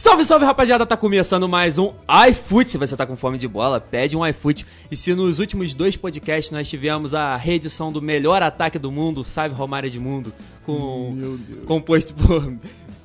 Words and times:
Salve, 0.00 0.24
salve 0.24 0.46
rapaziada, 0.46 0.86
tá 0.86 0.96
começando 0.96 1.46
mais 1.46 1.76
um 1.76 1.92
iFoot. 2.30 2.70
Se 2.70 2.78
você 2.78 2.96
tá 2.96 3.04
com 3.04 3.18
fome 3.18 3.36
de 3.36 3.46
bola, 3.46 3.78
pede 3.78 4.16
um 4.16 4.26
iFoot. 4.26 4.64
E 4.90 4.96
se 4.96 5.14
nos 5.14 5.38
últimos 5.38 5.74
dois 5.74 5.94
podcasts 5.94 6.50
nós 6.50 6.70
tivemos 6.70 7.14
a 7.14 7.36
reedição 7.36 7.92
do 7.92 8.00
melhor 8.00 8.42
ataque 8.42 8.78
do 8.78 8.90
mundo, 8.90 9.22
Salve 9.22 9.54
Romário 9.54 9.88
Edmundo, 9.88 10.32
com 10.64 11.38
composto 11.66 12.14
por 12.14 12.50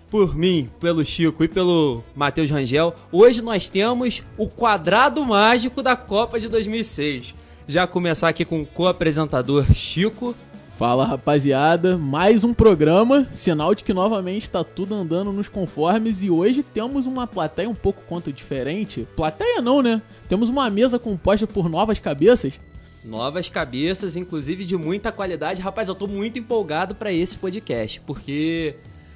por 0.10 0.38
mim, 0.38 0.70
pelo 0.80 1.04
Chico 1.04 1.44
e 1.44 1.50
pelo 1.50 2.02
Matheus 2.16 2.50
Rangel, 2.50 2.96
hoje 3.12 3.42
nós 3.42 3.68
temos 3.68 4.24
o 4.38 4.48
quadrado 4.48 5.22
mágico 5.26 5.84
da 5.84 5.98
Copa 5.98 6.40
de 6.40 6.48
2006. 6.48 7.36
Já 7.68 7.86
começar 7.86 8.30
aqui 8.30 8.46
com 8.46 8.62
o 8.62 8.66
co-apresentador 8.66 9.66
Chico. 9.74 10.34
Fala 10.78 11.06
rapaziada, 11.06 11.98
mais 11.98 12.44
um 12.44 12.54
programa, 12.54 13.30
sinal 13.32 13.74
de 13.74 13.82
que 13.82 13.94
novamente 13.94 14.50
tá 14.50 14.62
tudo 14.62 14.94
andando 14.94 15.32
nos 15.32 15.48
conformes 15.48 16.22
e 16.22 16.30
hoje 16.30 16.62
temos 16.64 17.06
uma 17.06 17.26
plateia 17.26 17.70
um 17.70 17.74
pouco 17.74 18.04
quanto 18.06 18.34
diferente. 18.34 19.08
Plateia 19.16 19.62
não, 19.62 19.82
né? 19.82 20.02
Temos 20.28 20.50
uma 20.50 20.70
mesa 20.70 21.00
composta 21.00 21.48
por 21.48 21.70
novas 21.70 21.98
cabeças. 21.98 22.60
Novas 23.06 23.48
cabeças, 23.48 24.18
inclusive 24.18 24.66
de 24.66 24.76
muita 24.76 25.14
qualidade. 25.14 25.62
Rapaz, 25.62 25.88
eu 25.88 25.96
tô 25.96 26.08
muito 26.08 26.40
empolgado 26.40 26.94
para 26.94 27.10
esse 27.10 27.38
podcast, 27.38 28.02
porque 28.02 28.76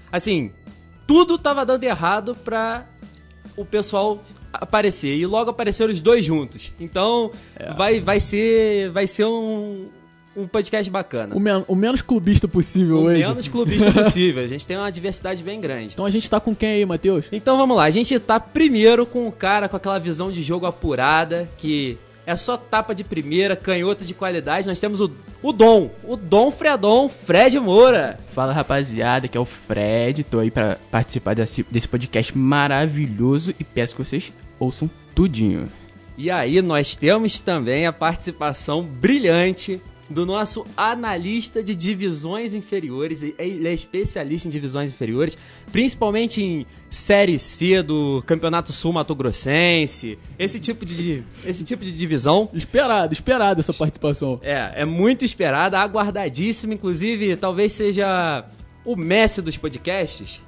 assim, 0.09 0.53
tudo 1.05 1.37
tava 1.37 1.65
dando 1.65 1.83
errado 1.83 2.35
pra 2.35 2.87
o 3.57 3.65
pessoal 3.65 4.23
aparecer 4.53 5.13
e 5.13 5.25
logo 5.25 5.49
apareceram 5.49 5.91
os 5.91 5.99
dois 5.99 6.23
juntos. 6.23 6.71
Então, 6.79 7.33
é. 7.57 7.73
vai 7.73 7.99
vai 7.99 8.21
ser 8.21 8.91
vai 8.91 9.07
ser 9.07 9.25
um 9.25 9.89
um 10.39 10.47
podcast 10.47 10.89
bacana. 10.89 11.35
O, 11.35 11.39
men 11.39 11.63
o 11.67 11.75
menos 11.75 12.01
clubista 12.01 12.47
possível 12.47 12.97
o 12.97 13.03
hoje. 13.03 13.23
O 13.23 13.29
menos 13.29 13.47
clubista 13.47 13.91
possível. 13.93 14.43
A 14.43 14.47
gente 14.47 14.65
tem 14.65 14.77
uma 14.77 14.91
diversidade 14.91 15.43
bem 15.43 15.59
grande. 15.59 15.93
Então 15.93 16.05
a 16.05 16.09
gente 16.09 16.29
tá 16.29 16.39
com 16.39 16.55
quem 16.55 16.69
aí, 16.69 16.85
Matheus? 16.85 17.25
Então 17.31 17.57
vamos 17.57 17.75
lá. 17.75 17.83
A 17.83 17.89
gente 17.89 18.17
tá 18.19 18.39
primeiro 18.39 19.05
com 19.05 19.27
o 19.27 19.31
cara 19.31 19.67
com 19.67 19.75
aquela 19.75 19.99
visão 19.99 20.31
de 20.31 20.41
jogo 20.41 20.65
apurada, 20.65 21.49
que 21.57 21.97
é 22.25 22.35
só 22.37 22.55
tapa 22.57 22.93
de 22.93 23.03
primeira, 23.03 23.55
canhota 23.55 24.05
de 24.05 24.13
qualidade. 24.13 24.67
Nós 24.67 24.79
temos 24.79 24.99
o, 24.99 25.11
o 25.41 25.51
Dom, 25.51 25.89
o 26.03 26.15
Dom 26.15 26.51
Fredon, 26.51 27.09
Fred 27.09 27.59
Moura. 27.59 28.19
Fala 28.33 28.53
rapaziada, 28.53 29.27
que 29.27 29.37
é 29.37 29.41
o 29.41 29.45
Fred. 29.45 30.23
Tô 30.23 30.39
aí 30.39 30.51
para 30.51 30.77
participar 30.91 31.33
desse, 31.33 31.65
desse 31.71 31.87
podcast 31.87 32.37
maravilhoso 32.37 33.53
e 33.59 33.63
peço 33.63 33.95
que 33.95 34.03
vocês 34.03 34.31
ouçam 34.59 34.89
tudinho. 35.15 35.67
E 36.15 36.29
aí 36.29 36.61
nós 36.61 36.95
temos 36.95 37.39
também 37.39 37.87
a 37.87 37.93
participação 37.93 38.83
brilhante 38.83 39.81
do 40.09 40.25
nosso 40.25 40.65
analista 40.75 41.61
de 41.61 41.75
divisões 41.75 42.53
inferiores. 42.53 43.23
Ele 43.37 43.67
é 43.67 43.73
especialista 43.73 44.47
em 44.47 44.51
divisões 44.51 44.91
inferiores, 44.91 45.37
principalmente 45.71 46.43
em 46.43 46.65
Série 46.89 47.37
C 47.37 47.83
do 47.83 48.23
Campeonato 48.25 48.73
Sul 48.73 48.93
Mato 48.93 49.13
Grossense, 49.13 50.17
esse 50.39 50.59
tipo 50.59 50.85
de, 50.85 51.23
esse 51.45 51.63
tipo 51.63 51.85
de 51.85 51.91
divisão. 51.91 52.49
Esperado, 52.53 53.13
esperado 53.13 53.59
essa 53.59 53.73
participação. 53.73 54.39
É, 54.41 54.81
é 54.81 54.85
muito 54.85 55.23
esperada, 55.23 55.77
aguardadíssima, 55.77 56.73
inclusive 56.73 57.35
talvez 57.37 57.73
seja 57.73 58.45
o 58.83 58.95
Messi 58.95 59.41
dos 59.41 59.55
podcasts. 59.55 60.41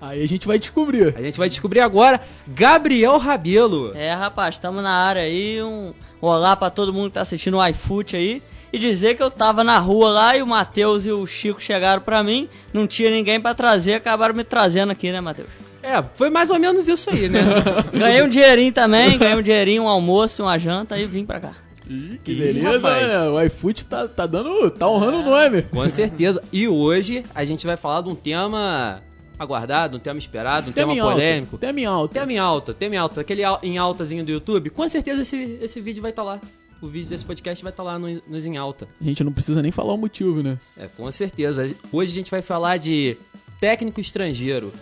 Aí 0.00 0.22
a 0.22 0.28
gente 0.28 0.46
vai 0.46 0.60
descobrir. 0.60 1.12
A 1.16 1.20
gente 1.20 1.36
vai 1.36 1.48
descobrir 1.48 1.80
agora 1.80 2.20
Gabriel 2.46 3.18
Rabelo. 3.18 3.92
É, 3.96 4.14
rapaz, 4.14 4.54
estamos 4.54 4.80
na 4.80 4.92
área 4.92 5.22
aí. 5.22 5.60
Um 5.60 5.92
olá 6.20 6.54
para 6.54 6.70
todo 6.70 6.92
mundo 6.92 7.08
que 7.08 7.14
tá 7.14 7.22
assistindo 7.22 7.56
o 7.56 7.66
iFoot 7.66 8.14
aí 8.14 8.40
e 8.72 8.78
dizer 8.78 9.14
que 9.14 9.22
eu 9.22 9.30
tava 9.30 9.64
na 9.64 9.78
rua 9.78 10.10
lá 10.10 10.36
e 10.36 10.42
o 10.42 10.46
Matheus 10.46 11.06
e 11.06 11.10
o 11.10 11.26
Chico 11.26 11.60
chegaram 11.60 12.02
pra 12.02 12.22
mim, 12.22 12.48
não 12.72 12.86
tinha 12.86 13.10
ninguém 13.10 13.40
para 13.40 13.54
trazer, 13.54 13.94
acabaram 13.94 14.34
me 14.34 14.44
trazendo 14.44 14.92
aqui, 14.92 15.10
né, 15.10 15.20
Matheus? 15.20 15.48
É, 15.82 16.02
foi 16.14 16.28
mais 16.28 16.50
ou 16.50 16.58
menos 16.58 16.86
isso 16.88 17.08
aí, 17.10 17.28
né? 17.28 17.40
ganhei 17.96 18.22
um 18.22 18.28
dinheirinho 18.28 18.72
também, 18.72 19.16
ganhei 19.16 19.36
um 19.36 19.42
dinheirinho, 19.42 19.84
um 19.84 19.88
almoço, 19.88 20.42
uma 20.42 20.58
janta 20.58 20.98
e 20.98 21.06
vim 21.06 21.24
pra 21.24 21.40
cá. 21.40 21.54
Ih, 21.88 22.20
que 22.22 22.34
beleza, 22.34 22.78
né? 22.78 23.28
O 23.30 23.40
iFoot 23.44 23.86
tá, 23.86 24.06
tá 24.06 24.26
dando. 24.26 24.70
tá 24.70 24.86
honrando 24.86 25.16
é, 25.16 25.20
o 25.20 25.24
nome. 25.24 25.62
Com 25.62 25.88
certeza. 25.88 26.42
E 26.52 26.68
hoje 26.68 27.24
a 27.34 27.44
gente 27.44 27.66
vai 27.66 27.78
falar 27.78 28.02
de 28.02 28.10
um 28.10 28.14
tema 28.14 29.02
aguardado, 29.38 29.96
um 29.96 30.00
tema 30.00 30.18
esperado, 30.18 30.68
um 30.68 30.72
tema, 30.72 30.92
tema 30.92 31.10
polêmico. 31.10 31.54
Alta, 31.54 31.66
tema 31.66 31.80
em 31.80 31.86
alta. 31.86 32.14
Tema 32.14 32.32
em 32.32 32.38
alta, 32.38 32.74
tema 32.74 32.94
em 32.94 32.98
alta. 32.98 33.20
Aquele 33.22 33.42
em 33.62 33.78
altazinho 33.78 34.22
do 34.22 34.30
YouTube. 34.30 34.68
Com 34.68 34.86
certeza 34.86 35.22
esse, 35.22 35.58
esse 35.62 35.80
vídeo 35.80 36.02
vai 36.02 36.10
estar 36.10 36.24
tá 36.24 36.28
lá 36.28 36.40
o 36.80 36.88
vídeo 36.88 37.10
desse 37.10 37.24
podcast 37.24 37.62
vai 37.62 37.72
estar 37.72 37.82
tá 37.82 37.90
lá 37.90 37.98
no, 37.98 38.22
nos 38.26 38.46
em 38.46 38.56
alta. 38.56 38.88
A 39.00 39.04
gente 39.04 39.22
não 39.24 39.32
precisa 39.32 39.62
nem 39.62 39.72
falar 39.72 39.94
o 39.94 39.98
motivo, 39.98 40.42
né? 40.42 40.58
É, 40.76 40.86
com 40.86 41.10
certeza. 41.10 41.66
Hoje 41.92 42.12
a 42.12 42.14
gente 42.14 42.30
vai 42.30 42.42
falar 42.42 42.76
de 42.76 43.16
técnico 43.60 44.00
estrangeiro, 44.00 44.72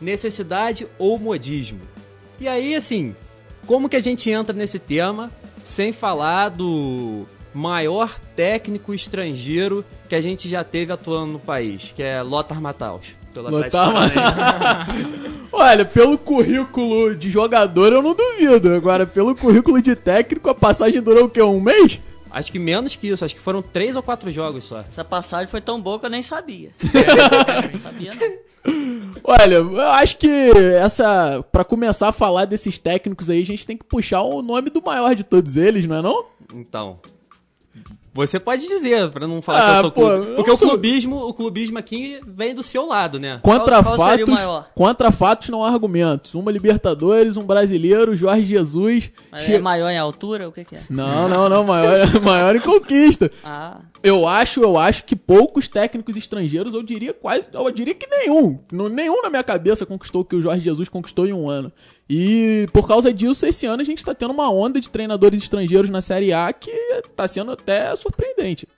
necessidade 0.00 0.86
ou 0.98 1.18
modismo. 1.18 1.80
E 2.40 2.46
aí, 2.46 2.74
assim, 2.74 3.14
como 3.66 3.88
que 3.88 3.96
a 3.96 4.00
gente 4.00 4.30
entra 4.30 4.54
nesse 4.54 4.78
tema 4.78 5.30
sem 5.64 5.92
falar 5.92 6.50
do 6.50 7.26
maior 7.52 8.18
técnico 8.36 8.94
estrangeiro 8.94 9.84
que 10.08 10.14
a 10.14 10.20
gente 10.20 10.48
já 10.48 10.62
teve 10.62 10.92
atuando 10.92 11.32
no 11.32 11.38
país, 11.38 11.92
que 11.94 12.02
é 12.02 12.22
Lothar 12.22 12.60
Matthaus. 12.60 13.16
Lothar 13.34 13.92
Olha, 15.52 15.84
pelo 15.84 16.18
currículo 16.18 17.14
de 17.14 17.30
jogador 17.30 17.92
eu 17.92 18.02
não 18.02 18.14
duvido. 18.14 18.74
Agora, 18.74 19.06
pelo 19.06 19.34
currículo 19.34 19.80
de 19.80 19.96
técnico, 19.96 20.50
a 20.50 20.54
passagem 20.54 21.00
durou 21.00 21.24
o 21.24 21.28
quê? 21.28 21.42
Um 21.42 21.60
mês? 21.60 22.00
Acho 22.30 22.52
que 22.52 22.58
menos 22.58 22.94
que 22.94 23.08
isso, 23.08 23.24
acho 23.24 23.34
que 23.34 23.40
foram 23.40 23.62
três 23.62 23.96
ou 23.96 24.02
quatro 24.02 24.30
jogos 24.30 24.64
só. 24.64 24.80
Essa 24.80 25.04
passagem 25.04 25.46
foi 25.46 25.60
tão 25.60 25.80
boa 25.80 25.98
que 25.98 26.06
eu 26.06 26.10
nem 26.10 26.22
sabia. 26.22 26.70
não. 28.14 28.48
Olha, 29.24 29.54
eu 29.56 29.80
acho 29.80 30.18
que 30.18 30.28
essa. 30.80 31.42
para 31.50 31.64
começar 31.64 32.08
a 32.08 32.12
falar 32.12 32.44
desses 32.44 32.78
técnicos 32.78 33.30
aí, 33.30 33.40
a 33.40 33.46
gente 33.46 33.66
tem 33.66 33.76
que 33.76 33.84
puxar 33.84 34.22
o 34.22 34.42
nome 34.42 34.68
do 34.70 34.82
maior 34.82 35.14
de 35.14 35.24
todos 35.24 35.56
eles, 35.56 35.86
não 35.86 35.96
é 35.96 36.02
não? 36.02 36.26
Então. 36.54 37.00
Você 38.14 38.40
pode 38.40 38.66
dizer, 38.66 39.10
pra 39.10 39.26
não 39.26 39.40
falar 39.40 39.60
ah, 39.60 39.64
que 39.64 39.70
eu 39.70 39.80
sou 39.82 39.90
pô, 39.90 40.00
clube. 40.00 40.34
Porque 40.36 40.50
o 40.50 40.56
sou... 40.56 40.68
clubismo, 40.68 41.16
o 41.16 41.34
clubismo 41.34 41.78
aqui 41.78 42.20
vem 42.26 42.54
do 42.54 42.62
seu 42.62 42.86
lado, 42.86 43.18
né? 43.18 43.38
Contra 43.42 43.82
qual, 43.82 43.96
qual 43.96 44.08
fatos, 44.08 44.64
contra 44.74 45.12
fatos 45.12 45.48
não 45.48 45.64
há 45.64 45.70
argumentos. 45.70 46.34
Uma 46.34 46.50
Libertadores, 46.50 47.36
um 47.36 47.44
brasileiro, 47.44 48.16
Jorge 48.16 48.44
Jesus. 48.44 49.10
Mas 49.30 49.44
che... 49.44 49.54
é 49.54 49.58
maior 49.58 49.90
em 49.90 49.98
altura? 49.98 50.48
O 50.48 50.52
que, 50.52 50.64
que 50.64 50.76
é? 50.76 50.80
Não, 50.90 51.28
não, 51.28 51.48
não. 51.48 51.64
Maior, 51.64 52.08
maior 52.22 52.56
em 52.56 52.60
conquista. 52.60 53.30
Ah. 53.44 53.78
Eu 54.02 54.28
acho, 54.28 54.60
eu 54.62 54.78
acho 54.78 55.04
que 55.04 55.16
poucos 55.16 55.66
técnicos 55.66 56.16
estrangeiros, 56.16 56.72
eu 56.72 56.82
diria 56.82 57.12
quase, 57.12 57.48
eu 57.52 57.70
diria 57.70 57.94
que 57.94 58.06
nenhum, 58.06 58.58
nenhum 58.70 59.22
na 59.22 59.30
minha 59.30 59.42
cabeça 59.42 59.84
conquistou 59.84 60.22
o 60.22 60.24
que 60.24 60.36
o 60.36 60.42
Jorge 60.42 60.60
Jesus 60.60 60.88
conquistou 60.88 61.26
em 61.26 61.32
um 61.32 61.48
ano. 61.48 61.72
E 62.08 62.68
por 62.72 62.86
causa 62.86 63.12
disso, 63.12 63.44
esse 63.44 63.66
ano 63.66 63.82
a 63.82 63.84
gente 63.84 63.98
está 63.98 64.14
tendo 64.14 64.32
uma 64.32 64.50
onda 64.50 64.80
de 64.80 64.88
treinadores 64.88 65.42
estrangeiros 65.42 65.90
na 65.90 66.00
Série 66.00 66.32
A 66.32 66.52
que 66.52 66.70
está 66.70 67.26
sendo 67.26 67.50
até 67.52 67.94
surpreendente. 67.96 68.68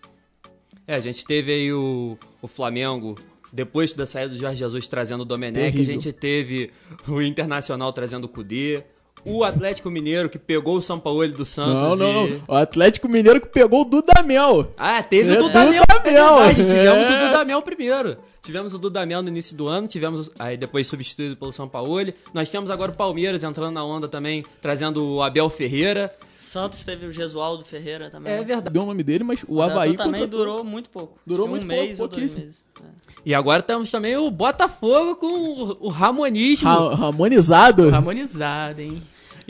É, 0.87 0.95
a 0.95 1.01
gente 1.01 1.25
teve 1.25 1.53
aí 1.53 1.73
o, 1.73 2.19
o 2.41 2.49
Flamengo 2.49 3.17
depois 3.53 3.93
da 3.93 4.07
saída 4.07 4.31
do 4.31 4.39
Jorge 4.39 4.57
Jesus 4.57 4.89
trazendo 4.89 5.23
o 5.23 5.25
Domenech, 5.25 5.73
Terrível. 5.73 5.83
a 5.83 5.85
gente 5.85 6.13
teve 6.13 6.71
o 7.07 7.21
Internacional 7.21 7.93
trazendo 7.93 8.25
o 8.25 8.29
Cudê, 8.29 8.85
o 9.25 9.45
Atlético 9.45 9.91
Mineiro 9.91 10.29
que 10.29 10.39
pegou 10.39 10.77
o 10.77 10.83
São 10.83 10.99
Paulo 10.99 11.27
do 11.29 11.45
Santos. 11.45 11.99
Não, 11.99 12.13
não, 12.13 12.27
e... 12.27 12.31
não. 12.31 12.43
O 12.49 12.55
Atlético 12.55 13.09
Mineiro 13.09 13.41
que 13.41 13.49
pegou 13.49 13.83
o 13.83 13.85
Dudamel. 13.85 14.73
Ah, 14.77 15.03
teve 15.03 15.35
é, 15.35 15.39
o 15.39 15.45
Dudamel. 15.45 15.83
Dudamel. 15.87 16.43
É 16.43 16.55
tivemos 16.55 17.09
o 17.09 17.19
Dudamel 17.19 17.63
primeiro. 17.63 18.17
Tivemos 18.43 18.73
o 18.73 18.79
Dudamel 18.79 19.23
no 19.23 19.29
início 19.29 19.55
do 19.55 19.69
ano, 19.69 19.87
tivemos 19.87 20.31
aí 20.39 20.57
depois 20.57 20.87
substituído 20.87 21.37
pelo 21.37 21.53
São 21.53 21.69
Paulo. 21.69 21.91
Nós 22.33 22.49
temos 22.49 22.71
agora 22.71 22.91
o 22.91 22.97
Palmeiras 22.97 23.45
entrando 23.45 23.75
na 23.75 23.85
onda 23.85 24.09
também, 24.09 24.45
trazendo 24.63 25.05
o 25.05 25.23
Abel 25.23 25.51
Ferreira. 25.51 26.11
Santos 26.37 26.83
teve 26.83 27.05
o 27.05 27.13
Gesualdo 27.13 27.65
Ferreira 27.65 28.09
também. 28.09 28.33
É 28.33 28.43
verdade. 28.43 28.73
Deu 28.73 28.83
o 28.83 28.87
nome 28.87 29.03
dele, 29.03 29.25
mas 29.25 29.43
o, 29.47 29.57
o 29.57 29.63
Havaí 29.63 29.95
também 29.95 30.27
durou 30.27 30.65
muito 30.65 30.89
pouco. 30.89 31.19
Durou 31.27 31.47
um 31.47 31.51
muito 31.51 31.67
mês 31.67 31.99
pouco, 31.99 32.15
ou 32.15 32.19
dois 32.21 32.35
meses. 32.35 32.65
É. 32.81 32.85
E 33.27 33.35
agora 33.35 33.63
temos 33.63 33.91
também 33.91 34.17
o 34.17 34.31
Botafogo 34.31 35.17
com 35.17 35.77
o 35.79 35.89
Ramonismo. 35.89 36.69
Ra 36.69 36.95
Ramonizado. 36.95 37.91
Ramonizado, 37.91 38.81
hein? 38.81 39.03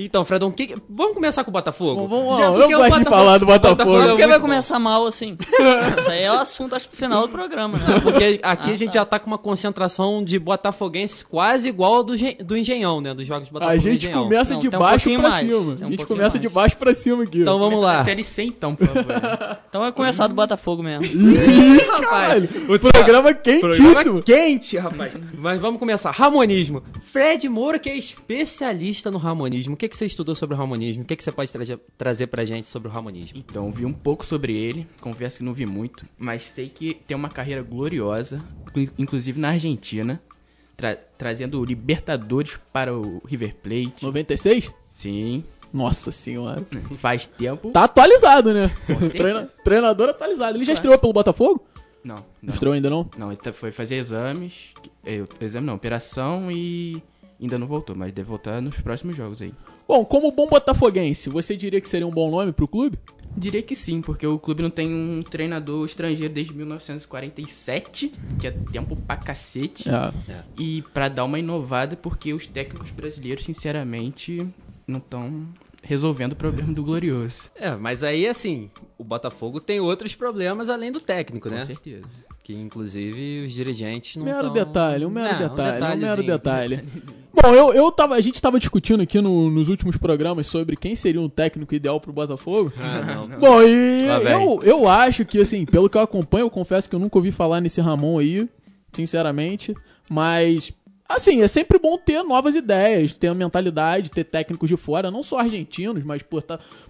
Então, 0.04 0.24
Fredão, 0.24 0.50
que... 0.50 0.74
vamos 0.88 1.14
começar 1.14 1.44
com 1.44 1.50
o 1.50 1.52
Botafogo? 1.52 2.06
Vamos, 2.06 2.36
Já, 2.36 2.44
eu 2.46 2.52
gosto 2.52 2.70
Botafogo... 2.70 3.04
de 3.04 3.10
falar 3.10 3.38
do 3.38 3.46
Botafogo. 3.46 3.76
Botafogo 3.76 4.02
é 4.02 4.08
Por 4.08 4.16
que 4.16 4.26
vai 4.26 4.40
começar 4.40 4.78
mal 4.78 5.06
assim? 5.06 5.36
Isso 5.40 6.10
aí 6.10 6.22
é 6.22 6.32
o 6.32 6.38
assunto, 6.38 6.74
acho, 6.74 6.88
pro 6.88 6.96
final 6.96 7.22
do 7.22 7.28
programa, 7.28 7.78
né? 7.78 8.00
Porque 8.00 8.40
aqui 8.42 8.70
ah, 8.70 8.72
a 8.72 8.76
gente 8.76 8.92
tá. 8.92 9.00
já 9.00 9.04
tá 9.04 9.18
com 9.18 9.26
uma 9.26 9.38
concentração 9.38 10.24
de 10.24 10.38
botafoguenses 10.38 11.22
quase 11.22 11.68
igual 11.68 11.96
ao 11.96 12.02
do, 12.02 12.14
do 12.42 12.56
Engenhão, 12.56 13.00
né? 13.00 13.14
Dos 13.14 13.26
jogos 13.26 13.48
do 13.48 13.52
Botafogo 13.52 13.76
A 13.76 13.80
gente 13.80 14.08
começa 14.08 14.54
Não, 14.54 14.60
de 14.60 14.70
baixo 14.70 15.10
um 15.10 15.18
pra 15.18 15.28
mais. 15.28 15.46
cima. 15.46 15.76
Tem 15.76 15.86
a 15.86 15.90
gente 15.90 16.04
um 16.04 16.06
começa 16.06 16.38
mais. 16.38 16.40
de 16.40 16.48
baixo 16.48 16.76
pra 16.76 16.94
cima 16.94 17.22
aqui. 17.22 17.42
Então 17.42 17.58
vamos 17.58 17.80
lá. 17.80 18.04
Série 18.04 18.24
C 18.24 18.42
então, 18.44 18.74
por 18.74 18.86
favor. 18.86 19.04
então 19.68 19.80
vai 19.82 19.92
começar 19.92 20.26
do 20.26 20.34
Botafogo 20.34 20.82
mesmo. 20.82 21.04
Ih, 21.04 21.78
rapaz. 21.78 22.44
O 22.68 22.78
programa 22.78 23.34
quentíssimo. 23.34 23.92
Programa 23.92 24.22
quente, 24.22 24.78
rapaz. 24.78 25.12
Mas 25.36 25.60
vamos 25.60 25.78
começar. 25.78 26.10
Ramonismo. 26.10 26.82
Fred 27.12 27.48
Moura, 27.48 27.78
que 27.78 27.88
é 27.88 27.96
especialista 27.96 29.10
no 29.10 29.18
ramonismo. 29.18 29.74
O 29.74 29.76
que, 29.76 29.89
que 29.90 29.96
você 29.96 30.06
estudou 30.06 30.34
sobre 30.34 30.54
o 30.54 30.58
ramonismo? 30.58 31.02
O 31.02 31.06
que, 31.06 31.14
que 31.16 31.22
você 31.22 31.30
pode 31.30 31.52
tra 31.52 31.62
trazer 31.98 32.28
pra 32.28 32.44
gente 32.46 32.66
sobre 32.66 32.88
o 32.88 32.90
Ramonismo? 32.90 33.38
Então, 33.46 33.70
vi 33.70 33.84
um 33.84 33.92
pouco 33.92 34.24
sobre 34.24 34.56
ele, 34.56 34.86
confesso 35.02 35.38
que 35.38 35.44
não 35.44 35.52
vi 35.52 35.66
muito, 35.66 36.06
mas 36.18 36.42
sei 36.42 36.68
que 36.70 36.94
tem 36.94 37.14
uma 37.14 37.28
carreira 37.28 37.62
gloriosa, 37.62 38.42
inclusive 38.98 39.38
na 39.38 39.50
Argentina. 39.50 40.18
tra- 40.76 40.96
trazendo 40.96 41.62
Libertadores 41.62 42.58
para 42.72 42.96
o 42.96 43.20
River 43.26 43.54
Plate. 43.62 44.02
96? 44.02 44.70
Sim, 44.90 45.44
Nossa 45.72 46.10
senhora. 46.10 46.66
faz 46.98 47.26
tempo. 47.26 47.70
Tá 47.70 47.84
atualizado, 47.84 48.54
né? 48.54 48.70
Treina- 49.14 49.46
treinador 49.62 50.08
atualizado. 50.08 50.56
Ele 50.56 50.64
já 50.64 50.72
estreou 50.72 50.98
pelo 50.98 51.12
Botafogo? 51.12 51.66
Não, 52.02 52.16
Não 52.16 52.24
não. 52.42 52.54
estreou 52.54 52.72
ainda 52.72 52.88
não? 52.88 53.08
Não, 53.18 53.28
ele 53.30 53.36
tá- 53.36 53.52
foi 53.52 53.70
fazer 53.70 53.96
exames. 53.96 54.72
eh, 55.04 55.22
Exame 55.40 55.66
não, 55.66 55.74
operação 55.74 56.50
e 56.50 57.02
ainda 57.38 57.58
não 57.58 57.66
voltou, 57.66 57.94
mas 57.94 58.10
deve 58.12 58.26
voltar 58.28 58.60
nos 58.62 58.80
próximos 58.80 59.14
jogos 59.16 59.42
aí. 59.42 59.52
Bom, 59.90 60.04
como 60.04 60.30
bom 60.30 60.46
botafoguense, 60.46 61.28
você 61.28 61.56
diria 61.56 61.80
que 61.80 61.88
seria 61.88 62.06
um 62.06 62.12
bom 62.12 62.30
nome 62.30 62.52
pro 62.52 62.68
clube? 62.68 62.96
Diria 63.36 63.60
que 63.60 63.74
sim, 63.74 64.00
porque 64.00 64.24
o 64.24 64.38
clube 64.38 64.62
não 64.62 64.70
tem 64.70 64.88
um 64.94 65.20
treinador 65.20 65.84
estrangeiro 65.84 66.32
desde 66.32 66.54
1947, 66.54 68.12
que 68.38 68.46
é 68.46 68.52
tempo 68.70 68.94
pra 68.94 69.16
cacete. 69.16 69.88
É. 69.88 70.44
E 70.56 70.82
pra 70.94 71.08
dar 71.08 71.24
uma 71.24 71.40
inovada, 71.40 71.96
porque 71.96 72.32
os 72.32 72.46
técnicos 72.46 72.92
brasileiros, 72.92 73.44
sinceramente, 73.44 74.46
não 74.86 74.98
estão 74.98 75.48
resolvendo 75.82 76.32
o 76.32 76.36
problema 76.36 76.72
do 76.72 76.82
Glorioso. 76.82 77.50
É, 77.54 77.74
mas 77.74 78.02
aí, 78.04 78.26
assim, 78.26 78.70
o 78.98 79.04
Botafogo 79.04 79.60
tem 79.60 79.80
outros 79.80 80.14
problemas 80.14 80.68
além 80.68 80.92
do 80.92 81.00
técnico, 81.00 81.48
Com 81.48 81.54
né? 81.54 81.64
certeza. 81.64 82.06
Que, 82.42 82.54
inclusive, 82.54 83.44
os 83.46 83.52
dirigentes 83.52 84.16
não 84.16 84.24
Mero 84.24 84.44
tão- 84.44 84.52
detalhe, 84.52 85.04
um 85.06 85.10
mero 85.10 85.32
Não, 85.32 85.38
detalhe, 85.38 85.76
um 86.04 86.06
mero 86.06 86.22
detalhezinho. 86.22 86.26
detalhe. 86.26 86.84
Bom, 87.42 87.54
eu, 87.54 87.72
eu 87.72 87.92
tava, 87.92 88.16
a 88.16 88.20
gente 88.20 88.42
tava 88.42 88.58
discutindo 88.58 89.02
aqui 89.02 89.20
no- 89.20 89.50
nos 89.50 89.68
últimos 89.68 89.96
programas 89.96 90.46
sobre 90.48 90.76
quem 90.76 90.94
seria 90.96 91.20
um 91.20 91.28
técnico 91.28 91.74
ideal 91.74 92.00
pro 92.00 92.12
Botafogo. 92.12 92.72
Ah, 92.76 93.02
não. 93.26 93.38
Bom, 93.38 93.62
e 93.62 94.06
eu, 94.32 94.60
eu 94.64 94.88
acho 94.88 95.24
que, 95.24 95.40
assim, 95.40 95.64
pelo 95.64 95.88
que 95.88 95.96
eu 95.96 96.00
acompanho, 96.02 96.44
eu 96.46 96.50
confesso 96.50 96.88
que 96.88 96.94
eu 96.94 97.00
nunca 97.00 97.16
ouvi 97.18 97.30
falar 97.30 97.60
nesse 97.60 97.80
Ramon 97.80 98.18
aí, 98.18 98.48
sinceramente. 98.92 99.74
Mas, 100.08 100.72
assim, 101.16 101.42
é 101.42 101.48
sempre 101.48 101.78
bom 101.78 101.98
ter 101.98 102.22
novas 102.22 102.54
ideias, 102.54 103.16
ter 103.16 103.28
a 103.28 103.34
mentalidade, 103.34 104.10
ter 104.10 104.24
técnicos 104.24 104.68
de 104.68 104.76
fora, 104.76 105.10
não 105.10 105.22
só 105.22 105.38
argentinos, 105.38 106.02
mas 106.04 106.22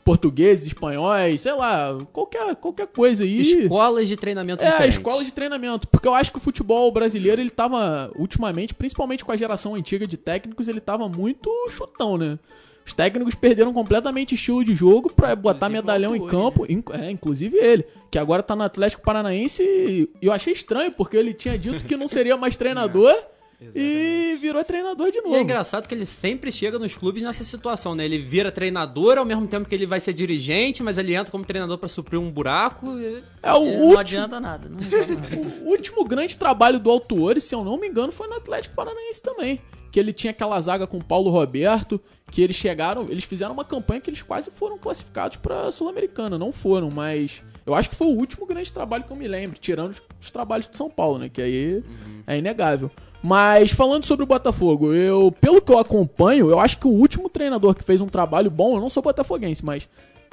portugueses, 0.05 0.67
espanhóis, 0.69 1.41
sei 1.41 1.53
lá, 1.53 1.99
qualquer, 2.13 2.55
qualquer 2.57 2.87
coisa 2.87 3.25
aí. 3.25 3.41
Escolas 3.41 4.09
de 4.09 4.17
treinamento 4.17 4.63
É, 4.63 4.71
diferentes. 4.71 4.97
escolas 4.99 5.27
de 5.27 5.33
treinamento. 5.33 5.89
Porque 5.89 6.07
eu 6.09 6.15
acho 6.15 6.31
que 6.33 6.39
o 6.39 6.41
futebol 6.41 6.91
brasileiro, 6.93 7.41
ele 7.41 7.51
tava, 7.51 8.11
ultimamente, 8.17 8.75
principalmente 8.75 9.25
com 9.25 9.33
a 9.33 9.37
geração 9.37 9.75
antiga 9.75 10.07
de 10.07 10.17
técnicos, 10.17 10.69
ele 10.69 10.81
tava 10.81 11.09
muito 11.09 11.51
chutão, 11.71 12.17
né? 12.17 12.39
Os 12.85 12.95
técnicos 12.95 13.35
perderam 13.35 13.73
completamente 13.73 14.35
estilo 14.35 14.65
de 14.65 14.75
jogo 14.75 15.13
pra 15.13 15.37
botar 15.37 15.69
medalhão 15.69 16.17
em 16.17 16.27
campo. 16.27 16.65
Inc- 16.69 16.91
É, 16.91 17.11
inclusive 17.11 17.57
ele, 17.57 17.85
que 18.11 18.19
agora 18.19 18.43
tá 18.43 18.57
no 18.57 18.63
Atlético 18.65 19.03
Paranaense. 19.03 19.63
E 19.63 20.09
eu 20.21 20.33
achei 20.33 20.53
estranho, 20.53 20.91
porque 20.91 21.17
ele 21.17 21.33
tinha 21.35 21.59
dito 21.59 21.85
que 21.85 21.97
não 21.97 22.09
seria 22.09 22.37
mais 22.37 22.57
treinador 22.57 23.15
e 23.75 24.39
virou 24.41 24.65
treinador 24.65 25.11
de 25.11 25.19
E 25.19 25.23
novo. 25.23 25.37
é 25.37 25.41
engraçado 25.43 25.87
que 25.87 25.95
ele 25.95 26.07
sempre 26.07 26.51
chega 26.51 26.79
nos 26.79 26.97
clubes 26.97 27.23
nessa 27.23 27.45
situação, 27.45 27.95
né? 27.95 28.05
Ele 28.05 28.19
vira 28.19 28.51
treinador 28.51 29.19
ao 29.19 29.25
mesmo 29.25 29.47
tempo 29.47 29.69
que 29.69 29.75
ele 29.75 29.87
vai 29.87 30.01
ser 30.01 30.13
dirigente, 30.13 30.83
mas 30.83 30.97
ele 30.99 31.15
entra 31.15 31.31
como 31.31 31.45
treinador 31.45 31.77
pra 31.79 31.89
suprir 31.89 32.19
um 32.19 32.31
buraco. 32.31 32.99
e- 32.99 33.23
É 33.43 33.53
o 33.53 33.65
Não 33.65 33.73
último, 33.83 33.99
adianta 33.99 34.41
nada, 34.41 34.69
não 34.69 34.79
resolve 34.81 35.15
nada. 35.17 35.37
o 35.65 35.69
último 35.71 36.05
grande 36.05 36.37
trabalho 36.37 36.79
do 36.79 36.91
Autuori, 36.91 37.41
se 37.41 37.55
eu 37.55 37.63
não 37.65 37.79
me 37.79 37.89
engano, 37.89 38.11
foi 38.13 38.27
no 38.29 38.35
Atlético 38.37 38.75
Paranaense 38.75 39.21
também. 39.23 39.61
Que 39.93 39.99
ele 39.99 40.13
tinha 40.13 40.31
aquela 40.31 40.61
zaga 40.61 40.87
com 40.87 40.99
o 40.99 41.05
Paulo 41.05 41.31
Roberto, 41.31 42.01
que 42.31 42.41
eles 42.41 42.55
chegaram, 42.57 43.07
eles 43.09 43.25
fizeram 43.25 43.53
uma 43.53 43.65
campanha 43.65 44.01
que 44.01 44.09
eles 44.09 44.23
quase 44.23 44.49
foram 44.53 44.79
classificados 44.79 45.37
pra 45.37 45.71
Sul-Americana. 45.73 46.39
Não 46.39 46.53
foram, 46.53 46.89
mas 46.95 47.43
eu 47.67 47.75
acho 47.75 47.91
que 47.91 47.97
foi 47.97 48.07
o 48.07 48.11
último 48.17 48.47
grande 48.47 48.73
trabalho 48.73 49.03
que 49.03 49.13
eu 49.13 49.17
me 49.17 49.27
lembro, 49.27 49.59
tirando 49.59 49.91
os, 49.91 50.03
os 50.21 50.31
trabalhos 50.31 50.69
de 50.69 50.77
São 50.77 50.89
Paulo, 50.89 51.19
né? 51.19 51.29
Que 51.29 51.43
aí 51.43 51.83
é 52.25 52.39
inegável. 52.39 52.89
Mas 53.23 53.71
falando 53.71 54.05
sobre 54.05 54.25
o 54.25 54.27
Botafogo, 54.27 54.95
eu, 54.95 55.33
pelo 55.41 55.61
que 55.61 55.71
eu 55.71 55.79
acompanho, 55.79 56.51
eu 56.51 56.59
acho 56.59 56.79
que 56.79 56.87
o 56.87 56.91
último 56.91 57.29
treinador 57.29 57.75
que 57.75 57.85
fez 57.85 58.01
um 58.01 58.07
trabalho 58.07 58.51
bom, 58.51 58.77
eu 58.77 58.81
não 58.81 58.89
sou 58.89 59.03
botafoguense, 59.03 59.65
mas 59.65 59.89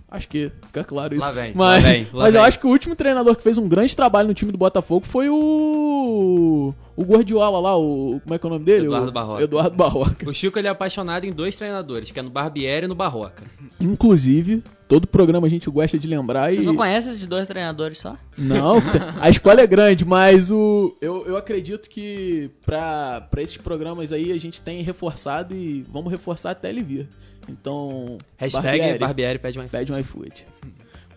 acho 0.09 0.27
que 0.29 0.51
fica 0.67 0.83
claro 0.83 1.13
isso. 1.13 1.25
Lá 1.25 1.31
vem, 1.31 1.51
mas, 1.53 1.83
lá 1.83 1.89
vem, 1.89 2.03
lá 2.13 2.23
mas 2.23 2.35
eu 2.35 2.41
vem. 2.41 2.47
acho 2.47 2.59
que 2.59 2.67
o 2.67 2.69
último 2.69 2.95
treinador 2.95 3.35
que 3.35 3.43
fez 3.43 3.57
um 3.57 3.67
grande 3.67 3.95
trabalho 3.95 4.29
no 4.29 4.33
time 4.33 4.51
do 4.51 4.57
Botafogo 4.57 5.05
foi 5.05 5.29
o 5.29 6.73
o 6.97 7.03
Guardiola 7.03 7.59
lá, 7.59 7.77
o 7.77 8.19
como 8.23 8.33
é 8.35 8.37
que 8.39 8.45
é 8.45 8.49
o 8.49 8.51
nome 8.51 8.65
dele? 8.65 8.85
Eduardo 8.87 9.09
O- 9.09 9.13
Barroca. 9.13 9.43
Eduardo 9.43 9.75
Barroca. 9.77 10.29
O 10.29 10.33
Chico 10.33 10.57
ele 10.59 10.67
é 10.67 10.71
apaixonado 10.71 11.23
em 11.25 11.31
dois 11.31 11.55
treinadores, 11.55 12.11
que 12.11 12.19
é 12.19 12.23
no 12.23 12.29
Barbieri 12.29 12.85
e 12.85 12.87
no 12.89 12.95
Barroca. 12.95 13.43
Inclusive, 13.79 14.63
todo 14.87 15.07
programa 15.07 15.47
a 15.47 15.49
gente 15.49 15.69
gosta 15.69 15.97
de 15.97 16.07
lembrar 16.07 16.51
Você 16.51 16.59
e 16.59 16.63
só 16.63 16.73
conhece 16.73 17.09
esses 17.11 17.25
dois 17.27 17.47
treinadores 17.47 17.99
só? 17.99 18.17
Não, 18.37 18.77
a 19.21 19.29
escola 19.29 19.61
é 19.61 19.67
grande, 19.67 20.03
mas 20.03 20.49
o 20.51 20.97
eu, 20.99 21.25
eu 21.27 21.37
acredito 21.37 21.89
que 21.89 22.49
pra, 22.65 23.21
pra 23.29 23.41
esses 23.41 23.57
programas 23.57 24.11
aí 24.11 24.31
a 24.31 24.39
gente 24.39 24.59
tem 24.61 24.81
reforçado 24.81 25.53
e 25.55 25.85
vamos 25.91 26.11
reforçar 26.11 26.51
até 26.51 26.69
ele 26.69 26.81
vir. 26.83 27.07
Então, 27.47 28.17
Hashtag 28.37 28.63
Barbieri, 28.65 28.99
Barbieri, 28.99 29.39
pede 29.39 29.57
mais. 29.57 29.71
pede 29.71 29.93
um 29.93 29.97
iFood. 29.99 30.45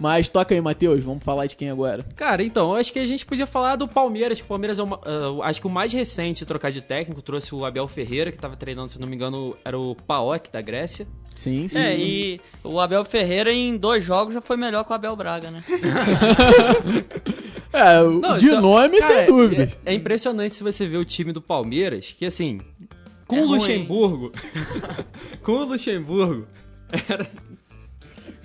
Mas 0.00 0.31
toca 0.31 0.55
aí, 0.55 0.61
Matheus, 0.62 1.02
vamos 1.05 1.23
falar 1.23 1.44
de 1.47 1.55
quem 1.55 1.69
agora? 1.69 2.06
Cara, 2.17 2.43
então, 2.43 2.70
eu 2.70 2.76
acho 2.76 2.91
que 2.91 2.99
a 2.99 3.05
gente 3.05 3.26
podia 3.26 3.47
falar 3.47 3.76
do 3.76 3.87
Palmeiras, 3.87 4.38
que 4.38 4.44
o 4.44 4.49
Palmeiras 4.49 4.79
é 4.79 4.82
uma, 4.82 4.99
ah, 5.05 5.47
acho 5.47 5.61
que 5.61 5.67
o 5.67 5.70
mais 5.70 5.93
recente 5.93 6.43
a 6.43 6.47
trocar 6.47 6.70
de 6.70 6.81
técnico, 6.81 7.20
trouxe 7.20 7.55
o 7.55 7.67
Abel 7.67 7.87
Ferreira, 7.87 8.32
que 8.32 8.38
tava 8.38 8.56
treinando, 8.56 8.91
se 8.91 8.99
não 8.99 9.06
me 9.06 9.14
engano, 9.14 9.55
era 9.62 9.79
o 9.79 9.94
PAOK 9.94 10.50
da 10.50 10.62
Grécia. 10.62 11.06
Sim, 11.37 11.69
sim. 11.69 11.79
É, 11.79 11.97
e 11.99 12.41
o 12.64 12.81
Abel 12.81 13.05
Ferreira 13.05 13.52
em 13.52 13.76
dois 13.76 14.02
jogos 14.02 14.32
já 14.32 14.41
foi 14.41 14.56
melhor 14.56 14.85
que 14.85 14.91
o 14.91 14.94
Abel 14.94 15.14
Braga, 15.14 15.50
né? 15.50 15.62
É, 17.73 18.02
Não, 18.02 18.37
de 18.37 18.47
isso- 18.47 18.61
nome, 18.61 18.99
cara, 18.99 19.19
sem 19.19 19.26
dúvidas. 19.26 19.73
É, 19.85 19.93
é 19.93 19.94
impressionante 19.94 20.55
se 20.56 20.62
você 20.62 20.88
ver 20.88 20.97
o 20.97 21.05
time 21.05 21.32
do 21.32 21.41
Palmeiras, 21.41 22.12
que 22.19 22.26
assim, 22.26 22.61
com 23.29 23.37
É 23.37 23.43
o. 23.43 23.47
Luxemburgo, 23.47 24.32
com 25.43 25.52
o 25.52 25.64
Luxemburgo, 25.67 26.49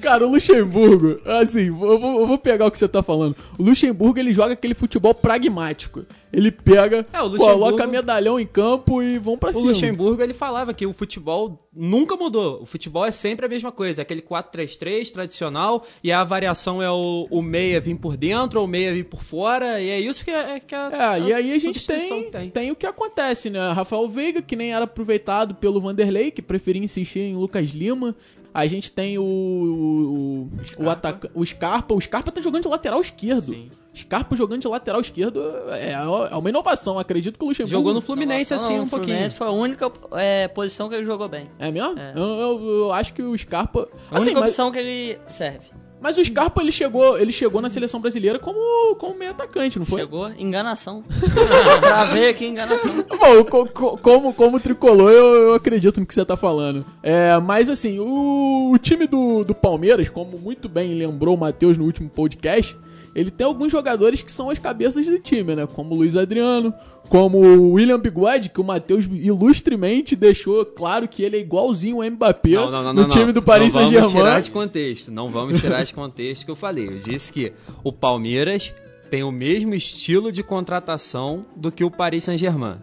Cara, 0.01 0.25
o 0.25 0.31
Luxemburgo, 0.31 1.19
assim, 1.25 1.67
eu 1.67 1.99
vou, 1.99 2.19
eu 2.21 2.27
vou 2.27 2.37
pegar 2.37 2.65
o 2.65 2.71
que 2.71 2.77
você 2.77 2.87
tá 2.87 3.01
falando. 3.01 3.35
O 3.57 3.63
Luxemburgo, 3.63 4.19
ele 4.19 4.33
joga 4.33 4.53
aquele 4.53 4.73
futebol 4.73 5.13
pragmático. 5.13 6.05
Ele 6.35 6.51
pega, 6.51 7.05
É, 7.13 7.21
o 7.21 7.31
coloca 7.37 7.87
medalhão 7.87 8.37
em 8.37 8.45
campo 8.45 9.01
e 9.01 9.17
vão 9.17 9.37
pra 9.37 9.51
o 9.51 9.53
cima. 9.53 9.67
Luxemburgo 9.67 10.21
ele 10.21 10.33
falava 10.33 10.73
que 10.73 10.85
o 10.85 10.91
futebol 10.91 11.57
nunca 11.73 12.17
mudou. 12.17 12.61
O 12.61 12.65
futebol 12.65 13.05
é 13.05 13.11
sempre 13.11 13.45
a 13.45 13.49
mesma 13.49 13.71
coisa, 13.71 14.01
é 14.01 14.03
aquele 14.03 14.21
4-3-3 14.21 15.11
tradicional 15.11 15.85
e 16.03 16.11
a 16.11 16.25
variação 16.25 16.83
é 16.83 16.91
o, 16.91 17.25
o 17.31 17.41
meia 17.41 17.79
vir 17.79 17.95
por 17.95 18.17
dentro 18.17 18.59
ou 18.59 18.65
o 18.65 18.67
meia 18.67 18.93
vir 18.93 19.05
por 19.05 19.23
fora, 19.23 19.79
e 19.79 19.89
é 19.89 19.99
isso 19.99 20.25
que 20.25 20.31
é, 20.31 20.59
que 20.59 20.75
a, 20.75 21.15
É, 21.15 21.21
e 21.21 21.33
aí 21.33 21.51
a 21.51 21.57
gente 21.57 21.79
substituição 21.79 22.23
tem, 22.29 22.47
que 22.47 22.51
tem. 22.51 22.71
o 22.71 22.75
que 22.75 22.85
acontece, 22.85 23.49
né? 23.49 23.71
Rafael 23.71 24.07
Veiga, 24.09 24.41
que 24.41 24.57
nem 24.57 24.73
era 24.73 24.83
aproveitado 24.83 25.55
pelo 25.55 25.79
Vanderlei, 25.79 26.31
que 26.31 26.41
preferia 26.41 26.83
insistir 26.83 27.19
em 27.21 27.35
Lucas 27.35 27.69
Lima. 27.69 28.13
A 28.55 28.67
gente 28.67 28.89
tem 28.89 29.17
o. 29.19 29.23
O, 29.23 30.49
o, 30.85 30.89
ataca, 30.89 31.29
o 31.35 31.45
Scarpa. 31.45 31.93
O 31.93 31.99
Scarpa 31.99 32.31
tá 32.31 32.39
jogando 32.39 32.63
de 32.63 32.69
lateral 32.69 33.01
esquerdo. 33.01 33.41
Sim. 33.53 33.69
Scarpa 33.93 34.33
jogando 34.35 34.61
de 34.61 34.67
lateral 34.67 35.01
esquerdo 35.01 35.41
é, 35.71 35.91
é 35.91 36.35
uma 36.37 36.49
inovação. 36.49 36.97
Acredito 36.97 37.37
que 37.37 37.43
o 37.43 37.49
Luxemburgo. 37.49 37.77
Jogou 37.77 37.93
no 37.93 38.01
Fluminense 38.01 38.53
assim 38.53 38.79
um 38.79 38.83
o 38.83 38.87
pouquinho. 38.87 39.09
Fluminense 39.13 39.35
foi 39.35 39.47
a 39.47 39.51
única 39.51 39.91
é, 40.13 40.47
posição 40.47 40.87
que 40.87 40.95
ele 40.95 41.03
jogou 41.03 41.27
bem. 41.27 41.49
É 41.59 41.69
mesmo? 41.69 41.99
É. 41.99 42.13
Eu, 42.15 42.23
eu- 42.23 42.67
eu 42.67 42.91
acho 42.93 43.13
que 43.13 43.21
o 43.21 43.37
Scarpa. 43.37 43.89
A 44.09 44.17
Assim, 44.17 44.27
única 44.27 44.39
mas, 44.39 44.49
opção 44.51 44.71
que 44.71 44.79
ele 44.79 45.19
serve. 45.27 45.69
Mas 46.01 46.17
o 46.17 46.23
Scarpa 46.25 46.61
ele 46.61 46.71
chegou, 46.71 47.17
ele 47.17 47.31
chegou 47.31 47.61
na 47.61 47.69
seleção 47.69 47.99
brasileira 47.99 48.37
como, 48.37 48.95
como 48.95 49.17
meio 49.17 49.31
atacante, 49.31 49.79
não 49.79 49.85
foi? 49.85 50.01
Chegou, 50.01 50.29
enganação. 50.37 51.03
Travei 51.81 52.29
aqui, 52.29 52.45
enganação. 52.45 52.91
Bom, 53.19 53.43
co- 53.45 53.65
co- 53.67 53.97
como, 53.97 54.33
como 54.33 54.59
tricolor, 54.59 55.11
eu, 55.11 55.25
eu 55.35 55.53
acredito 55.53 55.99
no 55.99 56.05
que 56.05 56.13
você 56.13 56.23
tá 56.25 56.37
falando. 56.37 56.85
É, 57.01 57.37
mas 57.39 57.69
assim, 57.69 57.99
o, 57.99 58.71
o 58.73 58.77
time 58.77 59.07
do, 59.07 59.43
do 59.43 59.55
Palmeiras, 59.55 60.09
como 60.09 60.37
muito 60.37 60.69
bem 60.69 60.93
lembrou 60.93 61.35
o 61.35 61.39
Matheus 61.39 61.77
no 61.77 61.85
último 61.85 62.09
podcast, 62.09 62.77
ele 63.15 63.31
tem 63.31 63.47
alguns 63.47 63.71
jogadores 63.71 64.21
que 64.21 64.31
são 64.31 64.49
as 64.49 64.59
cabeças 64.59 65.05
do 65.05 65.17
time, 65.19 65.55
né? 65.55 65.65
Como 65.65 65.93
o 65.95 65.97
Luiz 65.97 66.15
Adriano, 66.17 66.73
como 67.09 67.37
o 67.37 67.71
William 67.73 67.99
Bigode, 67.99 68.49
que 68.49 68.59
o 68.59 68.63
Matheus 68.63 69.05
ilustremente 69.11 70.15
deixou 70.15 70.65
claro 70.65 71.07
que 71.07 71.23
ele 71.23 71.37
é 71.37 71.39
igualzinho 71.39 72.01
ao 72.01 72.09
Mbappé 72.11 72.49
Não, 72.51 72.71
não, 72.71 72.83
não, 72.83 72.93
no 72.93 73.01
não, 73.03 73.09
time 73.09 73.25
não. 73.25 73.33
do 73.33 73.41
Paris 73.41 73.73
Não 73.73 73.81
vamos 73.81 73.91
tirar 73.93 74.03
Saint-Germain. 74.09 74.41
de 74.41 74.51
contexto. 74.51 75.11
Não 75.11 75.29
vamos 75.29 75.59
tirar 75.61 75.83
de 75.83 75.93
contexto 75.93 76.45
que 76.45 76.51
eu 76.51 76.55
falei. 76.55 76.87
Eu 76.87 76.97
disse 76.99 77.31
que 77.31 77.53
o 77.83 77.91
Palmeiras 77.91 78.73
tem 79.09 79.23
o 79.23 79.31
mesmo 79.31 79.73
estilo 79.75 80.31
de 80.31 80.41
contratação 80.43 81.45
do 81.55 81.71
que 81.71 81.83
o 81.83 81.91
Paris 81.91 82.23
Saint-Germain. 82.23 82.77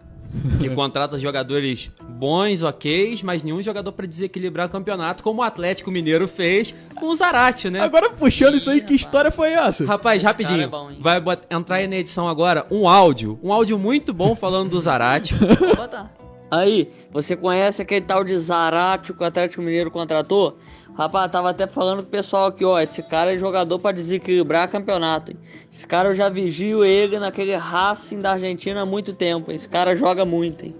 Que 0.59 0.69
contrata 0.69 1.17
jogadores 1.17 1.91
bons, 2.01 2.63
ok, 2.63 3.19
mas 3.23 3.43
nenhum 3.43 3.61
jogador 3.61 3.91
pra 3.91 4.05
desequilibrar 4.05 4.67
o 4.67 4.69
campeonato, 4.69 5.23
como 5.23 5.41
o 5.41 5.43
Atlético 5.43 5.91
Mineiro 5.91 6.27
fez 6.27 6.73
com 6.95 7.07
o 7.07 7.15
Zarate, 7.15 7.69
né? 7.69 7.81
Agora 7.81 8.09
puxando 8.09 8.55
isso 8.55 8.69
aí, 8.69 8.81
que 8.81 8.95
história 8.95 9.29
foi 9.29 9.51
essa? 9.53 9.85
Rapaz, 9.85 10.17
Esse 10.17 10.25
rapidinho. 10.25 10.63
é 10.63 10.67
bom, 10.67 10.91
vai 10.99 11.21
entrar 11.49 11.75
aí 11.77 11.87
na 11.87 11.97
edição 11.97 12.27
agora 12.27 12.65
um 12.71 12.87
áudio. 12.87 13.39
Um 13.43 13.53
áudio 13.53 13.77
muito 13.77 14.13
bom 14.13 14.35
falando 14.35 14.69
do 14.69 14.79
Zarate. 14.79 15.33
Vou 15.37 15.75
botar. 15.75 16.11
Aí, 16.49 16.91
você 17.11 17.35
conhece 17.35 17.81
aquele 17.81 18.01
tal 18.01 18.23
de 18.23 18.37
Zarate 18.37 19.11
que 19.11 19.23
o 19.23 19.25
Atlético 19.25 19.61
Mineiro 19.61 19.89
contratou? 19.89 20.57
Rapaz, 20.95 21.31
tava 21.31 21.49
até 21.49 21.65
falando 21.65 22.03
com 22.03 22.07
o 22.07 22.11
pessoal 22.11 22.45
aqui, 22.45 22.63
ó. 22.63 22.79
Esse 22.79 23.01
cara 23.01 23.33
é 23.33 23.37
jogador 23.37 23.79
pra 23.79 23.91
desequilibrar 23.91 24.69
campeonato. 24.69 25.31
Hein? 25.31 25.37
Esse 25.71 25.87
cara 25.87 26.09
eu 26.09 26.15
já 26.15 26.29
vigio 26.29 26.85
ele 26.85 27.17
naquele 27.17 27.55
Racing 27.55 28.19
da 28.19 28.33
Argentina 28.33 28.81
há 28.81 28.85
muito 28.85 29.13
tempo. 29.13 29.49
hein? 29.49 29.55
Esse 29.55 29.67
cara 29.67 29.95
joga 29.95 30.23
muito, 30.23 30.65
hein? 30.65 30.75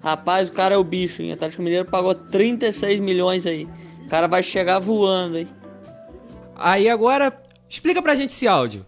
Rapaz, 0.00 0.48
o 0.48 0.52
cara 0.52 0.74
é 0.74 0.78
o 0.78 0.84
bicho, 0.84 1.22
hein? 1.22 1.32
Atlético 1.32 1.62
Mineiro 1.62 1.84
pagou 1.84 2.14
36 2.14 2.98
milhões 3.00 3.46
aí. 3.46 3.68
O 4.04 4.08
cara 4.08 4.26
vai 4.26 4.42
chegar 4.42 4.78
voando 4.78 5.36
aí. 5.36 5.48
Aí 6.56 6.88
agora, 6.88 7.36
explica 7.68 8.00
pra 8.00 8.14
gente 8.14 8.30
esse 8.30 8.48
áudio. 8.48 8.86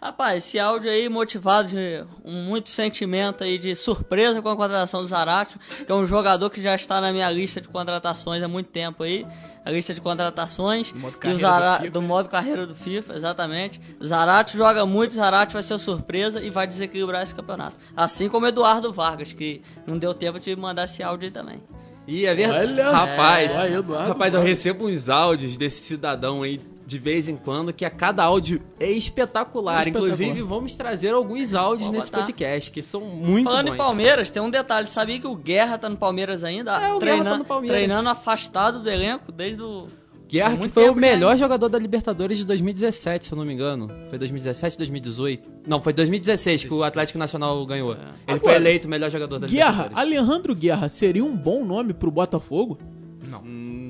Rapaz, 0.00 0.44
esse 0.44 0.60
áudio 0.60 0.88
aí 0.88 1.08
motivado 1.08 1.68
de 1.68 2.04
um 2.24 2.44
muito 2.44 2.70
sentimento 2.70 3.42
aí 3.42 3.58
de 3.58 3.74
surpresa 3.74 4.40
com 4.40 4.48
a 4.48 4.56
contratação 4.56 5.02
do 5.02 5.08
Zaratio, 5.08 5.58
que 5.84 5.90
é 5.90 5.94
um 5.94 6.06
jogador 6.06 6.48
que 6.50 6.62
já 6.62 6.72
está 6.74 7.00
na 7.00 7.12
minha 7.12 7.28
lista 7.28 7.60
de 7.60 7.68
contratações 7.68 8.40
há 8.40 8.46
muito 8.46 8.70
tempo 8.70 9.02
aí. 9.02 9.26
A 9.64 9.70
lista 9.70 9.92
de 9.92 10.00
contratações 10.00 10.92
do 10.92 10.98
modo, 10.98 11.18
e 11.24 11.28
o 11.28 11.36
Zara, 11.36 11.78
do, 11.78 11.90
do 11.90 12.02
modo 12.02 12.28
carreira 12.28 12.64
do 12.64 12.74
FIFA, 12.76 13.14
exatamente. 13.14 13.80
Zaratio 14.02 14.56
joga 14.56 14.86
muito, 14.86 15.14
Zaratio 15.14 15.54
vai 15.54 15.62
ser 15.64 15.76
surpresa 15.78 16.40
e 16.40 16.48
vai 16.48 16.66
desequilibrar 16.66 17.22
esse 17.22 17.34
campeonato. 17.34 17.76
Assim 17.96 18.28
como 18.28 18.46
Eduardo 18.46 18.92
Vargas, 18.92 19.32
que 19.32 19.62
não 19.84 19.98
deu 19.98 20.14
tempo 20.14 20.38
de 20.38 20.54
mandar 20.54 20.84
esse 20.84 21.02
áudio 21.02 21.26
aí 21.26 21.32
também. 21.32 21.60
E 22.06 22.24
é 22.24 22.34
verdade. 22.34 22.80
rapaz, 22.80 23.52
é, 23.52 24.06
rapaz, 24.06 24.32
eu 24.32 24.40
recebo 24.40 24.86
uns 24.86 25.10
áudios 25.10 25.58
desse 25.58 25.84
cidadão 25.84 26.42
aí 26.42 26.58
de 26.88 26.98
vez 26.98 27.28
em 27.28 27.36
quando, 27.36 27.70
que 27.70 27.84
a 27.84 27.90
cada 27.90 28.24
áudio 28.24 28.62
é 28.80 28.90
espetacular. 28.90 29.80
É 29.80 29.82
espetacular. 29.82 29.88
Inclusive, 29.88 30.40
vamos 30.40 30.74
trazer 30.74 31.12
alguns 31.12 31.52
áudios 31.52 31.82
Vou 31.82 31.92
nesse 31.92 32.10
botar. 32.10 32.22
podcast, 32.22 32.70
que 32.70 32.82
são 32.82 33.02
muito 33.02 33.44
Falando 33.44 33.66
bons. 33.66 33.74
em 33.74 33.76
Palmeiras, 33.76 34.30
tem 34.30 34.42
um 34.42 34.48
detalhe. 34.48 34.90
Sabia 34.90 35.20
que 35.20 35.26
o 35.26 35.34
Guerra 35.34 35.76
tá 35.76 35.90
no 35.90 35.98
Palmeiras 35.98 36.42
ainda? 36.42 36.82
É, 36.82 36.90
o 36.94 36.98
Guerra 36.98 37.24
tá 37.24 37.38
no 37.38 37.44
Palmeiras. 37.44 37.76
Treinando 37.76 38.08
afastado 38.08 38.82
do 38.82 38.88
elenco 38.88 39.30
desde 39.30 39.62
o... 39.62 39.86
Guerra, 40.26 40.56
que 40.58 40.68
foi 40.68 40.88
o 40.90 40.94
melhor 40.94 41.32
já. 41.32 41.44
jogador 41.44 41.68
da 41.70 41.78
Libertadores 41.78 42.38
de 42.38 42.44
2017, 42.44 43.26
se 43.26 43.32
eu 43.32 43.36
não 43.36 43.44
me 43.46 43.52
engano. 43.52 43.90
Foi 44.08 44.18
2017, 44.18 44.76
2018? 44.76 45.50
Não, 45.66 45.80
foi 45.80 45.92
2016 45.92 46.64
que 46.64 46.74
o 46.74 46.82
Atlético 46.84 47.18
Nacional 47.18 47.64
ganhou. 47.64 47.92
É. 47.92 47.96
Ele 47.96 48.06
Agora, 48.26 48.40
foi 48.40 48.54
eleito 48.54 48.86
o 48.86 48.90
melhor 48.90 49.10
jogador 49.10 49.38
da 49.38 49.46
Guerra, 49.46 49.84
Libertadores. 49.84 49.98
Alejandro 49.98 50.54
Guerra 50.54 50.88
seria 50.90 51.24
um 51.24 51.34
bom 51.34 51.64
nome 51.64 51.94
pro 51.94 52.10
Botafogo? 52.10 52.78
Não. 53.26 53.42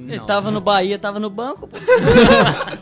Ele 0.09 0.21
tava 0.21 0.50
no 0.50 0.61
Bahia, 0.61 0.99
tava 0.99 1.19
no 1.19 1.31
banco. 1.31 1.69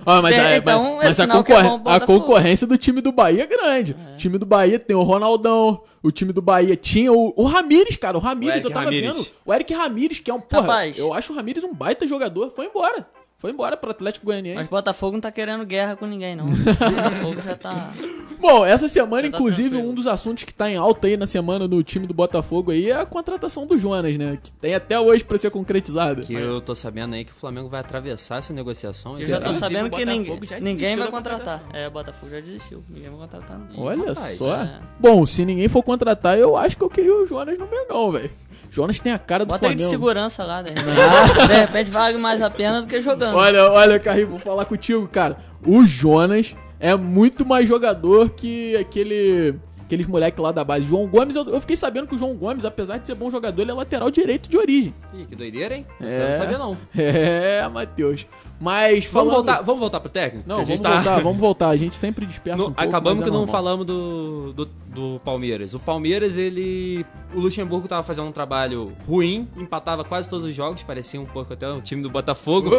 ah, 0.05 0.21
mas, 0.23 0.37
é, 0.37 0.57
então, 0.59 0.97
mas, 0.97 1.19
mas 1.19 1.21
a, 1.21 1.27
concorre 1.27 1.69
é 1.69 1.95
a, 1.95 2.01
concorrência 2.01 2.67
do 2.67 2.79
time 2.79 3.01
do 3.01 3.13
Bahia 3.13 3.43
é 3.43 3.47
grande. 3.47 3.97
É. 4.11 4.15
O 4.15 4.17
time 4.17 4.39
do 4.39 4.47
Bahia 4.47 4.79
tem 4.79 4.97
o 4.97 5.03
Ronaldão, 5.03 5.83
o 6.03 6.11
time 6.11 6.33
do 6.33 6.41
Bahia 6.41 6.77
tinha 6.77 7.13
o, 7.13 7.33
o 7.37 7.45
Ramires, 7.45 7.97
cara. 7.97 8.17
O 8.17 8.21
Ramires, 8.21 8.65
eu 8.65 8.71
tava 8.71 8.85
Ramires. 8.87 9.17
vendo. 9.17 9.33
O 9.45 9.53
Eric 9.53 9.75
Ramires, 9.75 10.19
que 10.19 10.31
é 10.31 10.35
um 10.35 10.41
porra. 10.41 10.63
Rapaz. 10.63 10.99
Eu 10.99 11.13
acho 11.13 11.33
o 11.33 11.37
Ramires 11.37 11.65
um 11.65 11.75
baita 11.75 12.07
jogador. 12.07 12.51
Foi 12.51 12.67
embora. 12.67 13.07
Foi 13.39 13.51
embora 13.51 13.77
pro 13.77 13.91
Atlético 13.91 14.27
Goianiense. 14.27 14.57
Mas 14.57 14.69
Botafogo 14.71 15.13
não 15.13 15.21
tá 15.21 15.31
querendo 15.31 15.65
guerra 15.65 15.95
com 15.95 16.07
ninguém, 16.07 16.35
não. 16.35 16.47
Botafogo 16.51 17.43
já 17.43 17.55
tá. 17.57 17.93
Bom, 18.39 18.65
essa 18.65 18.87
semana, 18.89 19.23
tá 19.23 19.29
inclusive, 19.29 19.77
um 19.77 19.95
dos 19.95 20.07
assuntos 20.07 20.45
que 20.45 20.55
tá 20.55 20.71
em 20.71 20.77
alta 20.77 21.07
aí 21.07 21.17
na 21.17 21.27
semana 21.27 21.67
no 21.67 21.83
time 21.83 22.07
do 22.07 22.15
Botafogo 22.15 22.71
aí 22.71 22.91
é 22.91 23.01
a 23.01 23.07
contratação 23.07 23.67
do 23.67 23.77
Jonas, 23.77 24.17
né? 24.17 24.39
Que 24.43 24.53
tem 24.53 24.75
até 24.75 24.99
hoje 24.99 25.25
pra 25.25 25.39
ser 25.39 25.51
concretizada. 25.51 26.23
Que 26.23 26.35
eu 26.35 26.61
tô 26.61 26.75
sabendo 26.75 27.15
aí 27.15 27.25
que 27.25 27.33
o 27.33 27.35
Flamengo 27.35 27.69
vai 27.69 27.81
atravessar 27.81 28.39
essa 28.39 28.53
negociação. 28.53 29.19
Eu 29.19 29.27
já 29.27 29.41
tô 29.41 29.53
sabendo 29.53 29.91
que 29.91 30.05
ninguém, 30.05 30.41
ninguém 30.61 30.97
vai 30.97 31.11
contratar. 31.11 31.63
É, 31.73 31.89
o 31.89 31.91
Botafogo 31.91 32.31
já 32.31 32.41
desistiu. 32.41 32.83
Ninguém 32.89 33.11
vai 33.11 33.19
contratar. 33.21 33.59
Não. 33.59 33.83
Olha 33.83 34.09
Rapaz, 34.09 34.37
só. 34.37 34.57
É. 34.57 34.81
Bom, 34.99 35.27
se 35.27 35.45
ninguém 35.45 35.69
for 35.69 35.83
contratar, 35.83 36.39
eu 36.39 36.57
acho 36.57 36.77
que 36.77 36.83
eu 36.83 36.91
queria 36.91 37.15
o 37.15 37.27
Jonas 37.27 37.59
no 37.59 37.67
Mengão, 37.67 38.13
velho. 38.13 38.31
Jonas 38.71 39.01
tem 39.01 39.13
a 39.13 39.19
cara 39.19 39.45
do 39.45 39.49
Bota 39.49 39.61
Flamengo. 39.61 39.79
Bota 39.79 39.85
ele 39.85 39.91
de 39.91 39.91
segurança 39.91 40.45
lá, 40.45 40.63
de 40.63 40.71
repente. 40.71 40.87
de 41.49 41.55
repente 41.55 41.91
vale 41.91 42.19
mais 42.19 42.43
a 42.43 42.51
pena 42.51 42.81
do 42.81 42.87
que 42.87 43.01
jogando. 43.01 43.37
Olha, 43.37 43.71
olha, 43.71 43.99
Carrinho, 43.99 44.29
vou 44.29 44.39
falar 44.39 44.65
contigo, 44.65 45.07
cara. 45.09 45.37
O 45.67 45.87
Jonas 45.87 46.55
é 46.79 46.95
muito 46.95 47.45
mais 47.45 47.69
jogador 47.69 48.31
que 48.31 48.77
aquele 48.77 49.59
aqueles 49.87 50.07
moleques 50.07 50.43
lá 50.43 50.53
da 50.53 50.65
base. 50.65 50.85
João 50.85 51.07
Gomes, 51.07 51.35
eu, 51.37 51.49
eu, 51.49 51.61
fiquei 51.61 51.77
sabendo 51.77 52.07
que 52.07 52.15
o 52.15 52.19
João 52.19 52.35
Gomes, 52.35 52.65
apesar 52.65 52.99
de 52.99 53.07
ser 53.07 53.15
bom 53.15 53.31
jogador, 53.31 53.63
ele 53.63 53.71
é 53.71 53.75
lateral 53.75 54.11
direito 54.11 54.49
de 54.49 54.59
origem. 54.59 54.95
Ih, 55.15 55.25
que 55.25 55.37
doideira, 55.37 55.77
hein? 55.77 55.87
É, 56.01 56.11
Você 56.11 56.19
não 56.19 56.35
sabia, 56.35 56.59
não. 56.59 56.77
É, 56.97 57.69
Matheus. 57.69 58.27
Mas 58.61 59.05
falando... 59.05 59.31
Vamos 59.31 59.47
voltar, 59.47 59.63
vamos 59.63 59.81
voltar 59.81 60.01
pro 60.01 60.11
técnico? 60.11 60.49
Não, 60.49 60.65
vamos 60.65 60.81
tá... 60.81 60.95
voltar, 60.95 61.23
vamos 61.23 61.39
voltar. 61.39 61.69
A 61.69 61.77
gente 61.77 61.95
sempre 61.95 62.27
dispersa 62.27 62.59
no, 62.59 62.65
um 62.65 62.73
pouco, 62.73 62.83
Acabamos 62.83 63.21
que 63.21 63.29
é 63.29 63.33
não 63.33 63.47
falamos 63.47 63.87
do, 63.87 64.53
do, 64.53 64.69
do, 64.97 65.21
Palmeiras. 65.21 65.75
O 65.75 65.79
Palmeiras, 65.79 66.37
ele... 66.37 67.05
O 67.35 67.41
Luxemburgo 67.41 67.87
tava 67.87 68.03
fazendo 68.03 68.27
um 68.27 68.33
trabalho 68.33 68.97
ruim, 69.07 69.49
empatava 69.57 70.05
quase 70.05 70.29
todos 70.29 70.47
os 70.47 70.55
jogos, 70.55 70.83
parecia 70.83 71.21
um 71.21 71.27
pouco 71.27 71.53
até 71.53 71.69
o 71.69 71.81
time 71.83 72.03
do 72.03 72.09
Botafogo. 72.09 72.71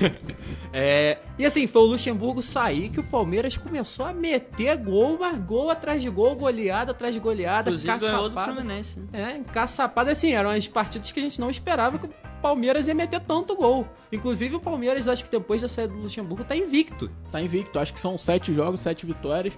é, 0.72 1.18
e 1.38 1.44
assim, 1.44 1.66
foi 1.66 1.82
o 1.82 1.86
Luxemburgo 1.86 2.42
sair 2.42 2.90
que 2.90 3.00
o 3.00 3.02
Palmeiras 3.02 3.56
começou 3.56 4.04
a 4.04 4.12
meter 4.12 4.76
gol, 4.76 5.16
mas 5.18 5.38
gol 5.38 5.70
atrás 5.70 6.02
de 6.02 6.10
gol, 6.10 6.36
goleada 6.36 6.92
atrás 6.92 7.14
de 7.14 7.20
goleada, 7.20 7.70
Inclusive 7.70 7.98
ganhou 7.98 8.28
do 8.28 8.40
Fluminense. 8.40 9.00
Né? 9.10 9.32
É, 9.32 9.36
encaçapada, 9.38 10.12
assim, 10.12 10.32
eram 10.32 10.50
as 10.50 10.66
partidas 10.68 11.10
que 11.10 11.20
a 11.20 11.22
gente 11.22 11.40
não 11.40 11.50
esperava 11.50 11.98
que 11.98 12.06
o 12.06 12.10
Palmeiras 12.42 12.88
ia 12.88 12.94
meter 12.94 13.20
tanto 13.20 13.56
gol. 13.56 13.86
Inclusive 14.12 14.56
o 14.56 14.60
Palmeiras, 14.60 15.08
acho 15.08 15.24
que 15.24 15.30
depois 15.30 15.62
da 15.62 15.68
saída 15.68 15.94
do 15.94 16.00
Luxemburgo, 16.00 16.44
tá 16.44 16.56
invicto. 16.56 17.10
Tá 17.30 17.40
invicto, 17.40 17.78
acho 17.78 17.92
que 17.92 18.00
são 18.00 18.18
sete 18.18 18.52
jogos, 18.52 18.80
sete 18.80 19.06
vitórias. 19.06 19.56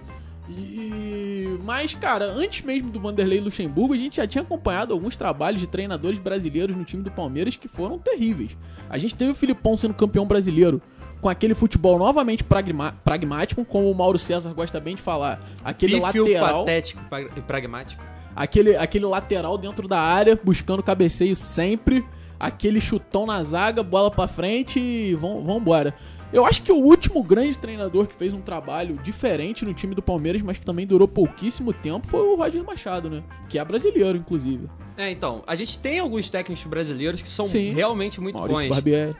E 0.49 1.57
mas 1.63 1.93
cara, 1.93 2.25
antes 2.25 2.61
mesmo 2.61 2.89
do 2.89 2.99
Vanderlei 2.99 3.39
Luxemburgo, 3.39 3.93
a 3.93 3.97
gente 3.97 4.17
já 4.17 4.27
tinha 4.27 4.41
acompanhado 4.41 4.93
alguns 4.93 5.15
trabalhos 5.15 5.61
de 5.61 5.67
treinadores 5.67 6.19
brasileiros 6.19 6.75
no 6.75 6.83
time 6.83 7.01
do 7.01 7.09
Palmeiras 7.09 7.55
que 7.55 7.67
foram 7.67 7.97
terríveis. 7.97 8.57
A 8.89 8.97
gente 8.97 9.15
teve 9.15 9.31
o 9.31 9.35
Filipão 9.35 9.77
sendo 9.77 9.93
campeão 9.93 10.25
brasileiro 10.25 10.81
com 11.21 11.29
aquele 11.29 11.55
futebol 11.55 11.97
novamente 11.97 12.43
pragmático, 12.43 13.63
como 13.63 13.89
o 13.89 13.95
Mauro 13.95 14.19
César 14.19 14.53
gosta 14.53 14.77
bem 14.81 14.95
de 14.95 15.01
falar, 15.01 15.41
aquele 15.63 15.97
lateral 15.97 16.65
patético 16.65 17.01
e 17.37 17.41
pragmático. 17.41 18.03
Aquele 18.35 18.75
aquele 18.75 19.05
lateral 19.05 19.57
dentro 19.57 19.87
da 19.87 20.01
área, 20.01 20.37
buscando 20.43 20.83
cabeceio 20.83 21.35
sempre, 21.35 22.05
aquele 22.37 22.81
chutão 22.81 23.25
na 23.25 23.41
zaga, 23.41 23.81
bola 23.81 24.11
para 24.11 24.27
frente 24.27 24.79
e 24.79 25.15
vão 25.15 25.41
vão 25.41 25.59
embora. 25.59 25.95
Eu 26.33 26.47
acho 26.47 26.63
que 26.63 26.71
o 26.71 26.77
último 26.77 27.23
grande 27.23 27.55
treinador 27.55 28.07
que 28.07 28.15
fez 28.15 28.33
um 28.33 28.41
trabalho 28.41 28.97
diferente 29.03 29.63
no 29.63 29.71
time 29.71 29.93
do 29.93 30.01
Palmeiras, 30.01 30.41
mas 30.41 30.57
que 30.57 30.65
também 30.65 30.87
durou 30.87 31.07
pouquíssimo 31.07 31.71
tempo, 31.71 32.07
foi 32.07 32.21
o 32.21 32.35
Roger 32.35 32.63
Machado, 32.63 33.07
né? 33.07 33.23
Que 33.47 33.59
é 33.59 33.63
brasileiro, 33.63 34.17
inclusive. 34.17 34.67
É, 34.97 35.11
então, 35.11 35.43
a 35.45 35.53
gente 35.53 35.77
tem 35.77 35.99
alguns 35.99 36.31
técnicos 36.31 36.65
brasileiros 36.65 37.21
que 37.21 37.29
são 37.29 37.45
Sim. 37.45 37.71
realmente 37.71 38.19
muito 38.19 38.35
Maurício 38.35 38.63
bons. 38.63 38.69
Barbieri. 38.75 39.15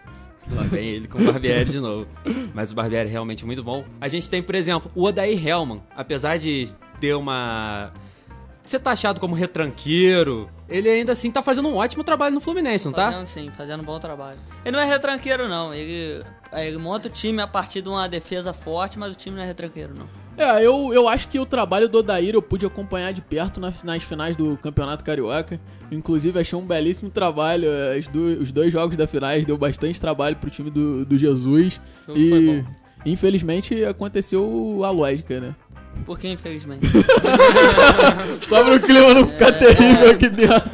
Lá 0.52 0.64
vem 0.64 0.88
ele 0.88 1.08
com 1.08 1.20
o 1.20 1.24
Barbieri 1.24 1.70
de 1.70 1.80
novo. 1.80 2.08
Mas 2.52 2.72
o 2.72 2.76
Barbieri 2.76 3.08
é 3.08 3.12
realmente 3.12 3.46
muito 3.46 3.64
bom. 3.64 3.86
A 4.02 4.08
gente 4.08 4.28
tem, 4.28 4.42
por 4.42 4.56
exemplo, 4.56 4.92
o 4.96 5.04
Odair 5.04 5.48
Hellman. 5.48 5.82
Apesar 5.96 6.38
de 6.38 6.66
ter 7.00 7.14
uma 7.14 7.94
ser 8.64 8.80
taxado 8.80 9.20
como 9.20 9.36
retranqueiro, 9.36 10.50
ele 10.74 10.90
ainda 10.90 11.12
assim 11.12 11.30
tá 11.30 11.44
fazendo 11.44 11.70
um 11.70 11.76
ótimo 11.76 12.04
trabalho 12.04 12.34
no 12.34 12.42
Fluminense, 12.42 12.86
não 12.86 12.94
tá? 12.94 13.12
Fazendo 13.12 13.26
sim, 13.28 13.52
fazendo 13.56 13.82
um 13.82 13.86
bom 13.86 14.00
trabalho. 14.00 14.40
Ele 14.66 14.76
não 14.76 14.84
é 14.84 14.86
retranqueiro, 14.86 15.48
não. 15.48 15.72
Ele, 15.72 16.26
ele 16.52 16.78
monta 16.80 17.08
o 17.08 17.12
time 17.12 17.40
a 17.44 17.48
partir 17.48 17.84
de 17.84 17.90
uma 17.90 18.10
defesa 18.10 18.54
forte, 18.54 18.98
mas 18.98 19.12
o 19.12 19.16
time 19.16 19.36
não 19.36 19.44
é 19.44 19.46
retranqueiro, 19.46 19.94
não. 19.94 20.10
É, 20.36 20.66
eu, 20.66 20.92
eu 20.92 21.08
acho 21.08 21.28
que 21.28 21.40
o 21.40 21.46
trabalho 21.46 21.88
do 21.88 22.00
Odair 22.00 22.34
eu 22.34 22.42
pude 22.42 22.66
acompanhar 22.66 23.14
de 23.14 23.22
perto 23.22 23.62
nas, 23.62 23.84
nas 23.84 24.02
finais 24.02 24.36
do 24.36 24.58
Campeonato 24.58 25.04
Carioca. 25.04 25.62
Inclusive, 25.92 26.40
achei 26.40 26.58
um 26.58 26.66
belíssimo 26.66 27.12
trabalho. 27.12 27.68
As 27.96 28.08
do, 28.08 28.42
os 28.42 28.52
dois 28.52 28.74
jogos 28.74 28.98
da 28.98 29.06
finais 29.06 29.46
deu 29.46 29.56
bastante 29.56 30.02
trabalho 30.02 30.36
pro 30.38 30.50
time 30.50 30.72
do, 30.72 31.06
do 31.06 31.18
Jesus. 31.20 31.80
E 32.10 32.66
infelizmente 33.06 33.86
aconteceu 33.86 34.82
a 34.84 34.90
lógica, 34.90 35.40
né? 35.40 35.56
Por 36.06 36.20
que 36.20 36.28
infelizmente? 36.28 36.88
Só 38.48 38.64
pro 38.64 38.80
clima 38.80 39.14
não 39.14 39.28
ficar 39.28 39.50
é, 39.50 39.52
terrível 39.54 40.12
aqui 40.12 40.30
dentro. 40.30 40.70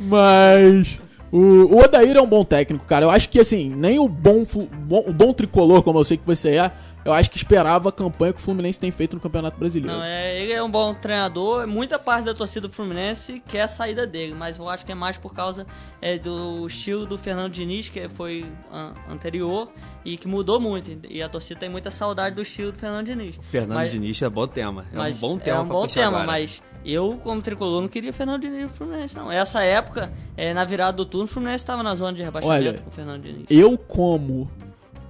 Mas. 0.00 1.00
O, 1.32 1.38
o 1.38 1.84
Odair 1.84 2.16
é 2.16 2.20
um 2.20 2.28
bom 2.28 2.44
técnico, 2.44 2.86
cara. 2.86 3.04
Eu 3.04 3.10
acho 3.10 3.28
que 3.28 3.40
assim, 3.40 3.68
nem 3.68 3.98
o 3.98 4.08
bom, 4.08 4.46
bom, 4.72 5.04
o 5.06 5.12
bom 5.12 5.32
tricolor, 5.32 5.82
como 5.82 5.98
eu 5.98 6.04
sei 6.04 6.16
que 6.16 6.26
você 6.26 6.56
é, 6.56 6.72
eu 7.06 7.12
acho 7.12 7.30
que 7.30 7.36
esperava 7.36 7.88
a 7.88 7.92
campanha 7.92 8.32
que 8.32 8.40
o 8.40 8.42
Fluminense 8.42 8.80
tem 8.80 8.90
feito 8.90 9.14
no 9.14 9.20
Campeonato 9.20 9.56
Brasileiro. 9.56 9.96
Não, 9.96 10.04
é, 10.04 10.42
ele 10.42 10.52
é 10.52 10.60
um 10.60 10.70
bom 10.70 10.92
treinador, 10.92 11.64
muita 11.64 12.00
parte 12.00 12.24
da 12.24 12.34
torcida 12.34 12.66
do 12.66 12.74
Fluminense 12.74 13.40
quer 13.46 13.62
a 13.62 13.68
saída 13.68 14.04
dele, 14.04 14.34
mas 14.34 14.58
eu 14.58 14.68
acho 14.68 14.84
que 14.84 14.90
é 14.90 14.94
mais 14.94 15.16
por 15.16 15.32
causa 15.32 15.64
é, 16.02 16.18
do 16.18 16.66
estilo 16.66 17.06
do 17.06 17.16
Fernando 17.16 17.52
Diniz, 17.52 17.88
que 17.88 18.08
foi 18.08 18.44
an 18.72 18.94
anterior 19.08 19.70
e 20.04 20.16
que 20.16 20.26
mudou 20.26 20.60
muito. 20.60 20.98
E 21.08 21.22
a 21.22 21.28
torcida 21.28 21.60
tem 21.60 21.68
muita 21.68 21.92
saudade 21.92 22.34
do 22.34 22.42
estilo 22.42 22.72
do 22.72 22.78
Fernando 22.78 23.06
Diniz. 23.06 23.36
O 23.36 23.42
Fernando 23.42 23.78
mas, 23.78 23.92
Diniz 23.92 24.20
é 24.20 24.28
bom 24.28 24.48
tema. 24.48 24.84
É 24.92 25.00
um 25.00 25.12
bom 25.12 25.38
tema. 25.38 25.58
É 25.58 25.60
um 25.60 25.68
bom 25.68 25.86
tema, 25.86 26.08
agora. 26.08 26.26
mas 26.26 26.60
eu, 26.84 27.20
como 27.22 27.40
tricolor, 27.40 27.82
não 27.82 27.88
queria 27.88 28.12
Fernando 28.12 28.42
Diniz 28.42 28.62
no 28.62 28.68
Fluminense, 28.68 29.14
não. 29.14 29.30
Essa 29.30 29.62
época, 29.62 30.12
é, 30.36 30.52
na 30.52 30.64
virada 30.64 30.96
do 30.96 31.06
turno, 31.06 31.26
o 31.26 31.28
Fluminense 31.28 31.62
estava 31.62 31.84
na 31.84 31.94
zona 31.94 32.14
de 32.14 32.22
rebaixamento 32.24 32.68
Olha, 32.68 32.78
com 32.80 32.88
o 32.88 32.92
Fernando 32.92 33.22
Diniz. 33.22 33.46
Eu, 33.48 33.78
como 33.78 34.50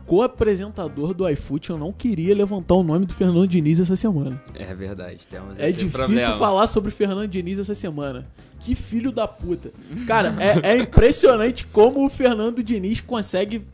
co-apresentador 0.06 1.12
do 1.12 1.28
iFoot, 1.28 1.70
eu 1.70 1.78
não 1.78 1.92
queria 1.92 2.34
levantar 2.34 2.75
o 2.75 2.82
nome 2.82 3.06
do 3.06 3.14
Fernando 3.14 3.46
Diniz 3.46 3.80
essa 3.80 3.96
semana. 3.96 4.40
É 4.54 4.75
verdade, 4.75 5.26
temos 5.26 5.58
É 5.58 5.66
difícil 5.68 5.90
problema. 5.90 6.34
falar 6.34 6.66
sobre 6.66 6.90
Fernando 6.90 7.28
Diniz 7.28 7.58
essa 7.58 7.75
semana. 7.75 8.26
Que 8.60 8.75
filho 8.75 9.12
da 9.12 9.28
puta. 9.28 9.72
Cara, 10.06 10.34
é, 10.38 10.72
é 10.75 10.78
impressionante 10.78 11.66
como 11.66 12.06
o 12.06 12.08
Fernando 12.08 12.62
Diniz 12.62 13.00
consegue 13.00 13.66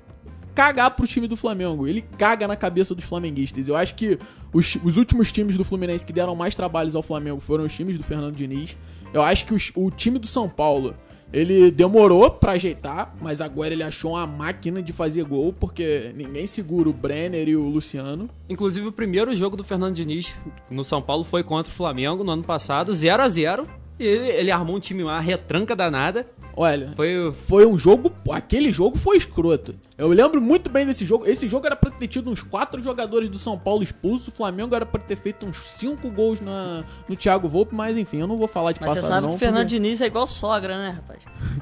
cagar 0.55 0.91
pro 0.91 1.07
time 1.07 1.29
do 1.29 1.37
Flamengo. 1.37 1.87
Ele 1.87 2.03
caga 2.19 2.49
na 2.49 2.57
cabeça 2.57 2.95
dos 2.95 3.05
flamenguistas. 3.05 3.69
Eu 3.69 3.77
acho 3.77 3.95
que 3.95 4.19
os, 4.53 4.77
os 4.83 4.97
últimos 4.97 5.31
times 5.31 5.57
do 5.57 5.65
Fluminense 5.65 6.05
que 6.05 6.13
deram 6.13 6.35
mais 6.35 6.55
trabalhos 6.55 6.97
ao 6.97 7.03
Flamengo 7.03 7.41
foram 7.41 7.65
os 7.65 7.73
times 7.73 7.97
do 7.97 8.03
Fernando 8.03 8.35
Diniz. 8.35 8.77
Eu 9.13 9.23
acho 9.23 9.45
que 9.45 9.55
os, 9.55 9.71
o 9.75 9.91
time 9.91 10.19
do 10.19 10.27
São 10.27 10.49
Paulo 10.49 10.95
ele 11.33 11.71
demorou 11.71 12.31
para 12.31 12.53
ajeitar, 12.53 13.15
mas 13.21 13.41
agora 13.41 13.73
ele 13.73 13.83
achou 13.83 14.13
uma 14.13 14.27
máquina 14.27 14.83
de 14.83 14.93
fazer 14.93 15.25
gol, 15.25 15.53
porque 15.53 16.13
ninguém 16.15 16.47
segura 16.47 16.91
o 16.91 16.93
Brenner 16.93 17.49
e 17.49 17.57
o 17.57 17.69
Luciano. 17.69 18.29
Inclusive, 18.49 18.87
o 18.87 18.93
primeiro 18.93 19.35
jogo 19.35 19.57
do 19.57 19.65
Fernando 19.65 19.95
Diniz 19.95 20.35
no 20.71 20.85
São 20.85 21.01
Paulo 21.01 21.25
foi 21.25 21.43
contra 21.43 21.73
o 21.73 21.75
Flamengo 21.75 22.23
no 22.23 22.33
ano 22.33 22.43
passado, 22.43 22.93
0 22.93 23.23
a 23.23 23.29
0 23.29 23.67
E 23.99 24.05
ele, 24.05 24.29
ele 24.29 24.51
armou 24.51 24.77
um 24.77 24.81
time, 24.81 25.03
uma 25.03 25.21
retranca 25.21 25.75
danada. 25.75 26.27
Olha, 26.57 26.93
foi, 26.97 27.33
foi 27.47 27.67
um 27.67 27.79
jogo. 27.79 28.13
Aquele 28.31 28.71
jogo 28.71 28.99
foi 28.99 29.17
escroto. 29.17 29.75
Eu 29.97 30.09
lembro 30.09 30.41
muito 30.41 30.69
bem 30.69 30.85
desse 30.85 31.07
jogo. 31.07 31.27
Esse 31.27 31.49
jogo 31.49 31.67
era 31.67 31.77
pra 31.77 31.91
ter 31.91 32.09
tido 32.09 32.31
uns 32.31 32.43
quatro 32.43 32.83
jogadores 32.83 33.29
do 33.29 33.39
São 33.39 33.59
Paulo 33.59 33.83
expulsos. 33.83 34.29
O 34.29 34.33
Flamengo 34.33 34.75
era 34.75 34.85
pra 34.85 35.01
ter 35.01 35.17
feito 35.17 35.47
uns 35.47 35.59
cinco 35.69 36.11
gols 36.11 36.41
na, 36.41 36.85
no 37.09 37.17
Thiago 37.17 37.49
Volpe, 37.49 37.75
mas 37.75 37.97
enfim, 37.97 38.19
eu 38.19 38.27
não 38.27 38.37
vou 38.37 38.49
falar 38.49 38.73
de 38.73 38.81
mas 38.81 38.89
passado. 38.89 39.03
Mas 39.03 39.09
você 39.09 39.15
sabe 39.15 39.23
não, 39.23 39.31
que 39.31 39.37
o 39.37 39.39
Fernando 39.39 39.63
porque... 39.63 39.79
Diniz 39.79 40.01
é 40.01 40.07
igual 40.07 40.27
sogra, 40.27 40.77
né, 40.77 40.91
rapaz? 40.91 41.21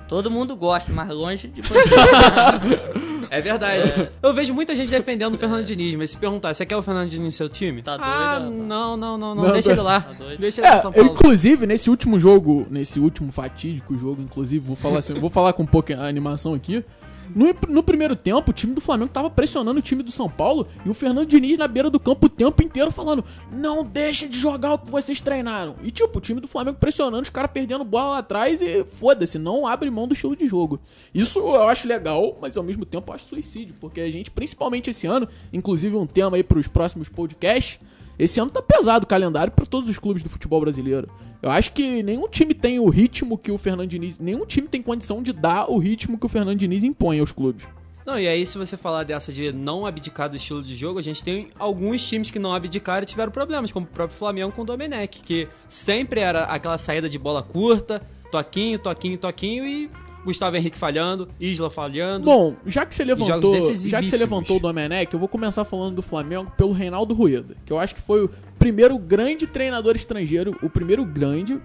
Todo 0.09 0.30
mundo 0.30 0.56
gosta, 0.56 0.92
mas 0.92 1.09
longe 1.11 1.49
de. 1.49 1.62
é 3.30 3.40
verdade. 3.40 3.88
É. 3.88 4.12
Eu 4.23 4.35
vejo 4.35 4.52
muita 4.54 4.75
gente 4.75 4.90
defendendo 4.90 5.35
o 5.35 5.38
Fernando 5.38 5.64
Diniz, 5.64 5.94
mas 5.94 6.11
se 6.11 6.16
perguntar, 6.16 6.52
você 6.54 6.66
quer 6.66 6.76
o 6.76 6.82
Fernando 6.82 7.09
Diniz 7.09 7.26
no 7.26 7.32
seu 7.32 7.49
time? 7.49 7.82
Tá 7.82 7.97
doido? 7.97 8.11
Ah, 8.11 8.40
não, 8.40 8.97
não, 8.97 9.16
não, 9.16 9.35
não. 9.35 9.52
deixa 9.52 9.73
ele 9.73 9.80
lá. 9.80 10.00
Tá 10.00 10.25
deixa 10.38 10.61
ele 10.61 10.68
é, 10.68 10.78
São 10.78 10.92
Paulo. 10.92 11.11
Inclusive, 11.11 11.66
nesse 11.66 11.90
último 11.90 12.18
jogo, 12.18 12.66
nesse 12.70 12.99
último 12.99 13.30
fatídico 13.30 13.97
jogo, 13.97 14.23
inclusive, 14.23 14.66
vou 14.66 14.76
falar 14.80 14.99
assim, 14.99 15.14
vou 15.14 15.30
falar 15.30 15.52
com 15.52 15.62
um 15.62 15.66
pouco 15.66 15.92
a 15.92 16.06
animação 16.06 16.54
aqui. 16.54 16.84
No, 17.34 17.54
no, 17.68 17.82
primeiro 17.82 18.16
tempo, 18.16 18.50
o 18.50 18.54
time 18.54 18.75
do 18.75 18.80
Flamengo 18.80 19.10
tava 19.12 19.30
pressionando 19.30 19.78
o 19.78 19.82
time 19.82 20.02
do 20.02 20.10
São 20.10 20.28
Paulo 20.28 20.66
e 20.84 20.90
o 20.90 20.94
Fernando 20.94 21.28
Diniz 21.28 21.56
na 21.56 21.68
beira 21.68 21.88
do 21.88 22.00
campo 22.00 22.26
o 22.26 22.28
tempo 22.28 22.62
inteiro 22.62 22.90
falando: 22.90 23.25
não 23.52 23.84
deixa 23.84 24.26
de 24.26 24.38
jogar 24.38 24.75
o 24.75 24.78
que 24.78 24.90
vocês 24.90 25.20
treinaram. 25.20 25.76
E 25.82 25.90
tipo, 25.90 26.18
o 26.18 26.20
time 26.20 26.40
do 26.40 26.49
Flamengo 26.49 26.78
pressionando, 26.78 27.22
os 27.22 27.30
caras 27.30 27.50
perdendo 27.52 27.84
bola 27.84 28.12
lá 28.12 28.18
atrás 28.18 28.60
e 28.60 28.84
foda-se, 28.84 29.38
não 29.38 29.66
abre 29.66 29.88
mão 29.90 30.08
do 30.08 30.14
estilo 30.14 30.34
de 30.34 30.46
jogo. 30.46 30.80
Isso 31.14 31.38
eu 31.38 31.68
acho 31.68 31.87
legal, 31.87 32.37
mas 32.40 32.56
ao 32.56 32.64
mesmo 32.64 32.84
tempo 32.84 33.10
eu 33.10 33.14
acho 33.14 33.26
suicídio, 33.26 33.76
porque 33.80 34.00
a 34.00 34.10
gente, 34.10 34.30
principalmente 34.30 34.90
esse 34.90 35.06
ano, 35.06 35.28
inclusive 35.52 35.94
um 35.96 36.06
tema 36.06 36.37
aí 36.37 36.42
pros 36.42 36.66
próximos 36.66 37.08
podcasts, 37.08 37.78
esse 38.20 38.38
ano 38.38 38.50
tá 38.50 38.60
pesado 38.60 39.04
o 39.04 39.08
calendário 39.08 39.50
para 39.50 39.64
todos 39.64 39.88
os 39.88 39.98
clubes 39.98 40.22
do 40.22 40.28
futebol 40.28 40.60
brasileiro. 40.60 41.08
Eu 41.42 41.50
acho 41.50 41.72
que 41.72 42.02
nenhum 42.02 42.28
time 42.28 42.52
tem 42.52 42.78
o 42.78 42.88
ritmo 42.90 43.38
que 43.38 43.50
o 43.50 43.56
Fernando 43.56 43.88
Diniz. 43.88 44.18
Nenhum 44.18 44.44
time 44.44 44.68
tem 44.68 44.82
condição 44.82 45.22
de 45.22 45.32
dar 45.32 45.70
o 45.70 45.78
ritmo 45.78 46.18
que 46.18 46.26
o 46.26 46.28
Fernando 46.28 46.58
Diniz 46.58 46.84
impõe 46.84 47.18
aos 47.18 47.32
clubes. 47.32 47.66
Não, 48.04 48.18
e 48.18 48.28
aí 48.28 48.44
se 48.44 48.58
você 48.58 48.76
falar 48.76 49.04
dessa 49.04 49.32
de 49.32 49.50
não 49.52 49.86
abdicar 49.86 50.28
do 50.28 50.36
estilo 50.36 50.62
de 50.62 50.74
jogo, 50.74 50.98
a 50.98 51.02
gente 51.02 51.22
tem 51.22 51.48
alguns 51.58 52.06
times 52.06 52.30
que 52.30 52.38
não 52.38 52.52
abdicaram 52.52 53.04
e 53.04 53.06
tiveram 53.06 53.32
problemas, 53.32 53.72
como 53.72 53.86
o 53.86 53.88
próprio 53.88 54.18
Flamengo 54.18 54.52
com 54.52 54.62
o 54.62 54.64
Domenech, 54.66 55.20
que 55.22 55.48
sempre 55.66 56.20
era 56.20 56.44
aquela 56.44 56.76
saída 56.76 57.08
de 57.08 57.18
bola 57.18 57.42
curta, 57.42 58.02
toquinho, 58.30 58.78
toquinho, 58.78 59.16
toquinho 59.16 59.64
e 59.64 59.90
Gustavo 60.24 60.56
Henrique 60.56 60.76
falhando, 60.76 61.28
Isla 61.40 61.70
falhando. 61.70 62.24
Bom, 62.24 62.56
já 62.66 62.84
que 62.84 62.94
você 62.94 63.04
levantou, 63.04 63.60
já 63.88 64.00
que 64.00 64.08
você 64.08 64.16
levantou 64.16 64.56
o 64.56 64.60
Domenech, 64.60 65.12
eu 65.12 65.18
vou 65.18 65.28
começar 65.28 65.64
falando 65.64 65.94
do 65.94 66.02
Flamengo 66.02 66.52
pelo 66.56 66.72
Reinaldo 66.72 67.14
Rueda, 67.14 67.56
que 67.64 67.72
eu 67.72 67.78
acho 67.78 67.94
que 67.94 68.02
foi 68.02 68.24
o 68.24 68.30
primeiro 68.58 68.98
grande 68.98 69.46
treinador 69.46 69.96
estrangeiro, 69.96 70.56
o 70.62 70.68
primeiro 70.68 71.04
grande 71.04 71.60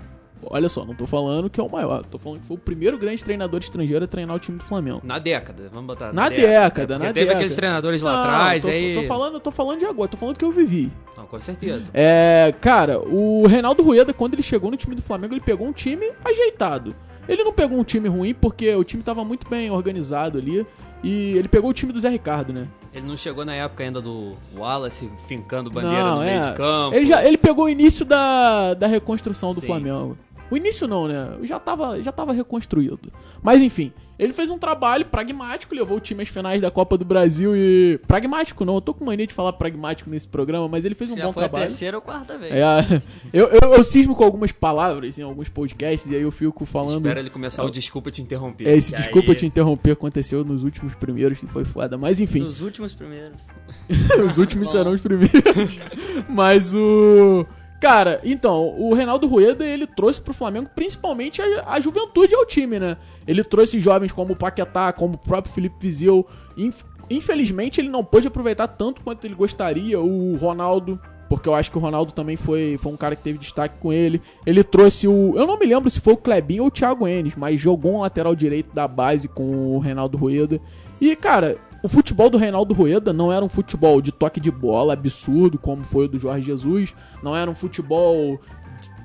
Olha 0.47 0.69
só, 0.69 0.85
não 0.85 0.93
tô 0.93 1.07
falando 1.07 1.49
que 1.49 1.59
é 1.59 1.63
o 1.63 1.69
maior, 1.69 2.05
tô 2.05 2.17
falando 2.17 2.41
que 2.41 2.47
foi 2.47 2.57
o 2.57 2.59
primeiro 2.59 2.97
grande 2.97 3.23
treinador 3.23 3.59
estrangeiro 3.61 4.03
a 4.03 4.07
treinar 4.07 4.35
o 4.35 4.39
time 4.39 4.57
do 4.57 4.63
Flamengo. 4.63 5.01
Na 5.03 5.17
década, 5.17 5.69
vamos 5.71 5.87
botar. 5.87 6.07
Na, 6.07 6.23
na 6.23 6.29
década, 6.29 6.47
década 6.47 6.99
na 6.99 7.05
teve 7.05 7.13
década. 7.13 7.35
aqueles 7.35 7.55
treinadores 7.55 8.01
lá 8.01 8.21
atrás, 8.21 8.63
tô, 8.63 8.69
aí. 8.69 8.95
Tô 8.95 9.03
falando, 9.03 9.39
tô 9.39 9.51
falando 9.51 9.79
de 9.79 9.85
agora, 9.85 10.09
tô 10.09 10.17
falando 10.17 10.37
que 10.37 10.45
eu 10.45 10.51
vivi. 10.51 10.91
Não, 11.17 11.25
com 11.25 11.41
certeza. 11.41 11.89
É, 11.93 12.53
cara, 12.61 12.99
o 12.99 13.47
Reinaldo 13.47 13.81
Rueda, 13.81 14.13
quando 14.13 14.33
ele 14.33 14.43
chegou 14.43 14.69
no 14.69 14.77
time 14.77 14.95
do 14.95 15.01
Flamengo, 15.01 15.33
ele 15.33 15.41
pegou 15.41 15.67
um 15.67 15.73
time 15.73 16.11
ajeitado. 16.23 16.95
Ele 17.27 17.43
não 17.43 17.53
pegou 17.53 17.79
um 17.79 17.83
time 17.83 18.07
ruim 18.07 18.33
porque 18.33 18.73
o 18.75 18.83
time 18.83 19.03
tava 19.03 19.23
muito 19.23 19.47
bem 19.49 19.71
organizado 19.71 20.37
ali. 20.37 20.65
E 21.03 21.37
ele 21.37 21.47
pegou 21.47 21.69
o 21.69 21.73
time 21.73 21.93
do 21.93 21.99
Zé 21.99 22.09
Ricardo, 22.09 22.51
né? 22.51 22.67
Ele 22.91 23.05
não 23.05 23.15
chegou 23.15 23.45
na 23.45 23.53
época 23.53 23.83
ainda 23.83 24.01
do 24.01 24.35
Wallace 24.57 25.11
fincando 25.27 25.69
bandeira 25.69 26.03
não, 26.03 26.15
no 26.15 26.23
é. 26.23 26.39
meio 26.39 26.51
de 26.51 26.57
campo. 26.57 26.95
Ele, 26.95 27.05
já, 27.05 27.23
ele 27.23 27.37
pegou 27.37 27.65
o 27.65 27.69
início 27.69 28.05
da, 28.05 28.73
da 28.73 28.87
reconstrução 28.87 29.53
do 29.53 29.59
Sim. 29.59 29.67
Flamengo. 29.67 30.17
O 30.49 30.57
início 30.57 30.87
não, 30.87 31.07
né? 31.07 31.37
Já 31.43 31.59
tava, 31.59 32.01
já 32.01 32.11
tava 32.11 32.33
reconstruído. 32.33 33.11
Mas 33.41 33.61
enfim, 33.61 33.91
ele 34.17 34.31
fez 34.31 34.49
um 34.49 34.57
trabalho 34.57 35.05
pragmático, 35.05 35.75
levou 35.75 35.97
o 35.97 35.99
time 35.99 36.23
às 36.23 36.29
finais 36.29 36.61
da 36.61 36.71
Copa 36.71 36.97
do 36.97 37.03
Brasil 37.03 37.53
e. 37.55 37.99
Pragmático 38.07 38.63
não, 38.63 38.75
eu 38.75 38.81
tô 38.81 38.93
com 38.93 39.03
mania 39.03 39.27
de 39.27 39.33
falar 39.33 39.53
pragmático 39.53 40.09
nesse 40.09 40.27
programa, 40.27 40.67
mas 40.69 40.85
ele 40.85 40.95
fez 40.95 41.11
um 41.11 41.17
já 41.17 41.25
bom 41.25 41.33
foi 41.33 41.43
trabalho. 41.43 41.65
A 41.65 41.67
terceira 41.67 41.97
ou 41.97 42.01
quarta 42.01 42.37
vez. 42.37 42.53
É, 42.53 43.01
eu, 43.33 43.47
eu, 43.47 43.73
eu, 43.73 43.83
cismo 43.83 44.15
com 44.15 44.23
algumas 44.23 44.51
palavras 44.51 45.19
em 45.19 45.23
alguns 45.23 45.49
podcasts 45.49 46.09
e 46.09 46.15
aí 46.15 46.21
eu 46.21 46.31
fico 46.31 46.65
falando. 46.65 47.05
Espera 47.05 47.19
ele 47.19 47.29
começar 47.29 47.63
o 47.63 47.69
desculpa 47.69 48.09
te 48.09 48.21
interromper. 48.21 48.67
É, 48.67 48.77
esse 48.77 48.95
desculpa 48.95 49.31
aí... 49.31 49.35
te 49.35 49.45
interromper 49.45 49.91
aconteceu 49.91 50.45
nos 50.45 50.63
últimos 50.63 50.95
primeiros 50.95 51.43
e 51.43 51.47
foi 51.47 51.65
foda. 51.65 51.97
Mas 51.97 52.21
enfim. 52.21 52.39
Nos 52.39 52.61
últimos 52.61 52.93
primeiros. 52.93 53.47
os 54.25 54.37
últimos 54.37 54.69
serão 54.69 54.93
os 54.93 55.01
primeiros. 55.01 55.79
mas 56.29 56.73
o. 56.73 57.45
Cara, 57.85 58.19
então, 58.23 58.73
o 58.79 58.95
Reinaldo 58.95 59.27
Rueda, 59.27 59.63
ele 59.63 59.85
trouxe 59.85 60.19
pro 60.19 60.33
Flamengo 60.33 60.67
principalmente 60.73 61.39
a, 61.39 61.73
a 61.73 61.79
juventude 61.79 62.33
ao 62.33 62.43
time, 62.43 62.79
né? 62.79 62.97
Ele 63.27 63.43
trouxe 63.43 63.79
jovens 63.79 64.11
como 64.11 64.33
o 64.33 64.35
Paquetá, 64.35 64.91
como 64.91 65.13
o 65.13 65.17
próprio 65.19 65.53
Felipe 65.53 65.75
Vizeu. 65.79 66.25
Inf 66.57 66.81
infelizmente, 67.11 67.79
ele 67.79 67.89
não 67.89 68.03
pôde 68.03 68.27
aproveitar 68.27 68.69
tanto 68.69 69.03
quanto 69.03 69.23
ele 69.25 69.35
gostaria. 69.35 69.99
O 69.99 70.35
Ronaldo, 70.35 70.99
porque 71.29 71.47
eu 71.47 71.53
acho 71.53 71.69
que 71.69 71.77
o 71.77 71.79
Ronaldo 71.79 72.11
também 72.11 72.35
foi, 72.35 72.75
foi 72.81 72.91
um 72.91 72.97
cara 72.97 73.15
que 73.15 73.21
teve 73.21 73.37
destaque 73.37 73.77
com 73.79 73.93
ele. 73.93 74.19
Ele 74.47 74.63
trouxe 74.63 75.07
o. 75.07 75.37
Eu 75.37 75.45
não 75.45 75.59
me 75.59 75.67
lembro 75.67 75.87
se 75.87 75.99
foi 75.99 76.13
o 76.13 76.17
Klebinho 76.17 76.63
ou 76.63 76.69
o 76.69 76.71
Thiago 76.71 77.07
Enes, 77.07 77.35
mas 77.35 77.61
jogou 77.61 77.97
um 77.97 78.01
lateral 78.01 78.35
direito 78.35 78.73
da 78.73 78.87
base 78.87 79.27
com 79.27 79.75
o 79.75 79.77
Reinaldo 79.77 80.17
Rueda. 80.17 80.59
E, 80.99 81.15
cara, 81.15 81.59
o 81.85 81.87
futebol 81.87 82.31
do 82.31 82.37
Reinaldo 82.37 82.73
Rueda 82.73 83.13
não 83.13 83.31
era 83.31 83.45
um 83.45 83.49
futebol 83.49 84.01
de 84.01 84.11
toque 84.11 84.39
de 84.39 84.49
bola 84.49 84.93
absurdo, 84.93 85.59
como 85.59 85.83
foi 85.83 86.05
o 86.05 86.07
do 86.07 86.17
Jorge 86.17 86.47
Jesus. 86.47 86.95
Não 87.21 87.35
era 87.35 87.49
um 87.49 87.53
futebol, 87.53 88.39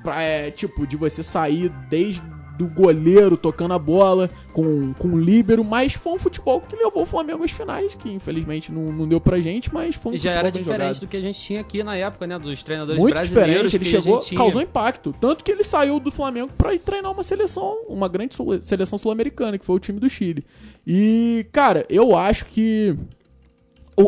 pra, 0.01 0.19
é, 0.19 0.49
tipo, 0.49 0.87
de 0.87 0.97
você 0.97 1.21
sair 1.21 1.69
desde 1.91 2.23
do 2.61 2.67
goleiro 2.67 3.35
tocando 3.35 3.73
a 3.73 3.79
bola 3.79 4.29
com, 4.53 4.93
com 4.93 5.07
o 5.07 5.19
líbero, 5.19 5.63
mas 5.63 5.93
foi 5.93 6.13
um 6.13 6.19
futebol 6.19 6.61
que 6.61 6.75
levou 6.75 7.01
o 7.01 7.05
Flamengo 7.07 7.43
às 7.43 7.49
finais, 7.49 7.95
que 7.95 8.07
infelizmente 8.07 8.71
não, 8.71 8.91
não 8.91 9.07
deu 9.07 9.19
pra 9.19 9.41
gente, 9.41 9.73
mas 9.73 9.95
foi 9.95 10.11
um 10.11 10.15
e 10.15 10.17
já 10.19 10.31
era 10.31 10.51
diferente 10.51 10.77
jogado. 10.77 10.99
do 10.99 11.07
que 11.07 11.17
a 11.17 11.21
gente 11.21 11.39
tinha 11.39 11.61
aqui 11.61 11.81
na 11.83 11.95
época, 11.95 12.27
né, 12.27 12.37
dos 12.37 12.61
treinadores 12.61 13.01
Muito 13.01 13.15
brasileiros. 13.15 13.71
Diferente. 13.71 13.95
Ele 13.95 14.01
chegou, 14.03 14.37
causou 14.37 14.61
impacto, 14.61 15.15
tanto 15.19 15.43
que 15.43 15.51
ele 15.51 15.63
saiu 15.63 15.99
do 15.99 16.11
Flamengo 16.11 16.51
para 16.55 16.71
ir 16.75 16.79
treinar 16.79 17.11
uma 17.11 17.23
seleção, 17.23 17.79
uma 17.89 18.07
grande 18.07 18.35
seleção 18.61 18.95
sul-americana, 18.99 19.57
que 19.57 19.65
foi 19.65 19.75
o 19.75 19.79
time 19.79 19.99
do 19.99 20.07
Chile. 20.07 20.45
E, 20.85 21.47
cara, 21.51 21.83
eu 21.89 22.15
acho 22.15 22.45
que 22.45 22.95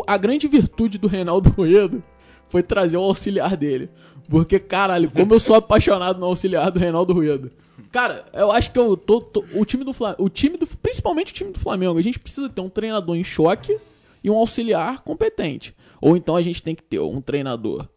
a 0.06 0.16
grande 0.16 0.46
virtude 0.46 0.96
do 0.96 1.08
Reinaldo 1.08 1.50
Rueda 1.58 2.00
foi 2.48 2.62
trazer 2.62 2.96
o 2.96 3.02
auxiliar 3.02 3.56
dele. 3.56 3.90
Porque, 4.28 4.60
caralho, 4.60 5.10
como 5.10 5.34
eu 5.34 5.40
sou 5.40 5.56
apaixonado 5.56 6.20
no 6.20 6.26
auxiliar 6.26 6.70
do 6.70 6.78
Reinaldo 6.78 7.12
Rueda. 7.12 7.50
Cara, 7.90 8.26
eu 8.32 8.50
acho 8.52 8.72
que 8.72 8.78
eu 8.78 8.96
tô, 8.96 9.20
tô, 9.20 9.44
o 9.54 9.64
time 9.64 9.84
do 9.84 9.92
Flamengo, 9.92 10.22
o 10.24 10.28
time 10.28 10.56
do, 10.56 10.66
principalmente 10.66 11.32
o 11.32 11.34
time 11.34 11.52
do 11.52 11.58
Flamengo, 11.58 11.98
a 11.98 12.02
gente 12.02 12.18
precisa 12.18 12.48
ter 12.48 12.60
um 12.60 12.68
treinador 12.68 13.16
em 13.16 13.24
choque 13.24 13.78
e 14.22 14.30
um 14.30 14.36
auxiliar 14.36 15.02
competente. 15.02 15.74
Ou 16.00 16.16
então 16.16 16.36
a 16.36 16.42
gente 16.42 16.62
tem 16.62 16.74
que 16.74 16.82
ter 16.82 17.00
um 17.00 17.20
treinador 17.20 17.88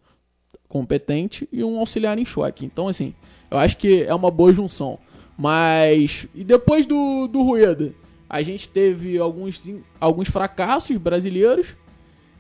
competente 0.68 1.48
e 1.52 1.64
um 1.64 1.80
auxiliar 1.80 2.18
em 2.18 2.26
choque. 2.26 2.66
Então, 2.66 2.88
assim, 2.88 3.14
eu 3.50 3.58
acho 3.58 3.78
que 3.78 4.04
é 4.04 4.14
uma 4.14 4.32
boa 4.32 4.54
junção. 4.54 5.00
Mas. 5.38 6.28
E 6.34 6.44
depois 6.44 6.86
do, 6.86 7.28
do 7.28 7.44
Rueda, 7.44 7.94
a 8.30 8.42
gente 8.42 8.68
teve 8.68 9.18
alguns, 9.18 9.70
alguns 10.00 10.28
fracassos 10.28 10.98
brasileiros. 10.98 11.76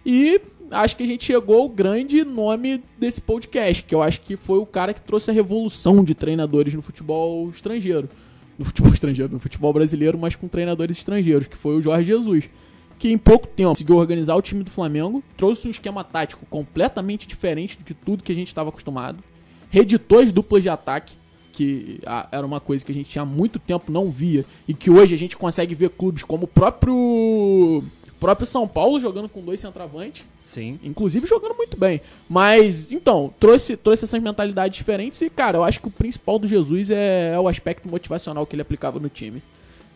E 0.06 0.42
acho 0.72 0.96
que 0.96 1.04
a 1.04 1.08
gente 1.08 1.26
chegou 1.26 1.62
ao 1.62 1.70
grande 1.70 2.24
nome 2.24 2.84
desse 2.98 3.22
podcast, 3.22 3.84
que 3.84 3.94
eu 3.94 4.02
acho 4.02 4.22
que 4.22 4.36
foi 4.36 4.60
o 4.60 4.66
cara 4.66 4.94
que 4.94 5.02
trouxe 5.02 5.32
a 5.32 5.34
revolução 5.34 6.04
de 6.04 6.14
treinadores 6.14 6.74
no 6.74 6.82
futebol 6.82 7.50
estrangeiro. 7.50 8.10
No 8.58 8.66
futebol 8.66 8.92
estrangeiro, 8.94 9.34
no 9.34 9.40
futebol 9.40 9.74
brasileiro, 9.74 10.18
mas 10.18 10.36
com 10.36 10.48
treinadores 10.48 10.98
estrangeiros, 10.98 11.48
que 11.48 11.58
foi 11.58 11.76
o 11.76 11.82
Jorge 11.82 12.06
Jesus. 12.06 12.50
Que 12.98 13.12
em 13.12 13.18
pouco 13.18 13.48
tempo 13.48 13.70
conseguiu 13.70 13.98
organizar 13.98 14.36
o 14.36 14.42
time 14.42 14.64
do 14.64 14.72
Flamengo, 14.72 15.24
trouxe 15.38 15.68
um 15.68 15.72
esquema 15.72 16.04
tático 16.04 16.46
completamente 16.48 17.28
diferente 17.28 17.78
do 17.78 17.84
que 17.84 17.94
tudo 17.94 18.24
que 18.24 18.32
a 18.32 18.36
gente 18.36 18.48
estava 18.48 18.70
acostumado, 18.70 19.24
reeditou 19.70 20.20
as 20.20 20.32
duplas 20.32 20.64
de 20.64 20.70
ataque, 20.70 21.14
que 21.52 22.00
era 22.32 22.46
uma 22.46 22.60
coisa 22.60 22.84
que 22.84 22.92
a 22.92 22.96
gente 22.96 23.10
tinha 23.10 23.24
muito 23.24 23.60
tempo 23.60 23.92
não 23.92 24.10
via, 24.10 24.44
e 24.68 24.74
que 24.74 24.90
hoje 24.90 25.14
a 25.14 25.18
gente 25.18 25.38
consegue 25.38 25.76
ver 25.76 25.92
clubes 25.92 26.24
como 26.24 26.46
o 26.46 26.48
próprio 26.48 27.84
próprio 28.20 28.48
São 28.48 28.68
Paulo 28.68 29.00
jogando 29.00 29.30
com 29.30 29.42
dois 29.42 29.60
centroavantes. 29.60 30.26
Sim. 30.48 30.80
Inclusive 30.82 31.28
jogando 31.28 31.56
muito 31.56 31.78
bem. 31.78 32.00
Mas, 32.30 32.94
então, 32.94 33.34
trouxe, 33.38 33.76
trouxe 33.76 34.06
essas 34.06 34.22
mentalidades 34.22 34.78
diferentes 34.78 35.22
e, 35.22 35.30
cara, 35.30 35.58
eu 35.58 35.64
acho 35.64 35.82
que 35.82 35.90
o 35.90 35.92
principal 35.92 36.40
do 36.40 36.48
Jesus 36.48 36.90
é, 36.90 37.34
é 37.34 37.40
o 37.40 37.50
aspecto 37.50 37.86
motivacional 37.90 38.46
que 38.46 38.56
ele 38.56 38.62
aplicava 38.62 38.98
no 38.98 39.10
time. 39.10 39.44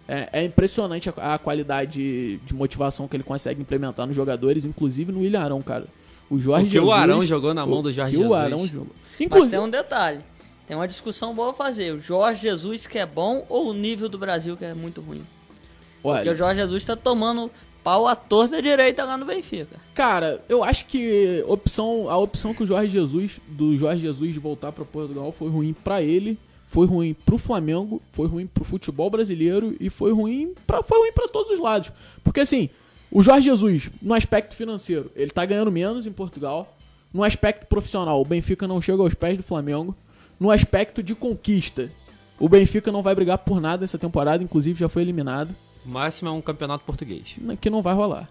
É, 0.05 0.27
é 0.33 0.43
impressionante 0.43 1.09
a, 1.09 1.35
a 1.35 1.37
qualidade 1.37 2.37
de 2.37 2.53
motivação 2.53 3.07
que 3.07 3.15
ele 3.15 3.23
consegue 3.23 3.61
implementar 3.61 4.05
nos 4.05 4.13
jogadores, 4.13 4.65
inclusive 4.65 5.09
no 5.13 5.21
William 5.21 5.39
Arão, 5.39 5.61
cara. 5.61 5.85
O 6.29 6.37
Jorge 6.37 6.65
O 6.65 6.67
que 6.67 6.73
Jesus, 6.73 6.89
o 6.89 6.93
Arão 6.93 7.25
jogou 7.25 7.53
na 7.53 7.65
mão 7.65 7.79
o 7.79 7.83
do 7.83 7.93
Jorge 7.93 8.11
Jesus. 8.11 8.29
O 8.29 8.33
Arão 8.33 8.67
jogou. 8.67 8.87
Mas 9.11 9.21
Inclusive, 9.21 9.51
tem 9.51 9.59
um 9.61 9.69
detalhe. 9.69 10.19
Tem 10.67 10.75
uma 10.75 10.87
discussão 10.87 11.33
boa 11.33 11.51
a 11.51 11.53
fazer. 11.53 11.93
O 11.93 11.99
Jorge 11.99 12.41
Jesus 12.41 12.85
que 12.85 12.99
é 12.99 13.05
bom 13.05 13.45
ou 13.47 13.69
o 13.69 13.73
nível 13.73 14.09
do 14.09 14.17
Brasil 14.17 14.57
que 14.57 14.65
é 14.65 14.73
muito 14.73 14.99
ruim? 14.99 15.23
Porque 16.01 16.19
olha, 16.19 16.31
o 16.33 16.35
Jorge 16.35 16.59
Jesus 16.59 16.83
tá 16.83 16.97
tomando 16.97 17.49
pau 17.83 18.07
à 18.07 18.15
torta 18.15 18.61
direita 18.61 19.03
lá 19.03 19.17
no 19.17 19.25
Benfica. 19.25 19.77
cara, 19.93 20.43
eu 20.47 20.63
acho 20.63 20.85
que 20.85 21.43
opção, 21.47 22.09
a 22.09 22.17
opção 22.17 22.53
que 22.53 22.63
o 22.63 22.67
Jorge 22.67 22.91
Jesus, 22.91 23.39
do 23.47 23.77
Jorge 23.77 24.01
Jesus 24.01 24.33
de 24.33 24.39
voltar 24.39 24.71
para 24.71 24.85
Portugal 24.85 25.31
foi 25.31 25.49
ruim 25.49 25.73
para 25.73 26.01
ele, 26.01 26.37
foi 26.67 26.87
ruim 26.87 27.13
pro 27.13 27.37
Flamengo, 27.37 28.01
foi 28.11 28.27
ruim 28.27 28.47
pro 28.47 28.63
futebol 28.63 29.09
brasileiro 29.09 29.75
e 29.79 29.89
foi 29.89 30.13
ruim 30.13 30.53
para 30.65 30.81
foi 30.81 30.99
ruim 30.99 31.11
para 31.11 31.27
todos 31.27 31.51
os 31.51 31.59
lados. 31.59 31.91
Porque 32.23 32.39
assim, 32.39 32.69
o 33.11 33.21
Jorge 33.21 33.49
Jesus, 33.49 33.89
no 34.01 34.13
aspecto 34.13 34.55
financeiro, 34.55 35.11
ele 35.15 35.31
tá 35.31 35.45
ganhando 35.45 35.71
menos 35.71 36.07
em 36.07 36.11
Portugal. 36.11 36.77
No 37.13 37.25
aspecto 37.25 37.65
profissional, 37.65 38.21
o 38.21 38.25
Benfica 38.25 38.65
não 38.65 38.79
chega 38.79 39.01
aos 39.01 39.13
pés 39.13 39.35
do 39.35 39.43
Flamengo. 39.43 39.93
No 40.39 40.49
aspecto 40.49 41.03
de 41.03 41.13
conquista, 41.13 41.91
o 42.39 42.47
Benfica 42.47 42.89
não 42.89 43.01
vai 43.01 43.13
brigar 43.13 43.39
por 43.39 43.59
nada 43.59 43.83
essa 43.83 43.97
temporada, 43.97 44.41
inclusive 44.41 44.79
já 44.79 44.87
foi 44.87 45.01
eliminado, 45.01 45.53
O 45.85 45.89
máximo 45.89 46.29
é 46.29 46.31
um 46.31 46.41
campeonato 46.41 46.83
português. 46.85 47.35
que 47.59 47.69
não 47.69 47.81
vai 47.81 47.93
rolar. 47.93 48.27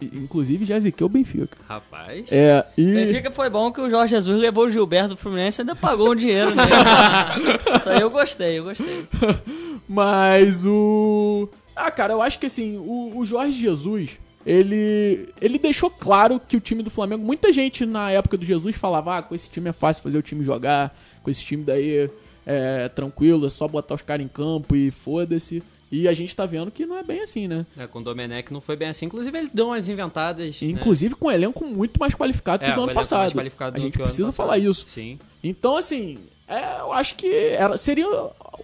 Inclusive 0.00 0.64
já 0.64 0.78
ziqueu 0.78 1.06
o 1.06 1.10
Benfica. 1.10 1.58
Rapaz. 1.68 2.30
É, 2.30 2.64
e. 2.76 2.94
Benfica 2.94 3.32
foi 3.32 3.50
bom 3.50 3.72
que 3.72 3.80
o 3.80 3.90
Jorge 3.90 4.14
Jesus 4.14 4.40
levou 4.40 4.66
o 4.66 4.70
Gilberto 4.70 5.10
do 5.10 5.16
Fluminense 5.16 5.60
e 5.60 5.62
ainda 5.62 5.74
pagou 5.74 6.12
um 6.12 6.14
dinheiro 6.14 6.54
nele. 6.54 6.70
Isso 7.76 7.90
aí 7.90 8.00
eu 8.00 8.10
gostei, 8.10 8.58
eu 8.60 8.64
gostei. 8.64 9.06
Mas 9.88 10.64
o. 10.64 11.48
Ah, 11.74 11.90
cara, 11.90 12.12
eu 12.12 12.22
acho 12.22 12.38
que 12.38 12.46
assim, 12.46 12.76
o, 12.76 13.16
o 13.16 13.26
Jorge 13.26 13.60
Jesus, 13.60 14.18
ele. 14.46 15.28
Ele 15.40 15.58
deixou 15.58 15.90
claro 15.90 16.40
que 16.40 16.56
o 16.56 16.60
time 16.60 16.82
do 16.82 16.90
Flamengo. 16.90 17.24
Muita 17.24 17.52
gente 17.52 17.84
na 17.84 18.12
época 18.12 18.36
do 18.36 18.44
Jesus 18.44 18.76
falava: 18.76 19.18
ah, 19.18 19.22
com 19.22 19.34
esse 19.34 19.50
time 19.50 19.70
é 19.70 19.72
fácil 19.72 20.04
fazer 20.04 20.18
o 20.18 20.22
time 20.22 20.44
jogar, 20.44 20.96
com 21.24 21.30
esse 21.30 21.44
time 21.44 21.64
daí 21.64 22.08
é 22.46 22.88
tranquilo, 22.88 23.46
é 23.46 23.50
só 23.50 23.68
botar 23.68 23.94
os 23.94 24.02
caras 24.02 24.24
em 24.24 24.28
campo 24.28 24.76
e 24.76 24.90
foda-se. 24.90 25.62
E 25.90 26.06
a 26.06 26.12
gente 26.12 26.34
tá 26.36 26.44
vendo 26.44 26.70
que 26.70 26.84
não 26.84 26.98
é 26.98 27.02
bem 27.02 27.22
assim, 27.22 27.48
né? 27.48 27.64
É, 27.76 27.86
com 27.86 28.00
o 28.00 28.02
Domenech 28.02 28.52
não 28.52 28.60
foi 28.60 28.76
bem 28.76 28.88
assim. 28.88 29.06
Inclusive, 29.06 29.38
ele 29.38 29.50
deu 29.52 29.68
umas 29.68 29.88
inventadas. 29.88 30.60
né? 30.60 30.68
Inclusive 30.68 31.14
com 31.14 31.28
um 31.28 31.30
elenco 31.30 31.64
muito 31.64 31.98
mais 31.98 32.14
qualificado 32.14 32.62
que 32.62 32.70
É, 32.70 32.72
o 32.72 32.76
do 32.76 32.82
ano 32.82 32.94
passado. 32.94 33.32
qualificado 33.32 33.76
A 33.76 33.78
do 33.78 33.82
gente 33.82 33.96
que 33.96 34.02
precisa 34.02 34.30
falar 34.30 34.58
isso. 34.58 34.86
Sim. 34.86 35.18
Então, 35.42 35.76
assim, 35.78 36.18
é, 36.46 36.80
eu 36.80 36.92
acho 36.92 37.14
que 37.14 37.26
era, 37.32 37.78
seria 37.78 38.06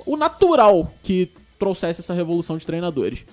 o 0.04 0.16
natural 0.16 0.92
que 1.02 1.30
trouxesse 1.58 2.00
essa 2.00 2.12
revolução 2.12 2.58
de 2.58 2.66
treinadores. 2.66 3.24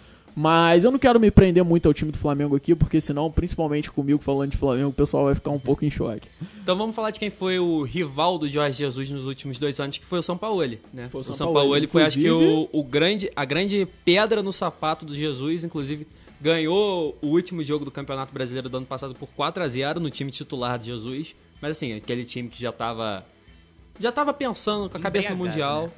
Mas 0.42 0.84
eu 0.84 0.90
não 0.90 0.98
quero 0.98 1.20
me 1.20 1.30
prender 1.30 1.64
muito 1.64 1.88
ao 1.88 1.94
time 1.94 2.12
do 2.12 2.18
Flamengo 2.18 2.56
aqui, 2.56 2.74
porque 2.74 3.00
senão, 3.00 3.30
principalmente 3.30 3.92
comigo 3.92 4.20
falando 4.24 4.50
de 4.50 4.58
Flamengo, 4.58 4.90
o 4.90 4.94
pessoal 4.94 5.26
vai 5.26 5.36
ficar 5.36 5.52
um 5.52 5.60
pouco 5.60 5.86
em 5.86 5.92
choque. 5.92 6.28
Então 6.64 6.76
vamos 6.76 6.96
falar 6.96 7.12
de 7.12 7.20
quem 7.20 7.30
foi 7.30 7.60
o 7.60 7.84
rival 7.84 8.40
do 8.40 8.50
Jorge 8.50 8.80
Jesus 8.80 9.12
nos 9.12 9.26
últimos 9.26 9.60
dois 9.60 9.80
anos, 9.80 10.00
que 10.00 10.06
foi 10.06 10.18
o 10.18 10.24
São 10.24 10.36
Paulo, 10.36 10.64
né? 10.92 11.10
Foi 11.12 11.20
o 11.20 11.22
o 11.22 11.24
São 11.24 11.36
São 11.36 11.54
Paulo, 11.54 11.70
Paulo 11.70 11.88
foi, 11.88 12.02
acho 12.02 12.18
que, 12.18 12.32
o, 12.32 12.68
o 12.72 12.84
grande, 12.84 13.32
a 13.36 13.46
grande 13.46 13.88
pedra 14.04 14.42
no 14.42 14.52
sapato 14.52 15.06
do 15.06 15.16
Jesus, 15.16 15.64
inclusive 15.64 16.08
ganhou 16.42 17.16
o 17.22 17.28
último 17.28 17.64
jogo 17.64 17.86
do 17.86 17.92
Campeonato 17.92 18.34
Brasileiro 18.34 18.68
do 18.68 18.78
ano 18.78 18.88
passado 18.88 19.14
por 19.14 19.30
4 19.30 19.62
a 19.62 19.68
0 19.68 20.00
no 20.00 20.10
time 20.10 20.32
titular 20.32 20.80
de 20.80 20.88
Jesus. 20.88 21.36
Mas 21.62 21.72
assim, 21.78 21.94
aquele 21.94 22.26
time 22.26 22.50
que 22.50 22.60
já 22.60 22.72
tava 22.72 23.24
já 24.00 24.12
tava 24.12 24.34
pensando 24.34 24.90
com 24.90 24.98
a 24.98 25.00
cabeça 25.00 25.30
no 25.30 25.38
Mundial. 25.38 25.92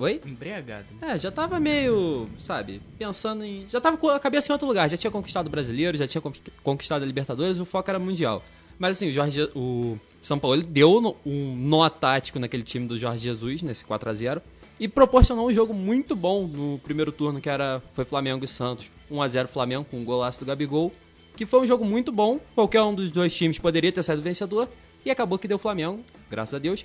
Oi? 0.00 0.18
Embriagado. 0.24 0.86
É, 1.02 1.18
já 1.18 1.30
tava 1.30 1.60
meio, 1.60 2.26
sabe, 2.38 2.80
pensando 2.98 3.44
em. 3.44 3.66
Já 3.68 3.80
tava 3.80 3.98
com 3.98 4.08
a 4.08 4.18
cabeça 4.18 4.50
em 4.50 4.54
outro 4.54 4.66
lugar. 4.66 4.88
Já 4.88 4.96
tinha 4.96 5.10
conquistado 5.10 5.46
o 5.46 5.50
brasileiro, 5.50 5.96
já 5.98 6.06
tinha 6.08 6.22
con- 6.22 6.32
conquistado 6.64 7.02
a 7.02 7.06
Libertadores, 7.06 7.58
o 7.60 7.66
foco 7.66 7.90
era 7.90 7.98
mundial. 7.98 8.42
Mas 8.78 8.96
assim, 8.96 9.08
o 9.08 9.12
Jorge. 9.12 9.42
O 9.54 9.98
São 10.22 10.38
Paulo 10.38 10.62
deu 10.62 11.14
um 11.26 11.54
nó 11.54 11.86
tático 11.90 12.38
naquele 12.38 12.62
time 12.62 12.86
do 12.86 12.98
Jorge 12.98 13.22
Jesus, 13.22 13.60
nesse 13.60 13.84
4x0. 13.84 14.40
E 14.78 14.88
proporcionou 14.88 15.46
um 15.46 15.52
jogo 15.52 15.74
muito 15.74 16.16
bom 16.16 16.46
no 16.46 16.78
primeiro 16.78 17.12
turno, 17.12 17.38
que 17.38 17.50
era 17.50 17.82
foi 17.92 18.06
Flamengo 18.06 18.42
e 18.42 18.48
Santos. 18.48 18.90
1x0 19.12 19.48
Flamengo, 19.48 19.84
com 19.90 19.98
um 19.98 20.04
golaço 20.04 20.40
do 20.40 20.46
Gabigol. 20.46 20.90
Que 21.36 21.44
foi 21.44 21.60
um 21.60 21.66
jogo 21.66 21.84
muito 21.84 22.10
bom. 22.10 22.40
Qualquer 22.54 22.80
um 22.82 22.94
dos 22.94 23.10
dois 23.10 23.36
times 23.36 23.58
poderia 23.58 23.92
ter 23.92 24.02
saído 24.02 24.22
vencedor. 24.22 24.66
E 25.04 25.10
acabou 25.10 25.38
que 25.38 25.46
deu 25.46 25.58
Flamengo, 25.58 26.00
graças 26.30 26.54
a 26.54 26.58
Deus. 26.58 26.84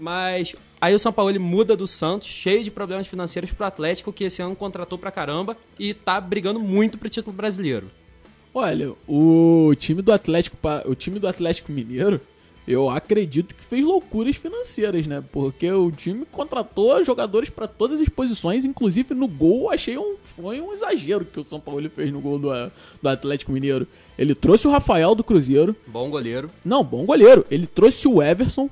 Mas 0.00 0.54
aí 0.80 0.94
o 0.94 0.98
São 0.98 1.12
Paulo 1.12 1.30
ele 1.30 1.38
muda 1.38 1.76
do 1.76 1.86
Santos, 1.86 2.26
cheio 2.26 2.64
de 2.64 2.70
problemas 2.70 3.06
financeiros 3.06 3.52
pro 3.52 3.66
Atlético, 3.66 4.12
que 4.12 4.24
esse 4.24 4.40
ano 4.42 4.56
contratou 4.56 4.96
pra 4.98 5.10
caramba 5.10 5.56
e 5.78 5.92
tá 5.94 6.20
brigando 6.20 6.58
muito 6.58 6.98
pro 6.98 7.08
título 7.10 7.36
brasileiro. 7.36 7.90
Olha, 8.52 8.92
o 9.06 9.72
time 9.78 10.02
do 10.02 10.12
Atlético, 10.12 10.56
o 10.86 10.94
time 10.94 11.20
do 11.20 11.28
Atlético 11.28 11.70
Mineiro, 11.70 12.20
eu 12.66 12.90
acredito 12.90 13.54
que 13.54 13.62
fez 13.64 13.84
loucuras 13.84 14.36
financeiras, 14.36 15.06
né? 15.06 15.22
Porque 15.32 15.70
o 15.70 15.90
time 15.92 16.24
contratou 16.30 17.02
jogadores 17.04 17.48
pra 17.48 17.68
todas 17.68 18.00
as 18.00 18.08
posições, 18.08 18.64
inclusive 18.64 19.14
no 19.14 19.28
gol, 19.28 19.64
eu 19.64 19.70
achei 19.70 19.98
um 19.98 20.16
foi 20.24 20.60
um 20.60 20.72
exagero 20.72 21.24
que 21.24 21.38
o 21.38 21.44
São 21.44 21.60
Paulo 21.60 21.88
fez 21.90 22.12
no 22.12 22.20
gol 22.20 22.38
do, 22.38 22.48
do 23.02 23.08
Atlético 23.08 23.52
Mineiro. 23.52 23.86
Ele 24.18 24.34
trouxe 24.34 24.66
o 24.66 24.70
Rafael 24.70 25.14
do 25.14 25.22
Cruzeiro, 25.24 25.74
Bom 25.86 26.10
goleiro. 26.10 26.50
não, 26.64 26.82
bom 26.82 27.04
goleiro. 27.04 27.46
Ele 27.50 27.66
trouxe 27.66 28.06
o 28.08 28.22
Everson 28.22 28.68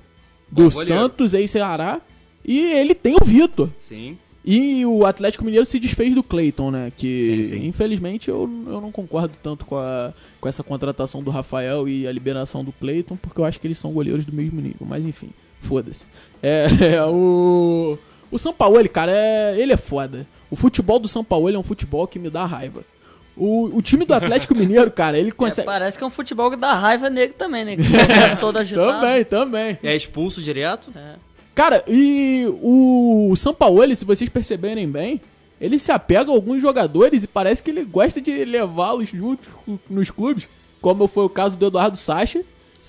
do 0.51 0.65
Bom. 0.65 0.71
Santos 0.71 1.35
ex-Ceará 1.35 2.01
e 2.45 2.61
ele 2.61 2.95
tem 2.95 3.15
o 3.21 3.25
Vitor. 3.25 3.69
Sim. 3.79 4.17
E 4.45 4.87
o 4.87 5.05
Atlético 5.05 5.45
Mineiro 5.45 5.67
se 5.67 5.79
desfez 5.79 6.15
do 6.15 6.23
Cleiton, 6.23 6.71
né? 6.71 6.91
Que 6.97 7.27
Sim, 7.27 7.43
sim. 7.43 7.67
infelizmente 7.67 8.31
eu, 8.31 8.49
eu 8.67 8.81
não 8.81 8.91
concordo 8.91 9.35
tanto 9.43 9.67
com, 9.67 9.77
a, 9.77 10.13
com 10.41 10.49
essa 10.49 10.63
contratação 10.63 11.23
do 11.23 11.31
Rafael 11.31 11.87
e 11.87 12.07
a 12.07 12.13
liberação 12.13 12.65
do 12.65 12.73
Cleiton, 12.73 13.17
porque 13.17 13.41
eu 13.41 13.45
acho 13.45 13.61
que 13.61 13.67
eles 13.67 13.77
são 13.77 13.93
goleiros 13.93 14.25
do 14.25 14.33
mesmo 14.33 14.59
nível. 14.61 14.87
Mas 14.87 15.05
enfim, 15.05 15.29
foda-se. 15.61 16.07
É, 16.43 16.67
é, 16.97 17.05
o. 17.05 17.99
O 18.31 18.39
São 18.39 18.53
Paulo, 18.53 18.87
cara, 18.89 19.13
é, 19.13 19.59
ele 19.59 19.73
é 19.73 19.77
foda. 19.77 20.27
O 20.51 20.57
futebol 20.57 20.99
do 20.99 21.09
São 21.09 21.25
Paulo 21.25 21.51
é 21.51 21.59
um 21.59 21.63
futebol 21.63 22.07
que 22.07 22.19
me 22.19 22.29
dá 22.29 22.45
raiva. 22.45 22.85
O, 23.39 23.77
o 23.77 23.81
time 23.83 24.05
do 24.05 24.13
Atlético 24.13 24.55
Mineiro, 24.55 24.91
cara, 24.91 25.17
ele 25.19 25.29
É, 25.29 25.33
consegue. 25.33 25.67
parece 25.67 25.97
que 25.97 26.03
é 26.03 26.07
um 26.07 26.11
futebol 26.11 26.51
que 26.51 26.57
dá 26.57 26.75
raiva 26.75 27.09
nele 27.09 27.33
também, 27.33 27.65
né? 27.65 27.77
Que 27.77 27.83
tá 28.29 28.37
todo 28.37 28.57
agitado. 28.59 28.93
também, 28.93 29.25
também. 29.25 29.79
E 29.83 29.87
é 29.89 29.95
expulso 29.95 30.43
direto. 30.43 30.91
Cara, 31.55 31.83
e 31.89 32.47
o 32.63 33.33
Sampaoli, 33.37 33.95
se 33.97 34.05
vocês 34.05 34.29
perceberem 34.29 34.89
bem, 34.89 35.21
ele 35.61 35.79
se 35.79 35.91
apega 35.91 36.31
a 36.31 36.35
alguns 36.35 36.63
jogadores 36.63 37.25
e 37.25 37.27
parece 37.27 37.63
que 37.63 37.71
ele 37.71 37.85
gosta 37.85 38.21
de 38.21 38.45
levá-los 38.45 39.09
juntos 39.09 39.49
nos 39.91 40.11
clubes, 40.11 40.49
como 40.81 41.07
foi 41.09 41.25
o 41.25 41.29
caso 41.29 41.57
do 41.57 41.67
Eduardo 41.67 41.97
Sacha, 41.97 42.43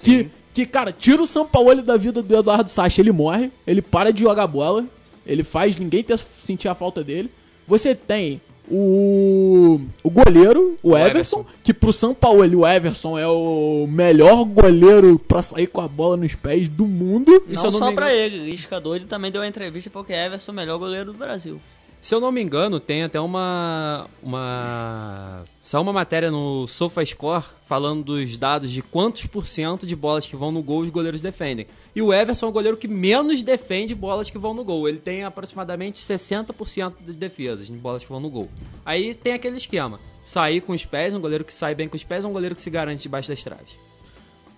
que, 0.03 0.29
que, 0.53 0.65
cara, 0.67 0.91
tira 0.91 1.21
o 1.21 1.25
Sampaoli 1.27 1.81
da 1.81 1.97
vida 1.97 2.21
do 2.21 2.38
Eduardo 2.38 2.69
Sacha, 2.69 3.01
ele 3.01 3.12
morre, 3.12 3.51
ele 3.65 3.81
para 3.81 4.13
de 4.13 4.21
jogar 4.21 4.45
bola, 4.45 4.85
ele 5.25 5.43
faz 5.43 5.77
ninguém 5.77 6.03
ter, 6.03 6.19
sentir 6.43 6.67
a 6.67 6.75
falta 6.75 7.03
dele. 7.03 7.31
Você 7.67 7.93
tem 7.95 8.39
o, 8.69 9.79
o 10.03 10.10
goleiro, 10.10 10.77
o, 10.84 10.91
O 10.91 10.97
Everson, 10.97 11.39
Everson. 11.41 11.45
que 11.63 11.73
pro 11.73 11.91
São 11.93 12.13
Paulo 12.13 12.41
o 12.60 12.67
Everson 12.67 13.17
é 13.17 13.27
o 13.27 13.88
melhor 13.89 14.43
goleiro 14.45 15.19
pra 15.19 15.41
sair 15.41 15.67
com 15.67 15.82
a 15.82 15.88
bola 15.88 16.17
nos 16.17 16.36
pés 16.36 16.67
do 16.69 16.86
mundo. 16.86 17.32
E 17.47 17.55
Não 17.55 17.63
não 17.63 17.71
só 17.71 17.77
engano- 17.91 18.08
ele, 18.10 18.51
Lisca 18.51 18.79
doido 18.79 19.05
também 19.08 19.32
deu 19.32 19.41
uma 19.41 19.47
entrevista 19.47 19.89
e 19.89 19.91
falou 19.91 20.05
que 20.05 20.13
Everson 20.13 20.51
é 20.51 20.53
o 20.53 20.55
melhor 20.55 20.77
goleiro 20.77 21.12
do 21.12 21.17
Brasil. 21.17 21.60
Se 22.01 22.15
eu 22.15 22.21
não 22.21 22.31
me 22.31 22.41
engano, 22.41 22.79
tem 22.79 23.03
até 23.03 23.19
uma. 23.19 24.07
uma. 24.23 25.43
Só 25.62 25.81
uma 25.81 25.91
matéria 25.91 26.31
no 26.31 26.65
SofaScore 26.65 27.43
falando 27.67 28.03
dos 28.03 28.38
dados 28.38 28.71
de 28.71 28.81
quantos 28.81 29.27
por 29.27 29.45
cento 29.45 29.85
de 29.85 29.95
bolas 29.95 30.25
que 30.25 30.35
vão 30.35 30.51
no 30.51 30.63
gol 30.63 30.81
os 30.81 30.89
goleiros 30.89 31.21
defendem. 31.21 31.67
E 31.93 32.01
o 32.01 32.13
Everson 32.13 32.47
é 32.47 32.49
o 32.49 32.51
goleiro 32.51 32.77
que 32.77 32.88
menos 32.88 33.43
defende 33.43 33.93
bolas 33.93 34.29
que 34.29 34.38
vão 34.38 34.53
no 34.53 34.63
gol. 34.63 34.88
Ele 34.88 34.97
tem 34.97 35.23
aproximadamente 35.23 35.99
60% 35.99 36.93
de 37.01 37.13
defesas 37.13 37.67
de 37.67 37.73
bolas 37.73 38.03
que 38.03 38.09
vão 38.09 38.19
no 38.19 38.29
gol. 38.29 38.49
Aí 38.85 39.13
tem 39.13 39.33
aquele 39.33 39.57
esquema: 39.57 39.99
sair 40.23 40.62
com 40.62 40.71
os 40.71 40.85
pés, 40.85 41.13
um 41.13 41.19
goleiro 41.19 41.43
que 41.43 41.53
sai 41.53 41.75
bem 41.75 41.89
com 41.89 41.97
os 41.97 42.03
pés, 42.03 42.23
um 42.23 42.31
goleiro 42.31 42.55
que 42.55 42.62
se 42.62 42.69
garante 42.69 43.03
debaixo 43.03 43.27
das 43.27 43.43
traves. 43.43 43.88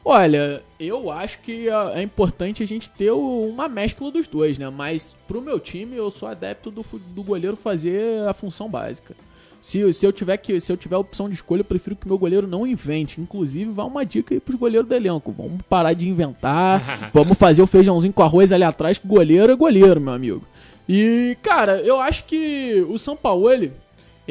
Olha, 0.03 0.63
eu 0.79 1.11
acho 1.11 1.39
que 1.39 1.69
é 1.69 1.99
é 1.99 2.01
importante 2.01 2.63
a 2.63 2.65
gente 2.65 2.89
ter 2.89 3.11
uma 3.11 3.69
mescla 3.69 4.09
dos 4.11 4.27
dois, 4.27 4.57
né? 4.57 4.69
Mas 4.69 5.15
pro 5.27 5.41
meu 5.41 5.59
time, 5.59 5.95
eu 5.95 6.09
sou 6.09 6.27
adepto 6.27 6.71
do, 6.71 6.83
do 7.13 7.23
goleiro 7.23 7.55
fazer 7.55 8.27
a 8.27 8.33
função 8.33 8.69
básica. 8.69 9.15
Se, 9.61 9.93
se, 9.93 10.05
eu 10.05 10.11
tiver 10.11 10.37
que, 10.37 10.59
se 10.59 10.71
eu 10.71 10.77
tiver 10.77 10.95
a 10.95 10.99
opção 10.99 11.29
de 11.29 11.35
escolha, 11.35 11.61
eu 11.61 11.65
prefiro 11.65 11.95
que 11.95 12.07
meu 12.07 12.17
goleiro 12.17 12.47
não 12.47 12.65
invente. 12.65 13.21
Inclusive, 13.21 13.71
vá 13.71 13.85
uma 13.85 14.03
dica 14.03 14.33
aí 14.33 14.39
pros 14.39 14.57
goleiros 14.57 14.89
do 14.89 14.95
elenco. 14.95 15.31
Vamos 15.31 15.61
parar 15.69 15.93
de 15.93 16.09
inventar. 16.09 17.09
vamos 17.13 17.37
fazer 17.37 17.61
o 17.61 17.67
feijãozinho 17.67 18.11
com 18.11 18.23
arroz 18.23 18.51
ali 18.51 18.63
atrás, 18.63 18.97
que 18.97 19.07
goleiro 19.07 19.51
é 19.51 19.55
goleiro, 19.55 20.01
meu 20.01 20.13
amigo. 20.13 20.41
E, 20.89 21.37
cara, 21.43 21.79
eu 21.81 22.01
acho 22.01 22.23
que 22.23 22.83
o 22.89 22.97
São 22.97 23.15
Paulo, 23.15 23.51
ele, 23.51 23.71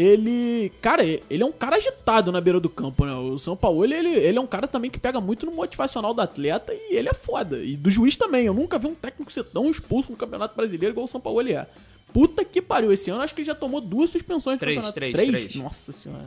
ele, 0.00 0.72
cara, 0.80 1.04
ele 1.04 1.42
é 1.42 1.44
um 1.44 1.52
cara 1.52 1.76
agitado 1.76 2.32
na 2.32 2.40
beira 2.40 2.58
do 2.58 2.70
campo, 2.70 3.04
né? 3.04 3.12
O 3.14 3.38
São 3.38 3.54
Paulo, 3.54 3.84
ele, 3.84 3.94
ele 4.08 4.38
é 4.38 4.40
um 4.40 4.46
cara 4.46 4.66
também 4.66 4.90
que 4.90 4.98
pega 4.98 5.20
muito 5.20 5.44
no 5.44 5.52
motivacional 5.52 6.14
do 6.14 6.22
atleta 6.22 6.72
e 6.72 6.96
ele 6.96 7.08
é 7.08 7.12
foda. 7.12 7.58
E 7.58 7.76
do 7.76 7.90
juiz 7.90 8.16
também. 8.16 8.46
Eu 8.46 8.54
nunca 8.54 8.78
vi 8.78 8.86
um 8.86 8.94
técnico 8.94 9.30
ser 9.30 9.44
tão 9.44 9.70
expulso 9.70 10.10
no 10.10 10.16
Campeonato 10.16 10.56
Brasileiro 10.56 10.94
igual 10.94 11.04
o 11.04 11.08
São 11.08 11.20
Paulo 11.20 11.46
é. 11.46 11.66
Puta 12.14 12.44
que 12.44 12.62
pariu. 12.62 12.92
Esse 12.92 13.10
ano 13.10 13.20
acho 13.22 13.34
que 13.34 13.42
ele 13.42 13.46
já 13.46 13.54
tomou 13.54 13.80
duas 13.80 14.10
suspensões 14.10 14.58
Três, 14.58 14.76
campeonato. 14.76 14.94
três, 14.94 15.14
três? 15.14 15.28
três. 15.30 15.54
Nossa 15.56 15.92
senhora. 15.92 16.26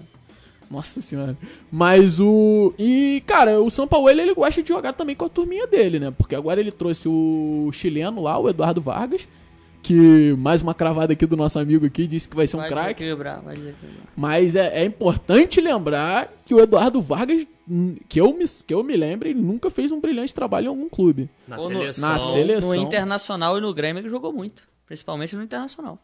Nossa 0.69 1.01
senhora. 1.01 1.37
Mas 1.71 2.19
o. 2.19 2.73
E, 2.77 3.23
cara, 3.25 3.59
o 3.59 3.69
São 3.69 3.87
Paulo 3.87 4.09
ele 4.09 4.33
gosta 4.33 4.61
de 4.61 4.69
jogar 4.69 4.93
também 4.93 5.15
com 5.15 5.25
a 5.25 5.29
turminha 5.29 5.67
dele, 5.67 5.99
né? 5.99 6.11
Porque 6.15 6.35
agora 6.35 6.59
ele 6.59 6.71
trouxe 6.71 7.07
o 7.07 7.69
chileno 7.73 8.21
lá, 8.21 8.37
o 8.37 8.49
Eduardo 8.49 8.81
Vargas. 8.81 9.27
Que 9.83 10.33
mais 10.37 10.61
uma 10.61 10.73
cravada 10.73 11.11
aqui 11.11 11.25
do 11.25 11.35
nosso 11.35 11.59
amigo 11.59 11.85
aqui 11.85 12.07
disse 12.07 12.27
que 12.29 12.35
vai 12.37 12.47
ser 12.47 12.55
um 12.55 12.61
Vai 12.61 12.69
craque. 12.69 13.03
Mas 14.15 14.55
é, 14.55 14.81
é 14.81 14.85
importante 14.85 15.59
lembrar 15.59 16.31
que 16.45 16.53
o 16.55 16.59
Eduardo 16.61 17.01
Vargas, 17.01 17.45
que 18.07 18.21
eu 18.21 18.33
me, 18.33 18.45
que 18.47 18.73
eu 18.73 18.81
me 18.81 18.95
lembre, 18.95 19.31
ele 19.31 19.41
nunca 19.41 19.69
fez 19.69 19.91
um 19.91 19.99
brilhante 19.99 20.33
trabalho 20.33 20.65
em 20.65 20.69
algum 20.69 20.87
clube. 20.87 21.29
Na 21.45 21.57
Ou 21.57 21.69
no- 21.69 21.79
seleção. 21.79 22.09
na 22.09 22.17
seleção. 22.19 22.69
No 22.69 22.75
Internacional 22.81 23.57
e 23.57 23.61
no 23.61 23.73
Grêmio 23.73 23.99
ele 23.99 24.09
jogou 24.09 24.31
muito. 24.31 24.63
Principalmente 24.85 25.35
no 25.35 25.43
Internacional. 25.43 25.99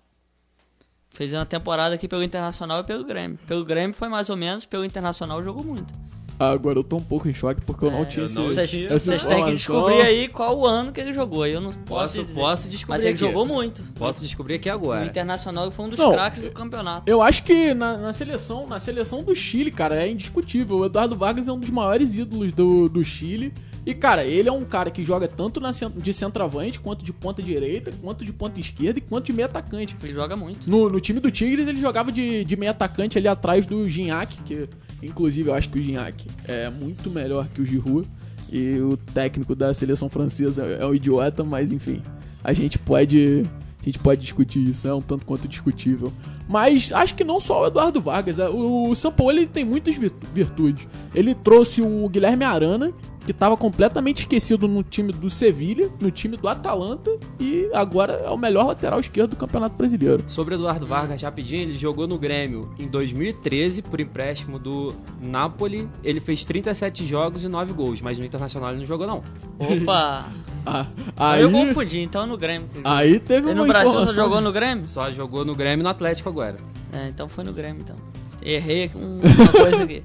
Fez 1.11 1.31
uma 1.33 1.45
temporada 1.45 1.95
aqui 1.95 2.07
pelo 2.07 2.21
Internacional 2.21 2.81
e 2.81 2.83
pelo 2.83 3.05
Grêmio. 3.05 3.39
Pelo 3.47 3.63
Grêmio 3.63 3.93
foi 3.95 4.09
mais 4.09 4.29
ou 4.29 4.35
menos, 4.35 4.65
pelo 4.65 4.83
Internacional 4.83 5.41
jogou 5.41 5.63
muito. 5.63 5.93
Agora 6.39 6.79
eu 6.79 6.83
tô 6.85 6.95
um 6.95 7.01
pouco 7.03 7.27
em 7.27 7.33
choque 7.33 7.59
porque 7.61 7.83
eu 7.83 7.91
não 7.91 8.03
É, 8.03 8.05
tinha 8.05 8.21
eu 8.21 8.25
esse- 8.25 8.35
não 8.37 8.45
Vocês 8.45 8.69
tinha 8.69 8.85
essa 8.87 8.99
vocês 8.99 9.25
têm 9.25 9.43
que 9.43 9.51
informação. 9.51 9.55
descobrir 9.55 10.01
aí 10.01 10.27
qual 10.29 10.57
o 10.57 10.65
ano 10.65 10.91
que 10.93 11.01
ele 11.01 11.13
jogou. 11.13 11.45
Eu 11.45 11.59
não 11.59 11.71
posso, 11.71 11.85
Posso, 11.85 12.23
dizer. 12.23 12.39
posso 12.39 12.69
descobrir 12.69 12.95
Mas 12.95 13.03
ele 13.03 13.11
aqui. 13.11 13.19
jogou 13.19 13.45
muito. 13.45 13.83
Posso 13.95 14.21
descobrir 14.21 14.53
aqui 14.55 14.69
O 14.69 14.73
agora. 14.73 15.05
Internacional 15.05 15.69
foi 15.69 15.85
um 15.85 15.89
dos 15.89 15.99
Não, 15.99 16.13
craques 16.13 16.41
do 16.41 16.51
campeonato. 16.51 17.03
Eu 17.05 17.21
acho 17.21 17.43
que 17.43 17.73
na, 17.73 17.97
na 17.97 18.13
seleção, 18.13 18.65
na 18.65 18.79
seleção 18.79 19.21
do 19.21 19.35
Chile, 19.35 19.69
cara, 19.69 20.01
é 20.01 20.09
indiscutível. 20.09 20.77
O 20.77 20.85
Eduardo 20.85 21.15
Vargas 21.17 21.49
é 21.49 21.51
um 21.51 21.59
dos 21.59 21.69
maiores 21.69 22.15
ídolos 22.15 22.53
do, 22.53 22.87
do 22.87 23.03
Chile. 23.03 23.53
E, 23.85 23.93
cara, 23.93 24.23
ele 24.23 24.47
é 24.47 24.51
um 24.51 24.63
cara 24.63 24.91
que 24.91 25.03
joga 25.03 25.27
tanto 25.27 25.59
na, 25.59 25.71
de 25.71 26.13
centroavante, 26.13 26.79
quanto 26.79 27.03
de 27.03 27.11
ponta 27.11 27.41
direita, 27.41 27.91
quanto 28.01 28.23
de 28.23 28.31
ponta 28.31 28.59
esquerda 28.59 28.99
e 28.99 29.01
quanto 29.01 29.25
de 29.25 29.33
meio 29.33 29.47
atacante. 29.47 29.95
Ele 30.03 30.13
joga 30.13 30.35
muito. 30.35 30.69
No, 30.69 30.89
no 30.89 30.99
time 30.99 31.19
do 31.19 31.31
Tigres, 31.31 31.67
ele 31.67 31.79
jogava 31.79 32.11
de, 32.11 32.43
de 32.43 32.55
meio 32.55 32.71
atacante 32.71 33.17
ali 33.17 33.27
atrás 33.27 33.65
do 33.65 33.89
Gignac, 33.89 34.37
que 34.43 34.69
inclusive 35.01 35.49
eu 35.49 35.53
acho 35.53 35.69
que 35.69 35.79
o 35.79 35.81
Gignac 35.81 36.27
é 36.47 36.69
muito 36.69 37.09
melhor 37.09 37.47
que 37.47 37.61
o 37.61 37.65
Giroud. 37.65 38.07
E 38.51 38.79
o 38.79 38.97
técnico 38.97 39.55
da 39.55 39.71
seleção 39.75 40.09
francesa 40.09 40.63
é 40.65 40.83
um 40.83 40.95
idiota, 40.95 41.43
mas 41.43 41.71
enfim, 41.71 42.01
a 42.43 42.51
gente 42.51 42.79
pode 42.79 43.45
a 43.79 43.85
gente 43.85 43.99
pode 43.99 44.21
discutir 44.21 44.67
isso, 44.67 44.87
é 44.87 44.93
um 44.93 45.01
tanto 45.01 45.23
quanto 45.25 45.47
discutível. 45.47 46.11
Mas 46.49 46.91
acho 46.91 47.13
que 47.15 47.23
não 47.23 47.39
só 47.39 47.61
o 47.63 47.67
Eduardo 47.67 48.01
Vargas, 48.01 48.39
é, 48.39 48.49
o 48.49 48.93
Sampaoli 48.95 49.37
ele 49.41 49.47
tem 49.47 49.63
muitas 49.63 49.95
virtu- 49.95 50.27
virtudes. 50.33 50.87
Ele 51.13 51.33
trouxe 51.35 51.79
o 51.81 52.09
Guilherme 52.09 52.43
Arana, 52.43 52.91
que 53.29 53.31
estava 53.31 53.55
completamente 53.55 54.19
esquecido 54.21 54.67
no 54.67 54.81
time 54.81 55.13
do 55.13 55.29
Sevilha, 55.29 55.91
no 56.01 56.09
time 56.09 56.35
do 56.35 56.47
Atalanta 56.47 57.11
e 57.39 57.69
agora 57.75 58.13
é 58.25 58.29
o 58.31 58.37
melhor 58.37 58.65
lateral 58.65 58.99
esquerdo 58.99 59.29
do 59.31 59.35
Campeonato 59.35 59.75
Brasileiro. 59.77 60.23
Sobre 60.25 60.55
Eduardo 60.55 60.87
Vargas, 60.87 61.21
rapidinho, 61.21 61.61
ele 61.61 61.77
jogou 61.77 62.07
no 62.07 62.17
Grêmio 62.17 62.71
em 62.79 62.87
2013 62.87 63.83
por 63.83 63.99
empréstimo 63.99 64.57
do 64.57 64.95
Napoli. 65.21 65.87
Ele 66.03 66.19
fez 66.19 66.43
37 66.43 67.05
jogos 67.05 67.43
e 67.43 67.47
9 67.47 67.71
gols, 67.71 68.01
mas 68.01 68.17
no 68.17 68.25
Internacional 68.25 68.71
ele 68.71 68.79
não 68.79 68.85
jogou 68.87 69.05
não. 69.05 69.23
Opa! 69.59 70.25
Ah, 70.65 70.85
aí, 71.15 71.41
eu 71.41 71.49
confundi, 71.49 71.99
então 72.01 72.23
é 72.23 72.25
no 72.27 72.37
Grêmio. 72.37 72.67
aí 72.83 73.17
teve 73.19 73.47
uma 73.47 73.55
no 73.55 73.65
Brasil 73.65 73.91
só 74.07 74.13
jogou 74.13 74.41
no 74.41 74.51
Grêmio? 74.51 74.87
Só 74.87 75.09
jogou 75.11 75.43
no 75.45 75.55
Grêmio 75.55 75.81
e 75.81 75.83
no 75.83 75.89
Atlético 75.89 76.29
agora. 76.29 76.57
É, 76.91 77.07
então 77.07 77.29
foi 77.29 77.43
no 77.43 77.53
Grêmio, 77.53 77.81
então. 77.81 77.95
Errei 78.43 78.91
um- 78.93 79.19
uma 79.41 79.51
coisa 79.51 79.83
aqui. 79.83 80.03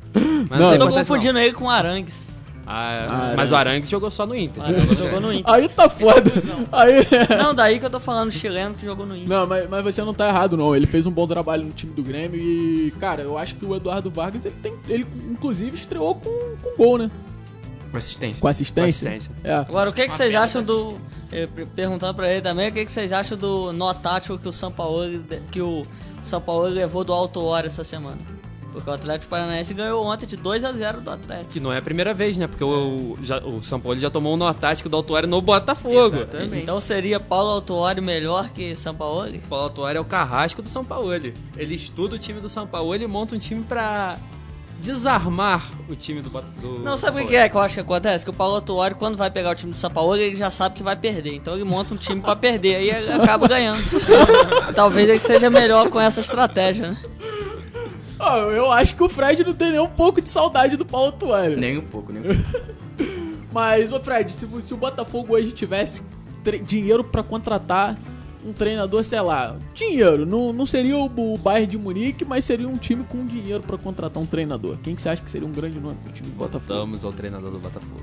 Mas 0.49 0.61
Não, 0.61 0.73
Eu 0.73 0.79
tô 0.79 0.89
confundindo 0.91 1.39
ele 1.39 1.53
com 1.53 1.65
o 1.65 1.71
Arangues. 1.71 2.34
Não. 2.67 2.73
Ah, 2.73 3.31
Ah, 3.33 3.35
mas 3.37 3.53
o 3.53 3.57
Arangues. 3.57 3.89
Jogou 3.91 4.11
só 4.11 4.27
no 4.27 4.35
Inter. 4.35 4.63
Arangues 4.63 4.97
jogou 4.99 5.21
no 5.21 5.33
Inter. 5.33 5.53
Aí 5.53 5.69
tá 5.69 5.89
foda. 5.89 6.31
Aí... 6.73 7.07
Não, 7.39 7.55
daí 7.55 7.79
que 7.79 7.85
eu 7.87 7.91
tô 7.91 8.01
falando 8.01 8.31
chileno 8.31 8.75
que 8.75 8.85
jogou 8.85 9.05
no 9.07 9.17
Inter. 9.17 9.29
Não, 9.29 9.47
mas, 9.47 9.69
mas 9.69 9.85
você 9.85 10.03
não 10.03 10.15
tá 10.15 10.29
errado, 10.29 10.57
não. 10.57 10.75
Ele 10.75 10.87
fez 10.87 11.07
um 11.07 11.11
bom 11.11 11.27
trabalho 11.27 11.65
no 11.65 11.73
time 11.73 11.93
do 11.93 12.03
Grêmio 12.03 12.41
e, 12.41 12.91
cara, 12.99 13.23
eu 13.23 13.37
acho 13.39 13.55
que 13.57 13.65
o 13.65 13.75
Eduardo 13.77 14.11
Vargas, 14.11 14.45
ele 14.45 14.55
tem. 14.63 14.75
Ele, 14.89 15.07
inclusive, 15.31 15.77
estreou 15.77 16.15
com, 16.15 16.31
com 16.63 16.77
gol, 16.77 16.99
né? 16.99 17.11
Com 17.91 17.97
assistência. 17.99 18.41
Com 18.43 18.49
assistência. 18.49 19.09
Com 19.11 19.15
assistência. 19.17 19.33
É. 19.45 19.55
Agora, 19.55 19.91
o 19.91 19.93
que, 19.93 20.07
que 20.09 20.15
vocês 20.15 20.35
acham 20.35 20.63
do. 20.63 20.99
eh, 21.31 21.47
per- 21.47 21.67
Perguntando 21.67 22.15
pra 22.15 22.29
ele 22.31 22.41
também, 22.41 22.69
o 22.71 22.73
que, 22.73 22.85
que 22.85 22.91
vocês 22.91 23.13
acham 23.13 23.37
do 23.39 23.73
nó 23.73 23.93
tático 23.95 24.37
que 24.39 24.49
o 24.49 24.53
São 24.53 24.73
Paulo 24.73 25.23
que 25.51 25.61
o 25.61 25.87
São 26.23 26.41
Paulo 26.41 26.67
levou 26.67 27.05
do 27.05 27.13
Alto 27.13 27.45
Hora 27.45 27.67
essa 27.69 27.85
semana? 27.85 28.19
Porque 28.75 28.91
o 28.91 28.93
Atlético 28.93 29.31
Paranaense 29.31 29.73
ganhou 29.73 30.05
ontem 30.05 30.27
de 30.27 30.37
2 30.37 30.65
a 30.65 30.73
0 30.73 31.01
do 31.01 31.11
Atlético. 31.13 31.51
Que 31.53 31.61
não 31.61 31.73
é 31.73 31.79
a 31.79 31.83
primeira 31.83 32.13
vez, 32.13 32.37
né? 32.37 32.49
Porque 32.49 32.65
o, 32.65 33.17
já- 33.23 33.39
o 33.39 33.63
São 33.63 33.79
Paulo 33.81 33.97
já 33.97 34.11
tomou 34.11 34.35
um 34.35 34.37
nó 34.37 34.53
tático 34.53 34.89
do 34.89 34.97
Autuário 34.97 35.29
no 35.29 35.41
Botafogo. 35.41 36.17
Exatamente. 36.17 36.57
Então 36.57 36.81
seria 36.81 37.21
Paulo 37.21 37.51
Autuori 37.51 38.01
melhor 38.01 38.49
que 38.51 38.75
São 38.75 38.93
Paulo? 38.93 39.29
Paulo 39.49 39.65
Autuário 39.67 39.99
é 39.99 40.01
o 40.01 40.05
carrasco 40.05 40.61
do 40.61 40.69
São 40.69 40.85
Paulo. 40.85 41.15
Ele 41.15 41.33
estuda 41.75 42.17
o 42.17 42.19
time 42.19 42.41
do 42.41 42.49
São 42.49 42.67
Paulo 42.67 42.95
e 42.97 43.07
monta 43.07 43.37
um 43.37 43.39
time 43.39 43.63
pra 43.63 44.19
desarmar 44.83 45.71
o 45.89 45.95
time 45.95 46.21
do, 46.21 46.29
do 46.61 46.79
Não, 46.81 46.97
sabe 46.97 47.23
o 47.23 47.27
que 47.27 47.37
é 47.37 47.49
que 47.49 47.57
eu 47.57 47.61
acho 47.61 47.75
que 47.75 47.81
acontece? 47.81 48.25
Que 48.25 48.31
o 48.31 48.35
Paulo 48.35 48.57
Autuori, 48.57 48.95
quando 48.97 49.17
vai 49.17 49.31
pegar 49.31 49.51
o 49.51 49.55
time 49.55 49.71
do 49.73 49.77
São 49.79 49.91
Paulo, 49.91 50.17
ele 50.17 50.35
já 50.35 50.51
sabe 50.51 50.75
que 50.75 50.83
vai 50.83 50.97
perder. 50.97 51.35
Então 51.37 51.55
ele 51.55 51.65
monta 51.65 51.95
um 51.95 51.97
time 51.97 52.21
pra 52.21 52.37
perder, 52.37 52.75
aí 52.75 52.91
acaba 53.13 53.49
ganhando. 53.49 53.81
Talvez 54.75 55.09
ele 55.09 55.21
seja 55.21 55.49
melhor 55.49 55.89
com 55.89 56.01
essa 56.01 56.21
estratégia, 56.21 56.91
né? 56.91 57.03
Ó, 58.19 58.51
eu 58.51 58.71
acho 58.71 58.95
que 58.97 59.03
o 59.03 59.09
Fred 59.09 59.43
não 59.45 59.55
tem 59.55 59.71
nem 59.73 59.81
um 59.81 59.89
pouco 59.89 60.21
de 60.21 60.31
saudade 60.31 60.77
do 60.77 60.85
Paulo 60.87 61.13
Tuário. 61.13 61.57
Nem 61.57 61.79
um 61.79 61.83
pouco, 61.83 62.13
nem 62.13 62.23
um 62.23 62.27
pouco. 62.35 62.75
Mas, 63.53 63.93
ô 63.93 64.01
Fred, 64.01 64.33
se, 64.33 64.45
o- 64.47 64.63
se 64.63 64.75
o 64.75 64.77
Botafogo 64.77 65.35
hoje 65.35 65.53
tivesse 65.53 66.03
dinheiro 66.67 67.03
pra 67.05 67.23
contratar 67.23 67.97
um 68.45 68.53
treinador, 68.53 69.03
sei 69.05 69.21
lá, 69.21 69.57
dinheiro, 69.73 70.27
não, 70.27 70.53
não 70.53 70.67
seria 70.67 70.97
o, 70.99 71.07
o 71.07 71.39
Bayern 71.39 71.67
de 71.67 71.79
Munique, 71.79 72.25
mas 72.27 72.45
seria 72.45 72.69
um 72.69 72.77
time 72.77 73.03
com 73.05 73.25
dinheiro 73.25 73.63
pra 73.63 73.79
contratar 73.79 74.23
um 74.23 74.27
treinador. 74.27 74.77
Quem 74.83 74.95
que 74.95 75.01
você 75.01 75.09
acha 75.09 75.23
que 75.23 75.31
seria 75.31 75.49
um 75.49 75.53
grande 75.53 75.81
nome 75.81 75.97
pro 76.03 76.13
time 76.13 76.29
do 76.29 76.37
Botafogo? 76.37 76.67
Voltamos 76.75 77.05
ao 77.07 77.13
treinador 77.13 77.51
do 77.51 77.59
Botafogo. 77.59 78.03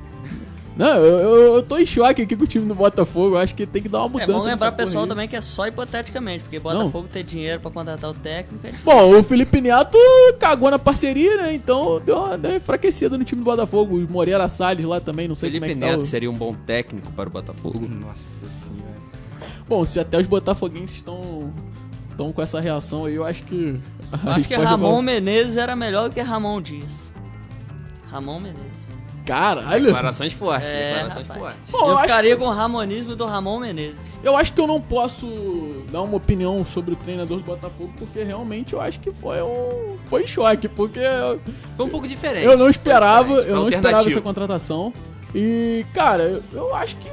Não, 0.76 0.96
eu, 0.96 1.20
eu, 1.20 1.56
eu 1.56 1.64
tô 1.64 1.78
em 1.78 1.86
choque 1.86 2.22
aqui 2.22 2.36
com 2.36 2.44
o 2.44 2.48
time 2.48 2.66
do 2.66 2.74
Botafogo. 2.74 3.36
Eu 3.36 3.40
acho 3.40 3.54
que 3.54 3.66
tem 3.66 3.82
que 3.82 3.90
dar 3.90 4.06
uma 4.06 4.22
É 4.22 4.26
mudança. 4.26 4.46
bom 4.46 4.52
lembrar 4.52 4.72
o 4.72 4.76
pessoal 4.76 5.06
também 5.06 5.28
que 5.28 5.36
é 5.36 5.42
só 5.42 5.68
hipoteticamente, 5.68 6.44
porque 6.44 6.60
Botafogo 6.60 7.08
ter 7.12 7.24
dinheiro 7.24 7.60
pra 7.60 7.70
contratar 7.70 8.10
o 8.10 8.14
técnico 8.14 8.66
é 8.66 8.72
Bom, 8.84 9.20
o 9.20 9.24
Felipe 9.24 9.60
Neto 9.60 9.98
cagou 10.40 10.72
na 10.72 10.80
parceria, 10.80 11.38
né? 11.38 11.54
Então 11.54 12.02
deu 12.06 12.16
uma, 12.18 12.36
uma 12.36 12.56
enfraquecida 12.56 13.18
no 13.18 13.24
time 13.24 13.42
do 13.42 13.46
Botafogo. 13.46 13.98
O 13.98 14.10
Moreira 14.10 14.48
Salles 14.50 14.86
lá 14.86 15.00
também, 15.02 15.28
não 15.28 15.36
sei 15.36 15.50
Felipe 15.50 15.68
como 15.68 15.72
é 15.72 15.88
que 15.88 15.92
Neto 15.92 16.02
tá. 16.02 16.08
seria 16.08 16.32
um 16.32 16.36
bom 16.36 16.56
técnico 16.66 17.12
para 17.12 17.28
o 17.28 17.32
Botafogo. 17.32 17.80
Nossa 17.88 18.50
senhora. 18.66 19.02
Bom, 19.68 19.84
se 19.86 20.00
até 20.00 20.18
os 20.20 20.28
botafoguenses 20.28 20.98
estão 20.98 21.54
estão 22.10 22.32
com 22.32 22.42
essa 22.42 22.60
reação 22.60 23.06
aí, 23.06 23.16
eu 23.16 23.26
acho 23.26 23.44
que... 23.44 23.80
Eu 24.26 24.32
acho 24.32 24.48
que 24.48 24.56
Ramon 24.56 25.02
Menezes 25.02 25.58
era 25.58 25.76
melhor 25.76 26.10
do 26.10 26.14
que 26.14 26.22
Ramon 26.22 26.62
Dias. 26.62 27.12
Ramon 28.10 28.40
Menezes. 28.40 28.91
Caralho! 29.32 29.86
Declarações 29.86 30.34
fortes, 30.34 30.70
É, 30.72 30.94
declarações 30.94 31.28
rapaz. 31.28 31.42
fortes. 31.56 31.70
Bom, 31.72 31.92
eu 31.92 31.98
ficaria 32.00 32.36
com 32.38 32.46
o 32.46 32.50
ramonismo 32.50 33.16
do 33.16 33.26
Ramon 33.26 33.60
Menezes. 33.60 33.98
eu 34.24 34.36
acho 34.36 34.52
que 34.52 34.60
eu 34.60 34.68
não 34.68 34.82
posso 34.82 35.28
dar 35.92 36.02
uma 36.02 36.18
opinião 36.18 36.66
sobre 36.66 36.94
o 36.94 36.98
treinador 36.98 37.38
do 37.38 37.44
Botafogo, 37.44 37.94
porque 37.98 38.24
realmente 38.24 38.74
eu 38.74 38.82
acho 38.82 39.00
que 39.00 39.12
foi 39.14 39.42
um... 39.42 39.96
Foi 40.08 40.28
choque, 40.28 40.68
porque 40.68 41.00
Foi 41.76 41.86
um 41.86 41.90
pouco 41.90 42.08
diferente. 42.08 42.46
eu 42.46 42.58
não 42.58 42.70
esperava, 42.70 43.34
eu 43.36 43.56
não 43.56 43.70
esperava 43.70 44.06
essa 44.10 44.22
contratação. 44.22 44.94
E, 45.34 45.86
cara, 45.94 46.24
eu, 46.24 46.44
eu 46.52 46.76
acho 46.76 46.98
que 46.98 47.10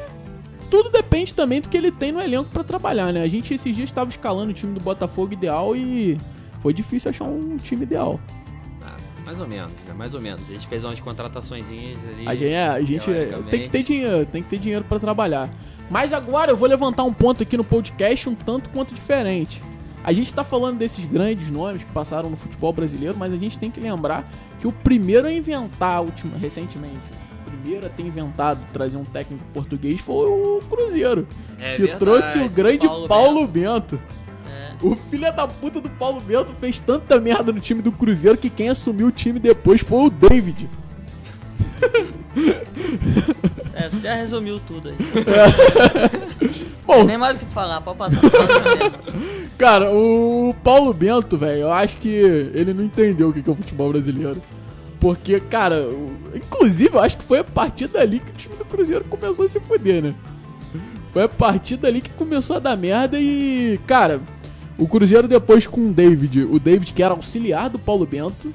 tudo 0.69 0.91
depende 0.91 1.33
também 1.33 1.61
do 1.61 1.69
que 1.69 1.77
ele 1.77 1.93
tem 1.93 2.11
no 2.13 2.21
elenco 2.21 2.51
pra 2.51 2.65
trabalhar, 2.65 3.13
né? 3.13 3.23
A 3.23 3.29
gente 3.29 3.55
esses 3.55 3.75
dias 3.75 3.89
estava 3.89 4.11
escalando 4.11 4.51
o 4.51 4.55
time 4.55 4.75
do 4.75 4.81
Botafogo 4.81 5.33
ideal 5.33 5.75
e 5.77 6.19
foi 6.61 6.75
difícil 6.75 7.11
achar 7.11 7.25
um 7.25 7.57
time 7.59 7.85
ideal. 7.85 8.19
Mais 9.29 9.41
ou 9.41 9.47
menos, 9.47 9.71
né? 9.87 9.93
Mais 9.95 10.15
ou 10.15 10.23
menos. 10.23 10.41
A 10.49 10.53
gente 10.55 10.67
fez 10.67 10.85
umas 10.85 10.99
contratações 11.01 11.69
ali. 11.71 11.99
A 12.25 12.35
gente, 12.35 12.51
é, 12.51 12.67
a 12.67 12.81
gente 12.81 13.05
teoricamente. 13.05 13.51
tem 13.51 13.61
que 13.61 13.69
ter 13.69 13.83
dinheiro, 13.83 14.25
tem 14.25 14.43
que 14.43 14.49
ter 14.49 14.59
dinheiro 14.59 14.85
pra 14.87 14.99
trabalhar. 14.99 15.51
Mas 15.91 16.15
agora 16.15 16.51
eu 16.51 16.57
vou 16.57 16.67
levantar 16.67 17.05
um 17.05 17.13
ponto 17.13 17.43
aqui 17.43 17.55
no 17.55 17.63
podcast 17.63 18.27
um 18.27 18.35
tanto 18.35 18.71
quanto 18.71 18.95
diferente. 18.95 19.63
A 20.03 20.15
gente 20.15 20.33
tá 20.33 20.43
falando 20.43 20.79
desses 20.79 21.05
grandes 21.05 21.51
nomes 21.51 21.83
que 21.85 21.93
passaram 21.93 22.31
no 22.31 22.39
futebol 22.39 22.73
brasileiro, 22.73 23.19
mas 23.19 23.31
a 23.31 23.37
gente 23.37 23.59
tem 23.59 23.71
que 23.71 23.79
lembrar 23.79 24.27
que 24.61 24.67
o 24.67 24.73
primeiro 24.73 25.27
a 25.27 25.33
inventar 25.33 26.03
ultima, 26.03 26.39
recentemente, 26.39 26.97
o 27.47 27.51
primeiro 27.51 27.85
a 27.85 27.91
ter 27.91 28.05
inventado 28.07 28.61
trazer 28.73 28.97
um 28.97 29.05
técnico 29.05 29.45
português 29.53 30.01
foi 30.01 30.27
o 30.27 30.63
Cruzeiro, 30.71 31.29
É 31.59 31.73
que 31.73 31.83
verdade. 31.83 31.99
trouxe 31.99 32.39
o 32.39 32.49
grande 32.49 32.87
Paulo 32.87 33.07
Paulo, 33.09 33.47
Bento. 33.47 34.01
É. 34.15 34.18
O 34.83 34.95
filho 34.95 35.33
da 35.35 35.49
puta 35.49 35.81
do 35.81 35.91
Paulo 35.91 36.21
Bento 36.21 36.55
fez 36.55 36.79
tanta 36.79 37.21
merda 37.21 37.53
no 37.53 37.61
time 37.61 37.83
do 37.83 37.91
Cruzeiro 37.91 38.39
que 38.39 38.49
quem 38.49 38.69
assumiu 38.69 39.09
o 39.09 39.13
time 39.13 39.39
depois 39.39 39.81
foi 39.81 40.07
o 40.07 40.11
David. 40.11 40.69
É, 43.75 43.89
você 43.89 44.01
já 44.01 44.15
resumiu 44.15 44.61
tudo 44.67 44.89
aí. 44.89 44.97
Bom, 46.87 47.05
Nem 47.05 47.19
mais 47.19 47.37
o 47.37 47.41
que 47.41 47.53
falar, 47.53 47.81
pode 47.81 47.99
passar. 47.99 48.21
Pode 48.21 49.49
Cara, 49.59 49.93
o 49.93 50.55
Paulo 50.65 50.93
Bento, 50.95 51.37
velho, 51.37 51.63
eu 51.63 51.73
acho 51.73 51.97
que 51.99 52.09
ele 52.09 52.73
não 52.73 52.85
entendeu 52.85 53.29
o 53.29 53.33
que 53.33 53.49
é 53.49 53.53
o 53.53 53.57
futebol 53.57 53.91
brasileiro. 53.91 54.41
Porque, 54.99 55.39
cara, 55.39 55.89
inclusive 56.35 56.95
eu 56.95 57.01
acho 57.01 57.19
que 57.19 57.25
foi 57.25 57.39
a 57.39 57.45
partir 57.45 57.87
dali 57.89 58.21
que 58.21 58.31
o 58.31 58.35
time 58.35 58.57
do 58.57 58.65
Cruzeiro 58.65 59.05
começou 59.05 59.45
a 59.45 59.49
se 59.49 59.61
fuder, 59.61 60.03
né? 60.03 60.15
Foi 61.13 61.23
a 61.23 61.29
partir 61.29 61.77
dali 61.77 62.01
que 62.01 62.11
começou 62.11 62.57
a 62.57 62.59
dar 62.59 62.77
merda 62.77 63.19
e, 63.21 63.79
cara, 63.87 64.21
O 64.79 64.87
Cruzeiro 64.87 65.27
depois 65.27 65.67
com 65.67 65.89
o 65.89 65.93
David, 65.93 66.45
o 66.45 66.59
David 66.61 66.93
que 66.93 67.03
era 67.03 67.13
auxiliar 67.13 67.69
do 67.69 67.81
Paulo 67.81 68.07
Bento. 68.07 68.55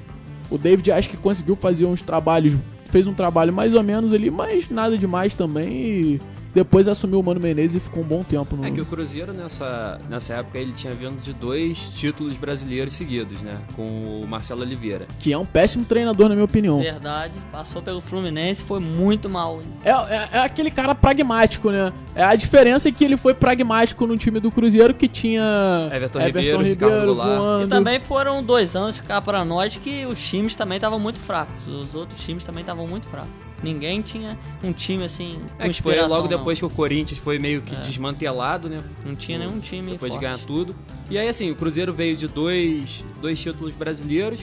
O 0.50 0.56
David 0.56 0.90
acho 0.90 1.10
que 1.10 1.18
conseguiu 1.18 1.54
fazer 1.54 1.84
uns 1.84 2.00
trabalhos, 2.00 2.56
fez 2.86 3.06
um 3.06 3.12
trabalho 3.12 3.52
mais 3.52 3.74
ou 3.74 3.82
menos 3.82 4.10
ali, 4.10 4.30
mas 4.30 4.70
nada 4.70 4.96
demais 4.96 5.34
também. 5.34 5.68
E 5.70 6.20
depois 6.54 6.86
assumiu 6.86 7.18
o 7.18 7.22
Mano 7.22 7.40
Menezes 7.40 7.76
e 7.76 7.80
ficou 7.80 8.02
um 8.02 8.06
bom 8.06 8.22
tempo 8.22 8.54
no. 8.56 8.64
É 8.64 8.70
que 8.70 8.80
o 8.80 8.86
Cruzeiro 8.86 9.32
nessa, 9.32 10.00
nessa 10.08 10.34
época 10.34 10.58
ele 10.58 10.72
tinha 10.72 10.92
vindo 10.92 11.20
de 11.20 11.32
dois 11.32 11.88
títulos 11.88 12.36
brasileiros 12.36 12.94
seguidos, 12.94 13.42
né? 13.42 13.60
Com 13.74 14.22
o 14.22 14.26
Marcelo 14.26 14.62
Oliveira. 14.62 15.04
Que 15.18 15.32
é 15.32 15.38
um 15.38 15.44
péssimo 15.44 15.84
treinador, 15.84 16.28
na 16.28 16.34
minha 16.34 16.44
opinião. 16.44 16.80
Verdade, 16.80 17.34
passou 17.50 17.82
pelo 17.82 18.00
Fluminense, 18.00 18.62
foi 18.62 18.78
muito 18.78 19.28
mal. 19.28 19.60
É, 19.84 19.90
é, 19.90 20.28
é 20.32 20.38
aquele 20.38 20.70
cara 20.70 20.94
pragmático, 20.94 21.70
né? 21.70 21.92
É 22.14 22.22
a 22.22 22.36
diferença 22.36 22.88
é 22.88 22.92
que 22.92 23.04
ele 23.04 23.16
foi 23.16 23.34
pragmático 23.34 24.06
no 24.06 24.16
time 24.16 24.38
do 24.38 24.50
Cruzeiro 24.50 24.94
que 24.94 25.08
tinha 25.08 25.90
Everton 25.92 26.20
Ribeiro, 26.20 26.58
Ricardo 26.60 27.06
Goulart. 27.06 27.64
E 27.64 27.68
também 27.68 27.98
foram 27.98 28.42
dois 28.42 28.76
anos 28.76 29.00
cá 29.00 29.20
pra 29.20 29.44
nós 29.44 29.76
que 29.76 30.06
os 30.06 30.22
times 30.24 30.54
também 30.54 30.76
estavam 30.76 31.00
muito 31.00 31.18
fracos. 31.18 31.66
Os 31.66 31.94
outros 31.94 32.20
times 32.24 32.44
também 32.44 32.60
estavam 32.60 32.86
muito 32.86 33.06
fracos. 33.06 33.44
Ninguém 33.64 34.02
tinha 34.02 34.38
um 34.62 34.72
time 34.72 35.02
assim 35.04 35.40
É 35.58 35.68
que 35.68 35.82
foi 35.82 36.00
logo 36.00 36.22
não. 36.22 36.28
depois 36.28 36.58
que 36.58 36.64
o 36.64 36.70
Corinthians 36.70 37.18
foi 37.18 37.38
meio 37.38 37.62
que 37.62 37.74
É. 37.74 37.78
desmantelado, 37.80 38.68
né? 38.68 38.82
Não 39.04 39.16
tinha 39.16 39.38
nenhum 39.38 39.58
time 39.58 39.92
Depois 39.92 40.12
forte. 40.12 40.20
de 40.20 40.26
ganhar 40.26 40.38
tudo. 40.46 40.76
E 41.10 41.18
aí, 41.18 41.26
assim, 41.28 41.50
o 41.50 41.56
Cruzeiro 41.56 41.92
veio 41.92 42.16
de 42.16 42.28
dois, 42.28 43.04
dois 43.20 43.40
títulos 43.40 43.74
brasileiros. 43.74 44.40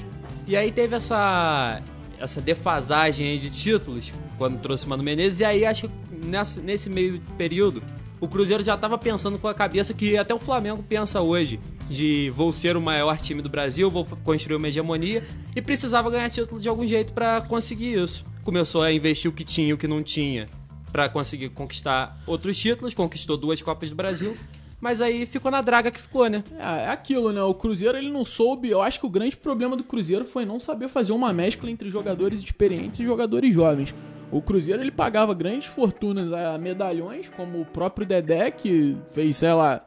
E 0.47 0.57
aí 0.57 0.71
teve 0.71 0.95
essa, 0.95 1.81
essa 2.19 2.41
defasagem 2.41 3.27
aí 3.29 3.37
de 3.37 3.49
títulos 3.49 4.11
quando 4.37 4.59
trouxe 4.59 4.85
o 4.85 4.89
Mano 4.89 5.03
Menezes. 5.03 5.39
E 5.39 5.45
aí, 5.45 5.65
acho 5.65 5.87
que 5.87 5.91
nessa, 6.25 6.59
nesse 6.61 6.89
meio 6.89 7.21
período, 7.37 7.81
o 8.19 8.27
Cruzeiro 8.27 8.61
já 8.63 8.75
tava 8.75 8.97
pensando 8.97 9.37
com 9.39 9.47
a 9.47 9.53
cabeça 9.53 9.93
que 9.93 10.17
até 10.17 10.33
o 10.33 10.39
Flamengo 10.39 10.83
pensa 10.87 11.21
hoje. 11.21 11.59
De 11.89 12.31
vou 12.33 12.53
ser 12.53 12.77
o 12.77 12.81
maior 12.81 13.17
time 13.17 13.41
do 13.41 13.49
Brasil, 13.49 13.91
vou 13.91 14.05
construir 14.23 14.55
uma 14.55 14.67
hegemonia. 14.69 15.23
E 15.53 15.61
precisava 15.61 16.09
ganhar 16.09 16.29
título 16.29 16.59
de 16.61 16.69
algum 16.69 16.87
jeito 16.87 17.11
pra 17.11 17.41
conseguir 17.41 17.93
isso. 18.01 18.23
Começou 18.43 18.81
a 18.81 18.91
investir 18.91 19.29
o 19.29 19.33
que 19.33 19.43
tinha 19.43 19.67
e 19.69 19.73
o 19.73 19.77
que 19.77 19.87
não 19.87 20.01
tinha 20.01 20.49
pra 20.91 21.07
conseguir 21.07 21.49
conquistar 21.49 22.17
outros 22.25 22.57
títulos. 22.57 22.93
Conquistou 22.93 23.37
duas 23.37 23.61
Copas 23.61 23.89
do 23.89 23.95
Brasil. 23.95 24.35
Mas 24.79 24.99
aí 24.99 25.27
ficou 25.27 25.51
na 25.51 25.61
draga 25.61 25.91
que 25.91 26.01
ficou, 26.01 26.27
né? 26.27 26.43
É, 26.57 26.85
é 26.85 26.87
aquilo, 26.89 27.31
né? 27.31 27.43
O 27.43 27.53
Cruzeiro 27.53 27.97
ele 27.97 28.09
não 28.09 28.25
soube. 28.25 28.67
Eu 28.67 28.81
acho 28.81 28.99
que 28.99 29.05
o 29.05 29.09
grande 29.09 29.37
problema 29.37 29.77
do 29.77 29.83
Cruzeiro 29.83 30.25
foi 30.25 30.43
não 30.43 30.59
saber 30.59 30.89
fazer 30.89 31.11
uma 31.11 31.31
mescla 31.31 31.69
entre 31.69 31.89
jogadores 31.89 32.41
experientes 32.41 32.99
e 32.99 33.05
jogadores 33.05 33.53
jovens. 33.53 33.93
O 34.31 34.41
Cruzeiro 34.41 34.81
ele 34.81 34.91
pagava 34.91 35.35
grandes 35.35 35.67
fortunas 35.67 36.33
a 36.33 36.57
medalhões, 36.57 37.29
como 37.29 37.61
o 37.61 37.65
próprio 37.65 38.07
Dedé, 38.07 38.49
que 38.49 38.97
fez, 39.11 39.37
sei 39.37 39.53
lá, 39.53 39.85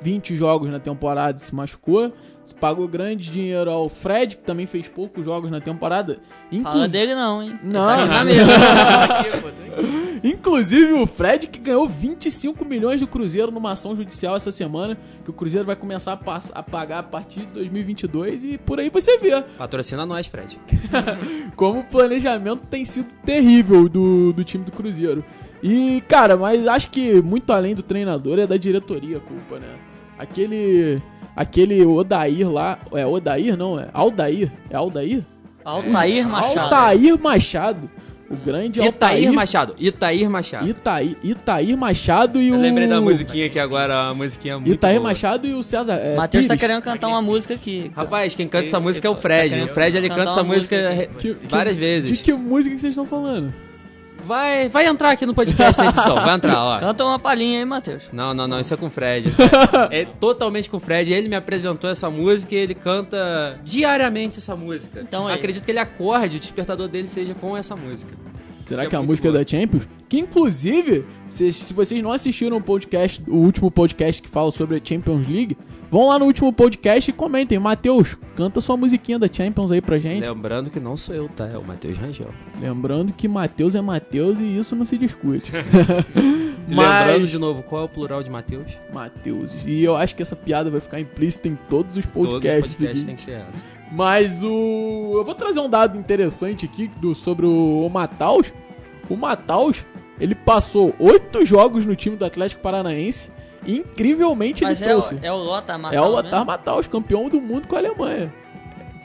20 0.00 0.36
jogos 0.36 0.68
na 0.70 0.78
temporada 0.78 1.38
e 1.38 1.42
se 1.42 1.54
machucou. 1.54 2.12
Pagou 2.60 2.86
grande 2.86 3.28
dinheiro 3.30 3.68
ao 3.70 3.88
Fred, 3.88 4.36
que 4.36 4.42
também 4.44 4.66
fez 4.66 4.86
poucos 4.86 5.24
jogos 5.24 5.50
na 5.50 5.60
temporada. 5.60 6.14
Fala 6.14 6.52
Inclusive- 6.52 6.88
dele 6.88 7.14
não, 7.14 7.42
hein? 7.42 7.58
Não. 7.64 7.86
Tá. 7.86 8.24
Inclusive 10.22 10.92
o 10.94 11.06
Fred 11.06 11.46
que 11.48 11.58
ganhou 11.58 11.88
25 11.88 12.64
milhões 12.64 13.00
do 13.00 13.06
Cruzeiro 13.06 13.50
numa 13.52 13.72
ação 13.72 13.94
judicial 13.94 14.36
essa 14.36 14.50
semana, 14.50 14.96
que 15.24 15.30
o 15.30 15.32
Cruzeiro 15.32 15.66
vai 15.66 15.76
começar 15.76 16.12
a, 16.12 16.16
pass- 16.16 16.50
a 16.54 16.62
pagar 16.62 17.00
a 17.00 17.02
partir 17.02 17.40
de 17.40 17.46
2022 17.46 18.44
e 18.44 18.58
por 18.58 18.80
aí 18.80 18.90
você 18.90 19.18
vê 19.18 19.42
Patrocina 19.58 20.06
nós, 20.06 20.26
Fred. 20.26 20.58
como 21.56 21.80
o 21.80 21.84
planejamento 21.84 22.62
tem 22.70 22.84
sido 22.84 23.08
terrível 23.24 23.88
do, 23.88 24.32
do 24.32 24.44
time 24.44 24.64
do 24.64 24.72
Cruzeiro. 24.72 25.24
E, 25.68 26.00
cara, 26.08 26.36
mas 26.36 26.66
acho 26.66 26.88
que 26.90 27.20
muito 27.22 27.52
além 27.52 27.74
do 27.74 27.82
treinador 27.82 28.38
é 28.38 28.46
da 28.46 28.56
diretoria 28.56 29.16
a 29.16 29.20
culpa, 29.20 29.58
né? 29.58 29.66
Aquele 30.18 31.02
aquele 31.34 31.84
Odair 31.84 32.48
lá, 32.50 32.78
é 32.92 33.04
Odair 33.04 33.56
não, 33.56 33.78
é 33.78 33.88
Aldair, 33.92 34.50
é 34.70 34.76
Aldair? 34.76 35.22
Altair 35.64 36.26
Machado. 36.28 36.58
Altair 36.60 37.20
Machado, 37.20 37.90
o 38.30 38.36
grande 38.36 38.78
Itair 38.80 38.86
Altair 38.92 39.32
Machado. 39.32 39.74
Itair 39.78 40.30
Machado. 40.30 40.68
Itair, 40.68 41.16
Itair 41.22 41.76
Machado 41.76 42.40
e 42.40 42.50
o 42.52 42.54
Eu 42.54 42.60
lembrei 42.60 42.86
da 42.86 43.00
musiquinha 43.00 43.46
aqui 43.46 43.58
agora, 43.58 44.08
a 44.10 44.14
musiquinha 44.14 44.58
muito 44.58 44.72
Itair 44.72 44.98
boa. 45.00 45.10
Machado 45.10 45.46
e 45.46 45.52
o 45.52 45.62
César. 45.62 45.94
É, 45.94 46.14
Matheus 46.16 46.46
tá 46.46 46.56
querendo 46.56 46.80
cantar 46.82 47.08
uma 47.08 47.20
música 47.20 47.54
aqui. 47.54 47.90
Rapaz, 47.94 48.34
quem 48.34 48.46
canta 48.48 48.66
essa 48.66 48.76
Ele- 48.76 48.84
música 48.84 49.06
é 49.08 49.10
o 49.10 49.14
Fred. 49.16 49.48
tá 49.50 49.54
querendo 49.56 49.70
o 49.70 49.74
Fred 49.74 49.96
ele 49.96 50.08
canta 50.08 50.30
essa 50.30 50.44
música 50.44 51.08
que- 51.18 51.32
várias 51.48 51.74
De 51.74 51.80
vezes. 51.80 52.20
que 52.22 52.32
música 52.32 52.74
que 52.74 52.80
vocês 52.80 52.92
estão 52.92 53.04
falando? 53.04 53.52
Vai, 54.26 54.68
vai 54.68 54.86
entrar 54.86 55.10
aqui 55.12 55.24
no 55.24 55.32
podcast 55.32 55.78
na 55.78 55.88
edição, 55.88 56.16
vai 56.16 56.34
entrar, 56.34 56.60
ó. 56.60 56.78
Canta 56.80 57.04
uma 57.04 57.18
palhinha 57.18 57.60
aí, 57.60 57.64
Matheus. 57.64 58.04
Não, 58.12 58.34
não, 58.34 58.48
não, 58.48 58.58
isso 58.58 58.74
é 58.74 58.76
com 58.76 58.86
o 58.86 58.90
Fred. 58.90 59.30
É, 59.90 60.00
é 60.02 60.04
totalmente 60.04 60.68
com 60.68 60.78
o 60.78 60.80
Fred. 60.80 61.12
Ele 61.12 61.28
me 61.28 61.36
apresentou 61.36 61.88
essa 61.88 62.10
música 62.10 62.52
e 62.52 62.58
ele 62.58 62.74
canta 62.74 63.60
diariamente 63.62 64.38
essa 64.38 64.56
música. 64.56 65.00
Então, 65.00 65.28
aí. 65.28 65.34
Acredito 65.34 65.64
que 65.64 65.70
ele 65.70 65.78
acorde, 65.78 66.38
o 66.38 66.40
despertador 66.40 66.88
dele 66.88 67.06
seja 67.06 67.34
com 67.34 67.56
essa 67.56 67.76
música. 67.76 68.12
Será 68.66 68.82
Que 68.82 68.90
que, 68.90 68.96
é 68.96 68.98
é 68.98 69.02
a 69.02 69.04
música 69.04 69.30
boa. 69.30 69.42
da 69.42 69.48
Champions? 69.48 69.88
Que 70.08 70.18
inclusive, 70.18 71.04
se, 71.28 71.52
se 71.52 71.72
vocês 71.72 72.02
não 72.02 72.12
assistiram 72.12 72.56
o 72.56 72.60
podcast, 72.60 73.22
o 73.28 73.36
último 73.36 73.70
podcast 73.70 74.20
que 74.20 74.28
fala 74.28 74.50
sobre 74.50 74.76
a 74.76 74.80
Champions 74.82 75.26
League, 75.26 75.56
vão 75.90 76.08
lá 76.08 76.18
no 76.18 76.24
último 76.26 76.52
podcast 76.52 77.08
e 77.10 77.14
comentem. 77.14 77.58
Matheus, 77.58 78.16
canta 78.34 78.60
sua 78.60 78.76
musiquinha 78.76 79.18
da 79.18 79.28
Champions 79.32 79.70
aí 79.72 79.80
pra 79.80 79.98
gente. 79.98 80.26
Lembrando 80.28 80.68
que 80.68 80.80
não 80.80 80.96
sou 80.96 81.14
eu, 81.14 81.28
tá? 81.28 81.46
É 81.46 81.56
o 81.56 81.64
Matheus 81.64 81.96
Rangel. 81.96 82.28
Lembrando 82.60 83.12
que 83.12 83.26
Matheus 83.28 83.74
é 83.74 83.80
Matheus 83.80 84.40
e 84.40 84.44
isso 84.58 84.74
não 84.76 84.84
se 84.84 84.98
discute. 84.98 85.52
Lembrando 86.68 87.26
de 87.28 87.38
novo, 87.38 87.62
qual 87.62 87.82
é 87.82 87.84
o 87.84 87.88
plural 87.88 88.22
de 88.22 88.30
Matheus? 88.30 88.72
Matheus. 88.92 89.54
E 89.66 89.82
eu 89.84 89.94
acho 89.96 90.14
que 90.16 90.22
essa 90.22 90.34
piada 90.34 90.70
vai 90.70 90.80
ficar 90.80 90.98
implícita 91.00 91.46
em 91.48 91.54
todos 91.68 91.96
os 91.96 92.04
Todos 92.06 92.24
os 92.26 92.32
podcasts. 92.40 92.72
podcasts 92.74 92.76
seguintes. 93.00 93.04
têm 93.04 93.14
que 93.16 93.26
ter 93.26 93.48
essa. 93.48 93.64
Mas 93.92 94.42
o. 94.42 95.12
Eu 95.14 95.24
vou 95.24 95.34
trazer 95.34 95.60
um 95.60 95.70
dado 95.70 95.96
interessante 95.98 96.64
aqui 96.66 96.88
do, 97.00 97.14
sobre 97.14 97.46
o, 97.46 97.86
o 97.86 97.90
Mataus. 97.90 98.52
O 99.08 99.16
Mataus, 99.16 99.84
ele 100.18 100.34
passou 100.34 100.92
oito 100.98 101.44
jogos 101.44 101.86
no 101.86 101.94
time 101.94 102.16
do 102.16 102.24
Atlético 102.24 102.60
Paranaense 102.62 103.30
e 103.64 103.78
incrivelmente 103.78 104.64
Mas 104.64 104.82
ele 104.82 104.90
é, 104.90 104.96
o- 104.96 105.00
trouxe. 105.02 105.24
é 105.26 105.32
o 105.32 105.36
Lothar 105.36 105.76
É, 105.76 105.78
Matthaus 105.78 106.06
o 106.08 106.10
Lothar 106.10 106.30
mesmo? 106.32 106.46
Mataus, 106.46 106.86
campeão 106.88 107.28
do 107.28 107.40
mundo 107.40 107.68
com 107.68 107.76
a 107.76 107.78
Alemanha. 107.78 108.34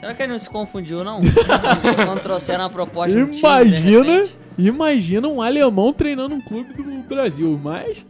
Será 0.00 0.14
que 0.14 0.22
ele 0.24 0.32
não 0.32 0.38
se 0.40 0.50
confundiu, 0.50 1.04
não? 1.04 1.20
Quando 2.04 2.20
trouxeram 2.22 2.64
a 2.64 2.68
proposta 2.70 3.16
do 3.16 3.26
time, 3.26 3.34
de 3.36 3.38
Imagina? 3.38 4.28
Imagina 4.66 5.28
um 5.28 5.40
alemão 5.40 5.92
treinando 5.92 6.34
um 6.34 6.40
clube 6.40 6.72
do 6.74 7.02
Brasil, 7.08 7.58
mas 7.62 8.04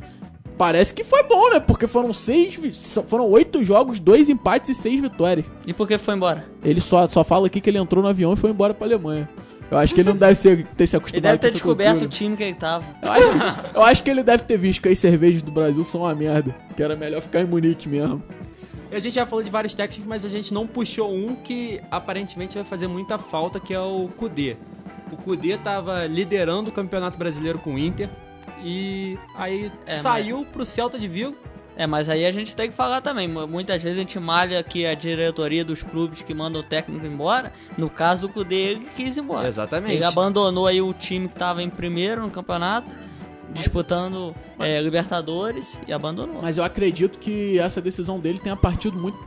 parece 0.59 0.93
que 0.95 1.05
foi 1.05 1.23
bom, 1.25 1.51
né? 1.51 1.61
Porque 1.61 1.87
foram 1.87 2.13
seis, 2.13 2.59
foram 3.07 3.29
oito 3.31 3.65
jogos, 3.65 3.99
dois 4.01 4.29
empates 4.29 4.71
e 4.71 4.75
seis 4.81 5.01
vitórias. 5.01 5.47
E 5.67 5.73
por 5.73 5.87
que 5.89 5.99
foi 5.99 6.15
embora? 6.15 6.45
Ele 6.65 6.81
só, 6.81 7.07
só 7.07 7.25
fala 7.25 7.47
aqui 7.47 7.61
que 7.61 7.71
ele 7.71 7.79
entrou 7.79 8.03
no 8.03 8.09
avião 8.09 8.33
e 8.33 8.37
foi 8.37 8.51
embora 8.51 8.73
pra 8.75 8.87
Alemanha. 8.87 9.29
Eu 9.71 9.79
acho 9.79 9.95
que 9.95 10.01
ele 10.03 10.11
não 10.11 10.17
deve 10.19 10.35
ser, 10.35 10.67
ter 10.77 10.87
se 10.87 10.95
Ele 10.95 10.99
acostumado 11.01 11.23
deve 11.23 11.39
com 11.39 11.43
ter 11.47 11.51
descoberto 11.53 11.91
cultura. 11.93 12.07
o 12.07 12.11
time 12.11 12.37
que 12.37 12.43
ele 12.43 12.55
tava. 12.55 12.85
Eu 13.03 13.11
acho, 13.11 13.31
eu 13.75 13.83
acho 13.83 14.03
que 14.03 14.11
ele 14.11 14.23
deve 14.23 14.43
ter 14.43 14.59
visto 14.59 14.83
que 14.83 14.89
as 14.91 14.99
cervejas 14.99 15.41
do 15.41 15.51
Brasil 15.51 15.83
são 15.83 16.03
uma 16.03 16.15
merda. 16.15 16.55
Que 16.77 16.83
era 16.83 16.95
melhor 16.95 17.23
ficar 17.23 17.41
em 17.41 17.47
Munique 17.47 17.89
mesmo. 17.89 18.23
A 18.93 18.99
gente 18.99 19.15
já 19.15 19.25
falou 19.25 19.43
de 19.43 19.49
vários 19.49 19.73
técnicos, 19.73 20.07
mas 20.07 20.27
a 20.27 20.29
gente 20.29 20.53
não 20.53 20.67
puxou 20.67 21.11
um 21.15 21.35
que 21.35 21.81
aparentemente 21.91 22.55
vai 22.57 22.65
fazer 22.65 22.87
muita 22.87 23.17
falta, 23.17 23.59
que 23.59 23.73
é 23.73 23.81
o 23.81 24.11
Kudê. 24.15 24.59
O 25.13 25.17
Kudê 25.17 25.57
tava 25.59 26.07
liderando 26.07 26.71
o 26.71 26.73
Campeonato 26.73 27.19
Brasileiro 27.19 27.59
com 27.59 27.75
o 27.75 27.79
Inter 27.79 28.09
e 28.65 29.19
aí 29.37 29.71
É, 29.87 29.93
saiu 29.93 30.45
pro 30.51 30.65
Celta 30.67 30.99
de 30.99 31.07
Vigo. 31.07 31.37
É, 31.77 31.87
mas 31.87 32.09
aí 32.09 32.27
a 32.27 32.31
gente 32.33 32.55
tem 32.55 32.69
que 32.71 32.77
falar 32.77 33.01
também. 33.01 33.27
mu- 33.27 33.47
Muitas 33.47 33.83
vezes 33.83 33.97
a 33.99 34.01
gente 34.03 34.19
malha 34.21 34.63
que 34.63 34.85
a 34.85 34.95
diretoria 34.95 35.65
dos 35.65 35.83
clubes 35.83 36.21
que 36.21 36.35
mandam 36.35 36.61
o 36.61 36.65
técnico 36.65 37.07
embora. 37.07 37.51
No 37.79 37.89
caso 37.89 38.27
do 38.29 38.33
Cudê, 38.33 38.55
ele 38.73 38.87
quis 38.95 39.17
ir 39.17 39.21
embora. 39.21 39.49
Exatamente. 39.49 39.95
Ele 39.95 40.05
abandonou 40.05 40.67
aí 40.67 40.83
o 40.83 40.93
time 40.93 41.29
que 41.29 41.35
tava 41.35 41.63
em 41.63 41.71
primeiro 41.71 42.21
no 42.23 42.31
campeonato, 42.31 42.95
disputando 43.53 44.35
é, 44.59 44.81
Libertadores, 44.81 45.81
e 45.87 45.93
abandonou. 45.93 46.41
Mas 46.43 46.59
eu 46.59 46.65
acredito 46.65 47.19
que 47.19 47.59
essa 47.59 47.81
decisão 47.81 48.19
dele 48.21 48.39
tenha 48.39 48.57
partido 48.57 48.99
muito 48.99 49.19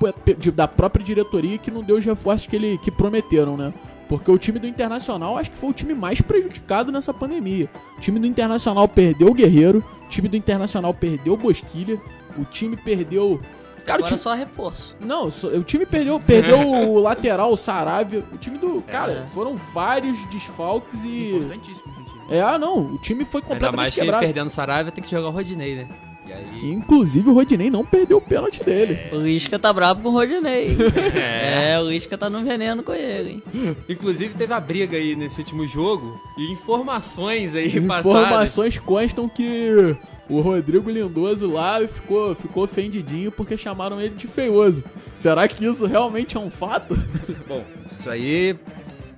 da 0.54 0.68
própria 0.68 1.04
diretoria 1.04 1.58
que 1.58 1.72
não 1.72 1.82
deu 1.82 1.98
os 1.98 2.06
reforços 2.06 2.48
que, 2.48 2.56
ele, 2.56 2.78
que 2.80 2.92
prometeram, 2.92 3.58
né? 3.58 3.74
Porque 4.08 4.30
o 4.30 4.38
time 4.38 4.60
do 4.60 4.68
Internacional 4.68 5.38
acho 5.38 5.50
que 5.52 5.58
foi 5.58 5.70
o 5.70 5.74
time 5.74 5.94
mais 5.94 6.22
prejudicado 6.22 6.92
nessa 6.92 7.14
pandemia. 7.14 7.70
O 7.98 8.02
time 8.02 8.20
do 8.20 8.28
Internacional 8.28 8.88
perdeu 8.88 9.30
o 9.30 9.34
Guerreiro, 9.34 9.84
o 10.06 10.10
time 10.10 10.28
do 10.28 10.38
Internacional 10.38 10.94
perdeu 10.94 11.34
o 11.34 11.38
Bosquilha, 11.38 12.00
o 12.38 12.46
time 12.46 12.78
perdeu. 12.78 13.40
Cara, 13.86 14.02
o 14.02 14.06
Agora 14.06 14.08
time, 14.08 14.18
só 14.20 14.34
reforço. 14.34 14.96
Não, 15.00 15.30
só- 15.32 15.48
o 15.48 15.64
time 15.64 15.86
perdeu, 15.86 16.20
perdeu 16.20 16.60
o 16.68 17.00
lateral, 17.02 17.52
o 17.52 17.58
Saravia. 17.58 18.24
O 18.34 18.38
time 18.38 18.58
do. 18.58 18.82
Cara, 18.82 19.12
É. 19.12 19.26
foram 19.34 19.56
vários 19.74 20.18
desfalques 20.30 21.04
e. 21.04 21.36
Importantíssimo 21.36 21.94
time. 21.94 22.06
É, 22.32 22.42
ah, 22.42 22.58
não. 22.58 22.94
O 22.94 22.98
time 23.00 23.24
foi 23.26 23.42
Ainda 23.42 23.54
completamente 23.54 23.76
mais 23.78 23.94
que 23.94 24.02
quebrado. 24.02 24.24
perdendo 24.26 24.48
o 24.48 24.50
Saraiva 24.50 24.90
tem 24.92 25.04
que 25.04 25.10
jogar 25.12 25.28
o 25.28 25.32
Rodinei, 25.32 25.76
né? 25.76 25.88
E 26.28 26.34
aí. 26.34 26.72
Inclusive 26.72 27.30
o 27.30 27.34
Rodinei 27.34 27.70
não 27.70 27.86
perdeu 27.86 28.18
o 28.18 28.22
pênalti 28.22 28.64
dele. 28.64 28.98
O 29.12 29.18
Lisca 29.18 29.60
tá 29.60 29.72
bravo 29.72 30.02
com 30.02 30.10
o 30.10 30.12
Rodinei. 30.12 30.76
É. 31.16 31.72
é, 31.74 31.80
o 31.80 31.88
Lisca 31.90 32.18
tá 32.18 32.30
no 32.30 32.44
veneno 32.44 32.84
com 32.84 32.94
ele. 32.94 33.42
hein? 33.54 33.76
Inclusive 33.88 34.34
teve 34.34 34.54
a 34.54 34.60
briga 34.60 34.98
aí 34.98 35.16
nesse 35.16 35.40
último 35.42 35.68
jogo 35.68 36.20
e 36.38 36.52
informações 36.54 37.56
aí 37.56 37.80
passadas. 37.82 38.22
Informações 38.22 38.80
constam 38.80 39.30
que 39.30 39.96
o 40.30 40.42
Rodrigo 40.42 40.90
Lindoso 40.90 41.48
lá 41.48 41.86
ficou, 41.88 42.36
ficou 42.36 42.64
ofendidinho 42.64 43.32
porque 43.32 43.56
chamaram 43.58 44.02
ele 44.02 44.16
de 44.16 44.28
feioso. 44.28 44.84
Será 45.14 45.48
que 45.48 45.64
isso 45.66 45.86
realmente 45.86 46.36
é 46.36 46.40
um 46.40 46.50
fato? 46.50 46.96
Bom, 47.48 47.64
isso 48.00 48.10
aí. 48.10 48.56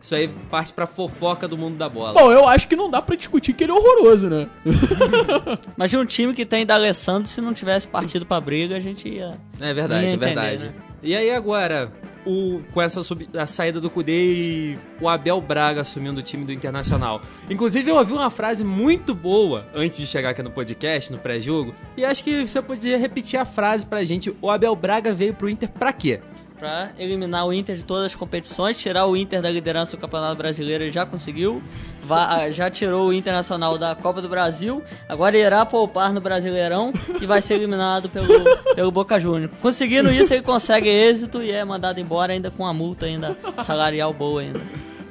Isso 0.02 0.14
aí 0.16 0.28
parte 0.50 0.72
pra 0.72 0.86
fofoca 0.88 1.48
do 1.48 1.58
mundo 1.58 1.78
da 1.78 1.90
bola. 1.90 2.14
Bom, 2.14 2.32
eu 2.32 2.48
acho 2.48 2.68
que 2.68 2.76
não 2.76 2.90
dá 2.90 3.02
pra 3.02 3.16
discutir 3.16 3.54
que 3.54 3.64
ele 3.64 3.72
é 3.72 3.76
horroroso, 3.76 4.30
né? 4.30 4.48
Imagina 5.76 6.04
um 6.04 6.06
time 6.06 6.34
que 6.34 6.46
tem 6.46 6.66
D'Alessandro, 6.66 7.28
se 7.28 7.42
não 7.42 7.54
tivesse 7.54 7.88
partido 7.88 8.26
pra 8.26 8.40
briga, 8.40 8.76
a 8.76 8.80
gente 8.80 9.08
ia... 9.10 9.32
É 9.60 9.74
verdade, 9.74 10.06
ia 10.06 10.10
é 10.12 10.14
entender, 10.14 10.26
verdade. 10.26 10.66
né? 10.66 10.74
E 11.04 11.16
aí 11.16 11.30
agora, 11.32 11.92
o, 12.26 12.62
com 12.74 12.82
essa 12.82 13.04
sub- 13.04 13.30
a 13.38 13.46
saída 13.46 13.80
do 13.80 13.90
Cudê 13.90 14.24
e 14.34 14.80
o 15.00 15.08
Abel 15.08 15.40
Braga 15.40 15.82
assumindo 15.82 16.20
o 16.20 16.24
time 16.24 16.44
do 16.44 16.52
Internacional. 16.52 17.22
Inclusive, 17.50 17.90
eu 17.90 17.96
ouvi 17.96 18.14
uma 18.14 18.30
frase 18.32 18.64
muito 18.64 19.14
boa 19.14 19.68
antes 19.76 19.98
de 19.98 20.08
chegar 20.08 20.32
aqui 20.32 20.42
no 20.42 20.50
podcast, 20.52 21.12
no 21.12 21.20
pré-jogo, 21.20 21.74
e 21.96 22.04
acho 22.04 22.24
que 22.24 22.48
você 22.48 22.62
poderia 22.62 22.98
repetir 22.98 23.40
a 23.40 23.46
frase 23.46 23.86
pra 23.86 24.04
gente. 24.04 24.34
O 24.42 24.50
Abel 24.50 24.76
Braga 24.76 25.14
veio 25.14 25.34
pro 25.34 25.50
Inter 25.50 25.70
pra 25.70 25.94
quê? 25.94 26.20
Pra 26.60 26.90
eliminar 26.98 27.46
o 27.46 27.54
Inter 27.54 27.76
de 27.76 27.86
todas 27.86 28.06
as 28.08 28.16
competições, 28.16 28.78
tirar 28.78 29.06
o 29.06 29.16
Inter 29.16 29.42
da 29.44 29.50
liderança 29.50 29.92
do 29.96 30.00
Campeonato 30.00 30.36
Brasileiro, 30.36 30.84
ele 30.86 30.92
já 30.92 31.06
conseguiu. 31.06 31.62
Va- 32.04 32.50
já 32.50 32.68
tirou 32.68 33.10
o 33.10 33.14
Internacional 33.14 33.78
da 33.78 33.94
Copa 33.94 34.24
do 34.24 34.30
Brasil. 34.30 34.82
Agora 35.08 35.38
irá 35.38 35.64
poupar 35.68 36.12
no 36.12 36.20
Brasileirão 36.20 36.92
e 37.22 37.28
vai 37.28 37.44
ser 37.44 37.56
eliminado 37.56 38.10
pelo, 38.10 38.28
pelo 38.74 38.92
Boca 38.92 39.20
Juniors. 39.20 39.52
Conseguindo 39.62 40.12
isso, 40.12 40.34
ele 40.34 40.42
consegue 40.42 40.90
êxito 40.90 41.44
e 41.44 41.52
é 41.52 41.64
mandado 41.64 42.00
embora 42.00 42.34
ainda 42.34 42.50
com 42.50 42.66
a 42.66 42.74
multa 42.74 43.06
ainda 43.06 43.38
salarial 43.64 44.12
boa 44.12 44.42
ainda. 44.42 44.60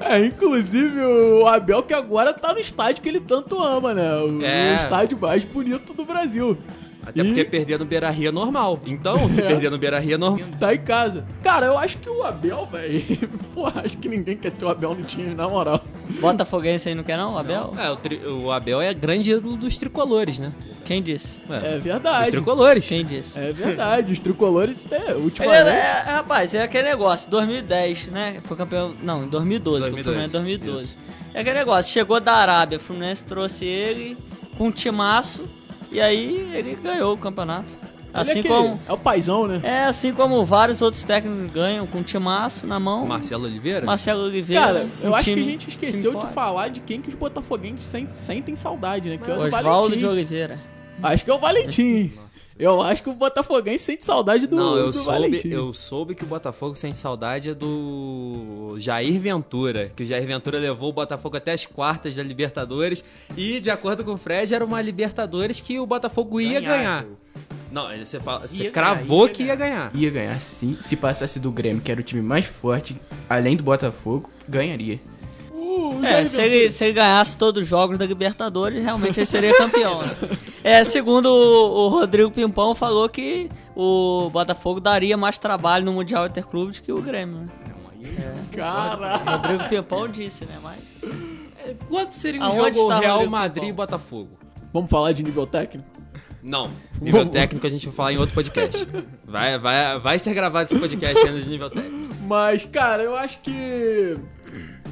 É, 0.01 0.27
inclusive 0.27 1.01
o 1.01 1.47
Abel 1.47 1.83
que 1.83 1.95
agora 1.95 2.33
tá 2.33 2.53
no 2.53 2.59
estádio 2.59 3.03
que 3.03 3.09
ele 3.09 3.21
tanto 3.21 3.63
ama, 3.63 3.95
né? 3.95 4.15
O, 4.17 4.43
É. 4.45 4.73
o 4.75 4.77
estádio 4.83 5.19
mais 5.19 5.45
bonito 5.45 5.95
do 5.95 6.05
Brasil. 6.05 6.59
Até 7.07 7.21
E 7.21 7.25
porque 7.25 7.45
perder 7.45 7.79
no 7.79 7.85
Beira 7.85 8.11
Rio 8.11 8.29
é 8.29 8.33
normal. 8.33 8.81
Então, 8.85 9.31
se 9.31 9.41
É. 9.43 9.47
perder 9.47 9.71
no 9.71 9.79
Beira 9.79 9.99
Rio 10.01 10.15
é 10.15 10.19
normal. 10.19 10.49
Tá 10.59 10.75
em 10.75 10.79
casa. 10.79 11.25
Cara, 11.43 11.67
eu 11.67 11.79
acho 11.79 11.99
que 11.99 12.11
o 12.11 12.25
Abel, 12.25 12.67
velho. 12.71 13.03
Pô, 13.55 13.67
acho 13.67 13.97
que 13.99 14.09
ninguém 14.09 14.37
quer 14.37 14.51
ter 14.51 14.65
o 14.65 14.69
Abel 14.69 14.95
no 14.95 15.05
time, 15.05 15.33
na 15.35 15.49
moral. 15.49 15.81
Botafoguense 16.21 16.89
aí 16.89 16.95
não 16.95 17.03
quer 17.05 17.17
não, 17.17 17.39
Abel? 17.39 17.75
É, 17.79 17.91
o, 17.91 17.97
tri- 17.97 18.21
o 18.27 18.51
Abel 18.51 18.81
é 18.81 18.93
grande 18.93 19.31
ídolo 19.31 19.57
dos 19.57 19.77
tricolores, 19.79 20.39
né? 20.39 20.53
Quem 20.85 21.03
disse? 21.03 21.41
É 21.51 21.75
dos 21.75 21.83
verdade. 21.85 22.31
tricolores. 22.31 22.89
Quem 22.89 23.05
disse? 23.05 23.39
É 23.39 23.53
verdade. 23.53 24.13
Os 24.13 24.21
tricolores, 24.21 24.87
é, 24.91 25.15
ultimamente. 25.15 25.59
era, 25.61 25.71
é, 25.75 26.01
rapaz, 26.15 26.55
é 26.55 26.63
aquele 26.63 26.89
negócio, 26.89 27.29
2010, 27.31 28.09
né? 28.09 28.41
Foi 28.45 28.57
campeão. 28.57 28.95
Não, 29.03 29.25
em 29.25 29.29
2012, 29.29 29.91
foi 29.91 30.01
o 30.01 30.05
2012, 30.05 30.05
Fluminense 30.05 30.37
em 30.37 30.59
2012. 30.59 30.85
isso. 30.85 30.99
É 31.35 31.41
aquele 31.41 31.59
negócio, 31.59 31.93
chegou 31.93 32.21
da 32.21 32.35
Arábia, 32.35 32.79
o 32.79 32.81
Fluminense 32.81 33.25
trouxe 33.25 33.65
ele 33.65 34.17
com 34.57 34.69
um 34.69 34.71
timaço 34.73 35.45
e 35.97 36.01
aí 36.01 36.51
ele 36.55 36.77
ganhou 36.83 37.15
o 37.15 37.17
campeonato. 37.19 37.73
Ele 37.83 37.93
Assim 38.23 38.31
é, 38.39 38.41
aquele- 38.41 38.49
como. 38.55 38.81
é 38.89 38.93
o 38.93 38.97
paizão, 38.99 39.47
né? 39.47 39.61
É, 39.63 39.85
assim 39.85 40.13
como 40.13 40.43
vários 40.47 40.81
outros 40.81 41.05
técnicos 41.05 41.51
ganham 41.53 41.87
com 41.87 41.99
um 41.99 42.03
timaço 42.03 42.67
na 42.67 42.81
mão. 42.81 43.05
Marcelo 43.05 43.45
Oliveira? 43.45 43.85
Marcelo 43.85 44.23
Oliveira. 44.25 44.63
Cara, 44.65 44.89
eu 45.03 45.11
um 45.11 45.15
acho 45.15 45.25
time- 45.25 45.43
que 45.43 45.49
a 45.49 45.51
gente 45.53 45.69
esqueceu 45.69 46.15
de 46.15 46.21
forte. 46.21 46.33
falar 46.35 46.69
de 46.69 46.81
quem 46.81 47.01
que 47.03 47.09
os 47.11 47.15
botafoguenses 47.15 47.85
sen- 47.85 48.09
sentem 48.09 48.57
saudade, 48.57 49.09
né? 49.11 49.19
Que 49.19 49.31
é 49.31 49.35
o 49.35 49.37
do 49.37 49.43
Oswaldo 49.45 49.69
Valentim. 49.71 49.99
de 49.99 50.07
Oliveira. 50.07 50.59
Acho 51.03 51.25
que 51.25 51.31
é 51.31 51.35
o 51.35 51.39
Valentim. 51.39 52.13
Eu 52.59 52.81
acho 52.81 53.03
que 53.03 53.11
o 53.11 53.15
Botafoguense 53.15 53.85
sente 53.85 54.05
saudade 54.05 54.47
do, 54.47 54.57
Não, 54.57 54.77
eu 54.77 54.87
do 54.87 54.93
soube, 54.95 55.07
Valentim. 55.21 55.49
eu 55.49 55.73
soube 55.75 56.15
que 56.15 56.25
o 56.25 56.27
Botafogo 56.27 56.75
sente 56.75 56.97
saudade 56.97 57.51
é 57.51 57.55
do 57.55 58.77
Jair 58.79 59.21
Ventura, 59.21 59.93
que 59.95 60.03
o 60.03 60.07
Jair 60.07 60.27
Ventura 60.27 60.59
levou 60.59 60.89
o 60.89 60.93
Botafogo 60.93 61.37
até 61.37 61.53
as 61.53 61.67
quartas 61.67 62.15
da 62.17 62.23
Libertadores 62.23 63.05
e, 63.37 63.61
de 63.61 63.71
acordo 63.71 64.03
com 64.05 64.13
o 64.13 64.17
Fred, 64.17 64.55
era 64.55 64.65
uma 64.65 64.81
Libertadores 64.81 65.61
que 65.61 65.79
o 65.79 65.87
Botafogo 65.87 66.41
ia 66.41 66.61
ganhar. 66.61 67.05
Não, 67.71 67.89
você, 67.99 68.19
fala, 68.21 68.47
você 68.47 68.65
Ia 68.65 68.71
cravou 68.71 69.27
ganhar, 69.27 69.29
ia 69.29 69.35
que 69.35 69.43
ia 69.43 69.55
ganhar. 69.55 69.91
Ia 69.95 70.11
ganhar 70.11 70.41
sim. 70.41 70.79
Se 70.83 70.97
passasse 70.97 71.39
do 71.39 71.51
Grêmio, 71.51 71.83
que 71.83 71.91
era 71.91 72.01
o 72.01 72.05
time 72.05 72.23
mais 72.23 72.47
forte, 72.47 72.97
além 73.29 73.55
do 73.57 73.63
Botafogo, 73.65 74.31
ganharia. 74.49 74.99
É, 76.05 76.25
se 76.27 76.41
ele, 76.41 76.71
se 76.71 76.85
ele 76.85 76.93
ganhasse 76.95 77.37
todos 77.37 77.63
os 77.63 77.69
jogos 77.69 77.99
da 77.99 78.07
Libertadores, 78.07 78.83
realmente 78.83 79.19
ele 79.19 79.27
seria 79.27 79.57
campeão. 79.57 80.01
né? 80.03 80.17
É, 80.65 80.83
segundo 80.85 81.27
o, 81.27 81.87
o 81.87 81.89
Rodrigo 81.89 82.31
Pimpão, 82.31 82.75
falou 82.75 83.09
que 83.09 83.51
o 83.75 84.29
Botafogo 84.31 84.81
daria 84.81 85.17
mais 85.17 85.39
trabalho 85.39 85.85
no 85.85 85.93
Mundial 85.93 86.27
Interclubes 86.27 86.79
que 86.81 86.93
o 86.93 87.01
Grêmio. 87.01 87.41
Né? 87.41 87.49
Cara, 88.53 89.21
O 89.25 89.31
Rodrigo 89.31 89.69
Pimpão 89.69 90.09
disse, 90.09 90.45
né? 90.45 90.59
Mas 90.63 90.79
Quanto 91.89 92.13
seria 92.15 92.41
um 92.41 92.45
Aonde 92.45 92.79
jogo 92.79 92.93
Real 92.95 93.27
Madrid 93.27 93.69
e? 93.69 93.73
Botafogo? 93.73 94.39
vamos 94.73 94.91
falar 94.91 95.13
de 95.13 95.23
nível 95.23 95.47
técnico? 95.47 95.89
Não, 96.43 96.71
nível 97.01 97.21
Vamos. 97.21 97.33
técnico 97.33 97.67
a 97.67 97.71
gente 97.71 97.87
vai 97.87 97.95
falar 97.95 98.13
em 98.13 98.19
outro 98.19 98.35
podcast. 98.35 98.87
Vai, 99.25 99.59
vai, 99.59 99.99
vai 99.99 100.19
ser 100.19 100.33
gravado 100.33 100.71
esse 100.71 100.79
podcast 100.79 101.27
ainda 101.27 101.41
de 101.41 101.49
nível 101.49 101.69
técnico. 101.69 102.15
Mas, 102.23 102.65
cara, 102.67 103.03
eu 103.03 103.17
acho 103.17 103.41
que. 103.41 104.17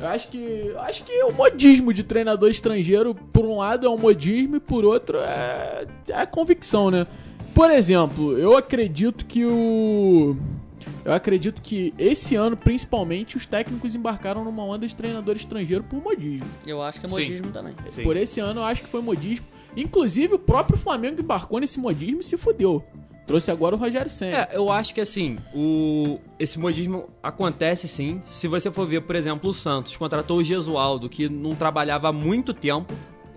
Eu 0.00 0.06
acho 0.08 0.28
que. 0.28 0.38
Eu 0.38 0.80
acho 0.80 1.04
que 1.04 1.22
o 1.24 1.32
modismo 1.32 1.92
de 1.92 2.02
treinador 2.02 2.50
estrangeiro, 2.50 3.14
por 3.14 3.44
um 3.44 3.58
lado, 3.58 3.86
é 3.86 3.90
um 3.90 3.98
modismo 3.98 4.56
e 4.56 4.60
por 4.60 4.84
outro 4.84 5.18
é. 5.18 5.86
é 6.08 6.26
convicção, 6.26 6.90
né? 6.90 7.06
Por 7.54 7.70
exemplo, 7.70 8.36
eu 8.36 8.56
acredito 8.56 9.24
que 9.24 9.44
o. 9.44 10.36
Eu 11.04 11.12
acredito 11.12 11.60
que 11.62 11.94
esse 11.98 12.34
ano, 12.34 12.56
principalmente, 12.56 13.36
os 13.36 13.46
técnicos 13.46 13.94
embarcaram 13.94 14.42
numa 14.44 14.64
onda 14.64 14.86
de 14.86 14.94
treinador 14.94 15.36
estrangeiro 15.36 15.84
por 15.84 16.02
modismo. 16.02 16.46
eu 16.66 16.82
acho 16.82 16.98
que 16.98 17.06
é 17.06 17.08
Sim. 17.08 17.20
modismo 17.20 17.50
também. 17.50 17.74
Sim. 17.88 18.02
Por 18.02 18.16
esse 18.16 18.40
ano, 18.40 18.60
eu 18.60 18.64
acho 18.64 18.82
que 18.82 18.88
foi 18.88 19.00
modismo. 19.00 19.46
Inclusive, 19.76 20.34
o 20.34 20.38
próprio 20.38 20.78
Flamengo 20.78 21.20
embarcou 21.20 21.60
nesse 21.60 21.78
modismo 21.78 22.20
e 22.20 22.24
se 22.24 22.36
fudeu. 22.36 22.82
Trouxe 23.26 23.50
agora 23.50 23.74
o 23.74 23.78
Rogério 23.78 24.10
Senna. 24.10 24.48
É, 24.52 24.56
eu 24.56 24.70
acho 24.70 24.94
que 24.94 25.00
assim, 25.00 25.38
o 25.54 26.18
esse 26.38 26.58
modismo 26.58 27.08
acontece 27.22 27.88
sim. 27.88 28.20
Se 28.30 28.46
você 28.46 28.70
for 28.70 28.86
ver, 28.86 29.00
por 29.00 29.16
exemplo, 29.16 29.50
o 29.50 29.54
Santos 29.54 29.96
contratou 29.96 30.38
o 30.38 30.44
Gesualdo, 30.44 31.08
que 31.08 31.28
não 31.28 31.54
trabalhava 31.54 32.08
há 32.08 32.12
muito 32.12 32.52
tempo. 32.52 32.92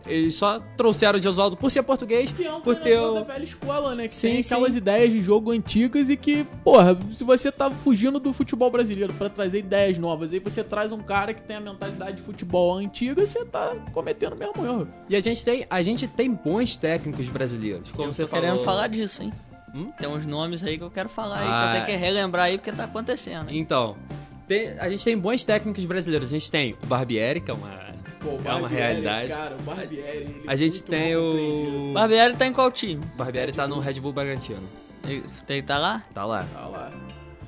Eles 0.06 0.36
só 0.36 0.62
trouxeram 0.78 1.18
o 1.18 1.20
Gesualdo 1.20 1.58
por 1.58 1.70
ser 1.70 1.84
português, 1.84 2.32
Que 2.32 2.46
é 2.46 2.54
um 2.54 2.62
por 2.62 2.78
ter 2.78 2.98
o... 2.98 3.16
da 3.16 3.24
velha 3.24 3.44
escola, 3.44 3.94
né? 3.94 4.08
Que 4.08 4.16
Sim, 4.16 4.30
tem 4.30 4.40
aquelas 4.40 4.72
sim. 4.72 4.80
ideias 4.80 5.12
de 5.12 5.20
jogo 5.20 5.52
antigas 5.52 6.10
e 6.10 6.16
que, 6.16 6.46
porra, 6.64 6.98
se 7.12 7.26
você 7.26 7.52
tá 7.52 7.70
fugindo 7.70 8.18
do 8.18 8.32
futebol 8.32 8.72
brasileiro 8.72 9.14
pra 9.14 9.28
trazer 9.30 9.60
ideias 9.60 9.98
novas, 9.98 10.32
aí 10.32 10.40
você 10.40 10.64
traz 10.64 10.94
um 10.94 11.00
cara 11.00 11.34
que 11.34 11.42
tem 11.42 11.58
a 11.58 11.60
mentalidade 11.60 12.18
de 12.18 12.24
futebol 12.24 12.78
antiga, 12.78 13.26
você 13.26 13.44
tá 13.44 13.76
cometendo 13.92 14.32
o 14.34 14.40
mesmo 14.40 14.66
erro. 14.66 14.88
E 15.10 15.16
a 15.16 15.20
gente 15.20 15.44
tem, 15.44 15.66
a 15.70 15.82
gente 15.82 16.08
tem 16.08 16.32
bons 16.32 16.78
técnicos 16.78 17.28
brasileiros, 17.28 17.92
como 17.92 18.08
eu 18.08 18.14
você 18.14 18.24
tô 18.24 18.30
querendo 18.30 18.52
falou. 18.60 18.64
falar 18.64 18.88
disso, 18.88 19.24
hein? 19.24 19.34
Hum? 19.74 19.92
Tem 19.98 20.08
uns 20.08 20.26
nomes 20.26 20.64
aí 20.64 20.78
que 20.78 20.84
eu 20.84 20.92
quero 20.92 21.10
falar 21.10 21.40
aí, 21.40 21.48
Ah. 21.48 21.62
que 21.62 21.68
eu 21.68 21.72
tenho 21.84 21.86
que 22.00 22.06
relembrar 22.06 22.46
aí 22.46 22.58
porque 22.58 22.72
tá 22.72 22.86
acontecendo. 22.86 23.50
Então, 23.52 23.96
tem- 24.48 24.78
a 24.80 24.90
gente 24.90 25.04
tem 25.04 25.18
bons 25.18 25.44
técnicos 25.44 25.84
brasileiros. 25.86 26.30
A 26.30 26.34
gente 26.34 26.50
tem 26.50 26.76
o 26.82 26.86
Barbieri, 26.88 27.42
que 27.42 27.52
é 27.52 27.54
uma, 27.54 27.88
Pô, 28.20 28.30
é 28.30 28.32
uma 28.34 28.62
Barbieri, 28.62 28.76
realidade. 28.76 29.30
Cara, 29.34 29.56
o 29.56 29.62
Barbieri, 29.62 30.18
ele 30.18 30.44
A 30.48 30.56
gente 30.56 30.74
muito 30.80 30.90
tem 30.90 31.16
o... 31.16 31.92
Barbieri 31.94 32.36
tá 32.36 32.48
em 32.48 32.54
qual 32.54 32.72
time? 32.72 33.04
O 33.14 33.18
Barbieri 33.18 33.52
tá 33.52 33.68
no 33.68 33.80
Red 33.80 34.00
Bull 34.00 34.14
Bragantino. 34.14 34.64
Ele, 35.08 35.62
tá 35.62 35.78
lá? 35.78 36.04
Tá 36.14 36.26
lá, 36.26 36.46
Tá 36.54 36.68
lá. 36.68 36.92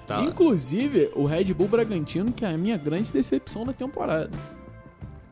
tá 0.08 0.18
lá. 0.20 0.24
Inclusive, 0.26 1.10
o 1.16 1.26
Red 1.26 1.46
Bull 1.54 1.68
Bragantino, 1.68 2.32
que 2.32 2.46
é 2.46 2.50
a 2.54 2.58
minha 2.58 2.78
grande 2.78 3.12
decepção 3.12 3.66
da 3.66 3.74
temporada. 3.74 4.30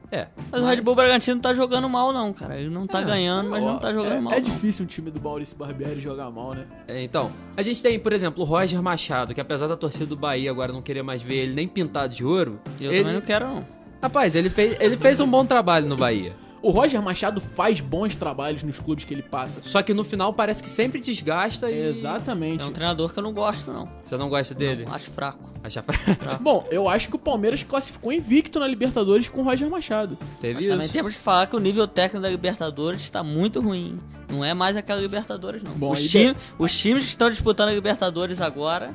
É, 0.10 0.28
Mas, 0.50 0.62
o 0.62 0.66
Red 0.66 0.82
Bull 0.82 0.96
Bragantino 0.96 1.36
não 1.36 1.42
tá 1.42 1.54
jogando 1.54 1.90
mal, 1.90 2.14
não, 2.14 2.32
cara. 2.32 2.58
Ele 2.58 2.70
não 2.70 2.88
tá 2.88 3.02
É, 3.02 3.04
ganhando, 3.04 3.50
mas 3.50 3.64
não 3.64 3.78
tá 3.78 3.92
jogando 3.92 4.14
é, 4.14 4.20
mal. 4.22 4.34
É 4.34 4.36
não. 4.38 4.42
difícil 4.42 4.86
um 4.86 4.88
time 4.88 5.12
do 5.12 5.20
Maurício 5.22 5.58
Barbieri 5.58 6.00
jogar 6.00 6.32
mal, 6.32 6.54
né? 6.54 6.66
É, 6.88 7.04
então, 7.04 7.30
a 7.58 7.62
gente 7.62 7.82
tem, 7.84 8.00
por 8.00 8.14
exemplo, 8.14 8.42
o 8.44 8.48
Roger 8.48 8.82
Machado, 8.82 9.34
que 9.34 9.42
apesar 9.42 9.68
da 9.68 9.76
torcida 9.76 10.06
do 10.06 10.16
Bahia 10.16 10.50
agora 10.50 10.72
não 10.72 10.82
querer 10.82 11.02
mais 11.04 11.22
ver 11.22 11.36
ele 11.44 11.54
nem 11.54 11.68
pintado 11.68 12.14
de 12.14 12.24
ouro, 12.24 12.60
Eu 12.80 12.90
ele, 12.92 13.00
também 13.00 13.14
não 13.16 13.22
quero, 13.22 13.48
não. 13.48 13.66
rapaz, 14.02 14.34
ele 14.36 14.50
fez, 14.50 14.78
ele 14.80 14.96
fez 14.96 15.20
um 15.20 15.28
bom 15.30 15.46
trabalho 15.46 15.88
no 15.88 15.98
Bahia. 15.98 16.34
O 16.68 16.72
Roger 16.72 17.02
Machado 17.02 17.40
faz 17.40 17.80
bons 17.80 18.16
trabalhos 18.16 18.62
nos 18.64 18.78
clubes 18.80 19.06
que 19.06 19.14
ele 19.14 19.22
passa. 19.24 19.62
Só 19.64 19.82
que 19.82 19.94
no 19.94 20.04
final 20.04 20.34
parece 20.34 20.62
que 20.62 20.70
sempre 20.70 21.00
desgasta 21.00 21.72
e 21.72 21.80
Exatamente. 21.88 22.64
É 22.64 22.66
um 22.66 22.72
treinador 22.72 23.14
que 23.14 23.20
eu 23.20 23.24
não 23.24 23.32
gosto, 23.34 23.72
não. 23.72 23.88
você 24.04 24.18
não 24.18 24.28
gosta 24.30 24.54
dele. 24.54 24.84
Não, 24.86 24.94
acho 24.94 25.10
fraco. 25.12 25.40
Acha 25.64 25.82
fra- 25.82 26.36
Bom, 26.42 26.68
eu 26.70 26.90
acho 26.90 27.08
que 27.08 27.16
o 27.16 27.20
Palmeiras 27.20 27.64
classificou 27.64 28.12
invicto 28.12 28.60
na 28.60 28.68
Libertadores 28.68 29.30
com 29.30 29.42
o 29.42 29.44
Roger 29.46 29.70
Machado. 29.70 30.18
Teve 30.42 30.56
Mas 30.56 30.68
também 30.68 30.84
isso. 30.86 30.94
temos 30.94 31.14
que 31.16 31.22
falar 31.22 31.48
que 31.48 31.56
o 31.56 31.60
nível 31.60 31.88
técnico 31.88 32.22
da 32.22 32.30
Libertadores 32.30 33.02
está 33.02 33.24
muito 33.24 33.62
ruim. 33.62 33.98
Não 34.30 34.44
é 34.44 34.54
mais 34.54 34.76
aquela 34.76 35.00
Libertadores, 35.00 35.64
não. 35.64 35.72
Bom, 35.72 35.92
os, 35.94 36.00
aí 36.00 36.08
time- 36.10 36.36
os 36.60 36.78
times 36.78 37.04
que 37.04 37.10
estão 37.10 37.30
disputando 37.30 37.70
a 37.70 37.74
Libertadores 37.74 38.42
agora, 38.42 38.94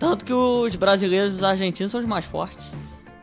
tanto 0.00 0.24
que 0.24 0.32
os 0.32 0.74
brasileiros 0.74 1.34
e 1.34 1.36
os 1.36 1.44
argentinos 1.44 1.92
são 1.92 2.00
os 2.00 2.06
mais 2.06 2.24
fortes. 2.24 2.72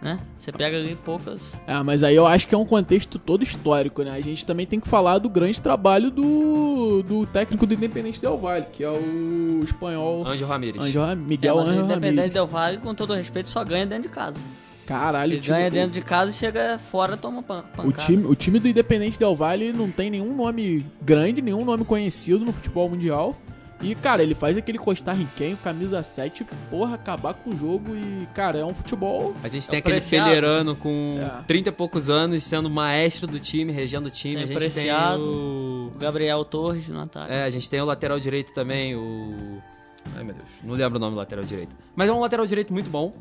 Né? 0.06 0.20
Você 0.38 0.52
pega 0.52 0.78
ali 0.78 0.96
poucas. 1.04 1.54
É, 1.66 1.82
mas 1.82 2.04
aí 2.04 2.16
eu 2.16 2.28
acho 2.28 2.48
que 2.48 2.54
é 2.54 2.58
um 2.58 2.64
contexto 2.64 3.18
todo 3.18 3.42
histórico, 3.44 4.04
né? 4.04 4.12
A 4.12 4.22
gente 4.22 4.46
também 4.46 4.68
tem 4.68 4.80
que 4.80 4.88
falar 4.88 5.18
do 5.18 5.28
grande 5.28 5.60
trabalho 5.60 6.12
do, 6.12 7.02
do 7.02 7.26
técnico 7.26 7.66
do 7.66 7.74
Independente 7.74 8.22
Del 8.22 8.38
Valle, 8.38 8.68
que 8.72 8.84
é 8.84 8.90
o 8.92 9.62
espanhol 9.64 10.24
Anjo 10.28 10.46
Ramírez. 10.46 10.84
Anjo 10.84 11.02
É, 11.02 11.16
Miguel 11.16 11.56
mas 11.56 11.66
o 11.66 11.70
Angel 11.72 11.86
Independente 11.86 12.16
Ramírez. 12.18 12.34
Del 12.34 12.46
Valle, 12.46 12.78
com 12.78 12.94
todo 12.94 13.16
respeito, 13.16 13.50
só 13.50 13.64
ganha 13.64 13.88
dentro 13.88 14.04
de 14.04 14.10
casa. 14.10 14.38
Caralho, 14.86 15.32
Ele 15.32 15.40
o 15.40 15.42
time, 15.42 15.58
ganha 15.58 15.72
dentro 15.72 15.90
de 15.94 16.02
casa 16.02 16.30
e 16.30 16.34
chega 16.36 16.78
fora 16.78 17.18
toma 17.18 17.42
pan- 17.42 17.64
pancada. 17.76 17.88
o 17.90 17.92
time, 17.92 18.26
o 18.28 18.36
time 18.36 18.60
do 18.60 18.68
Independente 18.68 19.18
Del 19.18 19.36
Valle 19.36 19.74
não 19.74 19.90
tem 19.90 20.12
nenhum 20.12 20.36
nome 20.36 20.86
grande, 21.02 21.42
nenhum 21.42 21.66
nome 21.66 21.84
conhecido 21.84 22.46
no 22.46 22.54
futebol 22.54 22.88
mundial. 22.88 23.36
E, 23.82 23.94
cara, 23.94 24.24
ele 24.24 24.34
faz 24.34 24.58
aquele 24.58 24.78
costarriquenho, 24.78 25.58
camisa 25.58 26.02
7, 26.02 26.46
porra, 26.70 26.96
acabar 26.96 27.34
com 27.34 27.50
o 27.52 27.58
jogo 27.58 27.96
e, 27.96 28.26
cara, 28.34 28.58
é 28.58 28.66
um 28.66 28.74
futebol. 28.74 29.36
A 29.44 29.48
gente 29.50 29.68
É 29.68 29.72
tem 29.72 29.80
aquele. 29.80 30.02
Pelerano 30.02 30.76
com 30.76 31.18
É. 31.20 31.44
30 31.46 31.70
e 31.70 31.72
poucos 31.72 32.10
anos, 32.10 32.42
sendo 32.44 32.70
maestro 32.70 33.28
do 33.28 33.40
time, 33.40 33.72
regendo 33.72 34.08
o 34.08 34.12
time. 34.12 34.36
Tem 34.36 34.44
a 34.44 34.48
gente 34.48 34.58
Preciado. 34.58 35.24
tem 35.24 35.32
o... 35.32 35.92
O 35.96 36.00
Gabriel 36.00 36.44
Torres 36.46 36.88
no 36.90 37.02
ataque. 37.02 37.32
É, 37.32 37.44
a 37.44 37.50
gente 37.50 37.70
tem 37.70 37.80
o 37.82 37.86
lateral 37.86 38.20
direito 38.20 38.54
também, 38.54 38.96
o... 38.96 39.62
Ai, 40.16 40.24
meu 40.24 40.34
Deus, 40.36 40.48
não 40.64 40.74
lembro 40.76 40.98
o 40.98 41.00
nome 41.00 41.14
do 41.14 41.18
lateral 41.18 41.44
direito. 41.46 41.76
Mas 41.96 42.10
é 42.10 42.14
um 42.14 42.20
lateral 42.20 42.46
direito 42.46 42.72
muito 42.74 42.90
bom, 42.90 43.14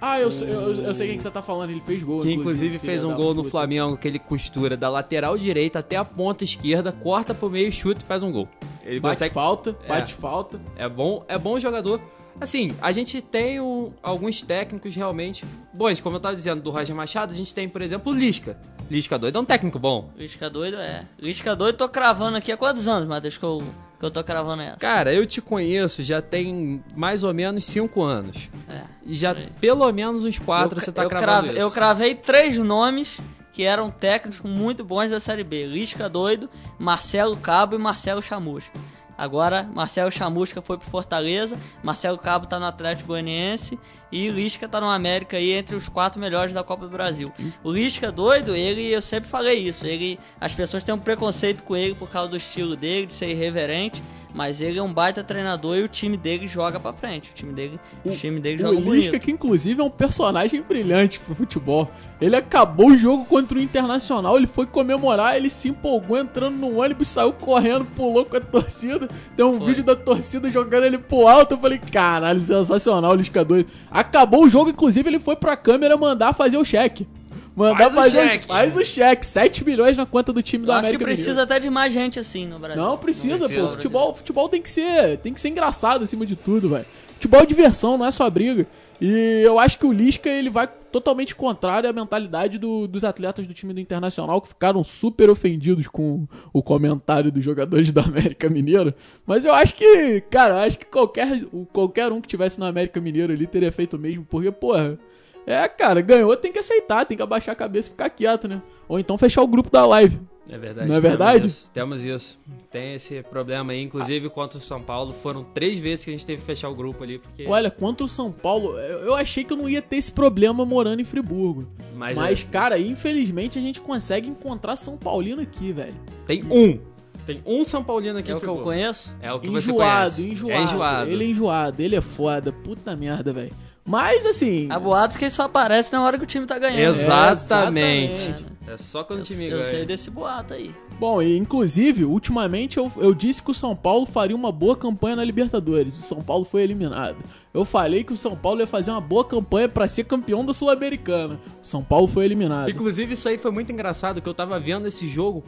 Ah, 0.00 0.18
eu, 0.18 0.30
sei- 0.30 0.48
eu, 0.50 0.72
eu 0.74 0.94
sei 0.94 1.08
quem 1.08 1.16
que 1.18 1.22
você 1.22 1.30
tá 1.30 1.42
falando, 1.42 1.70
ele 1.70 1.82
fez 1.82 2.02
gol. 2.02 2.22
que 2.22 2.32
inclusive 2.32 2.78
fez 2.78 3.04
um 3.04 3.14
gol 3.14 3.34
no 3.34 3.42
puta. 3.42 3.50
Flamengo, 3.50 3.96
que 3.98 4.08
ele 4.08 4.18
costura 4.18 4.74
da 4.76 4.88
lateral 4.88 5.36
direita 5.36 5.78
até 5.80 5.96
a 5.96 6.04
ponta 6.04 6.42
esquerda, 6.42 6.90
corta 6.90 7.34
pro 7.34 7.50
meio, 7.50 7.70
chuta 7.70 8.02
e 8.02 8.06
faz 8.06 8.22
um 8.22 8.32
gol. 8.32 8.48
Ele 8.82 8.98
Bate 8.98 9.16
consegue 9.16 9.34
falta, 9.34 9.76
É. 9.84 9.88
bate 9.88 10.14
falta. 10.14 10.58
É 10.76 10.88
bom, 10.88 11.22
é 11.28 11.36
bom 11.38 11.58
jogador. 11.58 12.00
Assim, 12.40 12.74
a 12.80 12.90
gente 12.92 13.20
tem 13.20 13.60
o- 13.60 13.92
alguns 14.02 14.40
técnicos 14.40 14.94
realmente 14.96 15.44
bons. 15.74 16.00
Como 16.00 16.16
eu 16.16 16.20
tava 16.20 16.34
dizendo 16.34 16.62
do 16.62 16.70
Roger 16.70 16.96
Machado, 16.96 17.32
a 17.34 17.36
gente 17.36 17.52
tem, 17.52 17.68
por 17.68 17.82
exemplo, 17.82 18.10
o 18.10 18.16
Lisca. 18.16 18.58
Lisca 18.90 19.18
doido 19.18 19.36
é 19.36 19.40
um 19.42 19.44
técnico 19.44 19.78
bom. 19.78 20.08
Lisca 20.16 20.48
doido 20.48 20.78
é. 20.78 21.04
Lisca 21.18 21.54
doido 21.54 21.76
tô 21.76 21.88
cravando 21.90 22.38
aqui 22.38 22.50
há 22.50 22.56
quantos 22.56 22.88
anos, 22.88 23.06
Matheus, 23.06 23.36
que 23.36 23.44
eu, 23.44 23.62
que 24.00 24.06
eu 24.06 24.10
tô 24.10 24.24
cravando 24.24 24.62
essa? 24.62 24.78
Cara, 24.78 25.12
eu 25.12 25.26
te 25.26 25.42
conheço 25.42 26.02
já 26.02 26.22
tem 26.22 26.82
mais 26.96 27.22
ou 27.22 27.34
menos 27.34 27.66
cinco 27.66 28.02
anos. 28.02 28.48
É. 28.66 28.84
E 29.04 29.14
já 29.14 29.32
aí. 29.32 29.48
pelo 29.60 29.92
menos 29.92 30.24
uns 30.24 30.38
quatro 30.38 30.78
eu, 30.78 30.82
você 30.82 30.90
tá 30.90 31.02
eu 31.02 31.08
cravando 31.10 31.28
cravei, 31.28 31.50
isso. 31.52 31.60
eu 31.60 31.70
cravei 31.70 32.14
três 32.14 32.56
nomes 32.56 33.20
que 33.52 33.62
eram 33.62 33.90
técnicos 33.90 34.40
muito 34.40 34.82
bons 34.82 35.10
da 35.10 35.20
Série 35.20 35.44
B. 35.44 35.66
Lisca 35.66 36.08
doido, 36.08 36.48
Marcelo 36.78 37.36
Cabo 37.36 37.76
e 37.76 37.78
Marcelo 37.78 38.22
Chamusca. 38.22 38.78
Agora, 39.18 39.68
Marcelo 39.74 40.10
Chamusca 40.10 40.62
foi 40.62 40.78
pro 40.78 40.88
Fortaleza, 40.88 41.58
Marcelo 41.82 42.16
Cabo 42.16 42.46
tá 42.46 42.58
no 42.58 42.64
Atlético 42.64 43.08
Goianiense 43.08 43.78
e 44.12 44.28
Lisca 44.28 44.68
tá 44.68 44.80
no 44.80 44.88
América 44.88 45.36
aí 45.36 45.52
entre 45.52 45.76
os 45.76 45.88
quatro 45.88 46.20
melhores 46.20 46.52
da 46.54 46.62
Copa 46.62 46.86
do 46.86 46.90
Brasil. 46.90 47.32
O 47.62 47.70
Lisca 47.72 48.10
doido, 48.10 48.54
ele, 48.54 48.92
eu 48.92 49.00
sempre 49.00 49.28
falei 49.28 49.58
isso, 49.58 49.86
ele, 49.86 50.18
as 50.40 50.52
pessoas 50.54 50.82
têm 50.84 50.94
um 50.94 50.98
preconceito 50.98 51.62
com 51.62 51.76
ele 51.76 51.94
por 51.94 52.10
causa 52.10 52.28
do 52.30 52.36
estilo 52.36 52.76
dele, 52.76 53.06
de 53.06 53.12
ser 53.12 53.28
irreverente, 53.30 54.02
mas 54.32 54.60
ele 54.60 54.78
é 54.78 54.82
um 54.82 54.92
baita 54.92 55.24
treinador 55.24 55.76
e 55.78 55.82
o 55.82 55.88
time 55.88 56.16
dele 56.16 56.46
joga 56.46 56.78
pra 56.78 56.92
frente. 56.92 57.30
O 57.32 57.34
time 57.34 57.52
dele, 57.52 57.80
o, 58.04 58.10
time 58.10 58.38
dele 58.38 58.56
O 58.56 58.60
joga 58.60 58.74
Lisca, 58.76 59.10
bonito. 59.10 59.20
que 59.20 59.30
inclusive 59.32 59.80
é 59.80 59.84
um 59.84 59.90
personagem 59.90 60.62
brilhante 60.62 61.18
pro 61.18 61.34
futebol. 61.34 61.90
Ele 62.20 62.36
acabou 62.36 62.90
o 62.90 62.96
jogo 62.96 63.24
contra 63.24 63.58
o 63.58 63.60
Internacional, 63.60 64.36
ele 64.36 64.46
foi 64.46 64.66
comemorar, 64.66 65.36
ele 65.36 65.50
se 65.50 65.68
empolgou 65.68 66.16
entrando 66.16 66.54
no 66.56 66.80
ônibus, 66.80 67.08
saiu 67.08 67.32
correndo, 67.32 67.84
pulou 67.84 68.24
com 68.24 68.36
a 68.36 68.40
torcida. 68.40 69.08
Tem 69.36 69.44
um 69.44 69.58
Foi. 69.58 69.66
vídeo 69.68 69.82
da 69.82 69.96
torcida 69.96 70.48
jogando 70.48 70.84
ele 70.84 70.98
pro 70.98 71.26
alto. 71.26 71.54
Eu 71.54 71.58
falei, 71.58 71.78
caralho, 71.78 72.40
sensacional, 72.40 73.14
Lisca 73.16 73.44
doido. 73.44 73.68
Acabou 74.00 74.44
o 74.44 74.48
jogo, 74.48 74.70
inclusive 74.70 75.08
ele 75.08 75.18
foi 75.18 75.36
pra 75.36 75.56
câmera 75.56 75.96
mandar 75.96 76.32
fazer 76.32 76.56
o 76.56 76.64
cheque. 76.64 77.06
Mandar 77.54 77.78
Faz 77.78 77.92
o 77.92 77.96
fazer 77.96 78.28
cheque. 78.28 78.46
Faz 78.46 78.76
o 78.76 78.84
cheque. 78.84 79.26
7 79.26 79.64
milhões 79.64 79.96
na 79.96 80.06
conta 80.06 80.32
do 80.32 80.42
time 80.42 80.64
do 80.64 80.70
Eu 80.72 80.74
acho 80.76 80.82
que 80.82 80.86
América 80.88 81.04
precisa 81.04 81.30
Mineiro. 81.30 81.52
até 81.52 81.60
de 81.60 81.68
mais 81.68 81.92
gente 81.92 82.18
assim 82.18 82.46
no 82.46 82.58
Brasil. 82.58 82.82
Não 82.82 82.96
precisa, 82.96 83.36
Não 83.36 83.46
precisa, 83.46 83.66
pô. 83.66 83.72
Futebol, 83.74 84.14
futebol 84.14 84.48
tem 84.48 84.62
que 84.62 84.70
ser, 84.70 85.18
tem 85.18 85.34
que 85.34 85.40
ser 85.40 85.48
engraçado 85.48 86.04
acima 86.04 86.24
de 86.24 86.36
tudo, 86.36 86.70
velho. 86.70 86.86
Futebol 87.14 87.40
é 87.40 87.46
diversão, 87.46 87.98
não 87.98 88.06
é 88.06 88.10
só 88.10 88.30
briga. 88.30 88.66
E 89.00 89.42
eu 89.42 89.58
acho 89.58 89.78
que 89.78 89.86
o 89.86 89.92
Lisca 89.92 90.28
ele 90.28 90.50
vai 90.50 90.66
totalmente 90.66 91.34
contrário 91.34 91.88
à 91.88 91.92
mentalidade 91.92 92.58
do- 92.58 92.86
dos 92.86 93.02
atletas 93.02 93.46
do 93.46 93.54
time 93.54 93.72
do 93.72 93.80
Internacional 93.80 94.40
que 94.42 94.48
ficaram 94.48 94.84
super 94.84 95.30
ofendidos 95.30 95.86
com 95.86 96.26
o 96.52 96.62
comentário 96.62 97.32
dos 97.32 97.42
jogadores 97.42 97.90
do 97.92 98.00
América 98.00 98.48
Mineiro. 98.50 98.92
Mas 99.26 99.44
eu 99.44 99.54
acho 99.54 99.74
que, 99.74 100.20
cara, 100.30 100.54
eu 100.54 100.58
acho 100.58 100.78
que 100.78 100.84
qualquer, 100.84 101.44
qualquer 101.72 102.12
um 102.12 102.20
que 102.20 102.28
tivesse 102.28 102.58
no 102.60 102.66
América 102.66 103.00
Mineiro 103.00 103.32
ali 103.32 103.46
teria 103.46 103.72
feito 103.72 103.94
o 103.96 103.98
mesmo, 103.98 104.26
porque, 104.28 104.50
porra, 104.50 104.98
é, 105.46 105.66
cara, 105.68 106.00
ganhou, 106.02 106.36
tem 106.36 106.52
que 106.52 106.58
aceitar, 106.58 107.06
tem 107.06 107.16
que 107.16 107.22
abaixar 107.22 107.52
a 107.54 107.56
cabeça 107.56 107.88
e 107.88 107.92
ficar 107.92 108.10
quieto, 108.10 108.46
né? 108.46 108.60
Ou 108.86 108.98
então 108.98 109.16
fechar 109.16 109.42
o 109.42 109.48
grupo 109.48 109.70
da 109.70 109.86
live. 109.86 110.20
É 110.50 110.58
verdade. 110.58 110.88
Não 110.88 110.96
é 110.96 111.00
temos 111.00 111.10
verdade? 111.18 111.46
isso, 111.46 111.70
Temos 111.72 112.04
isso. 112.04 112.38
Tem 112.70 112.94
esse 112.94 113.22
problema 113.22 113.72
aí. 113.72 113.82
Inclusive, 113.82 114.28
contra 114.28 114.58
o 114.58 114.60
São 114.60 114.80
Paulo, 114.80 115.12
foram 115.12 115.44
três 115.44 115.78
vezes 115.78 116.04
que 116.04 116.10
a 116.10 116.12
gente 116.12 116.26
teve 116.26 116.40
que 116.40 116.46
fechar 116.46 116.68
o 116.68 116.74
grupo 116.74 117.04
ali. 117.04 117.18
Porque... 117.18 117.46
Olha, 117.46 117.70
contra 117.70 118.04
o 118.04 118.08
São 118.08 118.30
Paulo, 118.32 118.78
eu 118.78 119.14
achei 119.14 119.44
que 119.44 119.52
eu 119.52 119.56
não 119.56 119.68
ia 119.68 119.82
ter 119.82 119.96
esse 119.96 120.12
problema 120.12 120.64
morando 120.64 121.00
em 121.00 121.04
Friburgo. 121.04 121.66
Mas, 121.94 122.16
Mas, 122.16 122.42
é, 122.42 122.44
cara, 122.44 122.78
infelizmente 122.78 123.58
a 123.58 123.62
gente 123.62 123.80
consegue 123.80 124.28
encontrar 124.28 124.76
São 124.76 124.96
Paulino 124.96 125.40
aqui, 125.42 125.72
velho. 125.72 125.94
tem 126.26 126.42
um. 126.44 126.78
Tem 127.26 127.42
um 127.46 127.62
São 127.64 127.84
Paulino 127.84 128.18
aqui 128.18 128.30
É 128.30 128.34
o 128.34 128.40
que 128.40 128.46
eu 128.46 128.58
conheço. 128.58 129.14
É 129.20 129.32
o 129.32 129.38
que 129.38 129.48
você 129.48 129.70
enjoado, 129.70 130.14
conhece. 130.16 130.28
enjoado, 130.28 130.58
É 130.58 130.62
enjoado. 130.62 131.10
Ele 131.10 131.24
é 131.24 131.26
enjoado, 131.28 131.82
ele 131.82 131.96
é 131.96 132.00
foda. 132.00 132.52
Puta 132.52 132.96
merda, 132.96 133.32
velho. 133.32 133.52
Mas 133.84 134.26
assim. 134.26 134.68
Há 134.70 134.78
boatos 134.78 135.16
que 135.16 135.24
ele 135.24 135.30
só 135.30 135.44
aparece 135.44 135.92
na 135.92 136.02
hora 136.02 136.16
que 136.16 136.24
o 136.24 136.26
time 136.26 136.46
tá 136.46 136.58
ganhando. 136.58 136.90
Exatamente. 136.90 138.30
exatamente. 138.30 138.50
É 138.70 138.76
só 138.76 139.02
quando 139.02 139.20
o 139.20 139.22
time 139.22 139.46
Eu, 139.46 139.58
eu 139.58 139.64
sei 139.64 139.72
ganha. 139.72 139.86
desse 139.86 140.10
boato 140.10 140.54
aí. 140.54 140.72
Bom, 140.98 141.20
e 141.20 141.36
inclusive, 141.36 142.04
ultimamente 142.04 142.78
eu, 142.78 142.90
eu 142.98 143.12
disse 143.12 143.42
que 143.42 143.50
o 143.50 143.54
São 143.54 143.74
Paulo 143.74 144.06
faria 144.06 144.36
uma 144.36 144.52
boa 144.52 144.76
campanha 144.76 145.16
na 145.16 145.24
Libertadores. 145.24 145.98
O 145.98 146.02
São 146.02 146.22
Paulo 146.22 146.44
foi 146.44 146.62
eliminado. 146.62 147.16
Eu 147.52 147.64
falei 147.64 148.04
que 148.04 148.12
o 148.12 148.16
São 148.16 148.36
Paulo 148.36 148.60
ia 148.60 148.66
fazer 148.66 148.92
uma 148.92 149.00
boa 149.00 149.24
campanha 149.24 149.68
pra 149.68 149.88
ser 149.88 150.04
campeão 150.04 150.44
da 150.44 150.54
Sul-Americana. 150.54 151.40
O 151.60 151.66
São 151.66 151.82
Paulo 151.82 152.06
foi 152.06 152.24
eliminado. 152.24 152.70
Inclusive, 152.70 153.14
isso 153.14 153.28
aí 153.28 153.36
foi 153.36 153.50
muito 153.50 153.72
engraçado, 153.72 154.22
que 154.22 154.28
eu 154.28 154.34
tava 154.34 154.60
vendo 154.60 154.86
esse 154.86 155.08
jogo 155.08 155.42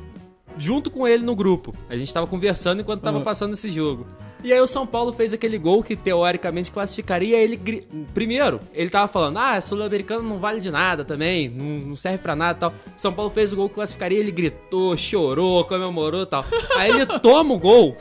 junto 0.58 0.90
com 0.90 1.06
ele 1.06 1.24
no 1.24 1.34
grupo. 1.34 1.74
A 1.88 1.96
gente 1.96 2.12
tava 2.12 2.26
conversando 2.26 2.80
enquanto 2.80 3.02
tava 3.02 3.18
Uhum. 3.18 3.24
passando 3.24 3.52
esse 3.54 3.68
jogo. 3.70 4.06
E 4.44 4.52
aí 4.52 4.60
o 4.60 4.66
São 4.66 4.84
Paulo 4.84 5.12
fez 5.12 5.32
aquele 5.32 5.56
gol 5.56 5.84
que 5.84 5.94
teoricamente 5.94 6.70
classificaria 6.72 7.36
ele. 7.38 7.54
gri- 7.54 7.86
Primeiro, 8.12 8.58
ele 8.74 8.90
tava 8.90 9.06
falando, 9.06 9.36
ah, 9.38 9.60
Sul-Americano 9.60 10.28
não 10.28 10.38
vale 10.38 10.60
de 10.60 10.68
nada 10.68 11.04
também, 11.04 11.48
não, 11.48 11.94
serve 11.94 12.18
pra 12.18 12.34
nada 12.34 12.56
e 12.56 12.60
tal. 12.60 12.74
São 12.96 13.12
Paulo 13.12 13.30
fez 13.30 13.52
o 13.52 13.56
gol 13.56 13.68
que 13.68 13.76
classificaria, 13.76 14.18
ele 14.18 14.32
gritou, 14.32 14.96
chorou, 14.96 15.64
comemorou 15.64 16.22
e 16.22 16.26
tal. 16.26 16.44
Aí 16.76 16.90
ele 16.90 17.06
toma 17.20 17.54
o 17.54 17.58
gol. 17.58 17.96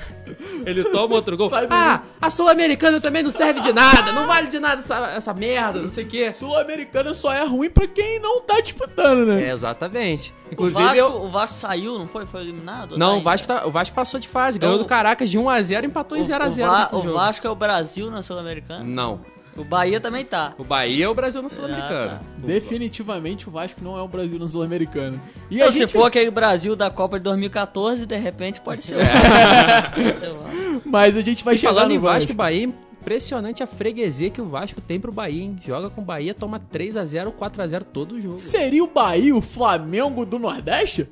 Ele 0.66 0.84
toma 0.86 1.16
outro 1.16 1.36
gol. 1.38 1.50
Sai 1.50 1.68
Ah, 1.70 2.02
a 2.22 2.30
Sul-Americana 2.30 3.00
também 3.02 3.24
não 3.24 3.32
serve 3.32 3.60
de 3.62 3.72
nada, 3.74 4.12
não 4.12 4.28
vale 4.28 4.48
de 4.48 4.60
nada 4.60 4.80
essa, 4.80 5.12
essa 5.16 5.34
merda, 5.34 5.80
não 5.82 5.92
sei 5.92 6.04
o 6.04 6.08
quê. 6.08 6.34
Sul-Americana 6.34 7.14
só 7.14 7.34
é 7.34 7.44
ruim 7.46 7.70
pra 7.70 7.88
quem 7.88 8.20
não 8.20 8.42
tá 8.42 8.60
disputando, 8.62 9.26
né? 9.26 9.44
É, 9.48 9.52
exatamente. 9.52 10.34
O 10.50 10.54
Inclusive, 10.54 10.84
Vasco, 10.84 10.98
eu, 11.00 11.22
o 11.24 11.30
Vasco 11.30 11.58
saiu, 11.58 11.98
não 11.98 12.08
foi? 12.08 12.26
Foi 12.26 12.42
eliminado? 12.42 12.98
Não, 12.98 13.14
Tá 13.14 13.18
o 13.18 13.22
Vasco, 13.22 13.48
tá- 13.48 13.66
o 13.66 13.72
Vasco 13.72 13.96
passou 13.96 14.20
de 14.20 14.28
fase. 14.28 14.58
Então, 14.58 14.70
ganhou 14.70 14.84
do 14.84 14.88
Caracas 14.88 15.30
de 15.30 15.38
1x0 15.40 15.86
empatou 15.86 16.18
em 16.18 16.22
o, 16.22 16.26
0x0. 16.26 16.64
o, 16.66 16.68
Va- 16.68 16.90
no 16.92 17.10
o. 17.12 17.14
Vasco 17.14 17.48
é 17.48 17.50
o 17.50 17.56
Brasil 17.56 18.12
na 18.12 18.22
Sul-Americana. 18.22 18.84
Não. 18.84 19.22
O 19.58 19.64
Bahia 19.66 20.00
também 20.00 20.24
tá. 20.24 20.54
O 20.58 20.64
Bahia 20.64 21.06
é 21.06 21.10
o 21.10 21.14
Brasil 21.14 21.42
na 21.42 21.50
Sul-Americana. 21.50 22.14
Ah, 22.14 22.18
tá. 22.20 22.48
Definitivamente 22.48 23.50
o 23.50 23.52
Vasco 23.52 23.84
não 23.84 23.98
é 23.98 24.02
o 24.02 24.08
Brasil 24.08 24.40
na 24.40 24.48
Sul-Americana. 24.48 25.20
E 25.50 25.56
Então, 25.58 25.68
a 25.68 25.72
se 25.72 25.80
gente... 25.80 25.92
for 25.94 26.06
aquele 26.06 26.32
Brasil 26.32 26.76
da 26.76 26.90
Copa 26.90 27.20
de 27.20 27.24
2014, 27.26 28.06
de 28.06 28.18
repente 28.18 28.62
pode 28.62 28.84
ser 28.84 28.96
o 28.96 29.00
Pode 29.00 30.18
ser 30.20 30.30
o 30.30 30.38
Vasco. 30.38 30.82
Mas 30.86 31.18
a 31.18 31.22
gente 31.22 31.44
vai 31.44 31.56
E 31.56 31.58
chegar 31.58 31.74
falando 31.74 31.90
no 31.90 31.96
em 31.96 32.00
Vasco 32.00 32.32
e 32.32 32.36
Bahia, 32.36 32.64
impressionante 32.64 33.62
a 33.62 33.68
freguesia 33.68 34.30
que 34.30 34.42
o 34.42 34.48
Vasco 34.48 34.80
tem 34.80 35.00
pro 35.00 35.12
Bahia, 35.12 35.44
hein? 35.44 35.58
Joga 35.66 35.90
com 35.90 36.02
o 36.02 36.06
Bahia, 36.06 36.34
toma 36.34 36.60
3x0, 36.74 37.34
4x0 37.34 37.84
todo 37.92 38.16
o 38.16 38.22
jogo. 38.22 38.38
Seria 38.40 38.84
o 38.84 38.88
Bahia 38.88 39.36
o 39.36 39.42
Flamengo 39.42 40.26
do 40.26 40.40
Nordeste? 40.40 41.10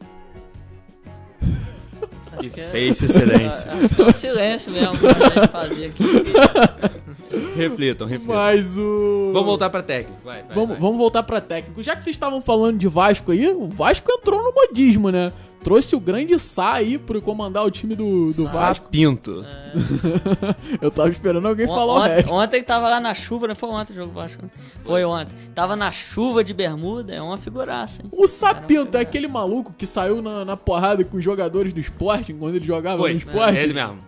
Acho 2.38 2.50
que 2.52 2.62
é, 2.62 2.68
Fez 2.70 3.02
o 3.02 3.08
silêncio. 3.10 3.70
acho 3.70 3.96
que 3.96 4.02
é 4.02 4.06
o 4.06 4.14
silêncio 4.14 4.72
mesmo 4.72 4.98
que 4.98 5.08
a 5.08 5.14
gente 5.14 5.48
fazer 5.52 5.86
aqui. 5.88 6.04
reflitam, 7.56 8.08
reflitam. 8.08 8.36
Mas 8.36 8.78
o... 8.78 9.32
Vamos 9.34 9.46
voltar 9.48 9.70
pra 9.70 9.82
técnico. 9.84 10.20
Vai, 10.24 10.44
vai, 10.44 10.54
Vamos, 10.56 10.70
vai. 10.72 10.80
vamos 10.80 10.98
voltar 10.98 11.24
pra 11.24 11.40
técnico. 11.42 11.82
Já 11.84 11.96
que 11.96 12.04
vocês 12.04 12.16
estavam 12.16 12.42
falando 12.42 12.78
de 12.78 12.88
Vasco 12.88 13.32
aí, 13.32 13.48
o 13.52 13.68
Vasco 13.68 14.12
entrou 14.12 14.42
no 14.44 14.52
modismo, 14.54 15.10
né? 15.10 15.32
Trouxe 15.64 15.94
o 15.96 16.00
grande 16.00 16.40
Sá 16.40 16.76
aí 16.76 16.98
pro 16.98 17.22
comandar 17.22 17.66
o 17.66 17.70
time 17.72 17.94
do, 17.94 18.32
do 18.34 18.46
Vasco. 18.46 18.86
Sapinto. 18.86 19.46
Eu 20.82 20.90
tava 20.90 21.10
esperando 21.10 21.48
alguém 21.48 21.66
On- 21.68 21.76
falar 21.76 21.94
o 21.94 21.98
ontem, 21.98 22.16
resto. 22.16 22.34
ontem 22.34 22.64
tava 22.64 22.90
lá 22.90 23.00
na 23.00 23.14
chuva, 23.14 23.48
não 23.48 23.56
foi 23.56 23.70
ontem 23.70 23.92
o 23.94 23.96
jogo 23.96 24.14
Vasco? 24.14 24.44
Foi 24.84 25.04
ontem. 25.04 25.34
Tava 25.54 25.76
na 25.76 25.92
chuva 25.92 26.44
de 26.44 26.54
bermuda, 26.54 27.14
é 27.14 27.22
uma 27.22 27.38
figuraça, 27.38 28.02
hein? 28.02 28.10
O 28.12 28.26
Sapinto 28.26 28.74
Caramba, 28.86 28.98
é 29.00 29.02
aquele 29.02 29.28
maluco 29.28 29.74
que 29.78 29.86
saiu 29.86 30.22
na, 30.22 30.46
na 30.46 30.56
porrada 30.58 31.04
com 31.04 31.18
os 31.18 31.24
jogadores 31.24 31.74
do 31.74 31.80
esporte 31.82 32.34
quando 32.34 32.56
ele 32.56 32.66
jogava 32.66 32.98
Foi, 33.00 33.12
no 33.14 33.18
esporte? 33.20 33.58
é 33.58 33.64
ele 33.64 33.74
mesmo. 33.74 34.00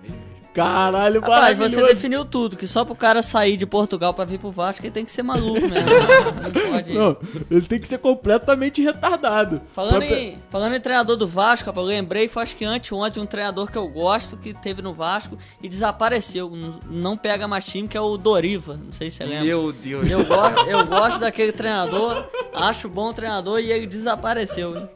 Caralho, 0.53 1.21
Rapaz, 1.21 1.57
maravilhoso. 1.57 1.75
você 1.75 1.93
definiu 1.93 2.25
tudo, 2.25 2.57
que 2.57 2.67
só 2.67 2.83
pro 2.83 2.93
cara 2.93 3.21
sair 3.21 3.55
de 3.55 3.65
Portugal 3.65 4.13
pra 4.13 4.25
vir 4.25 4.37
pro 4.37 4.51
Vasco, 4.51 4.83
ele 4.85 4.91
tem 4.91 5.05
que 5.05 5.11
ser 5.11 5.23
maluco 5.23 5.61
mesmo. 5.61 5.89
não 6.43 6.71
pode. 6.71 6.93
Não, 6.93 7.17
ele 7.49 7.61
tem 7.61 7.79
que 7.79 7.87
ser 7.87 7.99
completamente 7.99 8.81
retardado. 8.81 9.61
Falando 9.73 10.05
Pra 10.05 10.19
em, 10.19 10.37
falando 10.49 10.75
em 10.75 10.81
treinador 10.81 11.15
do 11.15 11.25
Vasco, 11.25 11.67
rapaz, 11.67 11.85
eu 11.85 11.89
lembrei, 11.89 12.27
foi 12.27 12.43
acho 12.43 12.55
que 12.57 12.65
anteontem, 12.65 13.23
um 13.23 13.25
treinador 13.25 13.71
que 13.71 13.77
eu 13.77 13.87
gosto, 13.87 14.35
que 14.35 14.53
teve 14.53 14.81
no 14.81 14.93
Vasco 14.93 15.37
e 15.63 15.69
desapareceu. 15.69 16.51
Não, 16.89 17.15
pega 17.15 17.47
mais 17.47 17.65
time, 17.65 17.87
que 17.87 17.95
é 17.95 18.01
o 18.01 18.17
Doriva. 18.17 18.77
Não 18.83 18.91
sei 18.91 19.09
se 19.09 19.17
você 19.17 19.23
lembra. 19.23 19.45
Meu 19.45 19.71
Deus. 19.71 20.09
Eu 20.09 20.25
gosto, 20.25 20.59
eu 20.67 20.85
gosto 20.85 21.19
daquele 21.19 21.53
treinador. 21.53 22.25
Acho 22.53 22.89
bom 22.89 23.13
treinador 23.13 23.59
e 23.59 23.71
ele 23.71 23.87
desapareceu. 23.87 24.75
Hein? 24.77 24.89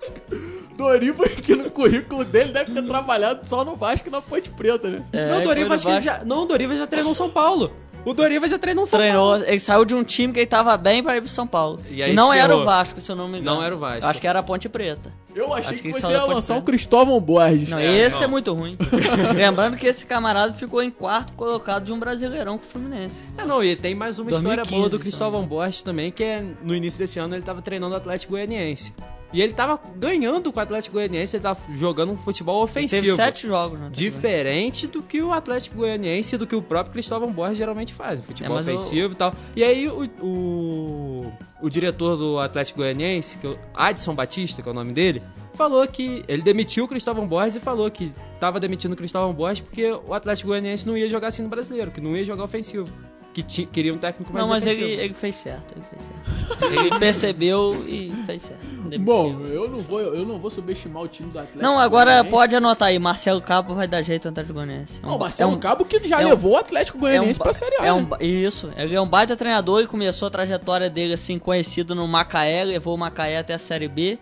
Doriva, 0.76 1.28
que 1.42 1.56
no 1.56 1.70
currículo 1.72 2.24
dele 2.26 2.52
deve 2.52 2.72
ter 2.74 2.84
trabalhado 2.84 3.48
só 3.48 3.64
no 3.64 3.76
Vasco 3.76 4.08
e 4.08 4.12
na 4.12 4.22
Ponte 4.22 4.50
Preta, 4.50 4.90
né? 4.90 5.04
É, 5.14 5.30
não, 5.32 5.44
Doriva, 5.44 5.76
acho 5.76 5.86
que 5.88 6.02
já, 6.02 6.24
não, 6.24 6.44
o 6.44 6.46
Doriva 6.46 6.76
já 6.76 6.86
treinou 6.88 7.14
São 7.14 7.30
Paulo. 7.30 7.72
O 8.06 8.14
Doriva 8.14 8.48
já 8.48 8.60
treinou 8.60 8.86
São 8.86 9.00
Treinou, 9.00 9.32
Paulo. 9.32 9.44
ele 9.48 9.60
saiu 9.60 9.84
de 9.84 9.96
um 9.96 10.04
time 10.04 10.32
que 10.32 10.40
ele 10.42 10.46
tava 10.46 10.78
bem 10.78 11.02
pra 11.02 11.18
ir 11.18 11.22
pro 11.22 11.30
São 11.30 11.48
Paulo. 11.48 11.80
E 11.90 12.04
E, 12.04 12.14
não 12.14 12.32
era 12.32 12.44
esperou. 12.44 12.62
o 12.62 12.64
Vasco, 12.64 13.02
se 13.02 13.12
eu 13.12 13.16
não 13.16 13.28
me 13.28 13.40
engano. 13.40 13.58
Não 13.58 13.64
era 13.64 13.76
o 13.76 13.80
Vasco. 13.80 14.06
Acho 14.06 14.22
que 14.22 14.28
era 14.28 14.40
a 14.40 14.44
Ponte 14.44 14.70
Preta. 14.70 15.12
Eu 15.34 15.52
achei 15.52 15.72
Acho 15.72 15.82
que, 15.82 15.92
que 15.92 16.00
você 16.00 16.12
ia 16.12 16.24
lançar 16.24 16.56
um 16.56 16.62
Cristóvão 16.62 17.20
Borges. 17.20 17.68
Não, 17.68 17.80
É, 17.80 17.98
esse 17.98 18.18
não. 18.18 18.26
é 18.26 18.28
muito 18.28 18.54
ruim. 18.54 18.78
Lembrando 19.36 19.76
que 19.76 19.88
esse 19.88 20.06
camarada 20.06 20.54
ficou 20.54 20.84
em 20.84 20.92
quarto 20.92 21.34
colocado 21.34 21.84
de 21.86 21.92
um 21.92 21.98
brasileirão 21.98 22.60
com 22.60 22.66
o 22.66 22.68
Fluminense. 22.70 23.24
É, 23.40 23.44
não, 23.44 23.64
e 23.64 23.76
tem 23.76 23.96
mais 23.96 24.20
uma 24.20 24.30
história 24.30 24.58
2015, 24.58 24.76
boa 24.78 24.90
do 24.90 25.00
Cristóvão 25.00 25.44
Borges 25.48 25.82
também, 25.82 26.12
que 26.12 26.24
é 26.24 26.46
no 26.64 26.76
início 26.76 27.00
desse 27.00 27.18
ano 27.18 27.34
ele 27.36 27.42
tava 27.44 27.60
treinando 27.64 27.96
o 27.96 27.98
Atlético 27.98 28.34
Goianiense. 28.34 28.94
E 29.36 29.42
ele 29.42 29.52
tava 29.54 29.78
ganhando 29.98 30.52
com 30.52 30.60
o 30.60 30.64
Atlético 30.64 30.94
Goianiense, 30.94 31.36
ele 31.36 31.44
tava 31.44 31.60
jogando 31.74 32.14
um 32.14 32.18
futebol 32.18 32.64
ofensivo. 32.64 33.02
Teve 33.04 33.16
sete 33.16 33.46
jogos, 33.48 33.78
né? 33.80 33.90
Diferente 33.92 34.88
do 34.88 35.02
que 35.04 35.22
o 35.22 35.34
Atlético 35.34 35.76
Goianiense 35.78 36.36
e 36.36 36.38
do 36.38 36.48
que 36.48 36.56
o 36.56 36.62
próprio 36.62 36.94
Cristóvão 36.94 37.32
Borges 37.32 37.58
geralmente 37.58 37.94
faz, 37.94 38.22
futebol 38.22 38.54
É, 38.54 38.60
mas 38.60 38.68
eu- 38.68 38.76
ofensivo 38.76 39.14
e 39.14 39.16
tal. 39.16 39.34
E 39.56 39.64
aí 39.64 39.88
o, 39.90 40.10
o, 40.22 41.32
o 41.62 41.70
diretor 41.70 42.16
do 42.18 42.40
Atlético 42.40 42.80
Goianiense, 42.80 43.38
que 43.38 43.46
é 43.48 43.50
o 43.50 43.60
Adson 43.74 44.16
Batista, 44.16 44.62
que 44.62 44.70
é 44.70 44.72
o 44.72 44.76
nome 44.76 44.94
dele, 44.94 45.22
falou 45.54 45.86
que 45.88 46.24
ele 46.28 46.42
demitiu 46.42 46.86
o 46.86 46.88
Cristóvão 46.88 47.28
Borges 47.28 47.56
e 47.56 47.60
falou 47.60 47.90
que 47.92 48.12
tava 48.40 48.60
demitindo 48.60 48.94
o 48.94 48.98
Cristóvão 48.98 49.34
Borges 49.34 49.60
porque 49.62 49.92
o 50.06 50.14
Atlético 50.14 50.50
Goianiense 50.50 50.88
não 50.88 50.98
ia 50.98 51.10
jogar 51.10 51.28
assim 51.30 51.44
no 51.44 51.50
brasileiro, 51.50 51.92
que 51.92 52.00
não 52.02 52.16
ia 52.16 52.24
jogar 52.24 52.44
ofensivo. 52.44 52.88
Que 53.36 53.44
ti- 53.44 53.66
queria 53.66 53.94
um 53.94 53.98
técnico 53.98 54.32
mais 54.32 54.44
Não, 54.46 54.50
mas 54.50 54.66
ele, 54.66 54.82
ele 54.82 55.14
fez 55.14 55.36
certo, 55.36 55.76
ele 55.76 55.84
fez 55.90 56.02
certo. 56.02 56.74
ele 56.74 56.90
percebeu 57.00 57.84
e 57.86 58.14
fez 58.26 58.44
certo. 58.44 58.66
Demitiu. 58.66 59.00
Bom, 59.00 59.42
eu 59.48 59.70
não, 59.70 59.82
vou, 59.82 60.00
eu 60.00 60.26
não 60.26 60.40
vou 60.40 60.50
subestimar 60.50 61.04
o 61.04 61.08
time 61.10 61.30
do 61.30 61.38
Atlético. 61.40 61.62
Não, 61.62 61.78
agora 61.78 62.12
Goianiense. 62.12 62.32
pode 62.32 62.56
anotar 62.56 62.88
aí, 62.88 62.98
Marcelo 62.98 63.42
Cabo 63.42 63.76
vai 63.76 63.90
dar 63.90 64.02
jeito 64.02 64.24
no 64.24 64.32
Atlético 64.32 64.54
Goianiense. 64.54 65.00
É 65.04 65.06
um 65.06 65.10
Não, 65.10 65.18
Marcelo 65.20 65.52
é 65.52 65.56
um- 65.56 65.60
Cabo 65.60 65.84
que 65.84 66.08
já 66.08 66.22
é 66.22 66.26
um- 66.26 66.30
levou 66.30 66.54
o 66.54 66.58
Atlético 66.58 66.98
Goianiense 66.98 67.38
ba- 67.38 67.44
pra 67.44 67.54
Série 67.54 67.76
A. 67.76 67.86
É 67.86 67.92
um, 67.92 68.04
né? 68.04 68.18
isso, 68.22 68.72
ele 68.78 68.96
é 68.96 69.02
um 69.02 69.08
baita 69.10 69.36
treinador 69.36 69.82
e 69.84 69.88
começou 69.88 70.30
a 70.30 70.32
trajetória 70.32 70.90
dele 70.90 71.12
assim, 71.14 71.38
conhecido 71.38 71.94
no 71.94 72.08
Macaé, 72.08 72.64
levou 72.64 72.96
o 72.96 72.98
Macaé 72.98 73.38
até 73.40 73.54
a 73.56 73.60
Série 73.60 73.90
B, 73.90 74.18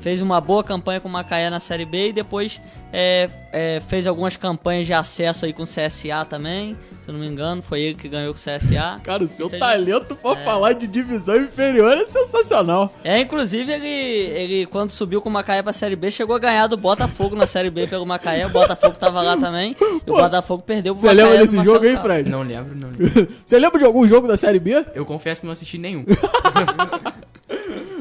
fez 0.00 0.20
uma 0.20 0.40
boa 0.40 0.62
campanha 0.62 1.00
com 1.00 1.08
o 1.08 1.12
Macaé 1.12 1.50
na 1.50 1.60
Série 1.60 1.84
B 1.84 2.08
e 2.08 2.12
depois 2.12 2.60
é, 2.92 3.28
é, 3.52 3.80
fez 3.86 4.06
algumas 4.06 4.36
campanhas 4.36 4.86
de 4.86 4.92
acesso 4.94 5.44
aí 5.44 5.52
com 5.52 5.62
o 5.64 5.66
CSA 5.66 6.24
também, 6.28 6.76
se 7.02 7.08
eu 7.08 7.12
não 7.12 7.20
me 7.20 7.26
engano, 7.26 7.60
foi 7.62 7.80
ele 7.80 7.94
que 7.94 8.08
ganhou 8.08 8.32
com 8.32 8.38
o 8.38 8.42
CSA. 8.42 9.00
Cara, 9.02 9.24
o 9.24 9.28
seu 9.28 9.48
Fez- 9.48 9.60
talento 9.60 10.14
pra 10.16 10.36
falar 10.36 10.72
de 10.72 10.86
divisão 10.86 11.36
inferior 11.36 11.96
é 11.98 12.06
sensacional. 12.06 12.92
É, 13.04 13.20
inclusive 13.20 13.70
ele, 13.72 13.86
ele 13.88 14.66
quando 14.66 14.90
subiu 14.90 15.20
com 15.20 15.28
o 15.28 15.32
Macaé 15.32 15.62
pra 15.62 15.72
Série 15.72 15.96
B, 15.96 16.10
chegou 16.10 16.34
a 16.36 16.38
ganhar 16.38 16.66
do 16.68 16.76
Botafogo 16.76 17.34
na 17.36 17.46
Série 17.46 17.70
B 17.70 17.86
pelo 17.86 18.06
Macaé, 18.06 18.46
o 18.46 18.50
Botafogo 18.50 18.96
tava 18.98 19.20
lá 19.20 19.36
também, 19.36 19.74
e 19.80 20.10
o 20.10 20.14
Botafogo 20.16 20.62
perdeu 20.62 20.94
pro 20.94 21.00
Você 21.02 21.08
Macaé. 21.08 21.22
lembra 21.24 21.38
desse 21.40 21.64
jogo 21.64 21.84
aí. 21.86 21.96
Fred? 21.96 22.30
Não 22.30 22.42
lembro, 22.42 22.74
não 22.78 22.88
lembro. 22.90 23.28
Você 23.44 23.58
lembra 23.58 23.78
de 23.78 23.84
algum 23.84 24.06
jogo 24.06 24.28
da 24.28 24.36
Série 24.36 24.58
B? 24.60 24.84
Eu 24.94 25.04
confesso 25.04 25.40
que 25.40 25.46
não 25.46 25.52
assisti 25.52 25.76
nenhum. 25.78 26.04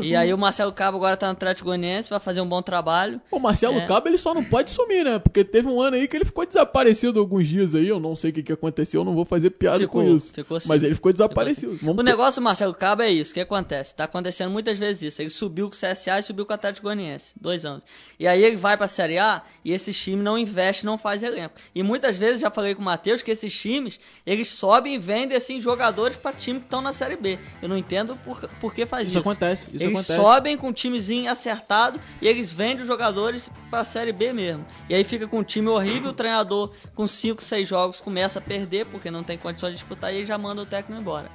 E 0.05 0.15
aí 0.15 0.33
o 0.33 0.37
Marcelo 0.37 0.71
Cabo 0.71 0.97
agora 0.97 1.17
tá 1.17 1.27
no 1.27 1.33
Atlético 1.33 1.67
Goianiense, 1.69 2.09
vai 2.09 2.19
fazer 2.19 2.41
um 2.41 2.47
bom 2.47 2.61
trabalho. 2.61 3.19
O 3.31 3.39
Marcelo 3.39 3.77
É. 3.79 3.85
Cabo, 3.87 4.07
ele 4.07 4.17
só 4.17 4.33
não 4.33 4.43
pode 4.43 4.71
sumir, 4.71 5.03
né? 5.03 5.19
Porque 5.19 5.43
teve 5.43 5.67
um 5.67 5.81
ano 5.81 5.95
aí 5.95 6.07
que 6.07 6.15
ele 6.15 6.25
ficou 6.25 6.45
desaparecido 6.45 7.19
alguns 7.19 7.47
dias 7.47 7.73
aí. 7.75 7.87
Eu 7.87 7.99
não 7.99 8.15
sei 8.15 8.31
o 8.31 8.33
que, 8.33 8.43
que 8.43 8.51
aconteceu, 8.53 9.01
eu 9.01 9.05
não 9.05 9.15
vou 9.15 9.25
fazer 9.25 9.49
piada 9.51 9.79
Ficou, 9.79 10.03
com 10.03 10.15
isso. 10.15 10.33
ficou. 10.33 10.57
Mas 10.65 10.83
ele 10.83 10.95
ficou 10.95 11.11
desaparecido. 11.11 11.73
O 11.73 11.77
Vamos 11.77 11.97
ter- 12.03 12.11
negócio 12.11 12.41
do 12.41 12.43
Marcelo 12.43 12.73
Cabo 12.73 13.01
é 13.01 13.09
isso, 13.09 13.31
o 13.31 13.33
que 13.33 13.39
acontece? 13.41 13.95
Tá 13.95 14.03
acontecendo 14.05 14.51
muitas 14.51 14.77
vezes 14.77 15.01
isso. 15.03 15.21
Ele 15.21 15.29
subiu 15.29 15.69
com 15.69 15.75
o 15.75 15.77
CSA 15.77 16.19
e 16.19 16.23
subiu 16.23 16.45
com 16.45 16.51
o 16.51 16.55
Atlético 16.55 16.83
Goianiense, 16.87 17.33
dois 17.39 17.65
anos. 17.65 17.83
E 18.19 18.27
aí 18.27 18.43
ele 18.43 18.55
vai 18.57 18.77
pra 18.77 18.87
Série 18.87 19.17
A 19.17 19.41
e 19.63 19.71
esse 19.73 19.91
time 19.93 20.21
não 20.21 20.37
investe, 20.37 20.85
não 20.85 20.97
faz 20.97 21.23
elenco. 21.23 21.55
E 21.73 21.81
muitas 21.83 22.15
vezes, 22.15 22.41
já 22.41 22.51
falei 22.51 22.75
com 22.75 22.81
o 22.81 22.85
Matheus, 22.85 23.21
que 23.21 23.31
esses 23.31 23.53
times, 23.57 23.99
eles 24.25 24.47
sobem 24.49 24.95
e 24.95 24.97
vendem, 24.97 25.35
assim, 25.37 25.59
jogadores 25.59 26.15
pra 26.17 26.31
time 26.31 26.59
que 26.59 26.65
estão 26.65 26.81
na 26.81 26.93
Série 26.93 27.15
B. 27.15 27.39
Eu 27.61 27.69
não 27.69 27.77
entendo 27.77 28.15
por, 28.23 28.47
por 28.59 28.73
que 28.73 28.85
faz 28.85 29.03
Isso 29.07 29.11
isso. 29.19 29.19
acontece, 29.19 29.67
isso 29.73 29.83
eles 29.83 29.94
acontece. 29.97 30.19
sobem 30.19 30.57
com 30.57 30.69
um 30.69 30.73
timezinho 30.73 31.31
acertado 31.31 31.99
e 32.21 32.27
eles 32.27 32.51
vendem 32.51 32.81
os 32.81 32.87
jogadores 32.87 33.49
pra 33.69 33.83
Série 33.83 34.11
B 34.11 34.33
mesmo. 34.33 34.65
E 34.89 34.95
aí 34.95 35.03
fica 35.03 35.27
com 35.27 35.39
um 35.39 35.43
time 35.43 35.67
horrível, 35.67 36.11
o 36.11 36.13
treinador 36.13 36.71
com 36.93 37.07
5, 37.07 37.43
6 37.43 37.67
jogos 37.67 38.01
começa 38.01 38.39
a 38.39 38.41
perder 38.41 38.85
porque 38.85 39.11
não 39.11 39.23
tem 39.23 39.37
condições 39.37 39.71
de 39.71 39.77
disputar 39.77 40.13
e 40.13 40.17
aí 40.17 40.25
já 40.25 40.37
manda 40.37 40.61
o 40.61 40.65
técnico 40.65 41.01
embora. 41.01 41.29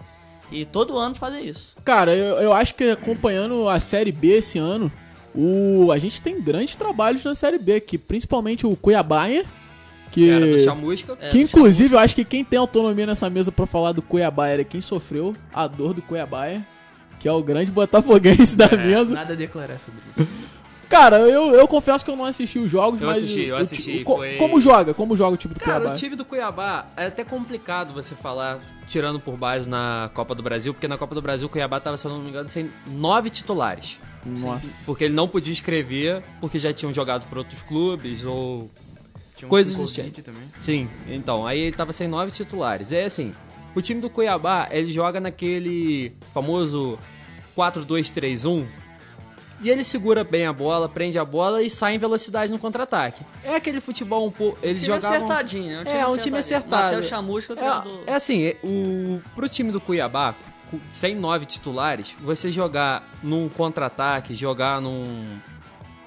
E 0.51 0.65
todo 0.65 0.99
ano 0.99 1.15
fazem 1.15 1.47
isso. 1.47 1.77
Cara, 1.85 2.15
eu, 2.15 2.37
eu 2.37 2.53
acho 2.53 2.75
que 2.75 2.91
acompanhando 2.91 3.69
a 3.69 3.79
Série 3.79 4.11
B 4.11 4.39
esse 4.39 4.59
ano, 4.59 4.91
o, 5.35 5.93
a 5.93 5.99
gente 5.99 6.21
tem 6.21 6.41
grandes 6.41 6.75
trabalhos 6.75 7.25
na 7.25 7.35
Série 7.35 7.59
B 7.59 7.77
aqui, 7.77 7.97
principalmente 7.97 8.67
o 8.67 8.75
Cuiabá, 8.75 9.27
que, 9.29 9.45
Que 10.11 10.31
era 10.31 10.47
do 10.47 10.59
Chamusca. 10.59 11.17
É, 11.21 11.29
que 11.29 11.39
do 11.39 11.43
inclusive 11.43 11.95
eu 11.95 11.99
acho 11.99 12.15
que 12.15 12.25
quem 12.25 12.45
tem 12.45 12.59
autonomia 12.59 13.07
nessa 13.07 13.31
mesa 13.31 13.53
pra 13.53 13.67
falar 13.67 13.93
do 13.93 14.03
Cuiabá 14.03 14.49
era 14.49 14.65
quem 14.65 14.81
sofreu 14.81 15.37
a 15.53 15.69
dor 15.69 15.95
do 15.95 16.03
Cuiabá, 16.03 16.49
que 17.21 17.29
é 17.29 17.33
o 17.33 17.43
grande 17.43 17.71
botafoguense 17.71 18.57
da 18.57 18.68
mesa. 18.77 19.14
Nada 19.14 19.35
a 19.35 19.37
declarar 19.37 19.79
sobre 19.79 20.01
isso. 20.16 20.59
Cara, 20.89 21.18
eu, 21.21 21.55
eu 21.55 21.68
confesso 21.68 22.05
que 22.05 22.11
eu 22.11 22.16
não 22.16 22.25
assisti 22.25 22.59
os 22.59 22.68
jogos, 22.68 23.01
Eu 23.01 23.07
mas. 23.07 23.18
assisti, 23.18 23.45
eu 23.45 23.57
assisti, 23.57 24.03
co- 24.03 24.16
foi- 24.16 24.35
Como 24.39 24.61
joga? 24.61 24.93
Como 24.93 25.16
joga 25.16 25.35
o 25.35 25.37
time 25.37 25.55
do 25.55 25.61
Cara, 25.61 25.79
Cuiabá? 25.79 25.95
o 25.95 25.97
time 25.97 26.16
do 26.16 26.25
Cuiabá 26.25 26.87
é 26.97 27.07
até 27.07 27.23
complicado 27.23 27.95
você 27.95 28.16
falar 28.16 28.59
tirando 28.89 29.21
por 29.21 29.37
base 29.37 29.68
na 29.68 30.11
Copa 30.14 30.35
do 30.35 30.43
Brasil, 30.43 30.75
porque 30.75 30.89
na 30.89 30.99
Copa 30.99 31.14
do 31.14 31.23
Brasil 31.23 31.47
o 31.47 31.49
Cuiabá 31.49 31.79
tava, 31.79 31.97
se 31.97 32.07
eu 32.09 32.11
não 32.11 32.18
me 32.21 32.31
engano, 32.31 32.49
sem 32.49 32.68
nove 32.89 33.31
titulares. 33.31 33.99
Nossa. 34.27 34.68
Porque 34.85 35.05
ele 35.05 35.14
não 35.14 35.29
podia 35.29 35.53
escrever, 35.53 36.25
porque 36.41 36.59
já 36.59 36.73
tinham 36.73 36.93
jogado 36.93 37.25
por 37.29 37.39
outros 37.39 37.62
clubes 37.62 38.25
ou. 38.25 38.68
Tinha 39.37 39.47
um 39.47 39.49
Coisas 39.49 39.77
do 39.77 39.87
tipo. 39.87 40.23
também. 40.23 40.43
Sim, 40.59 40.89
então, 41.09 41.47
aí 41.47 41.59
ele 41.61 41.77
tava 41.77 41.93
sem 41.93 42.09
nove 42.09 42.33
titulares. 42.33 42.91
É 42.91 43.05
assim, 43.05 43.33
o 43.75 43.81
time 43.83 44.01
do 44.01 44.11
Cuiabá, 44.11 44.68
ele 44.71 44.91
joga 44.93 45.21
naquele 45.21 46.12
famoso 46.35 46.99
4-2-3-1. 47.57 48.66
E 49.62 49.68
ele 49.68 49.85
segura 49.85 50.25
bem 50.25 50.47
a 50.47 50.53
bola, 50.55 50.89
prende 50.89 51.18
a 51.18 51.25
bola 51.25 51.62
e 51.62 51.68
sai 51.68 51.95
em 51.95 51.99
velocidade 51.99 52.51
no 52.51 52.59
contra-ataque. 52.59 53.23
É 53.45 53.55
aquele 53.57 53.79
futebol 53.79 54.27
um 54.27 54.31
pouco. 54.31 54.59
Eles 54.62 54.83
time 54.83 54.95
jogavam. 54.95 55.16
acertadinho, 55.27 55.75
é 55.75 55.81
um 55.81 55.85
time 55.85 55.99
é, 55.99 56.07
um 56.07 56.16
time 56.16 56.39
acertado. 56.39 56.71
Marcelo 56.83 57.03
Chamusca. 57.03 57.55
É, 58.07 58.11
é 58.12 58.14
assim, 58.14 58.43
é, 58.43 58.57
o, 58.64 59.21
pro 59.35 59.47
time 59.51 59.71
do 59.71 59.79
Cuiabá, 59.79 60.35
cu- 60.71 60.81
sem 60.91 61.14
nove 61.14 61.45
titulares, 61.45 62.16
você 62.23 62.51
jogar 62.51 63.07
num 63.23 63.51
contra-ataque, 63.51 64.33
jogar 64.35 64.81
num. 64.81 65.39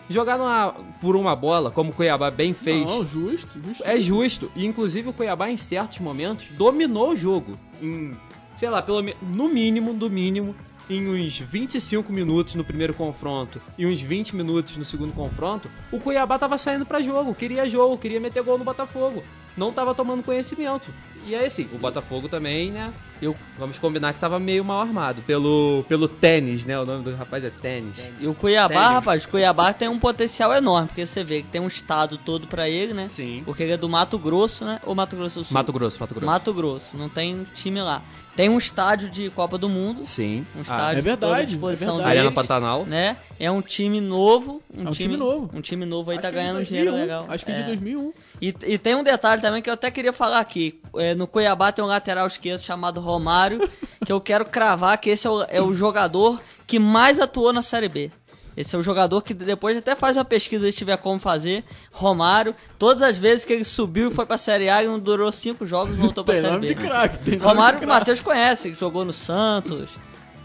Jogar 0.10 0.38
numa- 0.38 0.74
por 1.00 1.16
uma 1.16 1.36
bola, 1.36 1.72
como 1.72 1.92
o 1.92 1.94
Cuiabá 1.94 2.30
bem 2.30 2.54
fez. 2.54 2.86
Não, 2.86 3.06
justo, 3.08 3.50
justo. 3.66 3.84
É 3.86 4.00
justo. 4.00 4.52
E 4.56 4.66
inclusive 4.66 5.10
o 5.10 5.14
Cuiabá, 5.14 5.50
em 5.50 5.58
certos 5.58 6.00
momentos, 6.00 6.50
dominou 6.58 7.12
o 7.12 7.16
jogo. 7.16 7.58
Em, 7.82 8.16
sei 8.56 8.70
lá, 8.70 8.82
pelo 8.82 9.02
no 9.22 9.48
mínimo, 9.48 9.94
do 9.94 10.10
mínimo, 10.10 10.56
em 10.90 11.08
uns 11.08 11.40
25 11.40 12.12
minutos 12.12 12.56
no 12.56 12.64
primeiro 12.64 12.94
confronto 12.94 13.62
e 13.78 13.86
uns 13.88 14.02
20 14.02 14.36
minutos 14.36 14.76
no 14.76 14.84
segundo 14.84 15.14
confronto, 15.14 15.70
o 15.92 16.00
Cuiabá 16.00 16.38
tava 16.38 16.58
saindo 16.58 16.86
pra 16.86 17.00
jogo, 17.00 17.34
queria 17.34 17.66
jogo, 17.70 17.98
queria 17.98 18.20
meter 18.20 18.44
gol 18.44 18.58
no 18.58 18.66
Botafogo. 18.66 19.24
Não 19.56 19.72
tava 19.72 19.94
tomando 19.96 20.22
conhecimento. 20.24 20.90
E 21.26 21.36
aí, 21.36 21.46
assim, 21.46 21.68
o 21.74 21.78
Botafogo 21.78 22.28
também, 22.28 22.72
né? 22.72 22.92
Eu, 23.22 23.36
vamos 23.58 23.80
combinar 23.80 24.14
que 24.14 24.20
tava 24.20 24.38
meio 24.40 24.66
mal 24.66 24.82
armado. 24.82 25.22
Pelo, 25.22 25.86
pelo 25.88 26.08
tênis, 26.10 26.66
né? 26.66 26.78
O 26.78 26.86
nome 26.86 27.04
do 27.04 27.16
rapaz 27.16 27.44
é 27.44 27.50
tênis. 27.50 28.04
E 28.20 28.28
o 28.28 28.34
Cuiabá, 28.34 28.76
Sério? 28.76 28.92
rapaz, 28.92 29.24
o 29.24 29.30
Cuiabá 29.30 29.72
tem 29.72 29.88
um 29.88 29.98
potencial 29.98 30.54
enorme, 30.54 30.90
porque 30.90 31.06
você 31.06 31.24
vê 31.24 31.42
que 31.42 31.48
tem 31.48 31.62
um 31.62 31.68
estado 31.68 32.18
todo 32.18 32.48
pra 32.48 32.68
ele, 32.68 32.94
né? 32.94 33.08
Sim. 33.08 33.42
Porque 33.46 33.64
ele 33.64 33.72
é 33.72 33.78
do 33.78 33.88
Mato 33.88 34.18
Grosso, 34.18 34.66
né? 34.66 34.82
Ou 34.84 34.94
Mato 34.94 35.16
Grosso 35.16 35.40
do 35.40 35.46
Sul? 35.46 35.54
Mato 35.54 35.72
Grosso, 35.72 36.00
Mato 36.00 36.14
Grosso. 36.14 36.26
Mato 36.26 36.54
Grosso, 36.54 36.98
não 36.98 37.08
tem 37.08 37.46
time 37.54 37.82
lá. 37.82 38.02
Tem 38.36 38.50
um 38.50 38.58
estádio 38.58 39.10
de 39.10 39.30
Copa 39.30 39.60
do 39.60 39.70
Mundo, 39.70 40.04
Sim. 40.06 40.44
um 40.56 40.60
Ah, 40.60 40.62
estádio 40.64 40.98
é 41.00 41.02
verdade, 41.04 41.42
à 41.42 41.46
disposição 41.46 41.94
é 41.94 41.98
verdade. 41.98 42.18
Arena 42.18 42.32
Pantanal. 42.32 42.84
né? 42.86 43.18
É 43.40 43.52
um 43.52 43.62
time 43.62 44.02
novo, 44.02 44.62
um, 44.76 44.80
É 44.86 44.90
um 44.90 44.92
time, 44.92 45.10
time 45.14 45.18
novo. 45.18 45.50
Um 45.54 45.62
time 45.62 45.86
novo 45.86 46.10
aí 46.10 46.18
Acho 46.18 46.22
tá 46.24 46.28
é 46.30 46.32
ganhando 46.32 46.60
um 46.60 46.64
dinheiro 46.64 46.92
2001, 46.92 47.02
legal. 47.20 47.26
Acho 47.30 47.46
que 47.46 47.52
é 47.52 47.56
É. 47.56 47.62
de 47.62 47.68
2001. 47.68 48.14
E, 48.42 48.48
e 48.66 48.78
tem 48.80 48.96
um 48.96 49.04
detalhe 49.04 49.40
também 49.40 49.62
que 49.62 49.70
eu 49.70 49.74
até 49.76 49.92
queria 49.92 50.12
falar 50.12 50.40
aqui. 50.40 50.82
É, 50.96 51.14
no 51.14 51.28
Cuiabá 51.28 51.72
tem 51.72 51.86
um 51.86 51.88
lateral 51.88 52.26
esquerdo 52.26 52.62
chamado 52.62 53.00
Romário, 53.00 53.70
que 54.04 54.12
eu 54.12 54.20
quero 54.20 54.46
cravar 54.46 54.98
que 54.98 55.12
esse 55.12 55.28
é 55.28 55.30
o, 55.30 55.44
é 55.48 55.62
o 55.62 55.72
jogador 55.76 56.42
que 56.66 56.80
mais 56.80 57.20
atuou 57.20 57.54
na 57.54 57.62
Série 57.62 57.88
B. 57.88 58.12
Esse 58.56 58.76
é 58.76 58.80
o 58.80 58.84
jogador 58.84 59.22
que 59.22 59.34
depois 59.34 59.76
até 59.78 59.96
faz 59.96 60.16
uma 60.18 60.26
pesquisa 60.26 60.72
se 60.72 60.78
tiver 60.78 60.98
como 60.98 61.20
fazer. 61.20 61.64
Romário, 61.92 62.56
todas 62.78 63.02
as 63.02 63.18
vezes 63.18 63.46
que 63.46 63.54
ele 63.54 63.64
subiu 63.64 64.10
e 64.10 64.14
foi 64.14 64.26
pra 64.26 64.38
Série 64.38 64.70
A, 64.70 64.80
ele 64.82 64.92
não 64.92 65.00
durou 65.00 65.32
cinco 65.32 65.66
jogos 65.66 65.94
e 65.96 65.98
voltou 65.98 66.24
pra 66.24 66.34
Tem 66.36 66.42
Série 66.44 66.54
nome 66.54 66.68
B. 66.68 66.74
de 66.76 66.80
craque. 66.82 67.18
tem 67.20 67.38
nome 67.38 67.46
Romário, 67.50 67.80
de 67.80 67.86
o 67.86 67.88
craque. 67.88 68.00
Matheus 68.00 68.22
conhece, 68.22 68.72
que 68.72 68.80
jogou 68.80 69.04
no 69.04 69.14
Santos. 69.14 69.90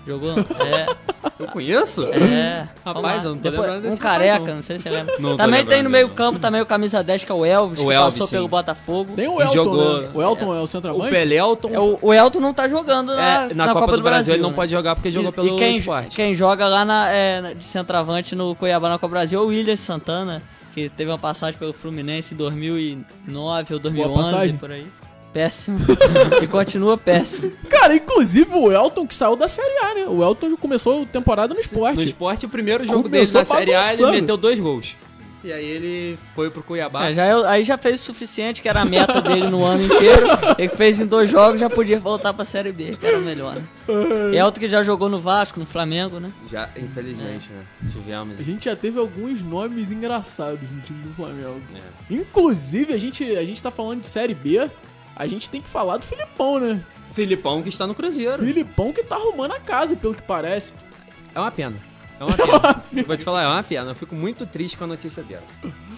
Jogou? 0.08 0.30
É. 0.32 0.86
Eu 1.38 1.46
conheço? 1.48 2.04
É. 2.06 2.66
Rapaz, 2.84 3.24
eu 3.24 3.30
não 3.30 3.36
tô 3.36 3.42
Depois- 3.50 3.60
lembrando 3.68 3.82
desse 3.82 3.96
Um 3.96 3.98
careca, 4.00 4.38
não. 4.46 4.54
não 4.56 4.62
sei 4.62 4.78
se 4.78 4.82
você 4.84 4.90
lembra. 4.90 5.14
Não 5.18 5.36
também 5.36 5.64
tem 5.66 5.82
no 5.82 5.90
meio 5.90 6.08
não. 6.08 6.14
campo 6.14 6.38
também 6.38 6.60
o 6.60 6.66
camisa 6.66 7.02
10, 7.04 7.22
que 7.24 7.30
é 7.30 7.34
o 7.34 7.44
Elvis, 7.44 7.78
O 7.78 7.86
que 7.86 7.92
Elvis, 7.92 8.14
passou 8.14 8.26
sim. 8.26 8.36
pelo 8.36 8.48
Botafogo. 8.48 9.12
Tem 9.14 9.28
o 9.28 9.40
Elton, 9.40 9.52
jogou- 9.54 10.00
né? 10.00 10.08
O 10.14 10.22
Elton 10.22 10.54
é 10.54 10.58
o 10.60 10.62
O 10.62 10.66
centroavante? 10.66 11.10
Pelelton. 11.10 11.68
É, 11.72 11.78
o, 11.78 11.98
o 12.02 12.14
Elton 12.14 12.40
não 12.40 12.54
tá 12.54 12.66
jogando 12.66 13.14
na, 13.14 13.44
É, 13.50 13.54
na, 13.54 13.72
Copa, 13.74 13.96
do, 13.96 14.02
Brasil, 14.02 14.34
ele 14.34 14.42
não 14.42 14.50
né? 14.50 14.56
pode 14.56 14.70
jogar 14.70 14.94
porque 14.96 15.10
jogou 15.10 15.30
E- 15.30 15.32
pelo 15.34 15.48
e 15.48 15.56
quem, 15.56 15.72
esporte. 15.78 16.16
quem 16.16 16.34
joga 16.34 16.66
lá 16.66 16.84
na, 16.84 17.08
é, 17.10 17.40
na- 17.40 17.52
de 17.52 17.64
centroavante 17.64 18.34
no 18.34 18.54
Cuiabá 18.54 18.88
na 18.88 18.94
Copa 18.98 19.08
do 19.08 19.10
Brasil 19.18 19.38
é 19.38 19.42
o 19.42 19.46
William 19.48 19.76
Santana, 19.76 20.42
que 20.74 20.88
teve 20.88 21.10
uma 21.10 21.18
passagem 21.18 21.58
pelo 21.58 21.72
Fluminense 21.72 22.34
em 22.34 22.36
2009 22.36 23.74
ou 23.74 23.80
2011, 23.80 24.22
passagem. 24.30 24.56
por 24.56 24.70
aí. 24.72 24.86
Péssimo. 25.38 25.78
e 26.42 26.46
continua 26.48 26.98
péssimo. 26.98 27.52
Cara, 27.70 27.94
inclusive 27.94 28.52
o 28.54 28.72
Elton 28.72 29.06
que 29.06 29.14
saiu 29.14 29.36
da 29.36 29.46
Série 29.46 29.78
A, 29.78 29.94
né? 29.94 30.04
O 30.08 30.20
Elton 30.24 30.56
começou 30.56 31.02
a 31.02 31.06
temporada 31.06 31.54
no 31.54 31.60
esporte. 31.60 31.96
No 31.96 32.02
esporte, 32.02 32.44
o 32.44 32.48
primeiro 32.48 32.84
jogo 32.84 33.04
Começou 33.04 33.10
dele 33.24 33.32
na 33.38 33.44
Série 33.44 33.74
A, 33.74 33.92
ele 33.94 34.20
meteu 34.20 34.36
dois 34.36 34.58
gols. 34.58 34.96
E 35.44 35.52
aí 35.52 35.64
ele 35.64 36.18
foi 36.34 36.50
pro 36.50 36.64
Cuiabá. 36.64 37.06
É, 37.08 37.12
já, 37.14 37.24
é- 37.24 37.46
aí 37.46 37.62
já 37.62 37.78
fez 37.78 38.00
o 38.00 38.04
suficiente, 38.04 38.60
que 38.60 38.68
era 38.68 38.80
a 38.80 38.84
meta 38.84 39.20
dele 39.22 39.48
no 39.48 39.64
ano 39.64 39.84
inteiro. 39.84 40.26
Ele 40.58 40.68
fez 40.68 40.98
em 40.98 41.06
dois 41.06 41.30
jogos, 41.30 41.60
já 41.60 41.70
podia 41.70 42.00
voltar 42.00 42.34
pra 42.34 42.44
Série 42.44 42.72
B, 42.72 42.96
que 42.98 43.06
era 43.06 43.18
o 43.18 43.22
melhor, 43.22 43.54
né? 43.54 43.62
Elton 44.36 44.58
que 44.58 44.68
já 44.68 44.82
jogou 44.82 45.08
no 45.08 45.20
Vasco, 45.20 45.60
no 45.60 45.64
Flamengo, 45.64 46.18
né? 46.18 46.32
Já, 46.50 46.68
infelizmente, 46.76 47.50
né? 47.52 47.60
Tivemos. 47.88 48.40
A 48.40 48.42
gente 48.42 48.64
já 48.64 48.74
teve 48.74 48.98
alguns 48.98 49.40
nomes 49.40 49.92
engraçados 49.92 50.68
no 50.72 50.80
time 50.80 51.04
do 51.04 51.14
Flamengo. 51.14 51.60
É. 51.76 52.14
Inclusive, 52.14 52.92
a 52.92 52.98
gente, 52.98 53.24
a 53.36 53.44
gente 53.44 53.62
tá 53.62 53.70
falando 53.70 54.00
de 54.00 54.08
Série 54.08 54.34
B, 54.34 54.68
a 55.18 55.26
gente 55.26 55.50
tem 55.50 55.60
que 55.60 55.68
falar 55.68 55.96
do 55.98 56.04
Filipão, 56.04 56.58
né? 56.60 56.80
Filipão 57.12 57.62
que 57.62 57.68
está 57.68 57.86
no 57.86 57.94
Cruzeiro. 57.94 58.42
Filipão 58.44 58.92
que 58.92 59.02
tá 59.02 59.16
arrumando 59.16 59.52
a 59.52 59.60
casa, 59.60 59.96
pelo 59.96 60.14
que 60.14 60.22
parece. 60.22 60.72
É 61.34 61.38
uma 61.40 61.50
pena. 61.50 61.76
É 62.20 62.24
uma 62.24 62.36
pena. 62.36 63.04
Vou 63.06 63.16
te 63.16 63.24
falar, 63.24 63.42
é 63.42 63.46
uma 63.48 63.62
pena. 63.62 63.90
Eu 63.90 63.94
fico 63.94 64.14
muito 64.14 64.46
triste 64.46 64.76
com 64.76 64.84
a 64.84 64.86
notícia 64.86 65.22
dessa. 65.22 65.44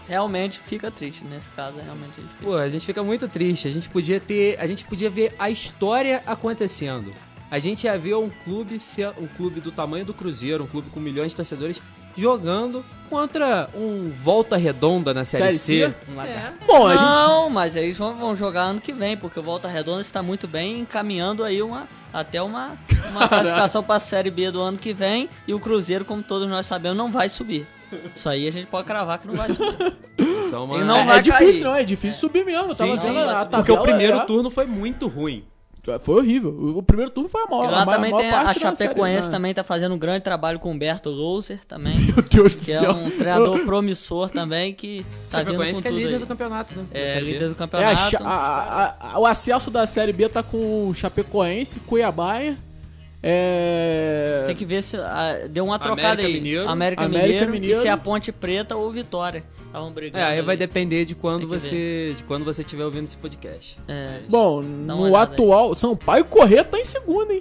Realmente 0.09 0.59
fica 0.59 0.91
triste, 0.91 1.25
nesse 1.25 1.49
caso, 1.51 1.77
realmente. 1.79 2.13
a 2.17 2.21
gente 2.23 2.31
fica- 2.33 2.45
Pô, 2.45 2.55
a 2.57 2.69
gente 2.71 2.87
fica 2.87 3.03
muito 3.03 3.29
triste. 3.29 3.69
A 3.69 3.71
gente 3.73 3.89
podia 3.89 4.19
ter. 4.21 4.59
A 4.59 4.67
gente 4.67 4.85
podia 4.85 5.11
ver 5.11 5.35
a 5.39 5.51
história 5.51 6.23
acontecendo. 6.27 7.13
A 7.51 7.59
gente 7.59 7.85
ia 7.85 7.99
ver 7.99 8.15
um 8.15 8.31
clube, 8.45 8.79
ser 8.79 9.09
um 9.19 9.27
clube 9.27 9.61
do 9.61 9.73
tamanho 9.73 10.05
do 10.05 10.15
Cruzeiro, 10.15 10.65
um 10.65 10.67
clube 10.69 10.89
com 10.91 11.01
milhões 11.01 11.33
de 11.33 11.37
torcedores, 11.37 11.81
jogando 12.21 12.85
contra 13.09 13.69
um 13.75 14.11
Volta 14.11 14.57
Redonda 14.57 15.13
na 15.13 15.25
Série, 15.25 15.53
Série 15.53 15.89
C. 15.89 15.95
C? 16.07 16.11
Um 16.13 16.17
lagar- 16.17 16.55
Bom, 16.67 16.87
a 16.87 16.93
gente. 16.93 17.03
Não, 17.03 17.51
mas 17.51 17.75
eles 17.75 17.97
vão, 17.99 18.15
vão 18.15 18.37
jogar 18.37 18.63
ano 18.63 18.81
que 18.81 18.93
vem, 18.93 19.17
porque 19.17 19.41
o 19.41 19.43
Volta 19.43 19.67
Redonda 19.69 20.01
está 20.03 20.23
muito 20.23 20.47
bem 20.47 20.81
encaminhando 20.81 21.43
aí 21.43 21.61
uma, 21.61 21.89
até 22.13 22.41
uma, 22.41 22.77
uma 23.11 23.27
classificação 23.29 23.83
para 23.83 23.97
a 23.97 24.01
Série 24.01 24.31
B 24.31 24.51
do 24.51 24.61
ano 24.61 24.79
que 24.79 24.93
vem. 24.93 25.29
E 25.49 25.53
o 25.55 25.59
Cruzeiro, 25.59 26.05
como 26.05 26.23
todos 26.23 26.49
nós 26.49 26.67
sabemos, 26.67 26.97
não 26.97 27.11
vai 27.11 27.29
subir. 27.29 27.67
Isso 28.15 28.29
aí 28.29 28.47
a 28.47 28.53
gente 28.53 28.69
pode 28.69 28.87
cravar 28.87 29.19
que 29.19 29.27
não 29.27 29.35
vai 29.35 29.49
subir. 29.53 29.97
Isso 30.17 30.55
é 30.55 30.59
uma- 30.59 30.85
não 30.85 30.99
é, 30.99 31.05
vai 31.07 31.19
é 31.19 31.23
difícil, 31.23 31.47
cair. 31.53 31.65
não, 31.65 31.75
é 31.75 31.83
difícil 31.83 32.21
subir 32.21 32.45
mesmo. 32.45 32.71
Eu 32.71 32.77
tava 32.77 32.97
Sim, 32.99 33.09
vendo 33.09 33.15
sim, 33.15 33.19
a 33.19 33.25
tabela. 33.45 33.47
Porque 33.49 33.73
o 33.73 33.81
primeiro 33.83 34.19
é- 34.19 34.25
turno 34.25 34.49
foi 34.51 34.67
muito 34.67 35.09
ruim. 35.09 35.45
Foi 36.03 36.15
horrível. 36.17 36.51
O 36.77 36.83
primeiro 36.83 37.11
turno 37.11 37.29
foi 37.29 37.43
a 37.43 37.47
maior. 37.47 37.69
E 37.69 37.71
lá 37.73 37.83
a 37.83 37.87
também 37.87 38.11
maior 38.11 38.21
tem 38.23 38.31
a, 38.31 38.53
Chapecoense 38.53 39.23
Série 39.23 39.29
A. 39.29 39.31
também 39.31 39.55
tá 39.55 39.65
fazendo 39.65 39.95
um 39.95 39.99
grande 39.99 40.21
trabalho 40.23 40.59
com 40.59 40.69
o 40.69 40.73
Humberto 40.73 41.09
Louser 41.11 41.61
também. 41.67 41.99
Meu 42.13 42.23
Deus 42.23 42.55
do 42.55 42.61
Que 42.65 42.73
é 42.73 42.79
céu. 42.79 42.93
um 42.93 43.11
treinador 43.11 43.65
promissor 43.65 44.29
também 44.31 44.75
que 44.75 45.05
tá 45.31 45.39
vindo 45.39 45.47
com 45.47 45.53
Chapecoense 45.53 45.83
que 45.83 45.89
é 45.89 45.91
tudo 45.91 46.01
líder 46.01 46.15
aí. 46.15 46.19
do 46.21 46.27
campeonato, 46.27 46.75
né? 46.77 46.85
É, 46.93 47.15
B. 47.15 47.21
líder 47.21 47.39
do 47.49 47.51
É, 47.51 47.53
a 47.53 47.55
campeonato. 47.55 48.11
cha- 48.11 48.19
a- 48.25 48.85
a- 48.85 48.97
a- 49.15 49.19
o 49.21 49.27
acesso 49.27 49.71
da 49.71 49.87
Série 49.87 50.13
B 50.13 50.29
tá 50.29 50.43
com 50.43 50.89
o 50.89 50.95
Chapecoense, 50.95 51.81
Cuiabá. 51.81 52.41
É... 53.23 54.45
Tem 54.47 54.57
que 54.57 54.65
ver 54.65 54.83
se 54.83 54.97
ah, 54.97 55.47
deu 55.51 55.65
uma 55.65 55.77
América 55.77 55.95
trocada 55.97 56.23
aí. 56.23 56.33
Mineiro. 56.33 56.69
América, 56.69 57.05
América 57.05 57.27
Mineiro, 57.29 57.53
Mineiro. 57.53 57.79
e 57.79 57.81
se 57.81 57.89
é 57.89 57.91
a 57.91 57.97
Ponte 57.97 58.33
Preta 58.33 58.77
ou 58.77 58.91
Vitória. 58.91 59.45
Estavam 59.67 59.93
brigando. 59.93 60.19
É, 60.25 60.29
aí 60.29 60.43
vai 60.43 60.57
ali. 60.57 60.67
depender 60.67 61.05
de 61.05 61.15
quando 61.15 61.47
você, 61.47 62.13
de 62.17 62.25
quando 62.25 62.45
você 62.45 62.63
estiver 62.63 62.85
ouvindo 62.85 63.05
esse 63.05 63.17
podcast. 63.17 63.79
É, 63.87 64.21
Bom, 64.29 64.63
no 64.63 65.15
atual, 65.15 65.75
Sampaio 65.75 66.25
Corrêa 66.25 66.65
tá 66.65 66.79
em 66.79 66.85
segundo, 66.85 67.31
hein? 67.31 67.41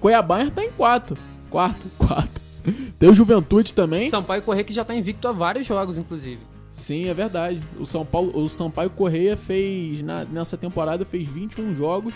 Cuiabá 0.00 0.50
tá 0.50 0.64
em 0.64 0.70
quarto. 0.70 1.16
Quarto, 1.50 1.86
quarto. 1.98 2.40
Tem 2.98 3.08
o 3.08 3.14
Juventude 3.14 3.74
também. 3.74 4.08
Sampaio 4.08 4.42
Corrêa 4.42 4.64
que 4.64 4.72
já 4.72 4.84
tá 4.84 4.94
invicto 4.94 5.28
a 5.28 5.32
vários 5.32 5.66
jogos, 5.66 5.98
inclusive. 5.98 6.40
Sim, 6.72 7.08
é 7.08 7.14
verdade. 7.14 7.60
O 7.78 7.86
São 7.86 8.04
Paulo, 8.04 8.38
o 8.38 8.48
Sampaio 8.48 8.90
Correia 8.90 9.36
fez 9.36 10.02
na- 10.02 10.24
nessa 10.24 10.56
temporada 10.56 11.04
fez 11.04 11.26
21 11.26 11.74
jogos 11.74 12.14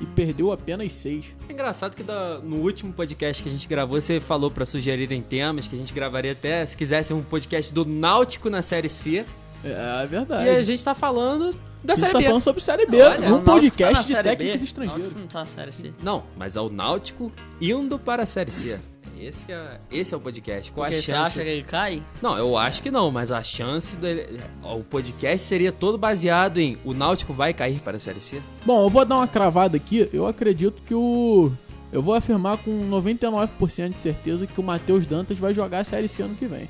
e 0.00 0.06
perdeu 0.06 0.50
apenas 0.52 0.92
6. 0.94 1.26
É 1.48 1.52
engraçado 1.52 1.94
que 1.94 2.02
da- 2.02 2.38
no 2.38 2.56
último 2.56 2.92
podcast 2.92 3.42
que 3.42 3.48
a 3.48 3.52
gente 3.52 3.68
gravou, 3.68 4.00
você 4.00 4.18
falou 4.20 4.50
pra 4.50 4.64
sugerirem 4.64 5.20
temas 5.22 5.66
que 5.66 5.74
a 5.74 5.78
gente 5.78 5.92
gravaria 5.92 6.32
até, 6.32 6.64
se 6.64 6.76
quisesse, 6.76 7.12
um 7.12 7.22
podcast 7.22 7.72
do 7.74 7.84
Náutico 7.84 8.48
na 8.48 8.62
Série 8.62 8.88
C. 8.88 9.24
É, 9.62 10.02
é 10.02 10.06
verdade. 10.06 10.44
E 10.46 10.48
a 10.50 10.62
gente 10.62 10.82
tá 10.82 10.94
falando 10.94 11.54
da 11.84 11.92
a 11.92 11.96
gente 11.96 12.00
Série 12.06 12.12
tá 12.12 12.18
B. 12.18 12.24
falando 12.24 12.40
sobre 12.42 12.62
Série 12.62 12.86
B, 12.86 13.02
Olha, 13.02 13.18
um 13.18 13.30
Náutico 13.30 13.44
podcast 13.44 13.94
tá 14.12 14.22
de 14.22 14.28
técnicos 14.28 14.60
B. 14.60 14.66
estrangeiros. 14.66 15.02
Náutico 15.02 15.20
não 15.20 15.26
tá 15.28 15.40
na 15.40 15.46
Série 15.46 15.72
C. 15.72 15.92
Não, 16.02 16.22
mas 16.36 16.56
é 16.56 16.60
o 16.60 16.70
Náutico 16.70 17.30
indo 17.60 17.98
para 17.98 18.22
a 18.22 18.26
Série 18.26 18.50
C. 18.50 18.78
Esse 19.20 19.52
é, 19.52 19.78
esse 19.90 20.14
é 20.14 20.16
o 20.16 20.20
podcast. 20.20 20.72
Qual 20.72 20.84
a 20.84 20.88
Porque 20.88 21.02
você 21.02 21.12
chance? 21.12 21.26
acha 21.26 21.44
que 21.44 21.48
ele 21.48 21.62
cai? 21.62 22.02
Não, 22.22 22.38
eu 22.38 22.56
acho 22.56 22.82
que 22.82 22.90
não, 22.90 23.10
mas 23.10 23.30
a 23.30 23.42
chance 23.42 23.96
dele. 23.96 24.40
O 24.62 24.82
podcast 24.82 25.46
seria 25.46 25.70
todo 25.70 25.98
baseado 25.98 26.58
em 26.58 26.78
o 26.84 26.94
Náutico 26.94 27.32
vai 27.34 27.52
cair 27.52 27.80
para 27.80 27.98
a 27.98 28.00
Série 28.00 28.20
C? 28.20 28.40
Bom, 28.64 28.84
eu 28.84 28.88
vou 28.88 29.04
dar 29.04 29.16
uma 29.16 29.28
cravada 29.28 29.76
aqui. 29.76 30.08
Eu 30.12 30.26
acredito 30.26 30.80
que 30.82 30.94
o. 30.94 31.52
Eu 31.92 32.02
vou 32.02 32.14
afirmar 32.14 32.56
com 32.58 32.88
99% 32.88 33.92
de 33.92 34.00
certeza 34.00 34.46
que 34.46 34.58
o 34.58 34.62
Matheus 34.62 35.06
Dantas 35.06 35.38
vai 35.38 35.52
jogar 35.52 35.80
a 35.80 35.84
Série 35.84 36.08
C 36.08 36.22
ano 36.22 36.34
que 36.34 36.46
vem. 36.46 36.68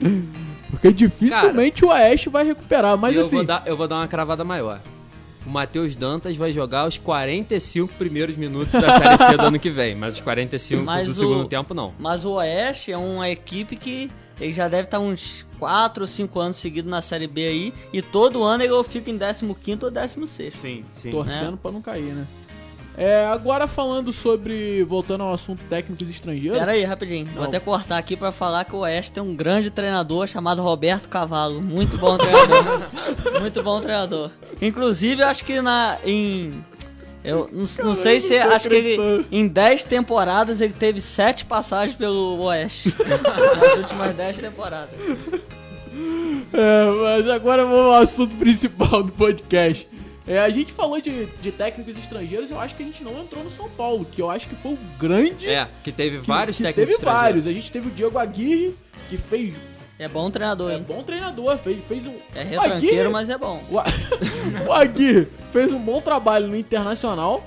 Porque 0.70 0.92
dificilmente 0.92 1.84
o 1.84 1.88
Oeste 1.88 2.28
vai 2.28 2.44
recuperar. 2.44 2.96
Mas 2.98 3.14
eu, 3.14 3.22
assim. 3.22 3.36
vou 3.36 3.44
dar, 3.44 3.62
eu 3.66 3.76
vou 3.76 3.86
dar 3.86 3.96
uma 3.96 4.08
cravada 4.08 4.42
maior. 4.42 4.80
O 5.46 5.50
Matheus 5.50 5.96
Dantas 5.96 6.36
vai 6.36 6.52
jogar 6.52 6.86
os 6.86 6.98
45 6.98 7.94
primeiros 7.94 8.36
minutos 8.36 8.72
da 8.74 8.98
Série 8.98 9.18
C 9.18 9.36
do 9.36 9.42
ano 9.44 9.58
que 9.58 9.70
vem, 9.70 9.94
mas 9.94 10.14
os 10.14 10.20
45 10.20 10.84
Mas 10.84 11.06
do 11.06 11.12
o- 11.12 11.14
segundo 11.14 11.48
tempo 11.48 11.72
não. 11.74 11.94
Mas 11.98 12.24
o 12.24 12.32
Oeste 12.32 12.92
é 12.92 12.98
uma 12.98 13.28
equipe 13.28 13.74
que 13.76 14.10
ele 14.40 14.52
já 14.52 14.68
deve 14.68 14.84
estar 14.84 14.98
uns 14.98 15.46
4 15.58 16.02
ou 16.04 16.06
5 16.06 16.38
anos 16.40 16.56
seguidos 16.56 16.90
na 16.90 17.02
Série 17.02 17.26
B 17.26 17.46
aí. 17.46 17.74
E 17.92 18.00
todo 18.02 18.42
ano 18.42 18.62
ele 18.64 18.84
fica 18.84 19.10
em 19.10 19.18
15 19.18 19.84
ou 19.84 19.90
16. 19.90 20.54
Sim, 20.54 20.84
sim. 20.92 21.10
torcendo 21.10 21.56
pra 21.56 21.70
não 21.70 21.82
cair, 21.82 22.14
né? 22.14 22.26
É, 23.00 23.24
agora 23.24 23.66
falando 23.66 24.12
sobre. 24.12 24.84
Voltando 24.84 25.22
ao 25.22 25.32
assunto 25.32 25.64
técnicos 25.70 26.06
estrangeiros. 26.06 26.58
Pera 26.58 26.72
aí, 26.72 26.84
rapidinho. 26.84 27.24
Vou 27.28 27.36
Não. 27.36 27.44
até 27.44 27.58
cortar 27.58 27.96
aqui 27.96 28.14
pra 28.14 28.30
falar 28.30 28.66
que 28.66 28.76
o 28.76 28.80
Oeste 28.80 29.12
tem 29.12 29.22
um 29.22 29.34
grande 29.34 29.70
treinador 29.70 30.26
chamado 30.26 30.60
Roberto 30.60 31.08
Cavalo. 31.08 31.62
Muito 31.62 31.96
bom 31.96 32.18
treinador. 32.18 32.82
Muito 33.40 33.62
bom 33.62 33.80
treinador. 33.80 34.30
Inclusive, 34.60 35.22
acho 35.22 35.46
que 35.46 35.62
na. 35.62 35.96
Em. 36.04 36.62
Eu 37.24 37.48
não, 37.50 37.64
não 37.86 37.94
sei 37.94 38.20
se. 38.20 38.36
Acho 38.36 38.68
que 38.68 38.74
ele. 38.74 39.26
Em 39.32 39.48
10 39.48 39.84
temporadas 39.84 40.60
ele 40.60 40.74
teve 40.74 41.00
7 41.00 41.46
passagens 41.46 41.96
pelo 41.96 42.38
Oeste. 42.42 42.94
nas 43.58 43.78
últimas 43.78 44.14
10 44.14 44.40
temporadas. 44.40 44.94
É, 46.52 46.84
mas 47.02 47.28
agora 47.30 47.64
vamos 47.64 47.94
ao 47.94 48.02
assunto 48.02 48.36
principal 48.36 49.02
do 49.02 49.12
podcast. 49.12 49.88
É, 50.30 50.38
a 50.38 50.48
gente 50.48 50.72
falou 50.72 51.00
de, 51.00 51.26
de 51.26 51.50
técnicos 51.50 51.98
estrangeiros, 51.98 52.52
eu 52.52 52.60
acho 52.60 52.76
que 52.76 52.84
a 52.84 52.86
gente 52.86 53.02
não 53.02 53.20
entrou 53.20 53.42
no 53.42 53.50
São 53.50 53.68
Paulo, 53.68 54.04
que 54.04 54.22
eu 54.22 54.30
acho 54.30 54.48
que 54.48 54.54
foi 54.54 54.74
o 54.74 54.78
grande. 54.96 55.48
É, 55.48 55.66
que 55.82 55.90
teve 55.90 56.20
que, 56.20 56.26
vários 56.28 56.56
que 56.56 56.62
técnicos 56.62 56.94
Teve 56.98 57.04
vários. 57.04 57.46
A 57.48 57.52
gente 57.52 57.72
teve 57.72 57.88
o 57.88 57.90
Diego 57.90 58.16
Aguirre, 58.16 58.76
que 59.08 59.16
fez. 59.18 59.54
É 59.98 60.06
bom 60.06 60.30
treinador, 60.30 60.70
É 60.70 60.76
hein? 60.76 60.84
bom 60.86 61.02
treinador, 61.02 61.58
fez, 61.58 61.84
fez 61.84 62.06
um. 62.06 62.14
É 62.32 62.44
o 62.44 62.46
retranqueiro, 62.46 62.74
Aguirre- 62.86 63.08
mas 63.08 63.28
é 63.28 63.36
bom. 63.36 63.60
O, 63.68 63.74
o 64.68 64.72
Aguirre 64.72 65.26
fez 65.52 65.72
um 65.72 65.80
bom 65.80 66.00
trabalho 66.00 66.46
no 66.46 66.56
Internacional, 66.56 67.44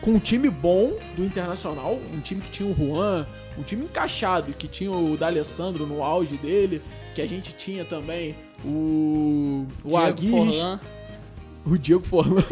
com 0.00 0.10
um 0.10 0.18
time 0.18 0.50
bom 0.50 0.94
do 1.14 1.24
Internacional, 1.24 1.96
um 2.12 2.20
time 2.20 2.40
que 2.40 2.50
tinha 2.50 2.68
o 2.68 2.74
Juan, 2.74 3.24
um 3.56 3.62
time 3.62 3.84
encaixado, 3.84 4.52
que 4.52 4.66
tinha 4.66 4.90
o 4.90 5.16
D'Alessandro 5.16 5.86
no 5.86 6.02
auge 6.02 6.36
dele, 6.36 6.82
que 7.14 7.22
a 7.22 7.26
gente 7.26 7.52
tinha 7.52 7.84
também 7.84 8.34
o, 8.64 9.64
o 9.84 9.88
Diego 9.90 9.96
Aguirre, 9.96 10.30
Forlan. 10.32 10.80
O 11.66 11.76
Diego 11.78 12.02
Forlan. 12.06 12.42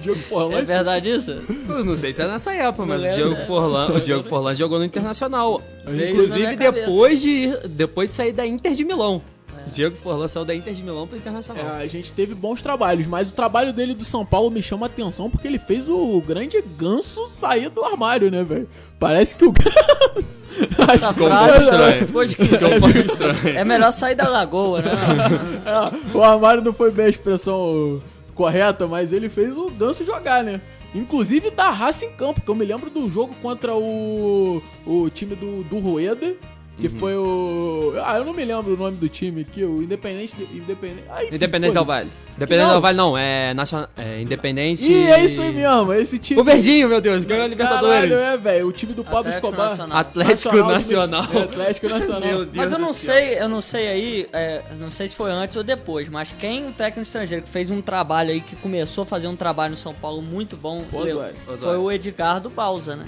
Diego 0.00 0.20
Forlan. 0.28 0.58
É 0.58 0.62
verdade 0.62 1.10
isso? 1.10 1.30
Eu 1.68 1.84
não 1.84 1.96
sei 1.96 2.12
se 2.12 2.22
é 2.22 2.26
nessa 2.28 2.52
época, 2.52 2.84
mas 2.86 3.02
o 3.02 3.14
Diego. 3.14 3.36
Forlan, 3.46 3.88
o 3.94 4.00
Diego 4.00 4.22
Forlan 4.28 4.54
jogou 4.54 4.78
no 4.78 4.84
Internacional. 4.84 5.60
Inclusive 5.86 6.56
depois 6.56 7.20
de 7.20 7.28
ir- 7.28 7.68
depois 7.68 8.10
de 8.10 8.14
sair 8.16 8.32
da 8.32 8.46
Inter 8.46 8.72
de 8.72 8.84
Milão. 8.84 9.22
É. 9.64 9.68
O 9.68 9.70
Diego 9.70 9.96
Forlan 9.96 10.28
saiu 10.28 10.44
da 10.44 10.54
Inter 10.54 10.72
de 10.74 10.82
Milão 10.82 11.06
pro 11.08 11.16
É, 11.16 11.20
Internacional. 11.20 11.66
a 11.66 11.86
gente 11.86 12.12
teve 12.12 12.34
bons 12.34 12.62
trabalhos, 12.62 13.06
mas 13.06 13.30
o 13.30 13.32
trabalho 13.32 13.72
dele 13.72 13.94
do 13.94 14.04
São 14.04 14.24
Paulo 14.24 14.50
me 14.50 14.62
chama 14.62 14.86
a 14.86 14.88
atenção 14.88 15.28
porque 15.30 15.48
ele 15.48 15.58
fez 15.58 15.88
o 15.88 16.20
grande 16.20 16.62
ganso 16.78 17.26
sair 17.26 17.68
do 17.70 17.82
armário, 17.82 18.30
né, 18.30 18.44
velho? 18.44 18.68
Parece 19.00 19.34
que 19.34 19.44
o 19.44 19.50
ganso. 19.52 20.46
Essa 20.94 21.10
um 21.10 21.14
frase 21.14 21.70
um 22.04 22.80
pouco 22.80 22.98
estranho. 22.98 23.48
É 23.58 23.64
melhor 23.64 23.92
sair 23.92 24.14
da 24.14 24.28
lagoa, 24.28 24.82
né? 24.82 24.90
É, 25.66 26.16
o 26.16 26.22
armário 26.22 26.62
não 26.62 26.72
foi 26.72 26.90
bem 26.92 27.06
a 27.06 27.10
expressão 27.10 28.00
correta, 28.36 28.86
mas 28.86 29.12
ele 29.12 29.28
fez 29.28 29.56
o 29.56 29.70
ganso 29.70 30.04
jogar, 30.04 30.44
né? 30.44 30.60
Inclusive 30.94 31.50
da 31.50 31.70
raça 31.70 32.04
em 32.04 32.12
campo, 32.12 32.40
que 32.40 32.48
eu 32.48 32.54
me 32.54 32.64
lembro 32.64 32.88
do 32.88 33.10
jogo 33.10 33.34
contra 33.42 33.74
o, 33.74 34.62
o 34.86 35.10
time 35.10 35.34
do, 35.34 35.64
do 35.64 35.78
Rueda, 35.78 36.36
que 36.78 36.88
Uhum. 36.88 36.98
foi 36.98 37.16
o. 37.16 37.94
Ah, 38.04 38.18
eu 38.18 38.24
não 38.24 38.34
me 38.34 38.44
lembro 38.44 38.74
o 38.74 38.76
nome 38.76 38.96
do 38.98 39.08
time 39.08 39.40
aqui, 39.42 39.64
o 39.64 39.82
Independente. 39.82 40.36
Independente, 40.52 41.04
ah, 41.08 41.24
enfim, 41.24 41.34
Independente 41.36 41.72
Del. 41.72 41.84
Vale. 41.84 42.10
Independente. 42.36 42.68
Del 42.68 42.80
Vale 42.82 42.96
não, 42.98 43.16
é, 43.16 43.54
nacional, 43.54 43.88
é 43.96 44.20
Independente... 44.20 44.84
Ih, 44.92 45.10
é 45.10 45.24
isso 45.24 45.40
aí 45.40 45.52
mesmo, 45.54 45.90
é 45.92 46.00
esse 46.02 46.18
time. 46.18 46.38
O 46.38 46.44
Verdinho, 46.44 46.88
meu 46.88 47.00
Deus, 47.00 47.24
ganhou 47.24 47.44
a 47.44 47.48
Libertadores. 47.48 48.10
Caralho, 48.10 48.34
é, 48.34 48.36
velho. 48.36 48.68
O 48.68 48.72
time 48.72 48.92
do 48.92 49.02
Pablo 49.02 49.20
Atlético 49.20 49.46
Escobar. 49.46 49.68
Nacional. 49.70 49.98
Atlético 49.98 50.56
Nacional. 50.56 51.24
É, 51.32 51.38
Atlético 51.44 51.88
Nacional. 51.88 52.20
Meu 52.28 52.38
Deus 52.44 52.56
Mas 52.56 52.72
eu 52.72 52.78
do 52.78 52.84
não 52.84 52.92
céu. 52.92 53.14
sei, 53.16 53.40
eu 53.40 53.48
não 53.48 53.60
sei 53.62 53.88
aí, 53.88 54.28
é, 54.34 54.62
não 54.78 54.90
sei 54.90 55.08
se 55.08 55.16
foi 55.16 55.30
antes 55.30 55.56
ou 55.56 55.62
depois, 55.64 56.08
mas 56.10 56.30
quem 56.32 56.68
o 56.68 56.72
técnico 56.72 57.00
estrangeiro 57.06 57.42
que 57.44 57.50
fez 57.50 57.70
um 57.70 57.80
trabalho 57.80 58.30
aí, 58.30 58.40
que 58.42 58.54
começou 58.56 59.02
a 59.02 59.06
fazer 59.06 59.28
um 59.28 59.36
trabalho 59.36 59.70
no 59.70 59.76
São 59.78 59.94
Paulo 59.94 60.20
muito 60.20 60.56
bom, 60.58 60.84
O 60.92 60.96
Osório. 60.98 61.34
foi 61.58 61.76
o 61.78 61.90
Edgardo 61.90 62.50
Balsa, 62.50 62.96
né? 62.96 63.06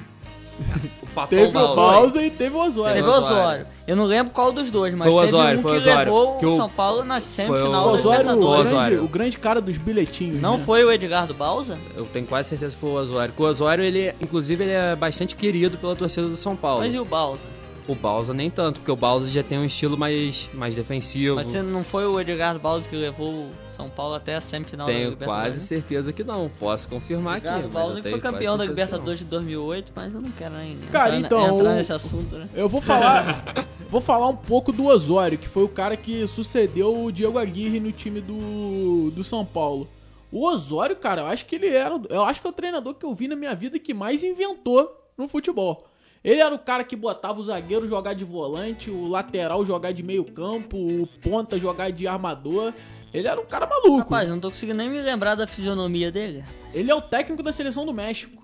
O 1.02 1.06
Papão 1.18 1.28
Teve 1.38 1.48
o 1.48 1.52
Balsa. 1.52 1.74
Balsa 1.74 2.22
e 2.22 2.30
teve 2.30 2.54
o 2.56 2.60
Osório. 2.60 2.94
Teve 2.94 3.08
o 3.08 3.10
Osório. 3.12 3.66
Eu 3.86 3.96
não 3.96 4.04
lembro 4.04 4.32
qual 4.32 4.52
dos 4.52 4.70
dois, 4.70 4.94
mas 4.94 5.12
Foi 5.12 5.16
o 5.16 5.24
teve 5.24 5.36
Osório, 5.36 5.58
um 5.58 5.62
que 5.62 5.68
Osório. 5.68 5.98
levou 5.98 6.38
Que 6.38 6.46
o 6.46 6.56
São 6.56 6.70
Paulo 6.70 7.04
na 7.04 7.20
semifinal 7.20 7.66
O 7.66 7.72
da 7.72 7.80
Osório, 7.90 8.30
o 8.30 8.54
grande, 8.64 8.96
o 8.96 9.08
grande 9.08 9.38
cara 9.38 9.60
dos 9.60 9.76
bilhetinhos. 9.76 10.40
Não 10.40 10.56
né? 10.56 10.64
foi 10.64 10.84
o 10.84 10.92
Edgardo 10.92 11.34
Balsa? 11.34 11.76
Eu 11.96 12.04
tenho 12.04 12.26
quase 12.26 12.50
certeza 12.50 12.74
que 12.74 12.80
foi 12.80 12.90
o 12.90 12.94
Osório. 12.94 13.32
Porque 13.32 13.42
o 13.42 13.46
Osório, 13.46 13.82
ele, 13.82 14.14
inclusive, 14.20 14.62
ele 14.62 14.72
é 14.72 14.94
bastante 14.94 15.34
querido 15.34 15.76
pela 15.78 15.96
torcida 15.96 16.28
do 16.28 16.36
São 16.36 16.54
Paulo. 16.54 16.80
Mas 16.80 16.94
e 16.94 16.98
o 17.00 17.04
Balsa? 17.04 17.46
O 17.88 17.94
Balsa 17.94 18.34
nem 18.34 18.50
tanto, 18.50 18.80
porque 18.80 18.92
o 18.92 18.96
Balsa 18.96 19.26
já 19.28 19.42
tem 19.42 19.58
um 19.58 19.64
estilo 19.64 19.96
mais, 19.96 20.48
mais 20.52 20.74
defensivo. 20.74 21.36
Mas 21.36 21.46
você 21.46 21.62
não 21.62 21.82
foi 21.82 22.04
o 22.06 22.20
Edgardo 22.20 22.60
Balsa 22.60 22.86
que 22.86 22.94
levou 22.94 23.30
o 23.46 23.50
São 23.70 23.88
Paulo 23.88 24.14
até 24.14 24.34
a 24.36 24.40
semifinal 24.42 24.86
da 24.86 24.92
Tenho 24.92 25.10
Libertadores? 25.10 25.54
quase 25.54 25.66
certeza 25.66 26.12
que 26.12 26.22
não. 26.22 26.50
Posso 26.60 26.86
confirmar 26.86 27.38
aqui. 27.38 27.46
Edgardo 27.48 27.94
que 27.96 28.02
tenho 28.02 28.14
foi 28.14 28.20
campeão 28.20 28.58
da 28.58 28.66
Libertadores 28.66 29.20
de 29.20 29.24
2008, 29.24 29.92
mas 29.96 30.14
eu 30.14 30.20
não 30.20 30.30
quero 30.30 30.54
nem 30.56 30.76
Cara, 30.92 31.16
entrar, 31.16 31.26
então, 31.40 31.56
entrar 31.56 31.70
o- 31.70 31.74
nesse 31.76 31.92
assunto, 31.92 32.36
né? 32.36 32.46
Eu 32.54 32.68
vou 32.68 32.82
falar, 32.82 33.42
vou 33.88 34.02
falar 34.02 34.28
um 34.28 34.36
pouco 34.36 34.70
do 34.70 34.84
Osório, 34.84 35.38
que 35.38 35.48
foi 35.48 35.62
o 35.64 35.68
cara 35.68 35.96
que 35.96 36.26
sucedeu 36.28 37.04
o 37.04 37.10
Diego 37.10 37.38
Aguirre 37.38 37.80
no 37.80 37.90
time 37.90 38.20
do, 38.20 39.10
do 39.12 39.24
São 39.24 39.46
Paulo. 39.46 39.88
O 40.30 40.46
Osório, 40.46 40.94
cara, 40.94 41.22
eu 41.22 41.26
acho 41.26 41.46
que 41.46 41.54
ele 41.56 41.68
era, 41.68 41.98
eu 42.10 42.22
acho 42.22 42.42
que 42.42 42.46
é 42.46 42.50
o 42.50 42.52
treinador 42.52 42.92
que 42.92 43.06
eu 43.06 43.14
vi 43.14 43.26
na 43.28 43.34
minha 43.34 43.54
vida 43.54 43.78
que 43.78 43.94
mais 43.94 44.22
inventou 44.22 44.94
no 45.16 45.26
futebol. 45.26 45.88
Ele 46.24 46.40
era 46.40 46.54
o 46.54 46.58
cara 46.58 46.84
que 46.84 46.96
botava 46.96 47.38
o 47.38 47.42
zagueiro 47.42 47.86
jogar 47.86 48.14
de 48.14 48.24
volante, 48.24 48.90
o 48.90 49.06
lateral 49.06 49.64
jogar 49.64 49.92
de 49.92 50.02
meio 50.02 50.24
campo, 50.24 50.76
o 50.76 51.06
ponta 51.06 51.58
jogar 51.58 51.90
de 51.90 52.06
armador. 52.06 52.72
Ele 53.12 53.26
era 53.26 53.40
um 53.40 53.46
cara 53.46 53.66
maluco. 53.66 53.98
Rapaz, 53.98 54.28
não 54.28 54.38
tô 54.38 54.50
conseguindo 54.50 54.78
nem 54.78 54.90
me 54.90 55.00
lembrar 55.00 55.34
da 55.34 55.46
fisionomia 55.46 56.12
dele. 56.12 56.44
Ele 56.74 56.90
é 56.90 56.94
o 56.94 57.00
técnico 57.00 57.42
da 57.42 57.52
seleção 57.52 57.86
do 57.86 57.94
México. 57.94 58.42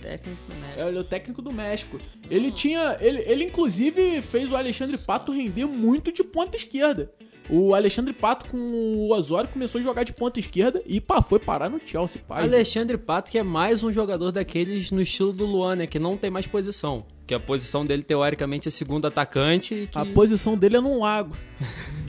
Técnico 0.00 0.40
do 0.46 0.54
México. 0.54 0.80
É, 0.80 0.88
Ele 0.88 0.96
é 0.98 1.00
o 1.00 1.04
técnico 1.04 1.42
do 1.42 1.52
México. 1.52 1.98
Ele 2.30 2.50
tinha. 2.52 2.96
Ele, 3.00 3.22
ele 3.26 3.44
inclusive 3.44 4.22
fez 4.22 4.52
o 4.52 4.56
Alexandre 4.56 4.98
Pato 4.98 5.32
render 5.32 5.64
muito 5.64 6.12
de 6.12 6.22
ponta 6.22 6.56
esquerda. 6.56 7.12
O 7.48 7.74
Alexandre 7.74 8.12
Pato 8.14 8.46
com 8.50 8.56
o 8.56 9.12
Osório 9.12 9.50
começou 9.50 9.78
a 9.78 9.82
jogar 9.84 10.02
de 10.04 10.12
ponta 10.12 10.40
esquerda 10.40 10.82
e 10.86 11.00
pá, 11.00 11.20
foi 11.20 11.38
parar 11.38 11.68
no 11.68 11.78
Chelsea, 11.84 12.20
pai. 12.26 12.42
Alexandre 12.42 12.96
Pato, 12.96 13.30
que 13.30 13.38
é 13.38 13.42
mais 13.42 13.84
um 13.84 13.92
jogador 13.92 14.32
daqueles 14.32 14.90
no 14.90 15.00
estilo 15.02 15.32
do 15.32 15.44
Luan, 15.44 15.76
né? 15.76 15.86
Que 15.86 15.98
não 15.98 16.16
tem 16.16 16.30
mais 16.30 16.46
posição. 16.46 17.04
Que 17.26 17.34
a 17.34 17.40
posição 17.40 17.84
dele, 17.84 18.02
teoricamente, 18.02 18.68
é 18.68 18.70
segundo 18.70 19.06
atacante. 19.06 19.74
e 19.74 19.86
Que... 19.86 19.98
A 19.98 20.06
posição 20.06 20.56
dele 20.56 20.76
é 20.76 20.80
num 20.80 21.00
lago. 21.00 21.36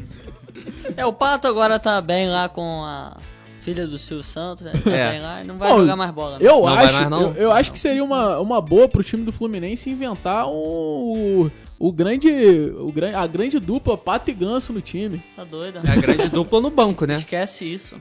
É, 0.95 1.05
o 1.05 1.11
Pato 1.11 1.47
agora 1.47 1.77
tá 1.79 1.99
bem 1.99 2.29
lá 2.29 2.47
com 2.47 2.83
a 2.85 3.17
filha 3.59 3.85
do 3.87 3.97
Silvio 3.97 4.23
Santos, 4.23 4.63
né? 4.63 4.71
Tá 4.83 4.91
É. 4.91 5.11
bem 5.11 5.21
lá 5.21 5.41
e 5.41 5.43
não 5.43 5.57
vai 5.57 5.69
Bom, 5.69 5.79
jogar 5.81 5.95
mais 5.95 6.11
bola. 6.11 6.37
né? 6.39 6.45
Eu 6.47 6.53
Não 6.57 6.61
vai 6.63 6.85
acho, 6.85 6.93
mais, 6.93 7.09
não? 7.09 7.21
Eu, 7.31 7.33
eu 7.35 7.51
acho 7.51 7.71
que 7.71 7.79
seria 7.79 8.03
uma, 8.03 8.39
uma 8.39 8.61
boa 8.61 8.87
pro 8.87 9.03
time 9.03 9.23
do 9.25 9.31
Fluminense 9.31 9.89
inventar 9.89 10.47
um, 10.47 11.49
o, 11.79 11.91
grande, 11.91 12.29
o, 12.29 12.93
a 13.15 13.27
grande 13.27 13.59
dupla 13.59 13.97
Pato 13.97 14.29
e 14.31 14.33
Ganso 14.33 14.71
no 14.73 14.81
time. 14.81 15.21
Tá 15.35 15.43
doido? 15.43 15.79
É 15.85 15.91
a 15.91 15.95
grande 15.95 16.29
dupla 16.29 16.61
no 16.61 16.69
banco, 16.69 17.05
né? 17.05 17.15
Esquece 17.15 17.65
isso. 17.65 17.95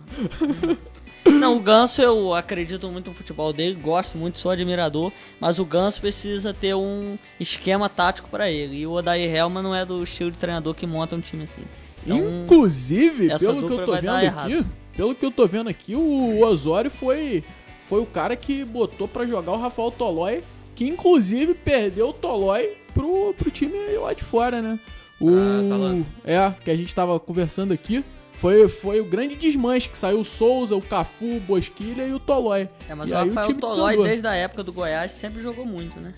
Não, 1.26 1.56
o 1.56 1.60
Ganso 1.60 2.02
eu 2.02 2.34
acredito 2.34 2.88
muito 2.90 3.08
no 3.08 3.14
futebol 3.16 3.52
dele, 3.52 3.74
gosto 3.80 4.16
muito, 4.18 4.38
sou 4.38 4.50
admirador, 4.50 5.10
mas 5.40 5.58
o 5.58 5.64
Ganso 5.64 6.00
precisa 6.00 6.52
ter 6.52 6.74
um 6.74 7.18
esquema 7.40 7.88
tático 7.88 8.28
pra 8.28 8.50
ele. 8.50 8.76
E 8.76 8.86
o 8.86 8.92
Odair 8.92 9.34
Helman 9.34 9.62
não 9.62 9.74
é 9.74 9.84
do 9.84 10.02
estilo 10.02 10.30
de 10.30 10.38
treinador 10.38 10.74
que 10.74 10.86
monta 10.86 11.16
um 11.16 11.20
time 11.20 11.44
assim. 11.44 11.62
Então, 12.04 12.18
Inclusive, 12.44 13.30
essa 13.30 13.46
pelo 13.46 13.66
que 13.66 13.72
eu 13.72 13.84
tô 13.86 13.92
vai 13.92 14.00
vendo 14.02 14.14
aqui, 14.14 14.26
errado. 14.26 14.66
pelo 14.94 15.14
que 15.14 15.24
eu 15.24 15.30
tô 15.30 15.46
vendo 15.46 15.68
aqui, 15.70 15.96
o 15.96 16.40
Osório 16.44 16.90
foi 16.90 17.42
foi 17.88 18.00
o 18.00 18.06
cara 18.06 18.34
que 18.36 18.64
botou 18.64 19.06
pra 19.06 19.26
jogar 19.26 19.52
o 19.52 19.58
Rafael 19.58 19.90
Tolói, 19.90 20.42
que 20.74 20.86
inclusive 20.86 21.54
perdeu 21.54 22.08
o 22.08 22.12
Tolói 22.12 22.76
pro, 22.92 23.34
pro 23.34 23.50
time 23.50 23.76
lá 23.96 24.12
de 24.12 24.22
fora, 24.24 24.60
né? 24.62 24.78
O 25.20 25.30
Pra 25.30 25.60
Atalanta. 25.66 26.06
é, 26.24 26.50
que 26.64 26.70
a 26.70 26.76
gente 26.76 26.94
tava 26.94 27.18
conversando 27.20 27.72
aqui, 27.72 28.04
foi 28.34 28.68
foi 28.68 29.00
o 29.00 29.04
grande 29.04 29.36
desmanche 29.36 29.88
que 29.88 29.96
saiu 29.98 30.20
o 30.20 30.24
Souza, 30.24 30.74
o 30.76 30.82
Cafu, 30.82 31.36
o 31.36 31.40
Bosquilha 31.40 32.06
e 32.06 32.12
o 32.12 32.18
Tolói. 32.18 32.68
é, 32.88 32.94
mas 32.94 33.08
E 33.10 33.14
o 33.14 33.16
aí 33.18 33.28
Rafael 33.28 33.46
time 33.48 33.60
Tolói, 33.60 33.76
desandou. 33.92 34.04
desde 34.04 34.26
a 34.26 34.34
época 34.34 34.62
do 34.64 34.72
Goiás, 34.72 35.12
sempre 35.12 35.40
jogou 35.42 35.64
muito, 35.64 35.98
né? 36.00 36.12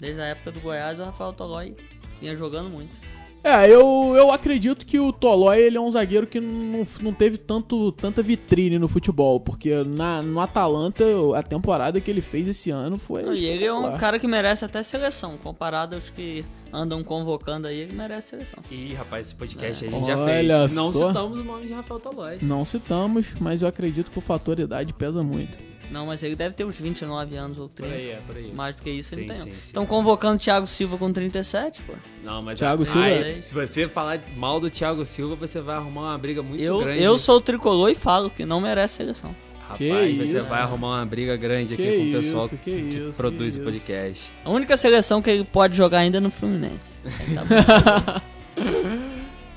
Desde 0.00 0.20
a 0.20 0.24
época 0.26 0.50
do 0.50 0.60
Goiás, 0.60 0.98
o 0.98 1.04
Rafael 1.04 1.32
Tolói 1.32 1.76
vinha 2.20 2.34
jogando 2.34 2.68
muito. 2.68 2.98
É, 3.44 3.68
eu, 3.68 4.14
eu 4.16 4.30
acredito 4.30 4.86
que 4.86 5.00
o 5.00 5.12
Tolói 5.12 5.58
ele 5.60 5.76
é 5.76 5.80
um 5.80 5.90
zagueiro 5.90 6.26
que 6.28 6.40
não, 6.40 6.86
não 7.00 7.12
teve 7.12 7.36
tanto, 7.36 7.90
tanta 7.92 8.22
vitrine 8.22 8.78
no 8.78 8.86
futebol, 8.86 9.40
porque 9.40 9.82
na, 9.84 10.22
no 10.22 10.38
Atalanta, 10.40 11.04
a 11.36 11.42
temporada 11.42 12.00
que 12.00 12.08
ele 12.10 12.20
fez 12.20 12.46
esse 12.46 12.70
ano 12.70 12.98
foi. 12.98 13.22
Não, 13.22 13.34
e 13.34 13.44
ele 13.44 13.64
é 13.64 13.72
um 13.72 13.96
cara 13.96 14.18
que 14.18 14.28
merece 14.28 14.64
até 14.64 14.82
seleção, 14.82 15.36
comparado 15.36 15.96
aos 15.96 16.08
que 16.08 16.44
andam 16.72 17.02
convocando 17.02 17.66
aí, 17.66 17.80
ele 17.80 17.92
merece 17.92 18.28
seleção. 18.30 18.60
Ih, 18.70 18.94
rapaz, 18.94 19.26
esse 19.26 19.34
podcast 19.34 19.84
É. 19.84 19.88
a 19.88 19.90
gente 19.90 20.06
já 20.06 20.16
Olha 20.16 20.58
fez. 20.60 20.74
Não 20.74 20.90
só. 20.92 21.08
citamos 21.08 21.38
o 21.38 21.44
nome 21.44 21.66
de 21.66 21.72
Rafael 21.72 22.00
Tolói. 22.00 22.38
Não 22.40 22.64
citamos, 22.64 23.34
mas 23.40 23.60
eu 23.62 23.68
acredito 23.68 24.10
que 24.10 24.18
o 24.18 24.22
fator 24.22 24.58
idade 24.60 24.92
pesa 24.94 25.22
muito. 25.22 25.58
Não, 25.92 26.06
mas 26.06 26.22
ele 26.22 26.34
deve 26.34 26.54
ter 26.54 26.64
uns 26.64 26.78
29 26.78 27.36
anos 27.36 27.58
ou 27.58 27.68
30. 27.68 27.92
Por 27.92 28.00
aí, 28.00 28.10
é, 28.10 28.16
por 28.26 28.36
aí. 28.36 28.52
Mais 28.52 28.76
do 28.76 28.82
que 28.82 28.90
isso 28.90 29.14
ele 29.14 29.22
Sim, 29.22 29.26
tem. 29.28 29.36
sim, 29.36 29.48
não. 29.50 29.54
sim. 29.56 29.60
Estão 29.62 29.86
convocando 29.86 30.36
o 30.36 30.38
Thiago 30.38 30.66
Silva 30.66 30.96
com 30.96 31.12
37, 31.12 31.82
pô. 31.82 31.92
Não, 32.24 32.40
mas 32.42 32.58
Thiago 32.58 32.82
ah, 32.82 32.86
Silva- 32.86 33.42
se 33.42 33.54
você 33.54 33.88
falar 33.88 34.20
mal 34.36 34.58
do 34.58 34.70
Thiago 34.70 35.04
Silva, 35.04 35.36
você 35.36 35.60
vai 35.60 35.76
arrumar 35.76 36.00
uma 36.12 36.18
briga 36.18 36.42
muito 36.42 36.62
Eu, 36.62 36.80
grande. 36.80 37.02
eu 37.02 37.18
sou 37.18 37.36
o 37.36 37.40
tricolor 37.40 37.90
e 37.90 37.94
falo 37.94 38.30
que 38.30 38.44
não 38.46 38.60
merece 38.60 38.94
seleção. 38.94 39.34
Rapaz, 39.60 39.78
Que 39.78 40.16
você 40.26 40.38
isso. 40.38 40.48
vai 40.50 40.60
arrumar 40.60 40.98
uma 40.98 41.06
briga 41.06 41.36
grande 41.36 41.74
aqui 41.74 41.82
Que 41.82 41.96
com 41.98 42.08
o 42.08 42.12
pessoal 42.12 42.46
isso, 42.46 42.56
que, 42.56 42.70
que 42.70 42.96
isso, 43.08 43.16
produz 43.16 43.54
que 43.56 43.60
o 43.62 43.64
podcast. 43.64 44.32
A 44.44 44.50
única 44.50 44.76
seleção 44.76 45.22
que 45.22 45.30
ele 45.30 45.44
pode 45.44 45.76
jogar 45.76 45.98
ainda 46.00 46.18
é 46.18 46.20
no 46.20 46.30
Fluminense. 46.30 46.88
Aí 47.04 47.34
tá 47.34 47.44
bom. 47.44 48.20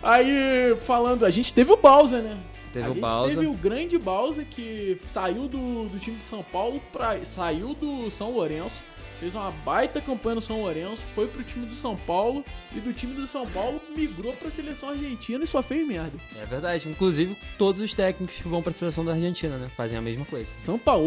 Aí, 0.04 0.76
falando, 0.84 1.26
a 1.26 1.30
gente 1.32 1.52
teve 1.54 1.72
o 1.72 1.78
Bausa, 1.78 2.22
né? 2.22 2.38
Teve 2.76 2.86
a 2.86 2.90
o 2.90 2.94
gente 2.94 3.02
Bausa. 3.02 3.34
teve 3.36 3.48
o 3.48 3.54
grande 3.54 3.98
Bausa 3.98 4.44
que 4.44 5.00
saiu 5.08 5.48
do, 5.48 5.88
do 5.88 5.98
time 5.98 6.18
de 6.18 6.26
São 6.26 6.44
Paulo, 6.44 6.82
pra, 6.92 7.24
saiu 7.24 7.74
do 7.74 8.12
São 8.12 8.32
Lourenço, 8.32 8.84
fez 9.20 9.34
uma 9.36 9.52
baita 9.52 10.02
campanha 10.02 10.36
no 10.36 10.42
São 10.42 10.62
Lourenço, 10.62 11.04
foi 11.14 11.28
pro 11.28 11.44
time 11.44 11.66
do 11.66 11.76
São 11.76 11.96
Paulo 11.96 12.44
e 12.76 12.80
do 12.80 12.94
time 12.94 13.14
do 13.14 13.28
São 13.28 13.48
Paulo 13.48 13.82
migrou 13.96 14.34
pra 14.34 14.52
seleção 14.52 14.90
argentina 14.90 15.44
e 15.44 15.48
só 15.48 15.62
fez 15.62 15.88
merda. 15.88 16.18
É 16.36 16.46
verdade. 16.46 16.90
Inclusive, 16.90 17.38
todos 17.58 17.82
os 17.82 17.94
técnicos 17.94 18.38
que 18.38 18.48
vão 18.48 18.62
pra 18.62 18.72
seleção 18.72 19.06
da 19.06 19.14
Argentina, 19.14 19.58
né? 19.58 19.70
Fazem 19.76 19.98
a 19.98 20.02
mesma 20.02 20.26
coisa. 20.26 20.52
São 20.58 20.78
Paulo 20.78 21.06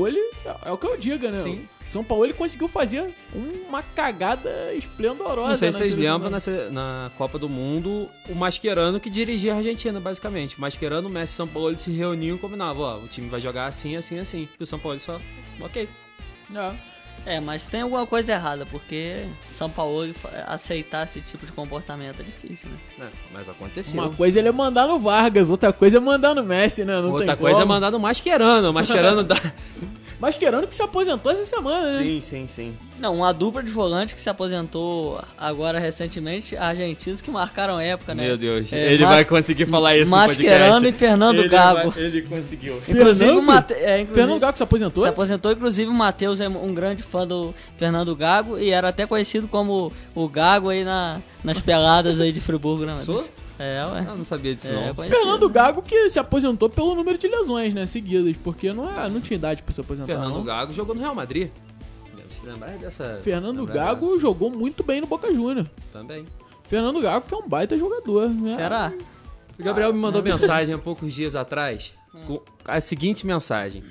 é, 0.65 0.71
o 0.71 0.79
que 0.79 0.87
eu 0.87 0.97
digo, 0.97 1.29
né? 1.29 1.41
Sim. 1.41 1.69
São 1.87 2.05
Paulo 2.05 2.25
ele 2.25 2.35
conseguiu 2.35 2.69
fazer 2.69 3.11
uma 3.67 3.83
cagada 3.83 4.75
esplendorosa. 4.75 5.49
Não 5.49 5.57
sei 5.57 5.73
se 5.73 5.79
vocês 5.79 5.97
lembram, 5.97 6.31
na, 6.71 7.11
Copa 7.17 7.39
do 7.39 7.49
Mundo, 7.49 8.09
o 8.29 8.35
Mascherano 8.35 9.01
que 9.01 9.09
dirigia 9.09 9.55
a 9.55 9.57
Argentina, 9.57 9.99
basicamente. 9.99 10.61
Mascherano, 10.61 11.09
Messi 11.09 11.33
e 11.33 11.37
São 11.37 11.49
Paulo 11.49 11.71
eles 11.71 11.81
se 11.81 11.91
reuniam 11.91 12.37
e 12.37 12.39
combinavam, 12.39 12.83
ó, 12.83 12.99
o 12.99 13.09
time 13.09 13.29
vai 13.29 13.41
jogar 13.41 13.67
assim, 13.67 13.97
assim, 13.97 14.19
assim. 14.19 14.49
E 14.59 14.63
o 14.63 14.67
São 14.67 14.79
Paulo 14.79 15.01
só, 15.01 15.19
ok. 15.61 15.89
É. 16.55 16.98
É, 17.27 17.41
mas 17.41 17.67
tem 17.67 17.83
alguma 17.83 18.07
coisa 18.07 18.33
errada, 18.33 18.65
porque 18.67 19.27
São 19.47 19.69
Paulo 19.69 20.15
aceitar 20.47 21.05
esse 21.05 21.21
tipo 21.21 21.45
de 21.45 21.53
comportamento 21.53 22.21
é 22.21 22.23
difícil, 22.23 22.71
né? 22.97 23.07
É, 23.07 23.09
mas 23.33 23.49
aconteceu. 23.49 24.01
Uma 24.01 24.11
coisa 24.11 24.39
ele 24.39 24.49
é 24.49 24.53
mandar 24.53 24.87
no 24.87 24.99
Vargas, 24.99 25.51
outra 25.51 25.73
coisa 25.73 25.99
é 25.99 26.01
mandar 26.01 26.35
no 26.35 26.43
Messi, 26.43 26.85
né? 26.85 27.01
Não 27.01 27.11
Outra 27.11 27.29
tem 27.29 27.37
coisa 27.37 27.59
é 27.59 27.63
como. 27.63 27.75
mandar 27.75 27.91
no 27.91 27.99
Mascherano. 27.99 28.71
O 28.71 28.73
Mascherano 28.73 29.23
dá... 29.25 29.37
Mascherano 30.21 30.67
que 30.67 30.75
se 30.75 30.83
aposentou 30.83 31.31
essa 31.31 31.45
semana, 31.45 31.93
né? 31.97 32.03
sim, 32.03 32.21
sim, 32.21 32.47
sim. 32.47 32.77
Não, 32.99 33.15
uma 33.17 33.33
dupla 33.33 33.63
de 33.63 33.71
volante 33.71 34.15
que 34.17 34.21
se 34.21 34.29
aposentou 34.29 35.23
agora 35.39 35.79
recentemente, 35.79 36.57
argentinos 36.57 37.21
que 37.23 37.31
marcaram 37.31 37.79
época, 37.79 38.13
né? 38.15 38.27
Meu 38.27 38.37
Deus. 38.37 38.73
É, 38.73 38.93
ele 38.93 39.05
Mas- 39.05 39.15
vai 39.15 39.25
conseguir 39.25 39.67
falar 39.67 39.97
isso 39.97 40.11
Mascherano 40.11 40.65
no 40.67 40.71
podcast. 40.73 40.89
e 40.89 40.93
Fernando 40.93 41.39
ele 41.39 41.49
Gago. 41.49 41.91
vai- 41.91 42.03
ele 42.05 42.23
conseguiu. 42.23 42.79
Inclusive, 42.89 43.15
Fernando? 43.27 43.39
o 43.39 43.43
Mate... 43.43 43.75
é, 43.75 44.01
inclusive- 44.01 44.15
Fernando 44.15 44.41
Gago 44.41 44.57
se 44.57 44.63
aposentou? 44.65 45.03
Se 45.05 45.09
aposentou, 45.09 45.53
inclusive 45.53 45.89
o 45.89 45.95
Matheus 45.95 46.41
é 46.41 46.49
um 46.49 46.75
grande 46.75 47.03
fã 47.05 47.25
do 47.25 47.55
Fernando 47.77 48.17
Gago 48.17 48.59
e 48.59 48.71
era 48.71 48.89
até 48.89 49.07
conhecido 49.07 49.47
como 49.47 49.93
o 50.15 50.29
Gago 50.29 50.69
aí 50.71 50.83
na, 50.83 51.21
nas 51.45 51.61
peladas 51.61 52.21
aí 52.21 52.33
de 52.33 52.41
Friburgo, 52.41 52.85
né? 52.85 52.95
Sou? 53.05 53.25
É, 53.59 53.85
ué. 53.87 54.07
Eu 54.07 54.17
não 54.17 54.25
sabia 54.25 54.55
disso, 54.55 54.69
É, 54.69 54.93
não. 54.93 55.05
Fernando 55.05 55.49
Gago 55.49 55.83
que 55.83 56.09
se 56.09 56.19
aposentou 56.19 56.71
pelo 56.71 56.95
número 56.95 57.19
de 57.19 57.27
lesões, 57.27 57.75
né? 57.75 57.87
Seguidas, 57.87 58.37
porque 58.43 58.73
não, 58.73 58.89
é, 58.89 59.09
não 59.09 59.21
tinha 59.21 59.37
idade 59.37 59.63
pra 59.63 59.75
se 59.75 59.81
aposentar. 59.81 60.07
Fernando 60.07 60.35
não. 60.35 60.45
Gago 60.45 60.73
jogou 60.73 60.95
no 60.95 61.01
Real 61.01 61.15
Madrid. 61.15 61.51
Lembrar 62.45 62.79
dessa. 62.79 63.21
Fernando 63.23 63.59
lembrar 63.59 63.75
Gago 63.75 64.07
dessa 64.07 64.21
jogou 64.21 64.51
muito 64.51 64.83
bem 64.85 65.01
no 65.01 65.07
Boca 65.07 65.35
Júnior. 65.35 65.67
Também. 65.93 66.25
Fernando 66.69 67.01
Gago 67.01 67.27
que 67.27 67.35
é 67.35 67.37
um 67.37 67.49
baita 67.49 67.77
jogador. 67.77 68.29
Né? 68.29 68.55
Será? 68.55 68.93
O 69.59 69.63
Gabriel 69.63 69.93
me 69.93 69.99
mandou 69.99 70.23
mensagem 70.23 70.75
há 70.75 70.79
poucos 70.79 71.13
dias 71.13 71.35
atrás 71.35 71.93
com 72.27 72.41
a 72.67 72.81
seguinte 72.81 73.27
mensagem: 73.27 73.83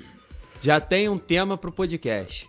Já 0.62 0.80
tem 0.80 1.08
um 1.08 1.18
tema 1.18 1.56
pro 1.58 1.70
podcast. 1.70 2.48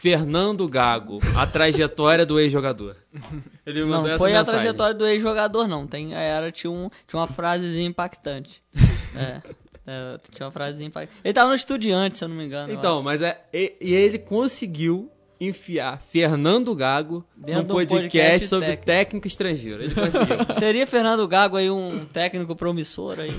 Fernando 0.00 0.66
Gago, 0.66 1.18
a 1.36 1.46
trajetória 1.46 2.24
do 2.24 2.40
ex-jogador. 2.40 2.96
Ele 3.66 3.84
me 3.84 3.90
Não, 3.90 3.98
mandou 3.98 4.08
essa 4.08 4.18
foi 4.18 4.34
a 4.34 4.38
mensagem. 4.38 4.60
trajetória 4.60 4.94
do 4.94 5.06
ex-jogador, 5.06 5.68
não. 5.68 5.86
Tem, 5.86 6.14
era, 6.14 6.50
tinha, 6.50 6.70
um, 6.70 6.88
tinha 7.06 7.20
uma 7.20 7.28
frasezinha 7.28 7.86
impactante. 7.86 8.62
é, 9.14 9.42
é, 9.86 10.18
tinha 10.32 10.46
uma 10.46 10.52
frasezinha 10.52 10.86
impactante. 10.86 11.20
Ele 11.22 11.34
tava 11.34 11.50
no 11.50 11.54
Estudiante, 11.54 12.16
se 12.16 12.24
eu 12.24 12.28
não 12.28 12.36
me 12.36 12.46
engano. 12.46 12.72
Então, 12.72 13.02
mas 13.02 13.20
é. 13.20 13.42
E, 13.52 13.74
e 13.78 13.92
ele 13.92 14.18
conseguiu 14.18 15.12
enfiar 15.38 16.00
Fernando 16.00 16.74
Gago 16.74 17.22
Dentro 17.36 17.74
num 17.74 17.84
de 17.84 17.94
um 17.94 17.98
podcast, 17.98 18.08
podcast 18.08 18.46
sobre 18.46 18.66
técnico. 18.68 18.86
técnico 18.86 19.26
estrangeiro. 19.26 19.82
Ele 19.82 19.94
conseguiu. 19.94 20.46
Seria 20.58 20.86
Fernando 20.86 21.28
Gago 21.28 21.58
aí 21.58 21.70
um 21.70 22.06
técnico 22.06 22.56
promissor 22.56 23.20
aí? 23.20 23.32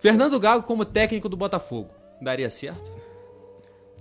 Fernando 0.00 0.40
Gago 0.40 0.64
como 0.64 0.84
técnico 0.84 1.28
do 1.28 1.36
Botafogo. 1.36 1.90
Daria 2.20 2.50
certo? 2.50 2.99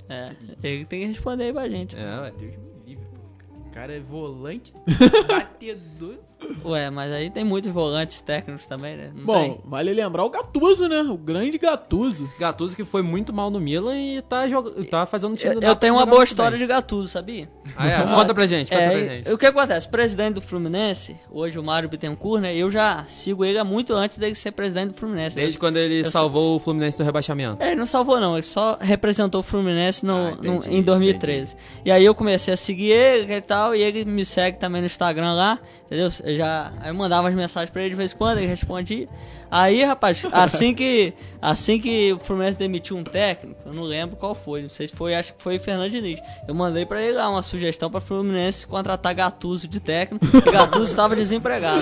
É, 0.09 0.35
ele 0.63 0.85
tem 0.85 1.01
que 1.01 1.05
responder 1.07 1.43
aí 1.45 1.53
pra 1.53 1.69
gente. 1.69 1.95
É, 1.95 2.19
ué. 2.21 2.31
Deus 2.31 2.55
me 2.57 2.71
livre, 2.85 3.05
pô. 3.13 3.57
O 3.67 3.71
cara 3.71 3.93
é 3.93 3.99
volante, 3.99 4.73
batedor. 5.27 6.17
Ué, 6.63 6.89
mas 6.89 7.11
aí 7.11 7.29
tem 7.29 7.43
muitos 7.43 7.71
volantes 7.71 8.21
técnicos 8.21 8.65
também, 8.65 8.95
né? 8.95 9.11
Não 9.15 9.23
Bom, 9.25 9.33
tem? 9.41 9.61
vale 9.65 9.93
lembrar 9.93 10.23
o 10.23 10.29
Gattuso, 10.29 10.87
né? 10.87 11.01
O 11.01 11.17
grande 11.17 11.57
Gattuso. 11.57 12.29
Gattuso 12.39 12.75
que 12.75 12.85
foi 12.85 13.01
muito 13.01 13.33
mal 13.33 13.49
no 13.49 13.59
Milan 13.59 13.97
e 13.97 14.21
tá, 14.21 14.47
joga... 14.47 14.71
tá 14.85 15.05
fazendo 15.05 15.33
o 15.33 15.35
time 15.35 15.55
Eu, 15.55 15.59
do 15.59 15.65
eu 15.65 15.75
tenho 15.75 15.93
uma 15.95 16.05
boa 16.05 16.23
história 16.23 16.51
bem. 16.57 16.59
de 16.59 16.65
Gattuso, 16.67 17.07
sabia? 17.09 17.49
Ah, 17.75 17.87
é? 17.87 18.03
Conta 18.03 18.33
pra 18.33 18.45
gente, 18.45 18.69
conta 18.69 18.81
É, 18.81 18.89
pra 18.89 19.15
gente. 19.15 19.33
O 19.33 19.37
que 19.37 19.45
acontece? 19.45 19.87
O 19.87 19.89
presidente 19.91 20.35
do 20.35 20.41
Fluminense, 20.41 21.15
hoje 21.31 21.59
o 21.59 21.63
Mário 21.63 21.89
Bittencourt, 21.89 22.41
né? 22.41 22.55
Eu 22.55 22.71
já 22.71 23.03
sigo 23.07 23.43
ele 23.43 23.57
há 23.59 23.63
muito 23.63 23.93
antes 23.93 24.17
dele 24.17 24.35
ser 24.35 24.51
presidente 24.51 24.89
do 24.89 24.93
Fluminense. 24.95 25.35
Desde 25.35 25.55
Eu- 25.55 25.59
quando 25.59 25.77
ele 25.77 26.05
salvou 26.05 26.55
o 26.55 26.59
Fluminense 26.59 26.97
do 26.97 27.03
rebaixamento. 27.03 27.61
É, 27.61 27.67
ele 27.71 27.75
não 27.79 27.85
salvou 27.85 28.19
não, 28.19 28.35
ele 28.35 28.43
só 28.43 28.77
representou 28.79 29.41
o 29.41 29.43
Fluminense 29.43 30.05
no, 30.05 30.13
Ah, 30.13 30.31
no- 30.41 30.55
entendi, 30.55 30.75
em 30.77 30.81
2013. 30.83 31.55
E 31.83 31.91
aí 31.91 32.05
eu 32.05 32.15
comecei 32.15 32.53
a 32.53 32.57
seguir 32.57 32.91
ele 32.91 33.33
e 33.33 33.41
tal, 33.41 33.75
e 33.75 33.81
ele 33.81 34.05
me 34.05 34.23
segue 34.25 34.57
também 34.57 34.81
no 34.81 34.85
Instagram 34.87 35.33
lá, 35.33 35.59
entendeu? 35.85 36.07
Eu 36.29 36.35
já 36.35 36.71
eu 36.85 36.93
mandava 36.93 37.27
as 37.27 37.33
mensagens 37.33 37.71
pra 37.71 37.81
ele 37.81 37.89
de 37.89 37.95
vez 37.95 38.13
em 38.13 38.15
quando, 38.15 38.37
ele 38.37 38.45
respondia. 38.45 39.07
Aí, 39.49 39.83
rapaz, 39.83 40.23
assim 40.31 40.75
que 40.75 41.11
assim 41.41 41.79
que 41.79 42.13
o 42.13 42.19
Fluminense 42.19 42.55
demitiu 42.55 42.95
um 42.97 43.03
técnico, 43.03 43.59
eu 43.65 43.73
não 43.73 43.81
lembro 43.81 44.15
qual 44.15 44.35
foi, 44.35 44.61
não 44.61 44.69
sei 44.69 44.87
se 44.87 44.95
foi, 44.95 45.15
acho 45.15 45.33
que 45.33 45.41
foi 45.41 45.57
Fernando 45.57 45.89
Diniz. 45.89 46.19
Eu 46.47 46.53
mandei 46.53 46.85
pra 46.85 47.01
ele 47.01 47.13
lá 47.13 47.27
uma 47.29 47.41
sugestão 47.41 47.89
pra 47.89 47.99
Fluminense 47.99 48.67
contratar 48.67 49.15
Gattuso 49.15 49.67
de 49.67 49.79
técnico, 49.79 50.23
e 50.23 50.51
Gattuso 50.51 50.83
estava 50.83 51.15
desempregado. 51.15 51.81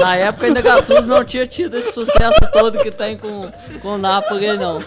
Na 0.00 0.16
época 0.16 0.46
ainda 0.46 0.60
Gattuso 0.60 1.06
não 1.06 1.24
tinha 1.24 1.46
tido 1.46 1.76
esse 1.78 1.92
sucesso 1.92 2.40
todo 2.52 2.80
que 2.80 2.90
tem 2.90 3.16
com, 3.16 3.48
com 3.80 3.88
o 3.90 3.98
Napoli, 3.98 4.56
não. 4.56 4.80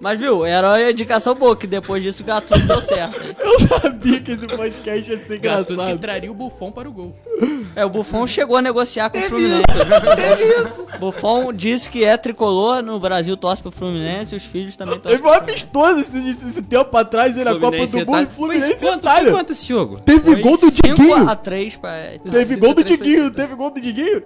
Mas 0.00 0.18
viu, 0.20 0.44
era 0.44 0.68
uma 0.68 0.90
indicação 0.90 1.34
boa, 1.34 1.56
que 1.56 1.66
depois 1.66 2.00
disso 2.02 2.22
o 2.22 2.26
Gattuso 2.26 2.66
deu 2.68 2.80
certo. 2.80 3.20
Eu 3.40 3.58
sabia 3.58 4.20
que 4.20 4.30
esse 4.30 4.46
podcast 4.46 5.10
ia 5.10 5.18
ser 5.18 5.38
Gattuso 5.38 5.66
que 5.66 5.72
engraçado. 5.74 5.98
traria 5.98 6.30
o 6.30 6.34
Buffon 6.34 6.70
para 6.70 6.88
o 6.88 6.92
gol. 6.92 7.16
É, 7.74 7.84
o 7.84 7.90
Buffon 7.90 8.24
chegou 8.26 8.56
a 8.56 8.62
negociar 8.62 9.10
com 9.10 9.18
o 9.18 9.22
Fluminense. 9.22 9.64
Buffon 11.00 11.52
disse 11.52 11.90
que 11.90 12.04
é 12.04 12.16
tricolor 12.16 12.82
no 12.82 13.00
Brasil, 13.00 13.36
torce 13.36 13.60
pro 13.60 13.70
Fluminense 13.72 14.34
e 14.34 14.36
os 14.36 14.44
filhos 14.44 14.76
também 14.76 15.00
torcem 15.00 15.18
Teve 15.18 15.28
um 15.28 15.32
amistoso 15.32 16.00
esse, 16.00 16.28
esse 16.46 16.62
tempo 16.62 16.96
atrás 16.96 17.36
aí 17.36 17.44
na 17.44 17.54
Copa 17.54 17.70
do 17.70 17.98
e 17.98 18.04
Mundo. 18.04 18.30
Fluminense 18.30 18.84
e 18.86 18.88
Itália. 18.94 19.32
quanto 19.32 19.50
esse 19.52 19.66
jogo? 19.66 20.00
Teve 20.00 20.20
Foi 20.20 20.40
gol 20.40 20.56
do 20.56 20.70
5 20.70 20.82
Diguinho. 20.94 21.28
a 21.28 21.34
3 21.36 21.76
pra... 21.76 21.90
Teve 22.30 22.56
gol 22.56 22.74
do 22.74 22.80
5 22.82 22.94
a 22.94 22.96
3 22.96 22.98
Diguinho. 22.98 23.30
Teve 23.32 23.54
gol 23.56 23.70
do 23.70 23.80
Diguinho. 23.80 24.22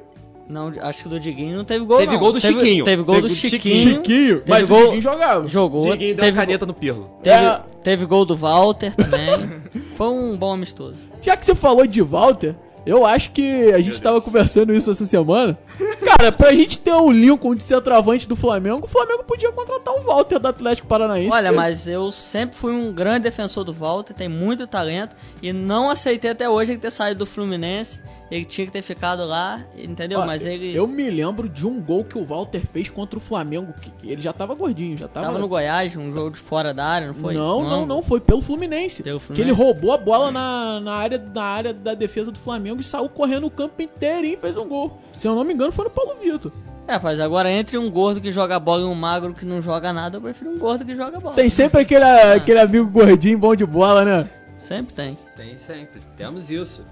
Não, 0.53 0.73
acho 0.83 1.03
que 1.05 1.09
do 1.09 1.19
Diguinho 1.19 1.57
não 1.57 1.65
teve 1.65 1.85
gol 1.85 1.99
Teve 1.99 2.13
não. 2.13 2.19
gol 2.21 2.33
do 2.33 2.41
teve, 2.41 2.55
Chiquinho. 2.61 2.85
Teve 2.85 3.03
gol 3.03 3.15
Teve 3.17 3.29
do 3.29 3.35
Chiquinho. 3.35 3.89
Chiquinho. 3.97 4.39
Teve 4.41 4.43
Mas 4.51 4.65
o 4.65 4.69
gol- 4.69 4.83
Diguinho 4.85 5.03
jogava. 5.03 5.47
Jogou. 5.49 5.91
Diguinho 5.91 6.15
deu 6.15 6.25
teve, 6.25 6.39
a 6.39 6.41
caneta 6.43 6.67
no 6.67 6.75
pirlo. 6.75 7.11
teve, 7.23 7.37
É. 7.47 7.61
teve 7.83 8.05
gol 8.07 8.25
do 8.25 8.37
Walter 8.37 8.95
também. 8.95 9.51
Foi 9.97 10.09
um 10.09 10.37
bom 10.37 10.53
amistoso. 10.53 10.97
Já 11.23 11.37
que 11.37 11.47
você 11.47 11.55
falou 11.55 11.87
de 11.87 12.03
Walter, 12.03 12.55
eu 12.85 13.07
acho 13.07 13.31
que 13.31 13.73
a 13.73 13.81
gente 13.81 14.01
tava 14.03 14.21
conversando 14.21 14.75
isso 14.75 14.91
essa 14.91 15.07
semana. 15.07 15.57
Cara, 16.05 16.33
pra 16.33 16.53
gente 16.53 16.79
ter 16.81 16.93
um 16.93 17.13
Lincoln 17.13 17.55
de 17.55 17.63
centroavante 17.63 18.27
do 18.29 18.35
Flamengo, 18.35 18.85
o 18.85 18.89
Flamengo 18.89 19.23
podia 19.25 19.53
contratar 19.53 19.95
o 19.95 20.03
Walter 20.03 20.39
do 20.41 20.49
Atlético 20.49 20.89
Paranaense. 20.89 21.35
Olha, 21.35 21.51
que- 21.51 21.55
mas 21.57 21.87
eu 21.87 22.11
sempre 22.11 22.57
fui 22.57 22.73
um 22.73 22.93
grande 22.93 23.21
defensor 23.21 23.63
do 23.65 23.73
Walter, 23.73 24.13
tem 24.13 24.29
muito 24.29 24.67
talento 24.67 25.17
e 25.41 25.53
não 25.53 25.89
aceitei 25.89 26.33
até 26.33 26.49
hoje 26.49 26.73
ele 26.73 26.81
ter 26.81 26.91
saído 26.91 27.21
do 27.21 27.27
Fluminense. 27.27 28.01
Ele 28.33 28.47
tinha 28.47 28.67
que 28.67 28.73
ter 28.73 28.81
ficado 28.81 29.27
lá, 29.27 29.63
entendeu? 29.77 30.21
Ó, 30.21 30.25
mas 30.25 30.47
ele 30.47 30.75
Eu 30.75 30.87
me 30.87 31.11
lembro 31.11 31.51
de 31.51 31.67
um 31.67 31.79
gol 31.79 32.03
que 32.03 32.17
o 32.17 32.25
Walter 32.25 32.63
fez 32.73 32.89
contra 32.89 33.19
o 33.19 33.21
Flamengo, 33.21 33.75
que 33.79 33.91
que 33.91 34.11
ele 34.11 34.23
já 34.23 34.33
tava 34.33 34.55
gordinho, 34.55 34.97
já 34.97 35.07
tava... 35.07 35.27
tava 35.27 35.39
no 35.39 35.47
Goiás, 35.47 35.95
um 35.95 36.15
jogo 36.15 36.31
de 36.31 36.39
fora 36.39 36.73
da 36.73 36.83
área, 36.83 37.09
não 37.09 37.15
foi? 37.15 37.35
Não, 37.35 37.63
não, 37.63 37.85
não, 37.85 38.03
foi 38.03 38.21
pelo 38.21 38.41
Fluminense. 38.41 39.03
Pelo 39.03 39.21
Que 39.21 39.27
Fluminense. 39.27 39.51
ele 39.51 39.57
roubou 39.57 39.93
a 39.93 39.99
bola 39.99 40.31
na, 40.31 40.81
na, 40.81 40.95
área, 40.95 41.19
na 41.19 41.43
área 41.43 41.75
da 41.75 41.93
defesa 41.93 42.33
do 42.33 42.39
Flamengo 42.39 42.81
e 42.81 42.85
saiu 42.85 43.07
correndo 43.11 43.47
o 43.47 43.51
campo 43.51 43.83
inteiro 43.83 44.27
e 44.27 44.35
fez 44.39 44.57
um 44.57 44.67
gol. 44.67 44.99
Se 45.15 45.29
eu 45.29 45.35
não 45.35 45.45
me 45.45 45.53
engano, 45.53 45.71
foi 45.71 45.85
no 45.85 45.91
Paulo 45.91 46.17
Vitor. 46.19 46.51
É, 46.89 46.95
rapaz, 46.95 47.21
agora 47.21 47.51
entre 47.51 47.77
um 47.77 47.91
gordo 47.91 48.19
que 48.19 48.33
joga 48.33 48.59
bola 48.59 48.81
e 48.81 48.85
um 48.85 48.95
magro 48.95 49.35
que 49.35 49.45
não 49.45 49.61
joga 49.61 49.93
nada, 49.93 50.17
eu 50.17 50.23
prefiro 50.23 50.51
um 50.51 50.59
gordo 50.59 50.87
que 50.87 50.95
joga 50.95 51.21
bola. 51.21 51.37
Tem 51.37 51.51
sempre 51.51 51.83
aquele, 51.83 52.05
aquele 52.05 52.59
amigo 52.59 52.87
gordinho 52.87 53.39
bom 53.39 53.55
de 53.55 53.67
bola, 53.67 54.07
né? 54.07 54.31
Sempre 54.59 54.95
tem. 54.95 55.19
Tem 55.37 55.59
sempre, 55.59 56.01
temos 56.17 56.51
isso. 56.51 56.83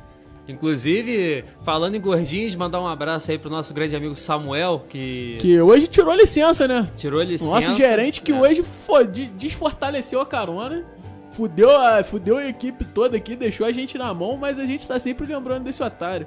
Inclusive, 0.48 1.44
falando 1.62 1.94
em 1.94 2.00
gordinhos, 2.00 2.54
mandar 2.54 2.80
um 2.80 2.86
abraço 2.86 3.30
aí 3.30 3.38
pro 3.38 3.48
nosso 3.50 3.72
grande 3.72 3.94
amigo 3.94 4.14
Samuel, 4.16 4.84
que, 4.88 5.36
Que 5.40 5.60
hoje 5.60 5.86
tirou 5.86 6.14
licença, 6.14 6.66
né? 6.66 6.88
tirou 6.96 7.22
licença. 7.22 7.54
Nosso 7.54 7.74
gerente 7.76 8.20
que 8.20 8.32
É. 8.32 8.40
hoje 8.40 8.62
fo- 8.62 9.04
de- 9.04 9.26
desfortaleceu 9.26 10.20
a 10.20 10.26
carona. 10.26 10.84
Fudeu 11.30 11.70
a, 11.70 12.02
fudeu 12.02 12.38
a 12.38 12.46
equipe 12.48 12.84
toda 12.84 13.16
aqui, 13.16 13.36
deixou 13.36 13.64
a 13.64 13.70
gente 13.72 13.96
na 13.96 14.12
mão, 14.12 14.36
mas 14.36 14.58
a 14.58 14.66
gente 14.66 14.86
tá 14.88 14.98
sempre 14.98 15.26
lembrando 15.26 15.64
desse 15.64 15.82
otário. 15.82 16.26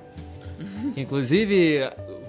Inclusive, 0.95 1.81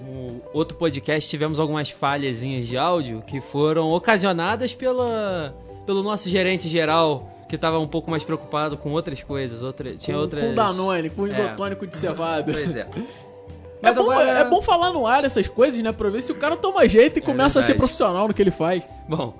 no 0.05 0.41
outro 0.53 0.77
podcast 0.77 1.29
tivemos 1.29 1.59
algumas 1.59 1.89
falhazinhas 1.89 2.67
de 2.67 2.77
áudio 2.77 3.23
que 3.25 3.39
foram 3.39 3.89
ocasionadas 3.91 4.73
pela, 4.73 5.55
pelo 5.85 6.03
nosso 6.03 6.29
gerente 6.29 6.67
geral, 6.67 7.31
que 7.47 7.57
tava 7.57 7.77
um 7.79 7.87
pouco 7.87 8.09
mais 8.09 8.23
preocupado 8.23 8.77
com 8.77 8.91
outras 8.91 9.21
coisas. 9.23 9.61
Outra, 9.61 9.95
tinha 9.95 10.15
com, 10.15 10.21
outras... 10.23 10.43
com 10.43 10.55
Danone, 10.55 11.09
com 11.09 11.25
É. 11.25 11.29
isotônico 11.29 11.85
de 11.87 11.95
cevada. 11.97 12.51
Pois 12.51 12.75
é. 12.75 12.87
É 13.81 13.89
Mas 13.89 13.97
bom, 13.97 14.09
agora... 14.09 14.31
é 14.31 14.43
bom 14.45 14.61
falar 14.63 14.91
no 14.91 15.05
ar 15.05 15.25
essas 15.25 15.47
coisas, 15.47 15.79
né? 15.83 15.91
Pra 15.91 16.09
ver 16.09 16.21
se 16.23 16.31
o 16.31 16.35
cara 16.35 16.55
toma 16.55 16.87
jeito 16.87 17.19
e 17.19 17.21
começa 17.21 17.59
a 17.59 17.61
ser 17.61 17.73
É 17.73 17.73
verdade. 17.73 17.79
profissional 17.79 18.27
no 18.27 18.33
que 18.33 18.41
ele 18.41 18.49
faz. 18.49 18.81
Bom, 19.07 19.33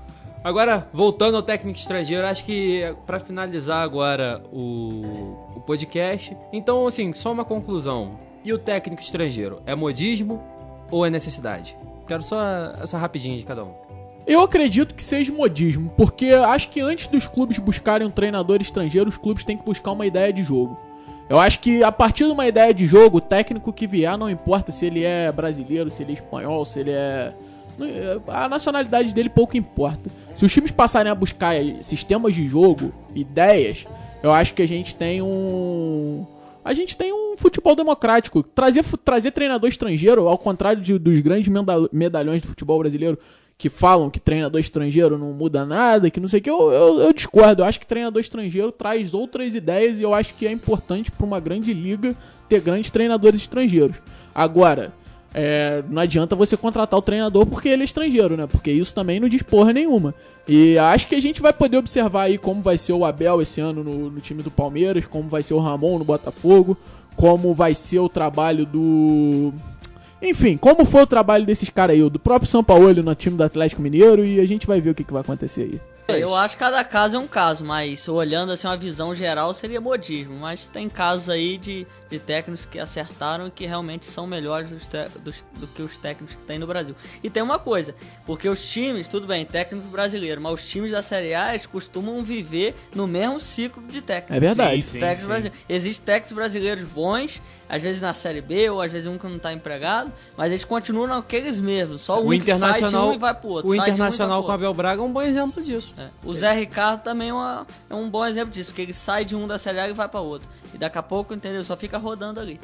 agora 0.44 0.88
voltando 0.94 1.36
ao 1.36 1.42
técnico 1.42 1.80
estrangeiro, 1.80 2.28
acho 2.28 2.46
que 2.46 2.94
pra 3.08 3.20
finalizar 3.20 3.82
agora 3.82 4.44
o, 4.52 5.38
o 5.56 5.62
podcast, 5.66 6.38
então 6.54 6.86
assim, 6.86 7.12
só 7.14 7.32
uma 7.32 7.46
conclusão. 7.46 8.20
E 8.44 8.54
o 8.54 8.60
técnico 8.60 9.02
estrangeiro, 9.02 9.62
é 9.66 9.74
modismo 9.74 10.44
ou 10.92 11.04
é 11.06 11.10
necessidade? 11.10 11.76
Quero 12.06 12.22
só 12.22 12.38
essa 12.84 13.00
rapidinha 13.00 13.38
de 13.40 13.46
cada 13.46 13.64
um. 13.64 13.74
Eu 14.28 14.42
acredito 14.42 14.96
que 14.96 15.04
seja 15.04 15.32
modismo, 15.32 15.94
porque 15.96 16.32
acho 16.32 16.70
que 16.70 16.82
antes 16.82 17.08
dos 17.08 17.28
clubes 17.28 17.60
buscarem 17.60 18.08
um 18.08 18.12
treinador 18.12 18.60
estrangeiro, 18.60 19.08
os 19.08 19.18
clubes 19.18 19.44
têm 19.44 19.56
que 19.58 19.64
buscar 19.66 19.92
uma 19.92 20.06
ideia 20.06 20.34
de 20.34 20.44
jogo. 20.44 20.78
Eu 21.30 21.40
acho 21.40 21.60
que 21.60 21.84
a 21.84 21.92
partir 21.92 22.26
de 22.26 22.32
uma 22.32 22.48
ideia 22.48 22.74
de 22.74 22.86
jogo, 22.88 23.18
o 23.18 23.22
técnico 23.22 23.72
que 23.74 23.88
vier, 23.88 24.18
não 24.18 24.30
importa 24.30 24.72
se 24.72 24.86
ele 24.86 25.04
é 25.04 25.32
brasileiro, 25.32 25.90
se 25.90 26.04
ele 26.04 26.12
é 26.12 26.16
espanhol, 26.16 26.66
se 26.66 26.80
ele 26.80 26.92
é. 26.92 27.34
A 28.28 28.48
nacionalidade 28.48 29.14
dele 29.14 29.30
pouco 29.30 29.58
importa. 29.58 30.10
Se 30.34 30.46
os 30.46 30.54
times 30.54 30.72
passarem 30.72 31.12
a 31.12 31.16
buscar 31.16 31.54
sistemas 31.82 32.34
de 32.34 32.48
jogo, 32.48 32.94
ideias, 33.14 33.86
eu 34.24 34.32
acho 34.32 34.54
que 34.54 34.62
a 34.62 34.68
gente 34.68 34.96
tem 34.96 35.22
um. 35.22 36.26
A 36.64 36.74
gente 36.74 36.96
tem 36.96 37.12
um 37.14 37.36
futebol 37.38 37.76
democrático. 37.76 38.42
Trazer, 38.42 38.84
trazer 39.04 39.32
treinador 39.32 39.70
estrangeiro, 39.70 40.28
ao 40.28 40.38
contrário 40.38 40.82
de- 40.82 40.98
dos 40.98 41.20
grandes 41.20 41.52
medalhões 41.92 42.42
do 42.42 42.48
futebol 42.48 42.80
brasileiro, 42.80 43.20
que 43.58 43.70
falam 43.70 44.10
que 44.10 44.20
treinador 44.20 44.60
estrangeiro 44.60 45.18
não 45.18 45.32
muda 45.32 45.66
nada, 45.66 46.10
que 46.10 46.20
não 46.20 46.28
sei 46.28 46.40
o 46.40 46.44
que, 46.44 46.50
eu, 46.50 46.72
eu, 46.72 47.00
eu 47.00 47.14
discordo. 47.14 47.62
Eu 47.62 47.66
acho 47.66 47.80
que 47.80 47.86
treinador 47.86 48.20
estrangeiro 48.20 48.72
traz 48.72 49.14
outras 49.14 49.56
ideias 49.56 50.00
e 50.00 50.04
eu 50.04 50.14
acho 50.14 50.34
que 50.34 50.46
é 50.46 50.52
importante 50.52 51.12
para 51.12 51.26
uma 51.26 51.40
grande 51.40 51.74
liga 51.74 52.16
ter 52.50 52.60
grandes 52.60 52.92
treinadores 52.92 53.42
estrangeiros. 53.42 53.98
Agora, 54.34 54.94
é, 55.34 55.84
não 55.90 56.02
adianta 56.02 56.34
você 56.34 56.56
contratar 56.56 56.98
o 56.98 57.02
treinador 57.02 57.46
porque 57.46 57.68
ele 57.68 57.82
é 57.82 57.86
estrangeiro, 57.86 58.38
né? 58.38 58.48
Porque 58.48 58.72
isso 58.72 58.94
também 58.94 59.20
não 59.20 59.28
diz 59.28 59.42
porra 59.42 59.74
nenhuma. 59.74 60.14
E 60.48 60.78
acho 60.78 61.08
que 61.08 61.16
a 61.16 61.22
gente 61.22 61.42
vai 61.42 61.52
poder 61.52 61.78
observar 61.78 62.24
aí 62.24 62.38
como 62.38 62.62
vai 62.62 62.78
ser 62.78 62.94
o 62.94 63.04
Abel 63.04 63.42
esse 63.42 63.60
ano 63.60 63.84
no, 63.84 64.10
no 64.12 64.22
time 64.22 64.44
do 64.44 64.52
Palmeiras, 64.52 65.06
como 65.06 65.28
vai 65.28 65.44
ser 65.44 65.54
o 65.54 65.60
Ramon 65.60 66.00
no 66.00 66.06
Botafogo, 66.06 66.78
como 67.16 67.54
vai 67.54 67.76
ser 67.76 68.00
o 68.00 68.08
trabalho 68.10 68.66
do. 68.66 69.54
Enfim, 70.26 70.58
como 70.58 70.86
foi 70.86 71.04
o 71.04 71.08
trabalho 71.08 71.46
desses 71.46 71.70
caras 71.70 71.96
aí, 71.96 72.10
do 72.10 72.20
próprio 72.20 72.50
São 72.50 72.64
Paulo 72.64 73.04
no 73.04 73.14
time 73.14 73.38
do 73.38 73.44
Atlético 73.44 73.82
Mineiro, 73.82 74.26
e 74.26 74.40
a 74.40 74.48
gente 74.48 74.66
vai 74.66 74.82
ver 74.82 74.90
o 74.90 74.96
que, 74.96 75.04
que 75.04 75.14
vai 75.14 75.22
acontecer 75.22 75.62
aí. 75.62 75.95
Eu 76.08 76.36
acho 76.36 76.56
que 76.56 76.60
cada 76.60 76.84
caso 76.84 77.16
é 77.16 77.20
um 77.20 77.28
caso, 77.28 77.66
mas 77.66 78.08
olhando 78.08 78.52
assim 78.52 78.68
uma 78.68 78.78
visão 78.78 79.16
geral 79.16 79.54
seria 79.54 79.82
modismo. 79.82 80.36
Mas 80.36 80.68
tem 80.68 80.88
casos 80.88 81.30
aí 81.30 81.58
de, 81.58 81.88
de 82.10 82.20
técnicos 82.20 82.66
que 82.66 82.80
acertaram 82.80 83.48
e 83.48 83.52
que 83.52 83.66
realmente 83.66 84.06
são 84.06 84.28
melhores 84.28 84.70
dos 84.70 84.88
dos, 85.22 85.44
do 85.54 85.68
que 85.68 85.82
os 85.82 85.98
técnicos 85.98 86.36
que 86.36 86.44
tem 86.44 86.60
no 86.60 86.68
Brasil. 86.68 86.96
E 87.24 87.30
tem 87.30 87.42
uma 87.42 87.58
coisa, 87.58 87.96
porque 88.26 88.48
os 88.48 88.64
times, 88.70 89.08
tudo 89.08 89.26
bem, 89.26 89.46
técnico 89.46 89.88
brasileiro, 89.88 90.40
mas 90.42 90.54
os 90.54 90.68
times 90.68 90.92
da 90.92 91.02
Série 91.02 91.34
A 91.34 91.50
eles 91.50 91.66
costumam 91.66 92.24
viver 92.24 92.76
no 92.94 93.08
mesmo 93.08 93.40
ciclo 93.40 93.84
de 93.84 94.02
técnicos. 94.02 94.38
É 94.38 94.40
verdade. 94.40 94.82
Sim, 94.84 95.00
sim, 95.00 95.42
sim. 95.42 95.52
Existem 95.68 96.06
técnicos 96.06 96.34
brasileiros 96.34 96.84
bons, 96.84 97.42
às 97.68 97.82
vezes 97.82 98.00
na 98.00 98.14
Série 98.14 98.42
B 98.42 98.70
ou 98.70 98.82
às 98.82 98.92
vezes 98.92 99.08
um 99.08 99.18
que 99.18 99.26
não 99.26 99.38
está 99.38 99.52
empregado, 99.52 100.14
mas 100.38 100.52
eles 100.52 100.64
continuam 100.64 101.08
naqueles 101.08 101.60
mesmos. 101.60 102.02
Só 102.04 102.22
o 102.22 102.28
um 102.28 102.34
internacional, 102.34 102.74
sai 102.80 102.90
de 102.90 102.96
um 102.96 103.14
e 103.14 103.18
vai 103.18 103.34
pro 103.34 103.50
outro. 103.50 103.72
O 103.72 103.76
Internacional 103.76 104.42
um 104.42 104.44
com 104.44 104.50
o 104.50 104.54
Abel 104.54 104.74
Braga 104.74 105.02
é 105.02 105.04
um 105.04 105.12
bom 105.12 105.22
exemplo 105.22 105.64
disso. 105.64 105.95
É. 105.98 106.10
O 106.24 106.34
Zé 106.34 106.52
Ricardo 106.54 107.02
também 107.02 107.30
é, 107.30 107.34
uma, 107.34 107.66
é, 107.90 107.96
um 107.96 108.10
bom 108.10 108.26
exemplo 108.26 108.52
disso, 108.52 108.74
que 108.74 108.82
ele 108.82 108.94
sai 108.94 109.24
de 109.24 109.36
um 109.36 109.48
da 109.48 109.58
Série 109.58 109.80
A 109.80 109.90
e 109.90 109.94
vai 109.94 110.08
para 110.10 110.20
outro. 110.20 110.50
E 110.74 110.78
daqui 110.78 110.98
a 110.98 111.04
pouco, 111.04 111.34
entendeu? 111.34 111.64
Só 111.64 111.78
fica 111.78 111.98
rodando 111.98 112.40
ali. 112.40 112.60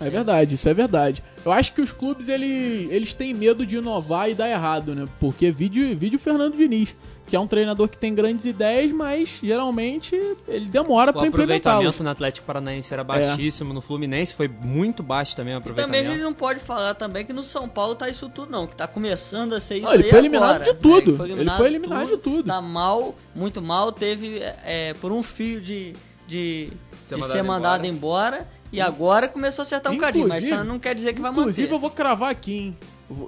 É 0.00 0.10
verdade, 0.10 0.54
isso 0.54 0.68
é 0.68 0.74
verdade. 0.74 1.22
Eu 1.44 1.52
acho 1.52 1.72
que 1.72 1.80
os 1.80 1.92
clubes 1.92 2.28
ele, 2.28 2.88
eles 2.90 3.12
têm 3.12 3.32
medo 3.32 3.64
de 3.64 3.76
inovar 3.76 4.30
e 4.30 4.34
dar 4.34 4.48
errado, 4.48 4.94
né? 4.94 5.08
Porque 5.20 5.50
vídeo, 5.50 5.96
vídeo 5.96 6.18
Fernando 6.18 6.56
Diniz 6.56 6.94
que 7.26 7.34
é 7.34 7.40
um 7.40 7.46
treinador 7.46 7.88
que 7.88 7.96
tem 7.96 8.14
grandes 8.14 8.44
ideias, 8.44 8.92
mas 8.92 9.38
geralmente 9.42 10.14
ele 10.46 10.66
demora 10.66 11.12
para 11.12 11.26
implementá-las. 11.26 11.76
O 11.76 11.88
aproveitamento 11.88 12.04
no 12.04 12.10
Atlético 12.10 12.46
Paranaense 12.46 12.92
era 12.92 13.02
baixíssimo, 13.02 13.70
é. 13.70 13.74
no 13.74 13.80
Fluminense 13.80 14.34
foi 14.34 14.46
muito 14.46 15.02
baixo 15.02 15.34
também 15.34 15.54
o 15.54 15.58
aproveitamento. 15.58 15.94
E 15.94 15.98
também 15.98 16.10
a 16.10 16.14
gente 16.14 16.22
não 16.22 16.34
pode 16.34 16.60
falar 16.60 16.94
também 16.94 17.24
que 17.24 17.32
no 17.32 17.42
São 17.42 17.68
Paulo 17.68 17.94
tá 17.94 18.08
isso 18.08 18.28
tudo 18.28 18.50
não, 18.50 18.66
que 18.66 18.76
tá 18.76 18.86
começando 18.86 19.54
a 19.54 19.60
ser 19.60 19.76
isso 19.76 19.86
não, 19.86 19.94
ele 19.94 20.04
foi 20.04 20.18
eliminado 20.18 20.50
agora, 20.56 20.64
de 20.64 20.74
tudo. 20.74 20.92
Né? 20.92 20.98
Ele 20.98 21.16
foi 21.16 21.26
eliminado, 21.26 21.54
ele 21.54 21.56
foi 21.56 21.66
eliminado 21.66 22.04
de, 22.04 22.16
tudo, 22.18 22.18
de 22.18 22.22
tudo. 22.22 22.46
Tá 22.46 22.60
mal, 22.60 23.14
muito 23.34 23.62
mal, 23.62 23.90
teve 23.90 24.40
é, 24.62 24.94
por 24.94 25.10
um 25.10 25.22
fio 25.22 25.60
de, 25.60 25.94
de 26.26 26.70
ser, 27.02 27.14
de 27.14 27.20
mandado, 27.20 27.32
ser 27.32 27.42
mandado 27.42 27.86
embora. 27.86 28.36
embora. 28.36 28.53
E 28.74 28.80
agora 28.80 29.28
começou 29.28 29.62
a 29.62 29.64
acertar 29.64 29.92
um 29.92 29.96
inclusive, 29.96 30.28
cadinho, 30.28 30.50
mas 30.50 30.58
tá, 30.58 30.64
não 30.64 30.78
quer 30.78 30.94
dizer 30.94 31.12
que 31.12 31.20
vai 31.20 31.30
manter. 31.30 31.42
Inclusive, 31.42 31.72
eu 31.72 31.78
vou 31.78 31.90
cravar 31.90 32.30
aqui, 32.30 32.52
hein? 32.52 32.76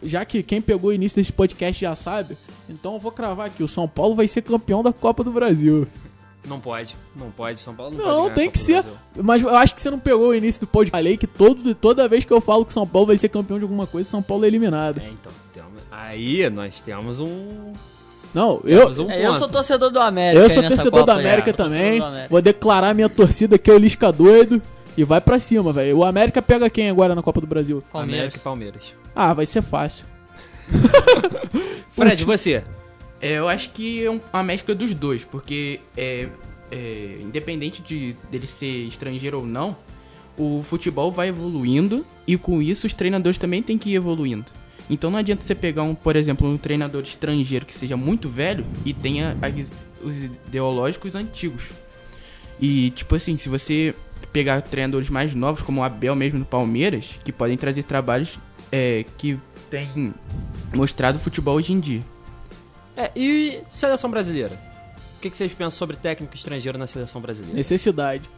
Já 0.03 0.25
que 0.25 0.43
quem 0.43 0.61
pegou 0.61 0.91
o 0.91 0.93
início 0.93 1.21
desse 1.21 1.33
podcast 1.33 1.81
já 1.81 1.95
sabe, 1.95 2.37
então 2.69 2.95
eu 2.95 2.99
vou 2.99 3.13
cravar 3.13 3.47
aqui: 3.47 3.63
o 3.63 3.69
São 3.69 3.87
Paulo 3.87 4.15
vai 4.15 4.27
ser 4.27 4.43
campeão 4.43 4.83
da 4.83 4.93
Copa 4.93 5.23
do 5.23 5.31
Brasil. 5.31 5.87
Não 6.47 6.61
pode, 6.61 6.97
não 7.15 7.31
pode, 7.31 7.61
São 7.61 7.75
Paulo 7.75 7.97
não, 7.97 8.07
não 8.07 8.23
pode 8.25 8.35
tem 8.37 8.51
que 8.51 8.59
ser. 8.59 8.85
Mas 9.17 9.43
eu 9.43 9.55
acho 9.55 9.75
que 9.75 9.83
você 9.83 9.91
não 9.91 9.99
pegou 9.99 10.29
o 10.29 10.35
início 10.35 10.61
do 10.61 10.67
podcast. 10.67 10.97
Falei 10.97 11.17
que 11.17 11.27
todo, 11.27 11.75
toda 11.75 12.09
vez 12.09 12.25
que 12.25 12.33
eu 12.33 12.41
falo 12.41 12.65
que 12.65 12.73
São 12.73 12.87
Paulo 12.87 13.09
vai 13.09 13.17
ser 13.17 13.29
campeão 13.29 13.59
de 13.59 13.65
alguma 13.65 13.87
coisa, 13.87 14.09
São 14.09 14.23
Paulo 14.23 14.45
é 14.45 14.49
eliminado. 14.49 15.01
É, 15.01 15.09
então. 15.09 15.33
Aí 15.91 16.49
nós 16.51 16.79
temos 16.79 17.21
um. 17.21 17.73
Não, 18.33 18.61
eu, 18.65 18.89
um 19.03 19.11
é, 19.11 19.27
eu 19.27 19.35
sou 19.35 19.49
torcedor 19.49 19.91
do 19.91 19.99
América. 19.99 20.45
Eu 20.45 20.51
sou 20.51 20.63
torcedor 20.63 21.05
do 21.05 21.13
América 21.13 21.53
também. 21.53 21.99
Do 21.99 22.05
América. 22.05 22.29
Vou 22.31 22.43
declarar 22.43 22.95
minha 22.95 23.09
torcida 23.09 23.59
que 23.59 23.71
é 23.71 23.75
o 23.75 23.79
Lisca 23.79 24.13
doido. 24.13 24.63
E 24.97 25.05
vai 25.05 25.21
pra 25.21 25.39
cima, 25.39 25.73
velho. 25.73 25.99
O 25.99 26.05
América 26.05 26.41
pega 26.41 26.71
quem 26.71 26.89
agora 26.89 27.15
na 27.15 27.23
Copa 27.23 27.41
do 27.41 27.47
Brasil? 27.47 27.83
Palmeiras. 27.93 28.19
América 28.19 28.39
e 28.39 28.41
Palmeiras. 28.41 28.95
Ah, 29.15 29.35
vai 29.35 29.45
ser 29.45 29.63
fácil. 29.63 30.07
Fred, 31.93 32.25
você? 32.25 32.65
É, 33.21 33.33
eu 33.39 33.49
acho 33.49 33.71
que 33.71 34.05
é 34.05 34.11
uma 34.11 34.43
mescla 34.43 34.75
dos 34.75 34.95
dois, 34.95 35.25
porque 35.25 35.81
é, 35.97 36.29
é, 36.71 37.19
independente 37.21 37.83
de 37.83 38.17
dele 38.31 38.47
ser 38.47 38.85
estrangeiro 38.87 39.39
ou 39.39 39.47
não, 39.47 39.77
o 40.37 40.63
futebol 40.63 41.11
vai 41.11 41.29
evoluindo 41.29 42.05
e 42.27 42.37
com 42.37 42.61
isso 42.61 42.87
os 42.87 42.95
treinadores 42.95 43.39
também 43.39 43.63
têm 43.63 43.79
que 43.79 43.91
ir 43.91 43.95
evoluindo. 43.95 44.53
Então 44.89 45.11
não 45.11 45.19
adianta 45.19 45.45
você 45.45 45.55
pegar 45.55 45.83
um, 45.83 45.95
por 45.95 46.15
exemplo, 46.15 46.49
um 46.49 46.57
treinador 46.57 47.03
estrangeiro 47.03 47.67
que 47.67 47.75
seja 47.75 47.97
muito 47.97 48.29
velho 48.29 48.65
e 48.85 48.93
tenha 48.93 49.37
os 50.03 50.25
ideológicos 50.25 51.15
antigos. 51.15 51.71
E 52.61 52.91
tipo 52.91 53.15
assim, 53.15 53.37
se 53.37 53.49
você 53.49 53.95
pegar 54.33 54.61
treinadores 54.63 55.09
mais 55.09 55.35
novos, 55.35 55.63
como 55.63 55.81
o 55.81 55.85
Abel 55.85 56.15
mesmo 56.15 56.39
no 56.39 56.45
Palmeiras, 56.45 57.19
que 57.25 57.33
podem 57.33 57.57
trazer 57.57 57.83
trabalhos 57.83 58.39
é, 58.71 59.05
que 59.17 59.39
têm 59.71 60.15
mostrado 60.75 61.17
o 61.17 61.21
futebol 61.21 61.57
hoje 61.57 61.73
em 61.73 61.81
dia. 61.81 62.03
É, 62.97 63.11
e 63.15 63.61
seleção 63.71 64.11
brasileira? 64.11 64.59
O 65.17 65.21
que, 65.21 65.31
que 65.31 65.37
vocês 65.37 65.53
pensam 65.53 65.79
sobre 65.79 65.97
técnico 65.97 66.35
estrangeiro 66.35 66.79
na 66.79 66.87
seleção 66.87 67.21
brasileira? 67.21 67.57
Necessidade. 67.57 68.29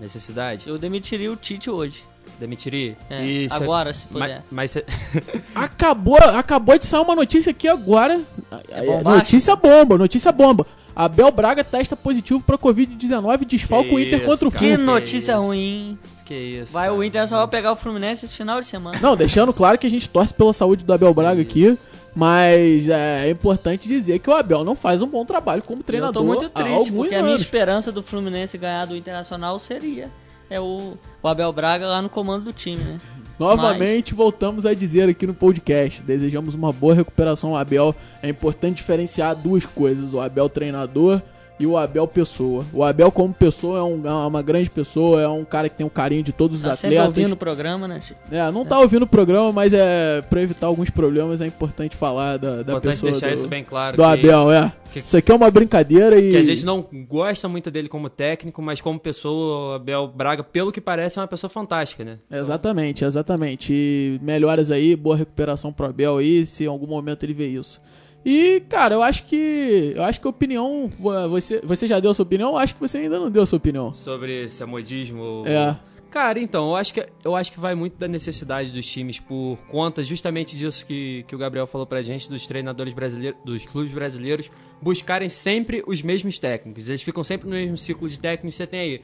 Necessidade? 0.00 0.68
Eu 0.68 0.78
demitiria 0.78 1.32
o 1.32 1.36
Tite 1.36 1.70
hoje. 1.70 2.04
Demitiria? 2.38 2.96
É, 3.08 3.24
Isso. 3.24 3.54
agora, 3.54 3.92
se 3.94 4.06
puder. 4.06 4.42
Mas, 4.50 4.76
mas 4.76 4.84
acabou, 5.54 6.18
acabou 6.18 6.78
de 6.78 6.84
sair 6.84 7.00
uma 7.00 7.14
notícia 7.14 7.50
aqui 7.50 7.66
agora. 7.66 8.20
É 8.68 9.02
notícia 9.02 9.56
bomba, 9.56 9.96
notícia 9.96 10.30
bomba. 10.32 10.66
Abel 10.96 11.30
Braga 11.30 11.62
testa 11.62 11.94
positivo 11.94 12.42
pra 12.42 12.56
Covid-19 12.56 13.42
e 13.42 13.44
desfalca 13.44 13.92
o 13.92 14.00
Inter 14.00 14.24
contra 14.24 14.48
o 14.48 14.50
Fluminense. 14.50 14.80
Que 14.80 14.86
notícia 14.86 15.34
que 15.34 15.40
ruim. 15.40 15.98
Que 16.24 16.34
isso. 16.34 16.72
Vai 16.72 16.86
cara. 16.86 16.98
o 16.98 17.04
Inter 17.04 17.28
só 17.28 17.36
vai 17.36 17.48
pegar 17.48 17.72
o 17.72 17.76
Fluminense 17.76 18.24
esse 18.24 18.34
final 18.34 18.62
de 18.62 18.66
semana. 18.66 18.98
Não, 18.98 19.14
deixando 19.14 19.52
claro 19.52 19.76
que 19.76 19.86
a 19.86 19.90
gente 19.90 20.08
torce 20.08 20.32
pela 20.32 20.54
saúde 20.54 20.84
do 20.84 20.92
Abel 20.94 21.12
Braga 21.12 21.42
aqui. 21.42 21.78
Mas 22.14 22.88
é, 22.88 23.26
é 23.26 23.30
importante 23.30 23.86
dizer 23.86 24.20
que 24.20 24.30
o 24.30 24.34
Abel 24.34 24.64
não 24.64 24.74
faz 24.74 25.02
um 25.02 25.06
bom 25.06 25.22
trabalho 25.26 25.62
como 25.62 25.82
treinador. 25.82 26.22
Eu 26.22 26.26
tô 26.26 26.26
muito 26.26 26.48
triste, 26.48 26.90
porque 26.90 27.14
anos. 27.14 27.26
a 27.26 27.28
minha 27.28 27.36
esperança 27.36 27.92
do 27.92 28.02
Fluminense 28.02 28.56
ganhar 28.56 28.86
do 28.86 28.96
Internacional 28.96 29.58
seria 29.58 30.10
é 30.50 30.60
o, 30.60 30.94
o 31.22 31.28
Abel 31.28 31.52
Braga 31.52 31.86
lá 31.86 32.02
no 32.02 32.08
comando 32.08 32.44
do 32.44 32.52
time, 32.52 32.82
né? 32.82 33.00
Novamente 33.38 34.12
Mas... 34.12 34.16
voltamos 34.16 34.64
a 34.64 34.74
dizer 34.74 35.08
aqui 35.08 35.26
no 35.26 35.34
podcast. 35.34 36.02
Desejamos 36.02 36.54
uma 36.54 36.72
boa 36.72 36.94
recuperação 36.94 37.50
ao 37.50 37.56
Abel. 37.56 37.94
É 38.22 38.28
importante 38.28 38.76
diferenciar 38.76 39.36
duas 39.36 39.66
coisas: 39.66 40.14
o 40.14 40.20
Abel 40.20 40.48
treinador 40.48 41.20
e 41.58 41.66
o 41.66 41.76
Abel 41.76 42.06
pessoa. 42.06 42.64
O 42.72 42.84
Abel 42.84 43.10
como 43.10 43.32
pessoa 43.32 43.78
é, 43.78 43.82
um, 43.82 44.06
é 44.06 44.26
uma 44.26 44.42
grande 44.42 44.68
pessoa, 44.68 45.20
é 45.20 45.28
um 45.28 45.44
cara 45.44 45.68
que 45.68 45.76
tem 45.76 45.84
o 45.84 45.88
um 45.88 45.90
carinho 45.90 46.22
de 46.22 46.32
todos 46.32 46.60
tá 46.62 46.72
os 46.72 46.78
atletas. 46.78 46.98
Tá 46.98 47.06
ouvindo 47.06 47.32
o 47.32 47.36
programa, 47.36 47.88
né? 47.88 48.00
É, 48.30 48.50
não 48.50 48.64
tá 48.64 48.78
ouvindo 48.78 49.04
o 49.04 49.06
programa, 49.06 49.52
mas 49.52 49.72
é 49.72 50.22
para 50.22 50.42
evitar 50.42 50.66
alguns 50.66 50.90
problemas 50.90 51.40
é 51.40 51.46
importante 51.46 51.96
falar 51.96 52.36
da, 52.36 52.56
da 52.56 52.60
importante 52.60 52.82
pessoa 52.82 53.12
deixar 53.12 53.28
do, 53.28 53.34
isso 53.34 53.48
bem 53.48 53.64
claro 53.64 53.96
do 53.96 54.02
que, 54.02 54.08
Abel, 54.08 54.52
é. 54.52 54.72
Que, 54.92 55.00
isso 55.00 55.16
aqui 55.16 55.30
é 55.30 55.34
uma 55.34 55.50
brincadeira 55.50 56.18
e 56.18 56.30
que 56.30 56.36
a 56.36 56.42
gente 56.42 56.64
não 56.64 56.86
gosta 57.08 57.48
muito 57.48 57.70
dele 57.70 57.88
como 57.88 58.08
técnico, 58.08 58.60
mas 58.62 58.80
como 58.80 58.98
pessoa, 58.98 59.72
o 59.72 59.74
Abel 59.74 60.08
Braga, 60.08 60.44
pelo 60.44 60.70
que 60.70 60.80
parece, 60.80 61.18
é 61.18 61.22
uma 61.22 61.28
pessoa 61.28 61.50
fantástica, 61.50 62.04
né? 62.04 62.18
Exatamente, 62.30 63.04
exatamente. 63.04 63.72
E 63.72 64.20
melhoras 64.22 64.70
aí, 64.70 64.94
boa 64.94 65.16
recuperação 65.16 65.72
pro 65.72 65.86
Abel 65.86 66.18
aí, 66.18 66.44
se 66.44 66.64
em 66.64 66.68
algum 66.68 66.86
momento 66.86 67.24
ele 67.24 67.34
vê 67.34 67.46
isso. 67.46 67.80
E, 68.28 68.58
cara, 68.68 68.96
eu 68.96 69.02
acho 69.04 69.24
que. 69.24 69.92
Eu 69.94 70.02
acho 70.02 70.20
que 70.20 70.26
a 70.26 70.30
opinião. 70.30 70.90
Você, 71.30 71.60
você 71.62 71.86
já 71.86 72.00
deu 72.00 72.10
a 72.10 72.14
sua 72.14 72.24
opinião? 72.24 72.50
Eu 72.50 72.58
acho 72.58 72.74
que 72.74 72.80
você 72.80 72.98
ainda 72.98 73.20
não 73.20 73.30
deu 73.30 73.44
a 73.44 73.46
sua 73.46 73.56
opinião. 73.56 73.94
Sobre 73.94 74.50
se 74.50 74.60
é 74.64 74.66
modismo 74.66 75.44
É. 75.46 75.76
Cara, 76.10 76.40
então, 76.40 76.70
eu 76.70 76.76
acho, 76.76 76.94
que, 76.94 77.06
eu 77.22 77.36
acho 77.36 77.52
que 77.52 77.60
vai 77.60 77.74
muito 77.74 77.98
da 77.98 78.08
necessidade 78.08 78.72
dos 78.72 78.86
times 78.86 79.20
por 79.20 79.58
conta 79.68 80.02
justamente 80.02 80.56
disso 80.56 80.86
que, 80.86 81.24
que 81.28 81.34
o 81.34 81.38
Gabriel 81.38 81.66
falou 81.66 81.86
pra 81.86 82.00
gente, 82.00 82.28
dos 82.28 82.46
treinadores 82.46 82.94
brasileiros, 82.94 83.38
dos 83.44 83.66
clubes 83.66 83.92
brasileiros, 83.92 84.50
buscarem 84.80 85.28
sempre 85.28 85.82
os 85.86 86.02
mesmos 86.02 86.38
técnicos. 86.38 86.88
Eles 86.88 87.02
ficam 87.02 87.22
sempre 87.22 87.48
no 87.48 87.54
mesmo 87.54 87.76
ciclo 87.76 88.08
de 88.08 88.18
técnicos. 88.18 88.56
Você 88.56 88.66
tem 88.66 88.80
aí 88.80 89.02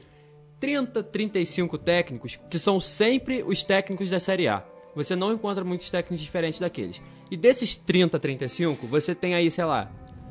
30, 0.59 1.03
35 1.03 1.77
técnicos 1.77 2.39
que 2.49 2.57
são 2.57 2.79
sempre 2.79 3.43
os 3.45 3.63
técnicos 3.63 4.09
da 4.09 4.19
Série 4.19 4.47
A. 4.47 4.65
Você 4.95 5.15
não 5.15 5.31
encontra 5.31 5.63
muitos 5.63 5.89
técnicos 5.89 6.19
diferentes 6.19 6.59
daqueles. 6.59 7.01
E 7.33 7.35
desses 7.35 7.75
30, 7.75 8.19
35, 8.19 8.85
você 8.85 9.15
tem 9.15 9.33
aí, 9.33 9.49
sei 9.49 9.65
lá, 9.65 9.89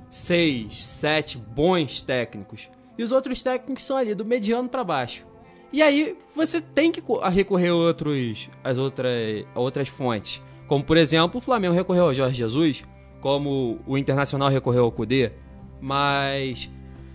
6, 0.08 0.84
7 0.86 1.36
bons 1.36 2.00
técnicos. 2.00 2.70
E 2.96 3.02
os 3.02 3.10
outros 3.10 3.42
técnicos 3.42 3.82
são 3.82 3.96
ali 3.96 4.14
do 4.14 4.24
mediano 4.24 4.68
para 4.68 4.84
baixo. 4.84 5.26
E 5.72 5.82
aí 5.82 6.16
você 6.32 6.60
tem 6.60 6.92
que 6.92 7.02
recorrer 7.32 7.70
a 7.70 7.74
outros, 7.74 8.48
as 8.62 8.78
outras, 8.78 9.44
a 9.52 9.58
outras 9.58 9.88
fontes. 9.88 10.40
Como, 10.68 10.84
por 10.84 10.96
exemplo, 10.96 11.38
o 11.38 11.40
Flamengo 11.40 11.74
recorreu 11.74 12.04
ao 12.04 12.14
Jorge 12.14 12.36
Jesus, 12.36 12.84
como 13.20 13.80
o 13.84 13.98
Internacional 13.98 14.48
recorreu 14.48 14.84
ao 14.84 14.92
Cudê. 14.92 15.32
Mas 15.80 16.70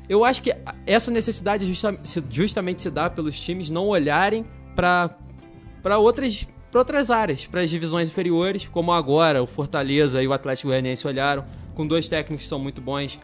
eu 0.10 0.26
acho 0.26 0.44
que 0.44 0.54
essa 0.86 1.10
necessidade 1.10 1.66
justa, 1.66 1.98
justamente 2.30 2.82
se 2.82 2.92
dá 2.92 3.10
pelos 3.10 3.40
times 3.40 3.70
não 3.70 3.88
olharem 3.88 4.46
para 4.76 5.98
outras 5.98 6.46
para 6.72 6.80
outras 6.80 7.10
áreas, 7.10 7.46
para 7.46 7.62
as 7.62 7.70
divisões 7.70 8.10
inferiores, 8.10 8.68
como 8.68 8.92
agora 8.92 9.42
o 9.42 9.48
Fortaleza 9.48 10.22
e 10.22 10.28
o 10.28 10.34
Atlético 10.34 10.70
Goianiense 10.70 11.08
olharam, 11.08 11.46
com 11.74 11.88
dois 11.88 12.08
técnicos 12.08 12.44
que 12.44 12.50
são 12.50 12.60
muito 12.60 12.82
bons. 12.82 13.20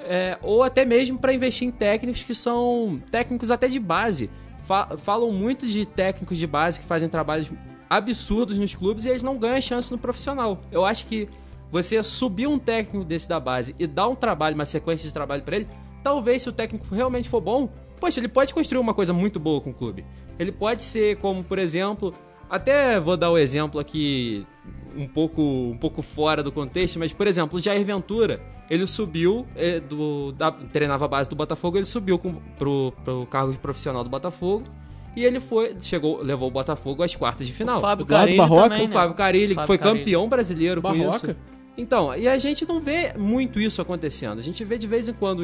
É, 0.00 0.38
ou 0.42 0.62
até 0.62 0.84
mesmo 0.84 1.18
para 1.18 1.32
investir 1.32 1.66
em 1.66 1.70
técnicos 1.70 2.22
que 2.22 2.34
são 2.34 3.00
técnicos 3.10 3.50
até 3.50 3.68
de 3.68 3.78
base. 3.78 4.30
Fa 4.62 4.96
falam 4.96 5.30
muito 5.32 5.66
de 5.66 5.84
técnicos 5.84 6.38
de 6.38 6.46
base 6.46 6.80
que 6.80 6.86
fazem 6.86 7.08
trabalhos 7.08 7.50
absurdos 7.88 8.58
nos 8.58 8.74
clubes 8.74 9.04
e 9.04 9.10
eles 9.10 9.22
não 9.22 9.36
ganham 9.36 9.60
chance 9.60 9.90
no 9.90 9.98
profissional. 9.98 10.60
Eu 10.70 10.84
acho 10.84 11.06
que 11.06 11.28
você 11.70 12.02
subir 12.02 12.46
um 12.46 12.58
técnico 12.58 13.04
desse 13.04 13.28
da 13.28 13.40
base 13.40 13.74
e 13.78 13.86
dar 13.86 14.08
um 14.08 14.14
trabalho, 14.14 14.54
uma 14.54 14.64
sequência 14.64 15.06
de 15.06 15.12
trabalho 15.12 15.42
para 15.42 15.56
ele, 15.56 15.68
talvez 16.02 16.42
se 16.42 16.48
o 16.48 16.52
técnico 16.52 16.94
realmente 16.94 17.28
for 17.28 17.40
bom, 17.40 17.68
poxa, 18.00 18.20
ele 18.20 18.28
pode 18.28 18.54
construir 18.54 18.80
uma 18.80 18.94
coisa 18.94 19.12
muito 19.12 19.40
boa 19.40 19.60
com 19.60 19.70
o 19.70 19.74
clube. 19.74 20.04
Ele 20.38 20.52
pode 20.52 20.82
ser 20.82 21.16
como, 21.16 21.42
por 21.42 21.58
exemplo, 21.58 22.14
até 22.48 22.98
vou 23.00 23.16
dar 23.16 23.30
o 23.30 23.34
um 23.34 23.38
exemplo 23.38 23.80
aqui 23.80 24.46
um 24.96 25.06
pouco, 25.06 25.42
um 25.42 25.76
pouco 25.76 26.02
fora 26.02 26.42
do 26.42 26.50
contexto, 26.50 26.98
mas 26.98 27.12
por 27.12 27.26
exemplo, 27.26 27.58
o 27.58 27.60
Jair 27.60 27.84
Ventura, 27.84 28.40
ele 28.70 28.86
subiu 28.86 29.46
é, 29.54 29.78
do 29.78 30.32
da, 30.32 30.50
treinava 30.50 31.04
a 31.04 31.08
base 31.08 31.28
do 31.28 31.36
Botafogo, 31.36 31.76
ele 31.76 31.84
subiu 31.84 32.18
com, 32.18 32.34
pro, 32.58 32.92
pro 33.04 33.26
cargo 33.26 33.52
de 33.52 33.58
profissional 33.58 34.02
do 34.02 34.10
Botafogo. 34.10 34.64
E 35.14 35.24
ele 35.24 35.40
foi, 35.40 35.74
chegou, 35.80 36.22
levou 36.22 36.48
o 36.48 36.50
Botafogo 36.50 37.02
às 37.02 37.16
quartas 37.16 37.46
de 37.46 37.52
final. 37.52 37.78
O 37.78 37.80
Fábio 37.80 38.04
Carilli 38.04 38.36
Barroca, 38.36 38.68
também, 38.68 38.84
o 38.84 38.88
né? 38.88 38.92
Fábio 38.92 39.14
Carilli, 39.14 39.56
que 39.56 39.66
foi 39.66 39.78
Carilli. 39.78 40.00
campeão 40.00 40.28
brasileiro 40.28 40.82
com 40.82 40.88
Barroca. 40.88 41.30
isso. 41.30 41.36
Então, 41.78 42.14
e 42.14 42.28
a 42.28 42.36
gente 42.38 42.68
não 42.68 42.78
vê 42.78 43.14
muito 43.16 43.58
isso 43.58 43.80
acontecendo. 43.80 44.38
A 44.38 44.42
gente 44.42 44.62
vê 44.62 44.76
de 44.76 44.86
vez 44.86 45.08
em 45.08 45.14
quando, 45.14 45.42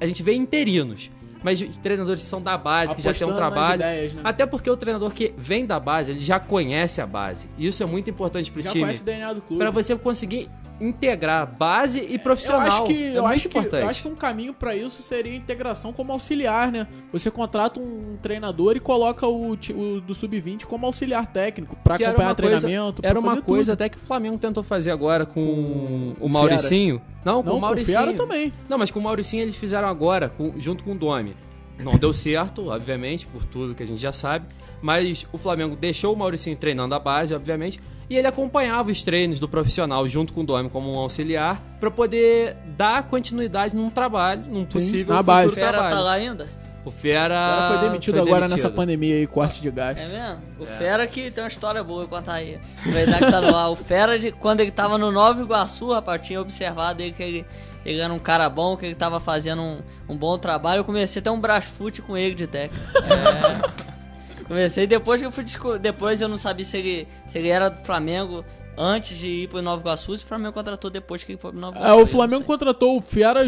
a 0.00 0.06
gente 0.06 0.22
vê 0.24 0.34
interinos. 0.34 1.10
Mas 1.46 1.60
treinadores 1.80 2.24
que 2.24 2.28
são 2.28 2.42
da 2.42 2.58
base, 2.58 2.96
que 2.96 3.00
já 3.00 3.14
tem 3.14 3.24
um 3.24 3.30
Apostando 3.30 3.52
trabalho. 3.54 3.80
ideias, 3.80 4.12
né? 4.14 4.20
Até 4.24 4.44
porque 4.44 4.68
o 4.68 4.76
treinador 4.76 5.12
que 5.12 5.32
vem 5.38 5.64
da 5.64 5.78
base, 5.78 6.10
ele 6.10 6.18
já 6.18 6.40
conhece 6.40 7.00
a 7.00 7.06
base. 7.06 7.48
E 7.56 7.68
isso 7.68 7.80
é 7.84 7.86
muito 7.86 8.10
importante 8.10 8.50
pro 8.50 8.60
Já 8.60 8.70
time. 8.72 8.82
conhece 8.82 9.02
o 9.02 9.04
DNA 9.04 9.32
do 9.32 9.40
clube. 9.40 9.60
Pra 9.60 9.70
você 9.70 9.94
conseguir 9.94 10.50
integrar 10.80 11.46
base 11.46 12.00
e 12.08 12.14
Eu 12.14 12.18
profissional. 12.20 12.60
acho 12.68 12.84
que, 12.84 12.92
é 13.04 13.08
eu, 13.18 13.22
muito 13.22 13.34
acho 13.34 13.48
que, 13.48 13.58
importante. 13.58 13.82
eu 13.82 13.88
acho 13.88 14.02
que 14.02 14.08
um 14.08 14.14
caminho 14.14 14.54
pra 14.54 14.74
isso 14.76 15.02
seria 15.02 15.32
a 15.32 15.36
integração 15.36 15.92
como 15.92 16.12
auxiliar, 16.12 16.70
né? 16.70 16.86
Você 17.12 17.30
contrata 17.30 17.80
um 17.80 18.16
treinador 18.20 18.76
e 18.76 18.80
coloca 18.80 19.26
o, 19.26 19.52
o 19.52 20.00
do 20.00 20.14
sub-20 20.14 20.64
como 20.64 20.86
auxiliar 20.86 21.26
técnico 21.26 21.76
pra 21.82 21.96
Que 21.96 22.04
era 22.04 22.12
acompanhar 22.12 22.34
coisa- 22.36 22.66
treinamento. 22.66 23.00
Era 23.04 23.18
uma 23.18 23.40
coisa 23.40 23.72
tudo. 23.72 23.82
até 23.82 23.88
que 23.88 23.96
o 23.96 24.00
Flamengo 24.00 24.38
tentou 24.38 24.62
fazer 24.62 24.90
agora 24.90 25.24
com, 25.26 26.14
Com 26.18 26.26
o 26.26 26.28
Mauricinho. 26.28 27.00
Não, 27.24 27.42
com 27.42 27.50
Não, 27.50 27.56
o 27.56 27.60
Mauricinho. 27.60 28.04
com 28.06 28.10
o 28.10 28.14
também. 28.14 28.52
Não, 28.68 28.78
mas 28.78 28.90
com 28.90 29.00
o 29.00 29.02
Mauricinho 29.02 29.42
eles 29.42 29.56
fizeram 29.56 29.88
agora, 29.88 30.28
com- 30.28 30.52
junto 30.58 30.84
com 30.84 30.92
o 30.92 30.94
Domi. 30.94 31.34
Não 31.78 31.96
deu 31.98 32.12
certo, 32.12 32.68
obviamente, 32.68 33.26
por 33.26 33.44
tudo 33.44 33.74
que 33.74 33.82
a 33.82 33.86
gente 33.86 34.00
já 34.00 34.12
sabe. 34.12 34.46
Mas 34.80 35.26
o 35.32 35.38
Flamengo 35.38 35.76
deixou 35.76 36.14
o 36.14 36.16
Mauricinho 36.16 36.56
treinando 36.56 36.94
a 36.94 36.98
base, 36.98 37.34
obviamente. 37.34 37.80
E 38.08 38.16
ele 38.16 38.26
acompanhava 38.26 38.90
os 38.90 39.02
treinos 39.02 39.40
do 39.40 39.48
profissional 39.48 40.06
junto 40.06 40.32
com 40.32 40.42
o 40.42 40.44
Domi 40.44 40.70
como 40.70 40.92
um 40.92 40.96
auxiliar 40.98 41.60
pra 41.80 41.90
poder 41.90 42.56
dar 42.76 43.02
continuidade 43.04 43.74
num 43.74 43.90
trabalho, 43.90 44.42
num 44.48 44.64
possível 44.64 45.12
na 45.14 45.20
futuro 45.20 45.36
base. 45.36 45.48
O 45.48 45.54
Fera 45.54 45.72
trabalho. 45.72 45.94
tá 45.94 46.00
lá 46.00 46.12
ainda? 46.12 46.46
O 46.84 46.90
Fera, 46.92 47.36
Agora 47.36 47.68
foi 47.80 47.88
demitido 47.88 48.14
foi 48.14 48.20
agora 48.22 48.46
demitido. 48.46 48.64
nessa 48.64 48.70
pandemia 48.70 49.16
aí, 49.16 49.26
corte 49.26 49.60
de 49.60 49.70
gás. 49.72 50.00
É 50.00 50.06
mesmo? 50.06 50.38
O 50.60 50.64
Fera 50.64 51.04
que 51.08 51.32
tem 51.32 51.42
uma 51.42 51.48
história 51.48 51.82
boa 51.82 52.04
eu 52.04 52.08
contar 52.08 52.34
aí. 52.34 52.60
Aproveitar 52.78 53.18
que 53.18 53.28
tá 53.28 53.40
no 53.40 53.56
ar. 53.56 53.70
O 53.70 53.74
Fera, 53.76 54.16
de, 54.16 54.30
quando 54.30 54.60
ele 54.60 54.70
tava 54.70 54.96
no 54.96 55.10
Nova 55.10 55.42
Iguaçu, 55.42 55.90
rapaz, 55.92 56.24
tinha 56.24 56.40
observado 56.40 57.02
ele 57.02 57.10
que 57.10 57.22
ele, 57.24 57.46
ele 57.86 58.00
era 58.00 58.12
um 58.12 58.18
cara 58.18 58.48
bom, 58.48 58.76
que 58.76 58.84
ele 58.84 58.96
tava 58.96 59.20
fazendo 59.20 59.62
um, 59.62 59.78
um 60.08 60.16
bom 60.16 60.36
trabalho. 60.36 60.80
Eu 60.80 60.84
comecei 60.84 61.20
a 61.20 61.22
ter 61.22 61.30
um 61.30 61.40
brasfute 61.40 62.02
com 62.02 62.18
ele 62.18 62.34
de 62.34 62.48
técnico. 62.48 62.84
É. 62.98 63.86
comecei 64.44 64.88
depois 64.88 65.20
que 65.20 65.26
eu 65.26 65.30
fui 65.30 65.44
Depois 65.80 66.20
eu 66.20 66.28
não 66.28 66.36
sabia 66.36 66.64
se 66.64 66.76
ele, 66.76 67.08
se 67.28 67.38
ele 67.38 67.48
era 67.48 67.68
do 67.68 67.78
Flamengo 67.78 68.44
antes 68.76 69.16
de 69.16 69.28
ir 69.28 69.48
pro 69.48 69.62
Nova 69.62 69.80
Iguaçu, 69.82 70.16
se 70.16 70.24
o 70.24 70.26
Flamengo 70.26 70.52
contratou 70.52 70.90
depois 70.90 71.22
que 71.22 71.32
ele 71.32 71.38
foi 71.38 71.52
pro 71.52 71.60
Nova 71.60 71.76
É, 71.76 71.80
Iguaçu. 71.80 71.94
o 71.94 72.00
eu 72.00 72.00
não 72.00 72.06
Flamengo 72.06 72.44
contratou 72.44 72.98
o 72.98 73.00
Fiara 73.00 73.44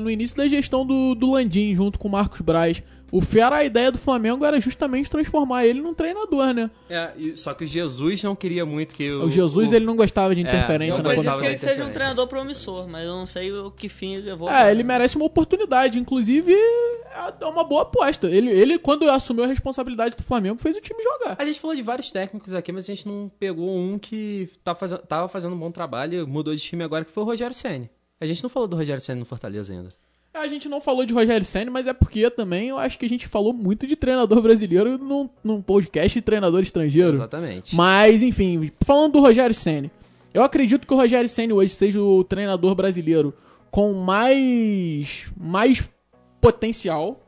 no 0.00 0.10
início 0.10 0.36
da 0.36 0.48
gestão 0.48 0.86
do, 0.86 1.14
do 1.14 1.32
Landim, 1.32 1.74
junto 1.74 1.98
com 1.98 2.08
o 2.08 2.10
Marcos 2.10 2.40
Braz. 2.40 2.82
O 3.12 3.20
Fiara, 3.20 3.56
a 3.56 3.64
ideia 3.64 3.92
do 3.92 3.98
Flamengo 3.98 4.44
era 4.44 4.58
justamente 4.60 5.08
transformar 5.08 5.64
ele 5.64 5.80
num 5.80 5.94
treinador, 5.94 6.52
né? 6.52 6.70
É, 6.90 7.12
e- 7.16 7.36
só 7.36 7.54
que 7.54 7.64
o 7.64 7.66
Jesus 7.66 8.22
não 8.22 8.34
queria 8.34 8.66
muito 8.66 8.94
que 8.94 9.10
o. 9.10 9.24
O 9.26 9.30
Jesus, 9.30 9.70
o- 9.70 9.74
ele 9.76 9.84
não 9.84 9.94
gostava 9.96 10.34
de 10.34 10.40
É, 10.40 10.44
interferência 10.44 10.98
eu 11.00 11.02
na 11.04 11.14
Eu 11.14 11.38
que 11.38 11.46
ele 11.46 11.58
seja 11.58 11.84
um 11.84 11.92
treinador 11.92 12.26
promissor, 12.26 12.88
mas 12.88 13.04
eu 13.04 13.12
não 13.12 13.26
sei 13.26 13.52
o 13.52 13.70
que 13.70 13.88
fim 13.88 14.14
ele 14.14 14.26
levou. 14.30 14.50
É, 14.50 14.70
ele 14.70 14.82
merece 14.82 15.16
uma 15.16 15.26
oportunidade. 15.26 15.98
Inclusive, 15.98 16.52
é 17.40 17.44
uma 17.46 17.62
boa 17.62 17.82
aposta. 17.82 18.26
Ele, 18.28 18.50
ele, 18.50 18.78
quando 18.78 19.08
assumiu 19.08 19.44
a 19.44 19.46
responsabilidade 19.46 20.16
do 20.16 20.22
Flamengo, 20.24 20.58
fez 20.60 20.76
o 20.76 20.80
time 20.80 21.00
jogar. 21.02 21.36
A 21.38 21.44
gente 21.44 21.60
falou 21.60 21.76
de 21.76 21.82
vários 21.82 22.10
técnicos 22.10 22.52
aqui, 22.54 22.72
mas 22.72 22.84
a 22.84 22.94
gente 22.94 23.06
não 23.06 23.30
pegou 23.38 23.76
um 23.76 23.98
que 23.98 24.48
tá 24.64 24.74
fazendo, 24.74 24.98
tava 25.02 25.28
fazendo 25.28 25.54
um 25.54 25.58
bom 25.58 25.70
trabalho, 25.70 26.26
mudou 26.26 26.54
de 26.54 26.60
time 26.60 26.82
agora, 26.82 27.04
que 27.04 27.12
foi 27.12 27.22
o 27.22 27.26
Rogério 27.26 27.54
Senni. 27.54 27.88
A 28.20 28.26
gente 28.26 28.42
não 28.42 28.50
falou 28.50 28.66
do 28.68 28.76
Rogério 28.76 29.00
Senni 29.00 29.20
no 29.20 29.26
Fortaleza 29.26 29.72
ainda. 29.72 29.90
A 30.34 30.48
gente 30.48 30.68
não 30.68 30.80
falou 30.80 31.06
de 31.06 31.14
Rogério 31.14 31.46
Senna, 31.46 31.70
mas 31.70 31.86
é 31.86 31.92
porque 31.92 32.28
também 32.28 32.68
eu 32.68 32.76
acho 32.76 32.98
que 32.98 33.06
a 33.06 33.08
gente 33.08 33.28
falou 33.28 33.52
muito 33.52 33.86
de 33.86 33.94
treinador 33.94 34.42
brasileiro 34.42 34.98
num, 34.98 35.30
num 35.44 35.62
podcast 35.62 36.18
de 36.18 36.22
treinador 36.22 36.60
estrangeiro. 36.60 37.14
Exatamente. 37.14 37.74
Mas, 37.74 38.20
enfim, 38.20 38.72
falando 38.84 39.12
do 39.12 39.20
Rogério 39.20 39.54
Senna, 39.54 39.88
eu 40.34 40.42
acredito 40.42 40.88
que 40.88 40.92
o 40.92 40.96
Rogério 40.96 41.28
Senna 41.28 41.54
hoje 41.54 41.72
seja 41.72 42.02
o 42.02 42.24
treinador 42.24 42.74
brasileiro 42.74 43.32
com 43.70 43.92
mais 43.92 45.22
mais 45.36 45.82
potencial. 46.40 47.22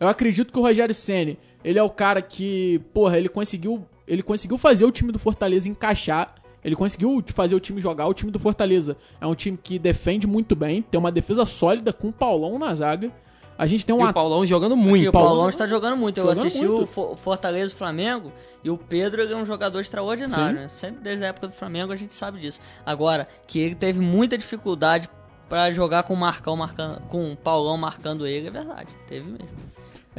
Eu 0.00 0.08
acredito 0.08 0.52
que 0.52 0.58
o 0.58 0.62
Rogério 0.62 0.94
Senna, 0.94 1.36
ele 1.62 1.78
é 1.78 1.82
o 1.82 1.90
cara 1.90 2.20
que, 2.20 2.80
porra, 2.92 3.18
ele 3.18 3.28
conseguiu, 3.28 3.86
ele 4.06 4.22
conseguiu 4.22 4.58
fazer 4.58 4.84
o 4.84 4.90
time 4.90 5.12
do 5.12 5.18
Fortaleza 5.18 5.68
encaixar. 5.68 6.34
Ele 6.64 6.74
conseguiu 6.76 7.22
fazer 7.34 7.54
o 7.54 7.60
time 7.60 7.80
jogar. 7.80 8.06
O 8.08 8.14
time 8.14 8.30
do 8.32 8.38
Fortaleza 8.38 8.96
é 9.20 9.26
um 9.26 9.34
time 9.34 9.56
que 9.56 9.78
defende 9.78 10.26
muito 10.26 10.56
bem, 10.56 10.82
tem 10.82 10.98
uma 10.98 11.10
defesa 11.12 11.46
sólida 11.46 11.92
com 11.92 12.08
o 12.08 12.12
Paulão 12.12 12.58
na 12.58 12.74
zaga. 12.74 13.12
A 13.56 13.66
gente 13.66 13.84
tem 13.84 13.92
um 13.94 14.00
E 14.00 14.08
o 14.08 14.12
Paulão 14.12 14.46
jogando 14.46 14.74
E 14.74 14.78
muito. 14.78 15.08
o 15.08 15.12
Paulão 15.12 15.48
está 15.48 15.66
jogando 15.66 15.96
muito. 15.96 16.18
Eu 16.18 16.24
Jogando 16.28 16.46
assisti 16.46 16.64
muito. 16.66 16.84
o 16.84 16.86
Fo- 16.86 17.16
Fortaleza 17.16 17.72
e 17.72 17.74
o 17.74 17.78
Flamengo 17.78 18.32
e 18.62 18.70
o 18.70 18.78
Pedro 18.78 19.22
é 19.22 19.34
um 19.36 19.44
jogador 19.44 19.80
extraordinário. 19.80 20.60
Né? 20.60 20.68
Sempre 20.68 21.00
desde 21.02 21.24
a 21.24 21.28
época 21.28 21.48
do 21.48 21.52
Flamengo 21.52 21.92
a 21.92 21.96
gente 21.96 22.14
sabe 22.14 22.38
disso. 22.38 22.60
Agora, 22.86 23.26
que 23.48 23.58
ele 23.58 23.74
teve 23.74 23.98
muita 24.00 24.38
dificuldade 24.38 25.08
pra 25.48 25.72
jogar 25.72 26.04
com 26.04 26.14
o 26.14 26.16
Marcão 26.16 26.54
marcando, 26.56 27.00
com 27.08 27.32
o 27.32 27.36
Paulão 27.36 27.76
marcando 27.76 28.26
ele, 28.28 28.46
é 28.46 28.50
verdade. 28.50 28.88
Teve 29.08 29.26
mesmo. 29.28 29.48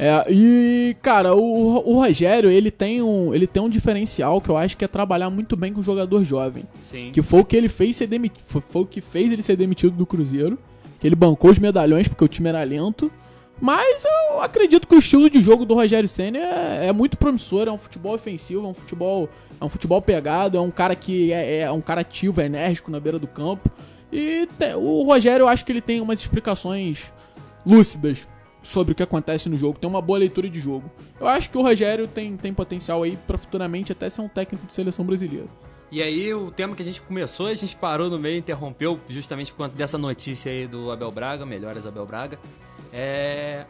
É, 0.02 0.32
e, 0.32 0.96
cara, 1.02 1.34
o, 1.34 1.90
o 1.92 1.94
Rogério, 2.00 2.50
ele 2.50 2.70
tem, 2.70 3.02
um, 3.02 3.34
ele 3.34 3.46
tem 3.46 3.62
um 3.62 3.68
diferencial 3.68 4.40
que 4.40 4.48
eu 4.48 4.56
acho 4.56 4.74
que 4.74 4.82
é 4.82 4.88
trabalhar 4.88 5.28
muito 5.28 5.58
bem 5.58 5.74
com 5.74 5.80
o 5.80 5.82
jogador 5.82 6.24
jovem. 6.24 6.64
Sim. 6.80 7.10
Que 7.12 7.20
foi 7.20 7.40
o 7.40 7.44
que 7.44 7.54
ele 7.54 7.68
fez 7.68 7.96
ser 7.96 8.06
demitido. 8.06 8.42
Foi, 8.46 8.62
foi 8.62 8.82
o 8.82 8.86
que 8.86 9.02
fez 9.02 9.30
ele 9.30 9.42
ser 9.42 9.56
demitido 9.56 9.94
do 9.94 10.06
Cruzeiro. 10.06 10.58
Que 10.98 11.06
ele 11.06 11.14
bancou 11.14 11.50
os 11.50 11.58
medalhões 11.58 12.08
porque 12.08 12.24
o 12.24 12.28
time 12.28 12.48
era 12.48 12.62
lento. 12.62 13.12
Mas 13.60 14.06
eu 14.06 14.40
acredito 14.40 14.88
que 14.88 14.94
o 14.94 14.98
estilo 14.98 15.28
de 15.28 15.42
jogo 15.42 15.66
do 15.66 15.74
Rogério 15.74 16.08
Senna 16.08 16.38
é, 16.38 16.86
é 16.86 16.92
muito 16.94 17.18
promissor, 17.18 17.68
é 17.68 17.70
um 17.70 17.76
futebol 17.76 18.14
ofensivo, 18.14 18.64
é 18.64 18.68
um 18.70 18.72
futebol, 18.72 19.28
é 19.60 19.62
um 19.62 19.68
futebol 19.68 20.00
pegado, 20.00 20.56
é 20.56 20.60
um 20.62 20.70
cara 20.70 20.94
que 20.94 21.30
é, 21.30 21.58
é 21.58 21.70
um 21.70 21.82
cara 21.82 22.00
ativo, 22.00 22.40
é 22.40 22.46
enérgico 22.46 22.90
na 22.90 22.98
beira 22.98 23.18
do 23.18 23.26
campo. 23.26 23.70
E 24.10 24.48
te- 24.58 24.74
o 24.76 25.02
Rogério, 25.02 25.44
eu 25.44 25.48
acho 25.48 25.62
que 25.62 25.72
ele 25.72 25.82
tem 25.82 26.00
umas 26.00 26.20
explicações 26.20 27.12
lúcidas 27.66 28.26
sobre 28.62 28.92
o 28.92 28.94
que 28.94 29.02
acontece 29.02 29.48
no 29.48 29.56
jogo, 29.56 29.78
tem 29.78 29.88
uma 29.88 30.02
boa 30.02 30.18
leitura 30.18 30.48
de 30.48 30.60
jogo. 30.60 30.90
Eu 31.18 31.26
acho 31.26 31.50
que 31.50 31.56
o 31.56 31.62
Rogério 31.62 32.06
tem, 32.06 32.36
tem 32.36 32.52
potencial 32.52 33.02
aí 33.02 33.16
pra 33.26 33.38
futuramente 33.38 33.92
até 33.92 34.08
ser 34.08 34.20
um 34.20 34.28
técnico 34.28 34.66
de 34.66 34.74
seleção 34.74 35.04
brasileira. 35.04 35.46
E 35.90 36.00
aí, 36.00 36.32
o 36.32 36.52
tema 36.52 36.76
que 36.76 36.82
a 36.82 36.84
gente 36.84 37.00
começou, 37.02 37.48
a 37.48 37.54
gente 37.54 37.74
parou 37.74 38.08
no 38.08 38.18
meio, 38.18 38.38
interrompeu, 38.38 39.00
justamente 39.08 39.50
por 39.50 39.58
conta 39.58 39.74
dessa 39.74 39.98
notícia 39.98 40.52
aí 40.52 40.66
do 40.68 40.90
Abel 40.90 41.10
Braga, 41.10 41.44
melhores 41.44 41.84
Abel 41.84 42.06
Braga. 42.06 42.38
É. 42.92 43.66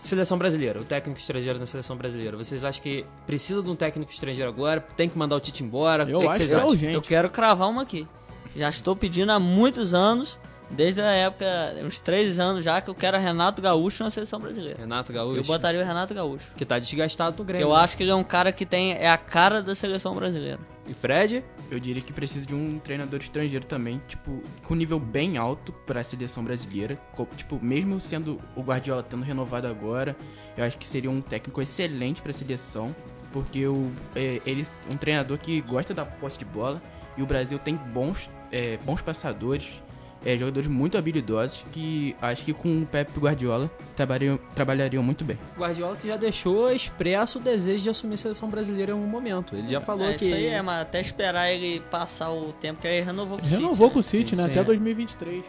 Seleção 0.00 0.36
brasileira, 0.36 0.80
o 0.80 0.84
técnico 0.84 1.18
estrangeiro 1.18 1.58
na 1.58 1.64
seleção 1.64 1.96
brasileira. 1.96 2.36
Vocês 2.36 2.62
acham 2.62 2.82
que 2.82 3.06
precisa 3.26 3.62
de 3.62 3.70
um 3.70 3.74
técnico 3.74 4.12
estrangeiro 4.12 4.50
agora? 4.50 4.78
Tem 4.80 5.08
que 5.08 5.16
mandar 5.16 5.34
o 5.34 5.40
Tite 5.40 5.64
embora? 5.64 6.04
Eu 6.04 6.18
o 6.18 6.20
que, 6.20 6.26
que 6.26 6.28
acho 6.28 6.36
vocês 6.36 6.50
que 6.50 6.54
é 6.54 6.58
acham? 6.58 6.70
urgente. 6.70 6.94
Eu 6.94 7.02
quero 7.02 7.30
cravar 7.30 7.70
uma 7.70 7.82
aqui. 7.82 8.06
Já 8.54 8.68
estou 8.68 8.94
pedindo 8.94 9.32
há 9.32 9.40
muitos 9.40 9.94
anos, 9.94 10.38
desde 10.74 11.00
a 11.00 11.10
época, 11.10 11.46
uns 11.84 11.98
três 11.98 12.38
anos 12.38 12.64
já, 12.64 12.80
que 12.80 12.90
eu 12.90 12.94
quero 12.94 13.18
Renato 13.18 13.62
Gaúcho 13.62 14.04
na 14.04 14.10
seleção 14.10 14.40
brasileira. 14.40 14.78
Renato 14.78 15.12
Gaúcho, 15.12 15.40
Eu 15.40 15.44
botaria 15.44 15.80
o 15.80 15.84
Renato 15.84 16.14
Gaúcho. 16.14 16.52
que 16.56 16.64
tá 16.64 16.78
desgastado 16.78 17.36
do 17.36 17.44
Grêmio. 17.44 17.64
eu 17.64 17.70
né? 17.70 17.80
acho 17.80 17.96
que 17.96 18.02
ele 18.02 18.10
é 18.10 18.14
um 18.14 18.24
cara 18.24 18.52
que 18.52 18.66
tem 18.66 18.92
é 18.92 19.08
a 19.08 19.16
cara 19.16 19.62
da 19.62 19.74
seleção 19.74 20.14
brasileira. 20.14 20.60
E 20.86 20.92
Fred? 20.92 21.42
Eu 21.70 21.80
diria 21.80 22.02
que 22.02 22.12
precisa 22.12 22.44
de 22.44 22.54
um 22.54 22.78
treinador 22.78 23.18
estrangeiro 23.18 23.64
também, 23.64 24.02
tipo, 24.06 24.42
com 24.62 24.74
nível 24.74 25.00
bem 25.00 25.38
alto 25.38 25.72
para 25.72 26.00
a 26.00 26.04
seleção 26.04 26.44
brasileira. 26.44 26.98
Tipo, 27.36 27.58
mesmo 27.62 27.98
sendo 27.98 28.38
o 28.54 28.62
Guardiola 28.62 29.02
tendo 29.02 29.22
renovado 29.22 29.66
agora, 29.66 30.14
eu 30.56 30.64
acho 30.64 30.76
que 30.76 30.86
seria 30.86 31.10
um 31.10 31.20
técnico 31.20 31.62
excelente 31.62 32.20
para 32.20 32.30
a 32.30 32.34
seleção, 32.34 32.94
porque 33.32 33.66
o, 33.66 33.90
é, 34.14 34.42
ele 34.44 34.66
um 34.92 34.96
treinador 34.96 35.38
que 35.38 35.60
gosta 35.62 35.94
da 35.94 36.04
posse 36.04 36.38
de 36.38 36.44
bola 36.44 36.82
e 37.16 37.22
o 37.22 37.26
Brasil 37.26 37.58
tem 37.58 37.76
bons, 37.76 38.30
é, 38.52 38.76
bons 38.78 39.00
passadores, 39.00 39.82
é, 40.24 40.38
jogadores 40.38 40.68
muito 40.68 40.96
habilidosos 40.96 41.64
que 41.70 42.16
acho 42.20 42.44
que 42.44 42.52
com 42.52 42.82
o 42.82 42.86
Pepe 42.86 43.18
Guardiola 43.20 43.70
trabalhariam, 43.94 44.38
trabalhariam 44.54 45.02
muito 45.02 45.24
bem. 45.24 45.38
O 45.56 45.60
Guardiola 45.60 45.96
que 45.96 46.08
já 46.08 46.16
deixou 46.16 46.72
expresso 46.72 47.38
o 47.38 47.42
desejo 47.42 47.84
de 47.84 47.90
assumir 47.90 48.14
a 48.14 48.18
seleção 48.18 48.48
brasileira 48.48 48.92
em 48.92 48.94
um 48.94 49.06
momento. 49.06 49.54
Ele 49.54 49.68
já 49.68 49.80
falou 49.80 50.06
é, 50.06 50.14
que. 50.14 50.24
Isso 50.24 50.34
aí 50.34 50.46
é, 50.46 50.62
mas 50.62 50.80
até 50.80 51.00
esperar 51.00 51.50
ele 51.50 51.80
passar 51.90 52.30
o 52.30 52.52
tempo 52.54 52.80
que 52.80 52.88
ele 52.88 53.04
renovou 53.04 53.38
com 53.38 53.44
o 53.44 53.48
Renovou 53.48 53.74
City, 53.74 53.92
com 53.92 53.94
o 53.94 53.96
né? 53.96 54.02
City, 54.02 54.30
Sim, 54.30 54.36
né? 54.36 54.42
sim, 54.44 54.50
Até 54.50 54.60
é. 54.60 54.64
2023. 54.64 55.44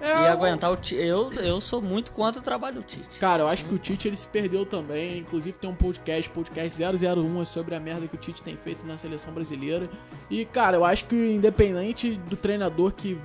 É, 0.00 0.06
e 0.06 0.26
aguentar 0.28 0.70
o 0.70 0.76
Tite. 0.76 0.94
Eu, 0.94 1.32
eu 1.32 1.60
sou 1.60 1.82
muito 1.82 2.12
contra 2.12 2.40
o 2.40 2.44
trabalho 2.44 2.76
do 2.76 2.82
Tite. 2.82 3.18
Cara, 3.18 3.42
eu 3.42 3.48
acho 3.48 3.64
que 3.64 3.74
o 3.74 3.78
Tite 3.78 4.06
ele 4.06 4.16
se 4.16 4.26
perdeu 4.28 4.64
também. 4.64 5.18
Inclusive 5.18 5.58
tem 5.58 5.68
um 5.68 5.74
podcast, 5.74 6.30
podcast 6.30 6.80
001, 6.80 7.42
é 7.42 7.44
sobre 7.44 7.74
a 7.74 7.80
merda 7.80 8.06
que 8.06 8.14
o 8.14 8.18
Tite 8.18 8.40
tem 8.40 8.56
feito 8.56 8.86
na 8.86 8.96
seleção 8.96 9.32
brasileira. 9.32 9.88
E, 10.30 10.44
cara, 10.44 10.76
eu 10.76 10.84
acho 10.84 11.04
que 11.06 11.16
independente 11.16 12.14
do 12.28 12.36
treinador 12.36 12.92
que 12.92 13.18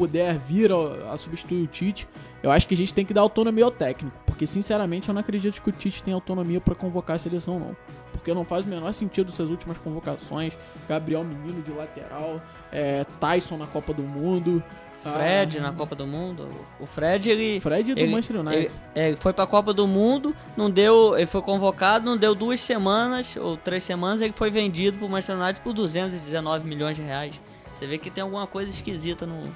puder 0.00 0.38
vir 0.38 0.72
a, 0.72 1.12
a 1.12 1.18
substituir 1.18 1.62
o 1.62 1.66
Tite, 1.66 2.08
eu 2.42 2.50
acho 2.50 2.66
que 2.66 2.72
a 2.72 2.76
gente 2.76 2.94
tem 2.94 3.04
que 3.04 3.12
dar 3.12 3.20
autonomia 3.20 3.66
ao 3.66 3.70
técnico. 3.70 4.16
Porque, 4.24 4.46
sinceramente, 4.46 5.06
eu 5.06 5.12
não 5.12 5.20
acredito 5.20 5.60
que 5.60 5.68
o 5.68 5.72
Tite 5.72 6.02
tenha 6.02 6.14
autonomia 6.14 6.58
para 6.58 6.74
convocar 6.74 7.16
a 7.16 7.18
seleção, 7.18 7.58
não. 7.58 7.76
Porque 8.12 8.32
não 8.32 8.46
faz 8.46 8.64
o 8.64 8.68
menor 8.68 8.90
sentido 8.92 9.28
essas 9.28 9.50
últimas 9.50 9.76
convocações. 9.76 10.56
Gabriel 10.88 11.22
Menino 11.22 11.60
de 11.60 11.70
lateral, 11.70 12.40
é, 12.72 13.04
Tyson 13.20 13.58
na 13.58 13.66
Copa 13.66 13.92
do 13.92 14.02
Mundo. 14.02 14.62
Fred 15.02 15.58
ah, 15.58 15.62
na 15.62 15.72
Copa 15.72 15.94
do 15.94 16.06
Mundo. 16.06 16.48
O 16.78 16.86
Fred, 16.86 17.30
ele. 17.30 17.60
Fred 17.60 17.94
do 17.94 18.00
ele, 18.00 18.10
Manchester 18.10 18.40
United. 18.40 18.64
Ele, 18.64 18.72
é, 18.94 19.08
ele 19.08 19.16
foi 19.18 19.34
pra 19.34 19.46
Copa 19.46 19.74
do 19.74 19.86
Mundo, 19.86 20.34
não 20.56 20.70
deu. 20.70 21.14
Ele 21.16 21.26
foi 21.26 21.42
convocado, 21.42 22.06
não 22.06 22.16
deu 22.16 22.34
duas 22.34 22.60
semanas 22.60 23.36
ou 23.36 23.56
três 23.56 23.84
semanas, 23.84 24.22
ele 24.22 24.32
foi 24.32 24.50
vendido 24.50 24.96
pro 24.96 25.08
Manchester 25.08 25.38
United 25.38 25.60
por 25.60 25.74
219 25.74 26.66
milhões 26.66 26.96
de 26.96 27.02
reais. 27.02 27.38
Você 27.74 27.86
vê 27.86 27.96
que 27.96 28.10
tem 28.10 28.22
alguma 28.22 28.46
coisa 28.46 28.70
esquisita 28.70 29.26
no. 29.26 29.50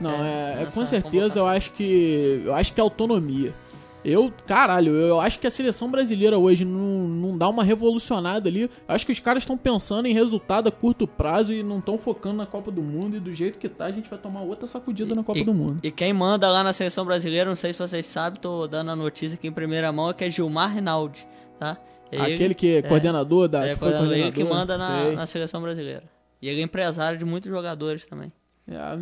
Não, 0.00 0.24
é, 0.24 0.62
é 0.62 0.66
com 0.66 0.84
certeza 0.86 1.40
eu 1.40 1.46
acho 1.46 1.72
que. 1.72 2.42
Eu 2.44 2.54
acho 2.54 2.72
que 2.72 2.80
é 2.80 2.82
autonomia. 2.82 3.54
Eu, 4.02 4.32
caralho, 4.46 4.94
eu 4.94 5.20
acho 5.20 5.38
que 5.38 5.46
a 5.46 5.50
seleção 5.50 5.90
brasileira 5.90 6.38
hoje 6.38 6.64
não, 6.64 7.06
não 7.06 7.36
dá 7.36 7.48
uma 7.48 7.62
revolucionada 7.62 8.48
ali. 8.48 8.62
Eu 8.62 8.70
acho 8.88 9.04
que 9.04 9.12
os 9.12 9.20
caras 9.20 9.42
estão 9.42 9.58
pensando 9.58 10.06
em 10.06 10.14
resultado 10.14 10.68
a 10.68 10.72
curto 10.72 11.06
prazo 11.06 11.52
e 11.52 11.62
não 11.62 11.80
estão 11.80 11.98
focando 11.98 12.36
na 12.36 12.46
Copa 12.46 12.70
do 12.70 12.82
Mundo. 12.82 13.16
E 13.16 13.20
do 13.20 13.32
jeito 13.32 13.58
que 13.58 13.68
tá, 13.68 13.84
a 13.84 13.92
gente 13.92 14.08
vai 14.08 14.18
tomar 14.18 14.40
outra 14.40 14.66
sacudida 14.66 15.12
e, 15.12 15.14
na 15.14 15.22
Copa 15.22 15.40
e, 15.40 15.44
do 15.44 15.52
Mundo. 15.52 15.80
E 15.82 15.90
quem 15.90 16.14
manda 16.14 16.50
lá 16.50 16.64
na 16.64 16.72
seleção 16.72 17.04
brasileira, 17.04 17.46
não 17.48 17.54
sei 17.54 17.74
se 17.74 17.78
vocês 17.78 18.06
sabem, 18.06 18.40
tô 18.40 18.66
dando 18.66 18.90
a 18.90 18.96
notícia 18.96 19.34
aqui 19.34 19.48
em 19.48 19.52
primeira 19.52 19.92
mão, 19.92 20.08
é 20.08 20.14
que 20.14 20.24
é 20.24 20.30
Gilmar 20.30 20.74
Rinaldi, 20.74 21.26
tá? 21.58 21.76
Ele, 22.10 22.34
Aquele 22.34 22.54
que 22.54 22.76
é 22.76 22.82
coordenador 22.82 23.48
da. 23.48 23.66
É, 23.66 23.74
que 23.74 23.80
coordenador, 23.80 24.14
ele 24.14 24.32
que 24.32 24.44
manda 24.44 24.78
na, 24.78 25.12
na 25.12 25.26
seleção 25.26 25.60
brasileira. 25.60 26.04
E 26.40 26.48
ele 26.48 26.60
é 26.60 26.64
empresário 26.64 27.18
de 27.18 27.24
muitos 27.24 27.50
jogadores 27.50 28.06
também. 28.06 28.32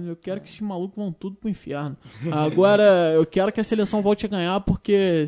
Eu 0.06 0.16
quero 0.16 0.40
que 0.40 0.48
esses 0.48 0.60
malucos 0.60 0.96
vão 0.96 1.12
tudo 1.12 1.36
pro 1.36 1.48
inferno. 1.48 1.96
Agora, 2.32 3.12
eu 3.14 3.26
quero 3.26 3.52
que 3.52 3.60
a 3.60 3.64
seleção 3.64 4.00
volte 4.00 4.26
a 4.26 4.28
ganhar, 4.28 4.60
porque 4.60 5.26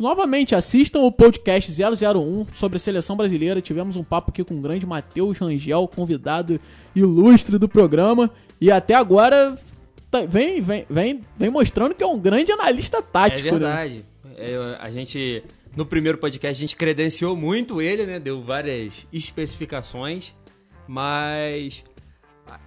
Novamente, 0.00 0.54
assistam 0.54 1.00
o 1.00 1.12
podcast 1.12 1.70
001 1.70 2.46
sobre 2.54 2.76
a 2.76 2.80
seleção 2.80 3.18
brasileira. 3.18 3.60
Tivemos 3.60 3.96
um 3.96 4.02
papo 4.02 4.30
aqui 4.30 4.42
com 4.42 4.54
o 4.54 4.60
grande 4.60 4.86
Matheus 4.86 5.36
Rangel, 5.36 5.86
convidado 5.94 6.58
ilustre 6.96 7.58
do 7.58 7.68
programa. 7.68 8.30
E 8.58 8.70
até 8.70 8.94
agora 8.94 9.58
tá, 10.10 10.24
vem, 10.24 10.62
vem, 10.62 10.86
vem, 10.88 11.20
vem 11.36 11.50
mostrando 11.50 11.94
que 11.94 12.02
é 12.02 12.06
um 12.06 12.18
grande 12.18 12.50
analista 12.50 13.02
tático. 13.02 13.48
É 13.48 13.50
verdade. 13.50 14.04
Né? 14.24 14.32
É, 14.38 14.78
a 14.80 14.90
gente, 14.90 15.44
no 15.76 15.84
primeiro 15.84 16.16
podcast, 16.16 16.58
a 16.58 16.66
gente 16.66 16.76
credenciou 16.76 17.36
muito 17.36 17.82
ele, 17.82 18.06
né? 18.06 18.18
Deu 18.18 18.42
várias 18.42 19.06
especificações. 19.12 20.34
Mas 20.88 21.84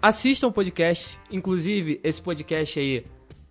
assistam 0.02 0.48
o 0.48 0.52
podcast. 0.52 1.20
Inclusive, 1.32 2.00
esse 2.04 2.22
podcast 2.22 2.80
aí 2.80 3.06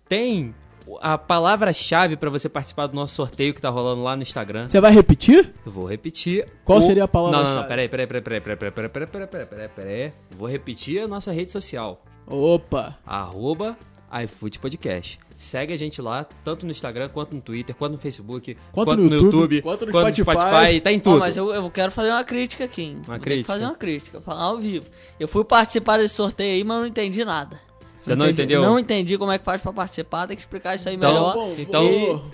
tem 0.07 0.53
a 1.01 1.17
palavra-chave 1.17 2.17
para 2.17 2.29
você 2.29 2.49
participar 2.49 2.87
do 2.87 2.95
nosso 2.95 3.15
sorteio 3.15 3.53
que 3.53 3.61
tá 3.61 3.69
rolando 3.69 4.03
lá 4.03 4.15
no 4.15 4.21
Instagram. 4.21 4.67
Você 4.67 4.81
vai 4.81 4.91
repetir? 4.91 5.53
Eu 5.65 5.71
vou 5.71 5.85
repetir. 5.85 6.45
Qual 6.63 6.79
o... 6.79 6.81
seria 6.81 7.05
a 7.05 7.07
palavra-chave? 7.07 7.47
Não, 7.47 7.55
não, 7.55 7.61
não, 7.61 7.67
peraí, 7.67 7.87
peraí, 7.87 8.07
peraí, 8.07 8.21
peraí, 8.21 8.41
peraí, 8.41 8.71
peraí, 8.71 8.89
peraí, 8.89 9.07
peraí, 9.07 9.27
peraí, 9.27 9.45
peraí, 9.45 9.69
peraí. 9.69 10.13
Vou 10.37 10.47
repetir 10.47 11.01
a 11.01 11.07
nossa 11.07 11.31
rede 11.31 11.51
social. 11.51 12.03
Opa! 12.27 12.97
Arroba 13.05 13.77
iFood 14.23 14.59
Podcast. 14.59 15.19
Segue 15.43 15.73
a 15.73 15.75
gente 15.75 16.01
lá, 16.01 16.25
tanto 16.43 16.65
no 16.65 16.71
Instagram, 16.71 17.09
quanto 17.09 17.35
no 17.35 17.41
Twitter, 17.41 17.75
quanto 17.75 17.93
no 17.93 17.97
Facebook, 17.97 18.55
quanto, 18.71 18.87
quanto 18.87 19.01
no, 19.01 19.13
YouTube, 19.13 19.55
YouTube, 19.55 19.61
quanto 19.61 19.85
no 19.85 19.91
quanto 19.91 20.15
Spotify. 20.15 20.47
Spotify, 20.47 20.81
tá 20.81 20.91
em 20.91 20.99
tudo. 20.99 21.17
Oh, 21.17 21.19
mas 21.19 21.35
eu, 21.35 21.53
eu 21.53 21.69
quero 21.69 21.91
fazer 21.91 22.09
uma 22.09 22.23
crítica 22.23 22.63
aqui. 22.63 22.83
Hein? 22.83 23.01
Uma 23.05 23.19
crítica? 23.19 23.51
fazer 23.51 23.65
uma 23.65 23.75
crítica, 23.75 24.21
falar 24.21 24.43
ao 24.43 24.57
vivo. 24.57 24.85
Eu 25.19 25.27
fui 25.27 25.43
participar 25.43 25.97
desse 25.97 26.15
sorteio 26.15 26.53
aí, 26.53 26.63
mas 26.63 26.79
não 26.79 26.87
entendi 26.87 27.25
nada. 27.25 27.59
Você 27.99 28.15
não, 28.15 28.29
entendeu? 28.29 28.61
Não 28.61 28.77
entendi 28.77 29.17
como 29.17 29.31
é 29.31 29.37
que 29.37 29.45
faz 29.45 29.61
pra 29.61 29.71
participar, 29.71 30.27
tem 30.27 30.35
que 30.35 30.41
explicar 30.41 30.75
isso 30.75 30.89
aí 30.89 30.95
então, 30.95 31.13
melhor. 31.13 31.33
Bom, 31.33 31.55
então, 31.57 31.85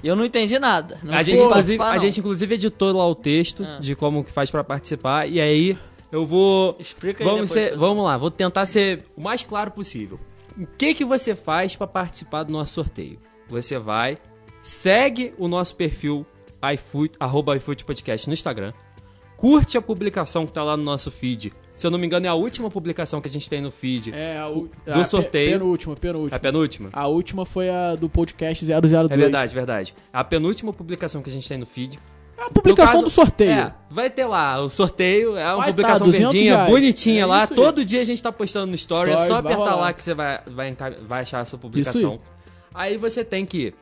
e 0.03 0.07
eu 0.07 0.15
não 0.15 0.25
entendi 0.25 0.57
nada. 0.57 0.99
Não 1.03 1.13
a, 1.13 1.21
gente, 1.21 1.43
inclusive, 1.43 1.83
a 1.83 1.97
gente, 1.97 2.19
inclusive, 2.19 2.55
editou 2.55 2.95
lá 2.95 3.07
o 3.07 3.15
texto 3.15 3.63
ah. 3.63 3.79
de 3.79 3.95
como 3.95 4.23
que 4.23 4.31
faz 4.31 4.49
pra 4.49 4.63
participar. 4.63 5.27
E 5.27 5.39
aí, 5.39 5.77
eu 6.11 6.25
vou. 6.25 6.75
Explica 6.79 7.23
aí 7.23 7.29
vamos, 7.29 7.51
ser, 7.51 7.77
vamos 7.77 8.03
lá, 8.03 8.17
vou 8.17 8.31
tentar 8.31 8.65
ser 8.65 9.05
o 9.15 9.21
mais 9.21 9.43
claro 9.43 9.71
possível. 9.71 10.19
O 10.57 10.67
que, 10.77 10.93
que 10.93 11.05
você 11.05 11.35
faz 11.35 11.75
para 11.75 11.87
participar 11.87 12.43
do 12.43 12.51
nosso 12.51 12.73
sorteio? 12.73 13.19
Você 13.47 13.77
vai, 13.79 14.17
segue 14.61 15.33
o 15.37 15.47
nosso 15.47 15.75
perfil 15.75 16.25
iFood, 16.73 17.13
arroba 17.19 17.55
iFood 17.55 17.85
Podcast 17.85 18.27
no 18.27 18.33
Instagram 18.33 18.73
curte 19.39 19.77
a 19.77 19.81
publicação 19.81 20.45
que 20.45 20.51
tá 20.51 20.61
lá 20.63 20.75
no 20.75 20.83
nosso 20.83 21.09
feed. 21.09 21.53
Se 21.73 21.87
eu 21.87 21.91
não 21.91 21.97
me 21.97 22.05
engano, 22.05 22.25
é 22.25 22.29
a 22.29 22.33
última 22.33 22.69
publicação 22.69 23.21
que 23.21 23.29
a 23.29 23.31
gente 23.31 23.49
tem 23.49 23.61
no 23.61 23.71
feed. 23.71 24.11
É, 24.13 24.37
a, 24.37 24.49
do 24.49 24.69
a 24.85 25.05
sorteio. 25.05 25.51
Penúltima, 25.51 25.95
penúltima. 25.95 26.35
A 26.35 26.39
penúltima? 26.39 26.89
A 26.91 27.07
última 27.07 27.45
foi 27.45 27.69
a 27.69 27.95
do 27.95 28.09
podcast 28.09 28.65
002. 28.65 29.09
É 29.09 29.15
verdade, 29.15 29.55
verdade. 29.55 29.95
A 30.11 30.21
penúltima 30.23 30.73
publicação 30.73 31.21
que 31.21 31.29
a 31.29 31.31
gente 31.33 31.47
tem 31.47 31.57
no 31.57 31.65
feed. 31.65 31.97
É 32.39 32.45
a 32.45 32.49
publicação 32.49 32.93
caso, 32.93 33.03
do 33.03 33.09
sorteio. 33.09 33.51
É, 33.51 33.73
vai 33.89 34.09
ter 34.09 34.25
lá 34.25 34.59
o 34.61 34.69
sorteio, 34.69 35.35
é 35.35 35.45
uma 35.47 35.57
vai 35.57 35.67
publicação 35.67 36.09
tá, 36.09 36.17
verdinha, 36.17 36.65
bonitinha 36.65 37.23
é 37.23 37.25
lá. 37.25 37.45
Todo 37.45 37.83
dia 37.83 37.99
a 37.99 38.05
gente 38.05 38.23
tá 38.23 38.31
postando 38.31 38.67
no 38.67 38.75
story, 38.75 39.11
Stories, 39.11 39.25
é 39.25 39.27
só 39.27 39.39
apertar 39.39 39.75
lá 39.75 39.91
que 39.91 40.01
você 40.01 40.13
vai, 40.13 40.39
vai, 40.47 40.75
vai 41.05 41.21
achar 41.21 41.41
essa 41.41 41.57
publicação. 41.57 42.19
Aí. 42.73 42.93
aí 42.93 42.97
você 42.97 43.25
tem 43.25 43.45
que 43.45 43.73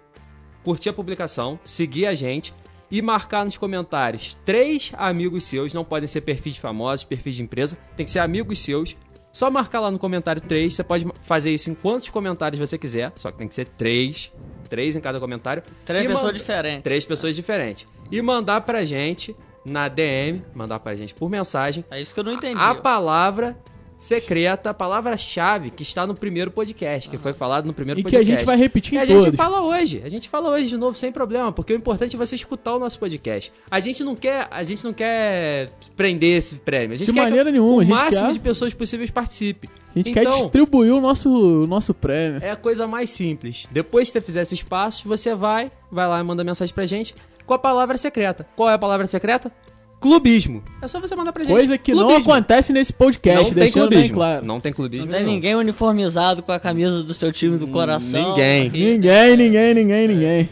curtir 0.63 0.89
a 0.89 0.93
publicação, 0.93 1.59
seguir 1.63 2.07
a 2.07 2.15
gente 2.15 2.51
e 2.89 2.99
marcar 3.01 3.45
nos 3.45 3.57
comentários 3.57 4.37
três 4.43 4.91
amigos 4.97 5.43
seus, 5.43 5.73
não 5.73 5.83
podem 5.83 6.07
ser 6.07 6.21
perfis 6.21 6.57
famosos, 6.57 7.05
perfis 7.05 7.35
de 7.35 7.43
empresa, 7.43 7.77
tem 7.95 8.05
que 8.05 8.11
ser 8.11 8.19
amigos 8.19 8.59
seus. 8.59 8.97
Só 9.31 9.51
marcar 9.51 9.81
lá 9.81 9.91
no 9.91 9.99
comentário 9.99 10.41
três, 10.41 10.73
você 10.73 10.83
pode 10.83 11.05
fazer 11.21 11.53
isso 11.53 11.69
em 11.69 11.75
quantos 11.75 12.09
comentários 12.09 12.59
você 12.59 12.75
quiser, 12.75 13.13
só 13.15 13.31
que 13.31 13.37
tem 13.37 13.47
que 13.47 13.53
ser 13.53 13.65
três, 13.65 14.33
três 14.67 14.95
em 14.95 14.99
cada 14.99 15.19
comentário. 15.19 15.61
Três 15.85 16.07
pessoas 16.07 16.33
diferentes. 16.33 16.83
Três 16.83 17.05
pessoas 17.05 17.35
diferentes. 17.35 17.85
E 18.11 18.21
mandar 18.21 18.61
pra 18.61 18.85
gente 18.85 19.35
na 19.65 19.87
DM, 19.87 20.41
mandar 20.53 20.79
pra 20.79 20.95
gente 20.95 21.13
por 21.13 21.29
mensagem. 21.29 21.83
É 21.91 22.01
isso 22.01 22.13
que 22.13 22.19
eu 22.19 22.23
não 22.23 22.33
entendi. 22.33 22.59
A, 22.59 22.71
a 22.71 22.75
palavra 22.75 23.57
secreta, 23.97 24.73
palavra-chave 24.73 25.71
que 25.71 25.81
está 25.81 26.05
no 26.05 26.13
primeiro 26.13 26.51
podcast, 26.51 27.09
que 27.09 27.17
foi 27.17 27.33
falado 27.33 27.65
no 27.65 27.73
primeiro 27.73 27.99
e 27.99 28.03
podcast. 28.03 28.23
E 28.23 28.25
que 28.25 28.31
a 28.31 28.37
gente 28.37 28.45
vai 28.45 28.55
repetir 28.55 28.93
em 28.93 28.97
e 28.97 28.99
a 29.01 29.07
todos. 29.07 29.25
gente 29.25 29.35
fala 29.35 29.61
hoje, 29.61 30.01
a 30.05 30.09
gente 30.09 30.29
fala 30.29 30.49
hoje 30.49 30.67
de 30.67 30.77
novo 30.77 30.97
sem 30.97 31.11
problema, 31.11 31.51
porque 31.51 31.73
o 31.73 31.75
importante 31.75 32.15
é 32.15 32.19
você 32.19 32.35
escutar 32.35 32.75
o 32.75 32.79
nosso 32.79 32.99
podcast. 32.99 33.51
A 33.69 33.79
gente 33.79 34.03
não 34.03 34.15
quer, 34.15 34.47
a 34.51 34.63
gente 34.63 34.83
não 34.83 34.93
quer 34.93 35.71
prender 35.95 36.37
esse 36.37 36.55
prêmio. 36.55 36.93
A 36.93 36.97
gente 36.97 37.07
de 37.07 37.13
quer 37.13 37.23
maneira 37.23 37.45
que 37.45 37.51
nenhuma, 37.51 37.83
o 37.83 37.87
máximo 37.87 38.27
quer... 38.27 38.33
de 38.33 38.39
pessoas 38.39 38.73
possíveis 38.73 39.09
participe. 39.09 39.67
A 39.95 39.97
gente 39.97 40.11
então, 40.11 40.23
quer 40.23 40.41
distribuir 40.43 40.93
o 40.93 41.01
nosso, 41.01 41.63
o 41.63 41.65
nosso 41.65 41.91
prêmio. 41.93 42.39
É 42.43 42.51
a 42.51 42.55
coisa 42.55 42.85
mais 42.85 43.09
simples. 43.09 43.67
Depois 43.71 44.09
que 44.09 44.13
você 44.13 44.21
fizer 44.21 44.43
esses 44.43 44.61
passos, 44.61 45.03
você 45.03 45.33
vai, 45.33 45.71
vai 45.91 46.07
lá 46.07 46.19
e 46.19 46.23
manda 46.23 46.43
mensagem 46.43 46.73
pra 46.73 46.85
gente 46.85 47.15
com 47.47 47.53
a 47.55 47.59
palavra 47.59 47.97
secreta. 47.97 48.45
Qual 48.55 48.69
é 48.69 48.73
a 48.73 48.77
palavra 48.77 49.07
secreta? 49.07 49.51
clubismo. 49.99 50.63
É 50.79 50.87
só 50.87 50.99
você 50.99 51.15
mandar 51.15 51.33
pra 51.33 51.43
gente. 51.43 51.51
Coisa 51.51 51.77
que 51.77 51.91
clubismo. 51.91 52.11
não 52.11 52.33
acontece 52.33 52.71
nesse 52.71 52.93
podcast, 52.93 53.45
não 53.45 53.53
tem 53.53 53.71
clubismo. 53.71 54.13
claro. 54.13 54.45
Não 54.45 54.59
tem 54.59 54.71
clubismo. 54.71 55.05
Não 55.07 55.11
tem 55.11 55.23
não. 55.23 55.31
ninguém 55.31 55.55
uniformizado 55.55 56.43
com 56.43 56.51
a 56.51 56.59
camisa 56.59 57.01
do 57.01 57.13
seu 57.13 57.31
time 57.31 57.57
do 57.57 57.67
coração. 57.67 58.29
Ninguém. 58.29 58.67
Aqui. 58.67 58.93
Ninguém, 58.93 59.37
ninguém, 59.37 59.73
ninguém, 59.73 60.07
ninguém. 60.07 60.49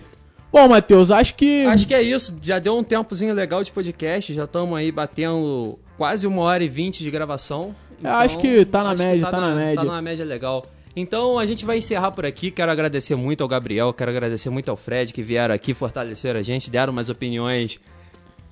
Bom, 0.52 0.68
Matheus, 0.68 1.12
acho 1.12 1.36
que. 1.36 1.66
Acho 1.66 1.88
que 1.88 1.94
é 1.94 2.02
isso. 2.02 2.36
Já 2.42 2.60
deu 2.60 2.78
um 2.78 2.84
tempozinho 2.84 3.34
legal 3.34 3.62
de 3.64 3.72
podcast. 3.72 4.34
Já 4.34 4.46
estamos 4.46 4.78
aí 4.78 4.92
batendo 4.92 5.78
quase 5.98 6.26
uma 6.26 6.42
hora 6.42 6.64
e 6.64 6.68
vinte 6.68 7.04
de 7.04 7.12
gravação. 7.12 7.76
Então, 8.00 8.14
acho 8.16 8.38
que 8.38 8.66
tá 8.66 8.84
na 8.84 8.96
média, 8.96 9.26
tá, 9.26 9.32
tá, 9.32 9.42
na, 9.42 9.50
na 9.50 9.56
média. 9.56 9.76
Tá 9.76 9.84
na 9.84 10.02
média 10.02 10.26
legal. 10.26 10.66
Então 10.96 11.38
a 11.38 11.46
gente 11.46 11.66
vai 11.66 11.78
encerrar 11.80 12.12
por 12.12 12.26
aqui. 12.26 12.50
Quero 12.50 12.72
agradecer 12.72 13.16
muito 13.16 13.42
ao 13.42 13.48
Gabriel, 13.48 13.94
quero 13.94 14.12
agradecer 14.12 14.50
muito 14.50 14.70
ao 14.70 14.78
Fred 14.78 15.12
que 15.12 15.22
vieram 15.22 15.54
aqui 15.54 15.74
fortalecer 15.74 16.36
a 16.36 16.42
gente, 16.42 16.70
deram 16.70 16.94
umas 16.94 17.10
opiniões 17.10 17.80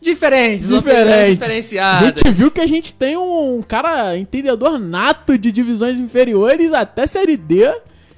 diferentes, 0.02 0.68
Diferente. 0.68 1.40
diferenciadas. 1.40 2.03
A 2.03 2.06
gente 2.07 2.38
viu 2.38 2.52
que 2.52 2.60
a 2.60 2.68
gente 2.68 2.94
tem 2.94 3.15
um 3.15 3.64
cara 3.65 4.18
entendedor 4.18 4.78
nato 4.78 5.38
de 5.38 5.49
divisões 5.52 5.98
inferiores 5.98 6.74
até 6.74 7.07
Série 7.07 7.38
D. 7.38 7.74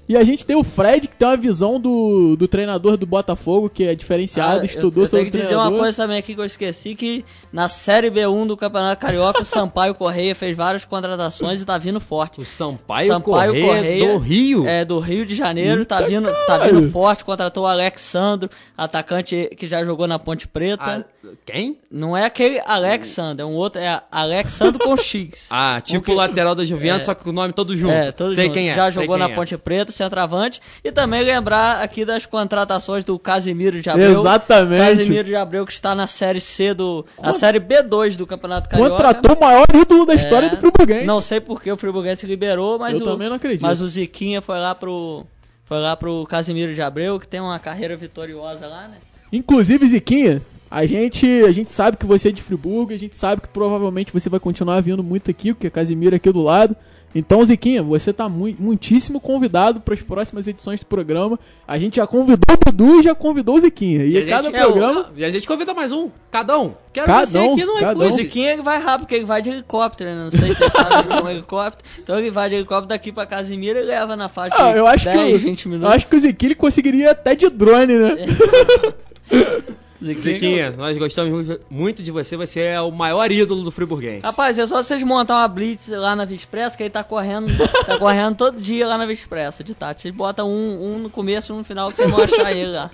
E 0.08 0.16
a 0.16 0.24
gente 0.24 0.46
tem 0.46 0.56
o 0.56 0.64
Fred, 0.64 1.08
que 1.08 1.16
tem 1.16 1.28
uma 1.28 1.38
visão 1.38 1.80
do, 1.80 2.36
do 2.36 2.48
treinador 2.48 2.96
do 2.96 3.08
Botafogo, 3.08 3.70
que 3.70 3.84
é 3.84 3.96
diferenciado, 3.96 4.62
ah, 4.62 4.66
estudou 4.66 5.02
eu, 5.02 5.06
eu 5.06 5.08
sobre 5.08 5.28
o 5.28 5.32
treinador. 5.32 5.32
Eu 5.32 5.32
tenho 5.32 5.32
que 5.32 5.38
dizer 5.42 5.56
uma 5.56 5.72
coisa 5.72 6.04
também 6.04 6.18
aqui 6.18 6.36
que 6.36 6.42
eu 6.42 6.46
esqueci, 6.46 6.94
que 6.94 7.26
na 7.52 7.68
Série 7.70 8.12
B1 8.12 8.46
do 8.46 8.56
Campeonato 8.56 9.02
Carioca, 9.02 9.42
o 9.42 9.46
Sampaio 9.46 9.96
Correia 9.96 10.36
fez 10.36 10.56
várias 10.56 10.86
contratações 10.86 11.62
e 11.62 11.66
tá 11.66 11.78
vindo 11.80 12.00
forte. 12.00 12.40
O 12.40 12.46
Sampaio, 12.46 13.08
Sampaio 13.08 13.54
Correia, 13.54 13.68
Correia, 13.68 14.14
do 14.14 14.18
Rio? 14.20 14.68
É, 14.68 14.86
do 14.86 15.00
Rio 15.00 15.26
de 15.26 15.34
Janeiro, 15.34 15.86
tá 15.86 16.02
vindo, 16.02 16.30
tá 16.46 16.60
vindo 16.60 16.92
forte, 16.92 17.26
contratou 17.26 17.64
o 17.64 17.68
Alexandro, 17.68 18.50
atacante 18.78 19.50
que 19.58 19.68
já 19.68 19.84
jogou 19.84 20.06
na 20.06 20.20
Ponte 20.20 20.48
Preta. 20.48 21.08
A... 21.24 21.28
Quem? 21.46 21.80
Não 21.90 22.16
é 22.16 22.26
aquele 22.26 22.62
Alexandre, 22.66 23.42
é 23.42 23.46
um 23.46 23.54
outro, 23.54 23.82
é 23.82 24.02
Alexandro 24.12 24.84
com 24.84 24.96
X. 24.96 25.50
Ah, 25.58 25.80
tipo 25.80 26.12
o 26.12 26.16
lateral 26.16 26.54
da 26.54 26.66
Juventus, 26.66 27.02
é, 27.02 27.06
só 27.06 27.14
que 27.14 27.28
o 27.30 27.32
nome 27.32 27.54
todo 27.54 27.76
junto. 27.78 27.94
É, 27.94 28.12
todo 28.12 28.34
Sei 28.34 28.46
junto. 28.46 28.54
quem 28.54 28.70
é. 28.70 28.76
Já 28.76 28.90
jogou 28.90 29.18
na 29.18 29.30
é. 29.30 29.36
Ponte 29.36 29.58
Preta, 29.58 29.92
centroavante. 29.96 30.62
E 30.84 30.92
também 30.92 31.24
lembrar 31.24 31.82
aqui 31.82 32.06
das 32.06 32.26
contratações 32.26 33.04
do 33.04 33.18
Casimiro 33.18 33.82
de 33.82 33.90
Abreu. 33.90 34.20
Exatamente. 34.20 34.98
Casimiro 34.98 35.24
de 35.24 35.36
Abreu 35.36 35.66
que 35.66 35.72
está 35.72 35.96
na 35.96 36.08
Série 36.08 36.42
C 36.42 36.74
do... 36.74 37.06
Na 37.22 37.34
Série 37.34 37.60
B2 37.60 38.16
do 38.18 38.28
Campeonato 38.28 38.70
Carioca. 38.70 38.92
Contratou 38.92 39.36
o 39.36 39.40
maior 39.40 39.66
ídolo 39.74 40.06
da 40.06 40.14
história 40.14 40.48
É, 40.48 40.50
do 40.50 40.58
Friburguense. 40.58 41.06
Não 41.06 41.22
sei 41.22 41.40
porque 41.40 41.72
o 41.72 41.78
Friburguense 41.78 42.26
liberou, 42.26 42.78
mas 42.80 42.94
Eu 42.94 43.02
o, 43.02 43.04
também 43.04 43.30
não 43.30 43.36
acredito. 43.36 43.62
Mas 43.62 43.82
o 43.82 43.88
Ziquinha 43.88 44.42
foi 44.42 44.60
lá 44.60 44.76
pro 44.76 45.26
foi 45.66 45.80
lá 45.80 45.96
pro 45.96 46.26
Casimiro 46.28 46.76
de 46.76 46.82
Abreu, 46.82 47.20
que 47.20 47.28
tem 47.28 47.40
uma 47.40 47.58
carreira 47.58 47.98
vitoriosa 47.98 48.68
lá, 48.68 48.88
né? 48.88 48.98
Inclusive, 49.34 49.88
Ziquinha, 49.88 50.42
a 50.70 50.86
gente, 50.86 51.26
a 51.48 51.52
gente 51.52 51.72
sabe 51.72 51.98
que 51.98 52.06
você 52.06 52.30
é 52.30 52.32
de 52.32 52.42
Friburgo, 52.42 52.94
a 52.94 52.98
gente 52.98 53.18
sabe 53.18 53.42
que 53.42 53.48
provavelmente 53.48 54.14
você 54.14 54.30
vai 54.30 54.40
continuar 54.40 54.82
vindo 54.82 55.04
muito 55.04 55.32
aqui, 55.32 55.54
porque 55.54 55.70
Casimiro 55.70 56.16
é 56.16 56.18
aqui 56.18 56.32
do 56.32 56.42
lado. 56.42 56.76
Então, 57.18 57.44
Ziquinha, 57.46 57.82
você 57.82 58.12
tá 58.12 58.28
mui- 58.28 58.58
muitíssimo 58.60 59.22
convidado 59.22 59.80
para 59.80 59.94
as 59.94 60.02
próximas 60.02 60.48
edições 60.50 60.82
do 60.82 60.86
programa. 60.86 61.40
A 61.66 61.78
gente 61.80 61.96
já 61.96 62.06
convidou 62.06 62.56
o 62.56 62.72
Dudu 62.72 63.00
e 63.00 63.04
já 63.04 63.16
convidou 63.16 63.56
o 63.56 63.60
Ziquinha. 63.62 64.04
E, 64.04 64.18
a 64.18 64.20
a 64.20 64.22
gente- 64.24 64.30
cada 64.30 64.50
é, 64.50 64.62
programa. 64.66 65.10
o- 65.16 65.18
E 65.20 65.24
a 65.24 65.32
gente 65.32 65.48
convida 65.48 65.74
mais 65.74 65.94
um. 65.94 66.10
Cada 66.30 66.60
um. 66.60 66.74
Quero 66.92 67.08
Cada 67.08 67.26
você 67.26 67.40
um, 67.40 67.54
aqui 67.54 67.66
no 67.66 67.74
cada 67.80 67.98
O 67.98 68.02
um. 68.04 68.06
iFood. 68.08 68.22
Ziquinha 68.22 68.52
ele 68.52 68.62
vai 68.62 68.80
rápido, 68.82 69.00
porque 69.06 69.16
ele 69.16 69.24
vai 69.26 69.42
de 69.42 69.50
helicóptero, 69.50 70.10
né? 70.10 70.24
Não 70.26 70.32
sei 70.32 70.50
se 70.50 70.56
vocês 70.56 70.74
sabem 70.74 71.04
que 71.08 71.14
é 71.14 71.22
um 71.24 71.30
helicóptero. 71.30 71.90
Então 72.00 72.20
ele 72.20 72.32
vai 72.32 72.50
de 72.50 72.56
helicóptero 72.56 72.88
daqui 72.90 73.12
pra 73.14 73.26
Casimiro 73.26 73.80
e 73.80 73.84
leva 73.84 74.16
na 74.18 74.28
faixa 74.28 74.54
Ah, 74.58 74.74
de 74.74 74.78
eu 74.80 74.86
acho 74.86 75.06
10, 75.06 75.32
que, 75.32 75.38
20 75.38 75.66
eu 75.66 75.72
minutos. 75.72 75.96
acho 75.96 76.08
que 76.08 76.16
o 76.18 76.20
Ziquinha 76.20 76.48
ele 76.50 76.56
conseguiria 76.56 77.12
até 77.12 77.34
de 77.34 77.50
drone, 77.50 77.94
né? 77.98 78.16
Ziquinha, 80.14 80.72
nós 80.78 80.98
gostamos 80.98 81.48
mu- 81.48 81.60
muito 81.70 82.02
de 82.04 82.12
você. 82.12 82.38
Você 82.38 82.62
é 82.62 82.80
o 82.82 82.92
maior 82.92 83.32
ídolo 83.32 83.64
do 83.64 83.72
Friburguense. 83.72 84.22
Rapaz, 84.24 84.58
é 84.60 84.66
só 84.66 84.82
vocês 84.82 85.02
montar 85.04 85.36
uma 85.38 85.48
blitz 85.48 85.90
lá 85.90 86.16
na 86.16 86.26
Vispressa, 86.26 86.78
que 86.78 86.84
ele 86.84 86.90
tá 86.90 87.04
correndo, 87.04 87.48
tá 87.86 87.98
correndo 88.00 88.36
todo 88.36 88.60
dia 88.60 88.88
lá 88.88 88.98
na 88.98 89.06
Vispressa, 89.06 89.64
de 89.64 89.74
tarde. 89.74 90.02
Vocês 90.02 90.14
botam 90.14 90.50
um, 90.50 90.96
um 90.96 91.00
no 91.00 91.10
começo 91.10 91.52
e 91.52 91.54
um 91.54 91.58
no 91.60 91.64
final 91.64 91.90
que 91.92 91.98
vocês 91.98 92.10
vão 92.12 92.24
achar 92.24 92.52
ele 92.56 92.72
lá. 92.72 92.92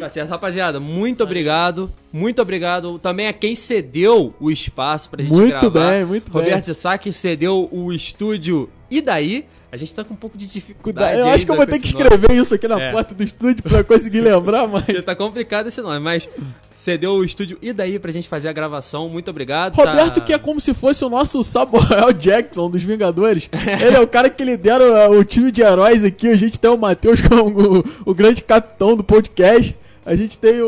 Tá 0.00 0.08
certo, 0.08 0.30
rapaziada. 0.30 0.80
Muito 0.80 1.22
obrigado. 1.22 1.92
Muito 2.12 2.42
obrigado 2.42 2.98
também 2.98 3.28
a 3.28 3.32
quem 3.32 3.54
cedeu 3.54 4.34
o 4.40 4.50
espaço 4.50 5.08
pra 5.10 5.22
gente 5.22 5.32
Muito 5.32 5.70
gravar. 5.70 5.90
bem, 5.92 6.04
muito 6.04 6.32
bem. 6.32 6.42
Roberto 6.42 6.66
de 6.66 6.74
Sá, 6.74 6.98
que 6.98 7.12
cedeu 7.12 7.68
o 7.70 7.92
estúdio. 7.92 8.68
E 8.90 9.00
daí? 9.00 9.46
A 9.72 9.76
gente 9.78 9.94
tá 9.94 10.04
com 10.04 10.12
um 10.12 10.16
pouco 10.18 10.36
de 10.36 10.46
dificuldade. 10.46 11.18
Eu 11.20 11.28
acho 11.30 11.46
que 11.46 11.50
eu 11.50 11.56
vou 11.56 11.66
ter 11.66 11.78
que 11.78 11.86
esse 11.86 11.94
nome. 11.94 12.04
escrever 12.04 12.36
isso 12.38 12.54
aqui 12.54 12.68
na 12.68 12.78
É. 12.78 12.92
porta 12.92 13.14
do 13.14 13.24
estúdio 13.24 13.62
pra 13.62 13.82
conseguir 13.82 14.20
lembrar, 14.20 14.68
mas. 14.68 15.02
Tá 15.02 15.16
complicado 15.16 15.68
esse 15.68 15.80
nome, 15.80 15.98
mas 15.98 16.28
cedeu 16.70 17.12
o 17.12 17.24
estúdio 17.24 17.56
e 17.62 17.72
daí 17.72 17.98
pra 17.98 18.12
gente 18.12 18.28
fazer 18.28 18.50
a 18.50 18.52
gravação. 18.52 19.08
Muito 19.08 19.30
obrigado. 19.30 19.74
Roberto, 19.74 20.16
tá... 20.16 20.20
que 20.20 20.32
é 20.34 20.38
como 20.38 20.60
se 20.60 20.74
fosse 20.74 21.02
o 21.02 21.08
nosso 21.08 21.42
Samuel 21.42 22.12
Jackson 22.18 22.68
dos 22.68 22.82
Vingadores. 22.82 23.48
Ele 23.82 23.96
é 23.96 24.00
o 24.00 24.06
cara 24.06 24.28
que 24.28 24.44
lidera 24.44 25.10
o, 25.10 25.18
o 25.20 25.24
time 25.24 25.50
de 25.50 25.62
heróis 25.62 26.04
aqui. 26.04 26.28
A 26.28 26.36
gente 26.36 26.60
tem 26.60 26.70
o 26.70 26.76
Matheus 26.76 27.22
como 27.22 27.78
o, 27.78 27.84
o 28.04 28.14
grande 28.14 28.42
capitão 28.42 28.94
do 28.94 29.02
podcast. 29.02 29.74
A 30.04 30.14
gente 30.16 30.36
tem 30.36 30.60
o, 30.60 30.66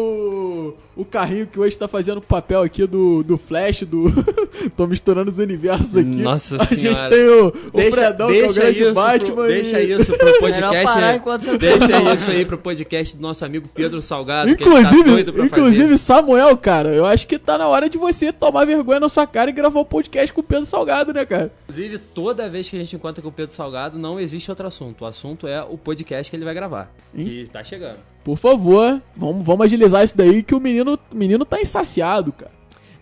o 0.96 1.04
carrinho 1.04 1.46
que 1.46 1.58
hoje 1.58 1.76
tá 1.76 1.88
fazendo 1.88 2.18
o 2.18 2.22
papel 2.22 2.62
aqui 2.62 2.86
do, 2.86 3.22
do 3.22 3.36
Flash, 3.36 3.82
do. 3.82 4.04
Tô 4.76 4.86
misturando 4.86 5.30
os 5.30 5.38
universos 5.38 5.96
aqui. 5.96 6.08
Nossa 6.08 6.56
A 6.56 6.64
gente 6.64 6.80
Senhora. 7.00 7.08
tem 7.08 7.24
o, 7.28 7.46
o 7.48 7.76
Deixa, 7.76 7.96
Fredão, 7.96 8.28
que 8.28 8.34
é 8.34 8.38
o 8.38 8.40
deixa 8.46 8.60
grande 8.60 8.92
Batman. 8.92 9.34
pro, 9.34 9.44
e- 9.46 9.48
deixa 9.54 9.80
isso 9.80 10.12
pro 10.16 10.38
podcast. 10.40 10.84
parar 10.94 11.14
enquanto 11.16 11.42
você 11.42 11.58
deixa 11.58 11.88
fala. 11.88 12.14
isso 12.14 12.30
aí 12.30 12.46
pro 12.46 12.58
podcast 12.58 13.16
do 13.16 13.22
nosso 13.22 13.44
amigo 13.44 13.68
Pedro 13.74 14.00
Salgado. 14.00 14.54
que 14.56 14.62
Inclusive, 14.62 15.24
tá 15.24 15.44
inclusive 15.44 15.82
fazer. 15.84 15.98
Samuel, 15.98 16.56
cara, 16.56 16.90
eu 16.90 17.04
acho 17.06 17.26
que 17.26 17.38
tá 17.38 17.58
na 17.58 17.66
hora 17.68 17.88
de 17.88 17.98
você 17.98 18.32
tomar 18.32 18.64
vergonha 18.64 19.00
na 19.00 19.08
sua 19.08 19.26
cara 19.26 19.50
e 19.50 19.52
gravar 19.52 19.80
o 19.80 19.84
podcast 19.84 20.32
com 20.32 20.40
o 20.40 20.44
Pedro 20.44 20.66
Salgado, 20.66 21.12
né, 21.12 21.24
cara? 21.26 21.52
Inclusive, 21.64 21.98
toda 21.98 22.48
vez 22.48 22.68
que 22.68 22.76
a 22.76 22.78
gente 22.78 22.94
encontra 22.96 23.20
com 23.22 23.28
o 23.28 23.32
Pedro 23.32 23.52
Salgado, 23.52 23.98
não 23.98 24.20
existe 24.20 24.50
outro 24.50 24.66
assunto. 24.66 25.02
O 25.02 25.06
assunto 25.06 25.46
é 25.48 25.60
o 25.62 25.76
podcast 25.76 26.30
que 26.30 26.36
ele 26.36 26.44
vai 26.44 26.54
gravar. 26.54 26.92
E 27.14 27.46
tá 27.48 27.62
chegando. 27.64 27.98
Por 28.24 28.38
favor, 28.38 29.00
vamos, 29.16 29.44
vamos 29.46 29.66
agilizar 29.66 30.02
isso 30.02 30.16
daí 30.16 30.42
que 30.42 30.54
o 30.54 30.60
menino, 30.60 30.98
o 31.12 31.16
menino 31.16 31.44
tá 31.44 31.60
insaciado, 31.60 32.32
cara. 32.32 32.50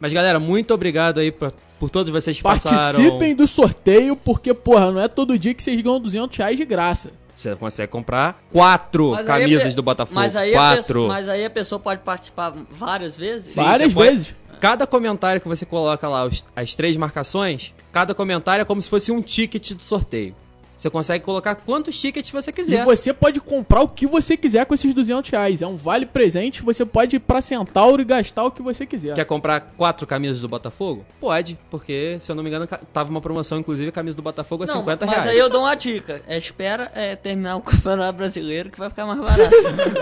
Mas, 0.01 0.13
galera, 0.13 0.41
muito 0.41 0.75
obrigado 0.75 1.21
aí 1.21 1.31
por, 1.31 1.53
por 1.79 1.89
todos 1.89 2.13
vocês 2.13 2.37
que 2.37 2.43
passaram. 2.43 2.99
Participem 2.99 3.35
do 3.37 3.47
sorteio, 3.47 4.17
porque, 4.17 4.53
porra, 4.53 4.91
não 4.91 5.01
é 5.01 5.07
todo 5.07 5.39
dia 5.39 5.55
que 5.55 5.63
vocês 5.63 5.81
ganham 5.81 6.01
200 6.01 6.37
reais 6.37 6.57
de 6.57 6.65
graça. 6.65 7.13
Você 7.37 7.55
consegue 7.57 7.91
comprar 7.91 8.43
quatro 8.53 9.13
Mas 9.13 9.27
camisas 9.27 9.69
pe- 9.73 9.77
do 9.77 9.83
Botafogo. 9.83 10.19
Mas 10.21 10.35
aí, 10.37 10.51
a 10.55 10.59
quatro. 10.59 10.83
pessoa, 10.87 11.09
mas 11.09 11.29
aí 11.29 11.45
a 11.45 11.51
pessoa 11.51 11.79
pode 11.79 12.01
participar 12.03 12.53
várias 12.71 13.17
vezes? 13.17 13.53
Sim, 13.53 13.63
Várias 13.63 13.93
você 13.93 13.95
pode- 13.99 14.11
vezes. 14.11 14.35
Cada 14.61 14.87
comentário 14.87 15.41
que 15.41 15.49
você 15.49 15.65
coloca 15.67 16.09
lá, 16.09 16.25
os- 16.25 16.45
as 16.55 16.75
três 16.75 16.97
marcações, 16.97 17.75
cada 17.91 18.15
comentário 18.15 18.63
é 18.63 18.65
como 18.65 18.81
se 18.83 18.89
fosse 18.89 19.11
um 19.11 19.21
ticket 19.23 19.73
de 19.73 19.85
sorteio. 19.85 20.37
Você 20.83 20.91
consegue 20.91 21.25
colocar 21.25 21.55
quantos 21.55 21.97
tickets 21.97 22.29
você 22.29 22.51
E 22.51 22.53
quiser. 22.53 22.85
você 22.85 23.13
pode 23.13 23.41
comprar 23.41 23.83
o 23.83 23.89
que 23.89 24.05
você 24.05 24.37
quiser 24.37 24.67
com 24.67 24.75
esses 24.75 24.93
200 24.93 25.31
reais. 25.31 25.63
É 25.63 25.67
um 25.67 25.77
vale 25.77 26.05
presente, 26.05 26.61
você 26.61 26.85
pode 26.85 27.15
ir 27.15 27.21
pra 27.21 27.41
Centauro 27.41 28.03
e 28.03 28.05
gastar 28.05 28.43
o 28.43 28.51
que 28.51 28.61
você 28.61 28.85
quiser. 28.85 29.15
Quer 29.15 29.25
comprar 29.25 29.61
quatro 29.77 30.09
camisas 30.09 30.41
do 30.41 30.49
Botafogo? 30.49 31.07
Pode, 31.21 31.57
porque, 31.71 32.17
se 32.19 32.33
eu 32.33 32.35
não 32.35 32.43
me 32.43 32.49
engano, 32.49 32.67
tava 32.93 33.11
uma 33.11 33.21
promoção, 33.21 33.61
inclusive, 33.61 33.91
a 33.91 33.93
camisa 33.93 34.17
do 34.17 34.25
Botafogo 34.25 34.65
a 34.65 34.67
Não, 34.67 34.75
50 34.81 35.07
mas 35.07 35.15
reais. 35.15 35.31
aí 35.31 35.39
eu 35.39 35.49
dou 35.49 35.61
uma 35.61 35.77
dica. 35.77 36.21
É, 36.27 36.37
espera 36.37 36.91
é, 36.97 37.15
terminar 37.15 37.55
o 37.55 37.61
campeonato 37.63 38.19
brasileiro 38.19 38.69
que 38.69 38.79
vai 38.81 38.89
ficar 38.91 39.07
mais 39.07 39.21
barato. 39.21 39.55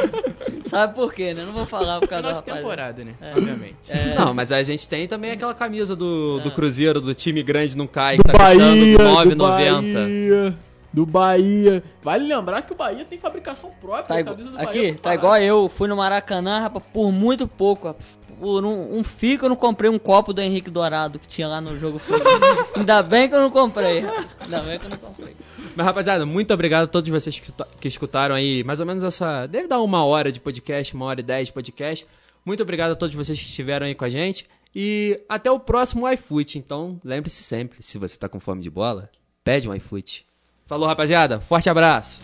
Sabe 0.64 0.94
por 0.94 1.12
quê, 1.12 1.34
né? 1.34 1.44
Não 1.44 1.52
vou 1.52 1.66
falar 1.66 1.98
por 1.98 2.06
É 2.06 2.08
causa 2.08 2.22
nossa 2.22 2.36
rapaz. 2.40 2.56
temporada, 2.56 3.04
né? 3.04 3.12
Obviamente. 3.36 3.74
Não, 4.16 4.32
mas 4.32 4.50
a 4.50 4.62
gente 4.62 4.88
tem 4.88 5.06
também 5.06 5.32
aquela 5.32 5.52
camisa 5.52 5.94
do, 5.94 6.40
do 6.40 6.50
Cruzeiro, 6.52 7.02
do 7.02 7.14
time 7.14 7.42
grande 7.42 7.76
não 7.76 7.86
cai, 7.86 8.16
do 8.16 8.22
que 8.22 8.32
tá 8.32 8.38
Bahia, 8.38 8.60
custando 8.96 9.34
do 9.36 9.44
9,90. 9.44 10.54
Bahia, 10.90 10.92
do 10.92 11.06
Bahia. 11.06 11.84
Vale 12.02 12.26
lembrar 12.26 12.62
que 12.62 12.72
o 12.72 12.76
Bahia 12.76 13.04
tem 13.04 13.18
fabricação 13.18 13.70
própria. 13.80 14.04
Tá 14.04 14.20
igual, 14.20 14.34
camisa 14.34 14.50
do 14.50 14.56
Bahia 14.56 14.68
aqui, 14.68 14.86
é 14.86 14.94
tá 14.94 15.14
igual 15.14 15.36
eu. 15.38 15.68
Fui 15.68 15.88
no 15.88 15.96
Maracanã, 15.96 16.60
rapaz, 16.60 16.84
por 16.92 17.12
muito 17.12 17.46
pouco. 17.46 17.88
rapaz. 17.88 18.20
Por 18.40 18.64
um, 18.64 18.96
um 18.96 19.04
fico 19.04 19.44
eu 19.44 19.50
não 19.50 19.56
comprei 19.56 19.90
um 19.90 19.98
copo 19.98 20.32
do 20.32 20.40
Henrique 20.40 20.70
Dourado 20.70 21.18
que 21.18 21.28
tinha 21.28 21.46
lá 21.46 21.60
no 21.60 21.78
jogo. 21.78 22.00
Ainda 22.74 23.02
bem 23.02 23.28
que 23.28 23.34
eu 23.34 23.40
não 23.40 23.50
comprei. 23.50 24.02
Ainda 24.40 24.62
bem 24.62 24.78
que 24.78 24.86
eu 24.86 24.90
não 24.90 24.96
comprei. 24.96 25.36
Mas, 25.76 25.86
rapaziada, 25.86 26.24
muito 26.24 26.52
obrigado 26.54 26.84
a 26.84 26.86
todos 26.86 27.10
vocês 27.10 27.38
que, 27.38 27.52
que 27.78 27.88
escutaram 27.88 28.34
aí 28.34 28.64
mais 28.64 28.80
ou 28.80 28.86
menos 28.86 29.04
essa. 29.04 29.46
Deve 29.46 29.68
dar 29.68 29.80
uma 29.82 30.04
hora 30.06 30.32
de 30.32 30.40
podcast, 30.40 30.94
uma 30.94 31.04
hora 31.04 31.20
e 31.20 31.22
dez 31.22 31.48
de 31.48 31.52
podcast. 31.52 32.06
Muito 32.42 32.62
obrigado 32.62 32.92
a 32.92 32.96
todos 32.96 33.14
vocês 33.14 33.38
que 33.38 33.44
estiveram 33.44 33.86
aí 33.86 33.94
com 33.94 34.06
a 34.06 34.08
gente. 34.08 34.48
E 34.74 35.20
até 35.28 35.50
o 35.50 35.60
próximo 35.60 36.08
iFoot. 36.08 36.58
Então, 36.58 36.98
lembre-se 37.04 37.42
sempre: 37.42 37.82
se 37.82 37.98
você 37.98 38.16
tá 38.16 38.26
com 38.26 38.40
fome 38.40 38.62
de 38.62 38.70
bola, 38.70 39.10
pede 39.44 39.68
um 39.68 39.74
iFoot. 39.74 40.24
Falou, 40.70 40.86
rapaziada. 40.86 41.40
Forte 41.40 41.68
abraço. 41.68 42.22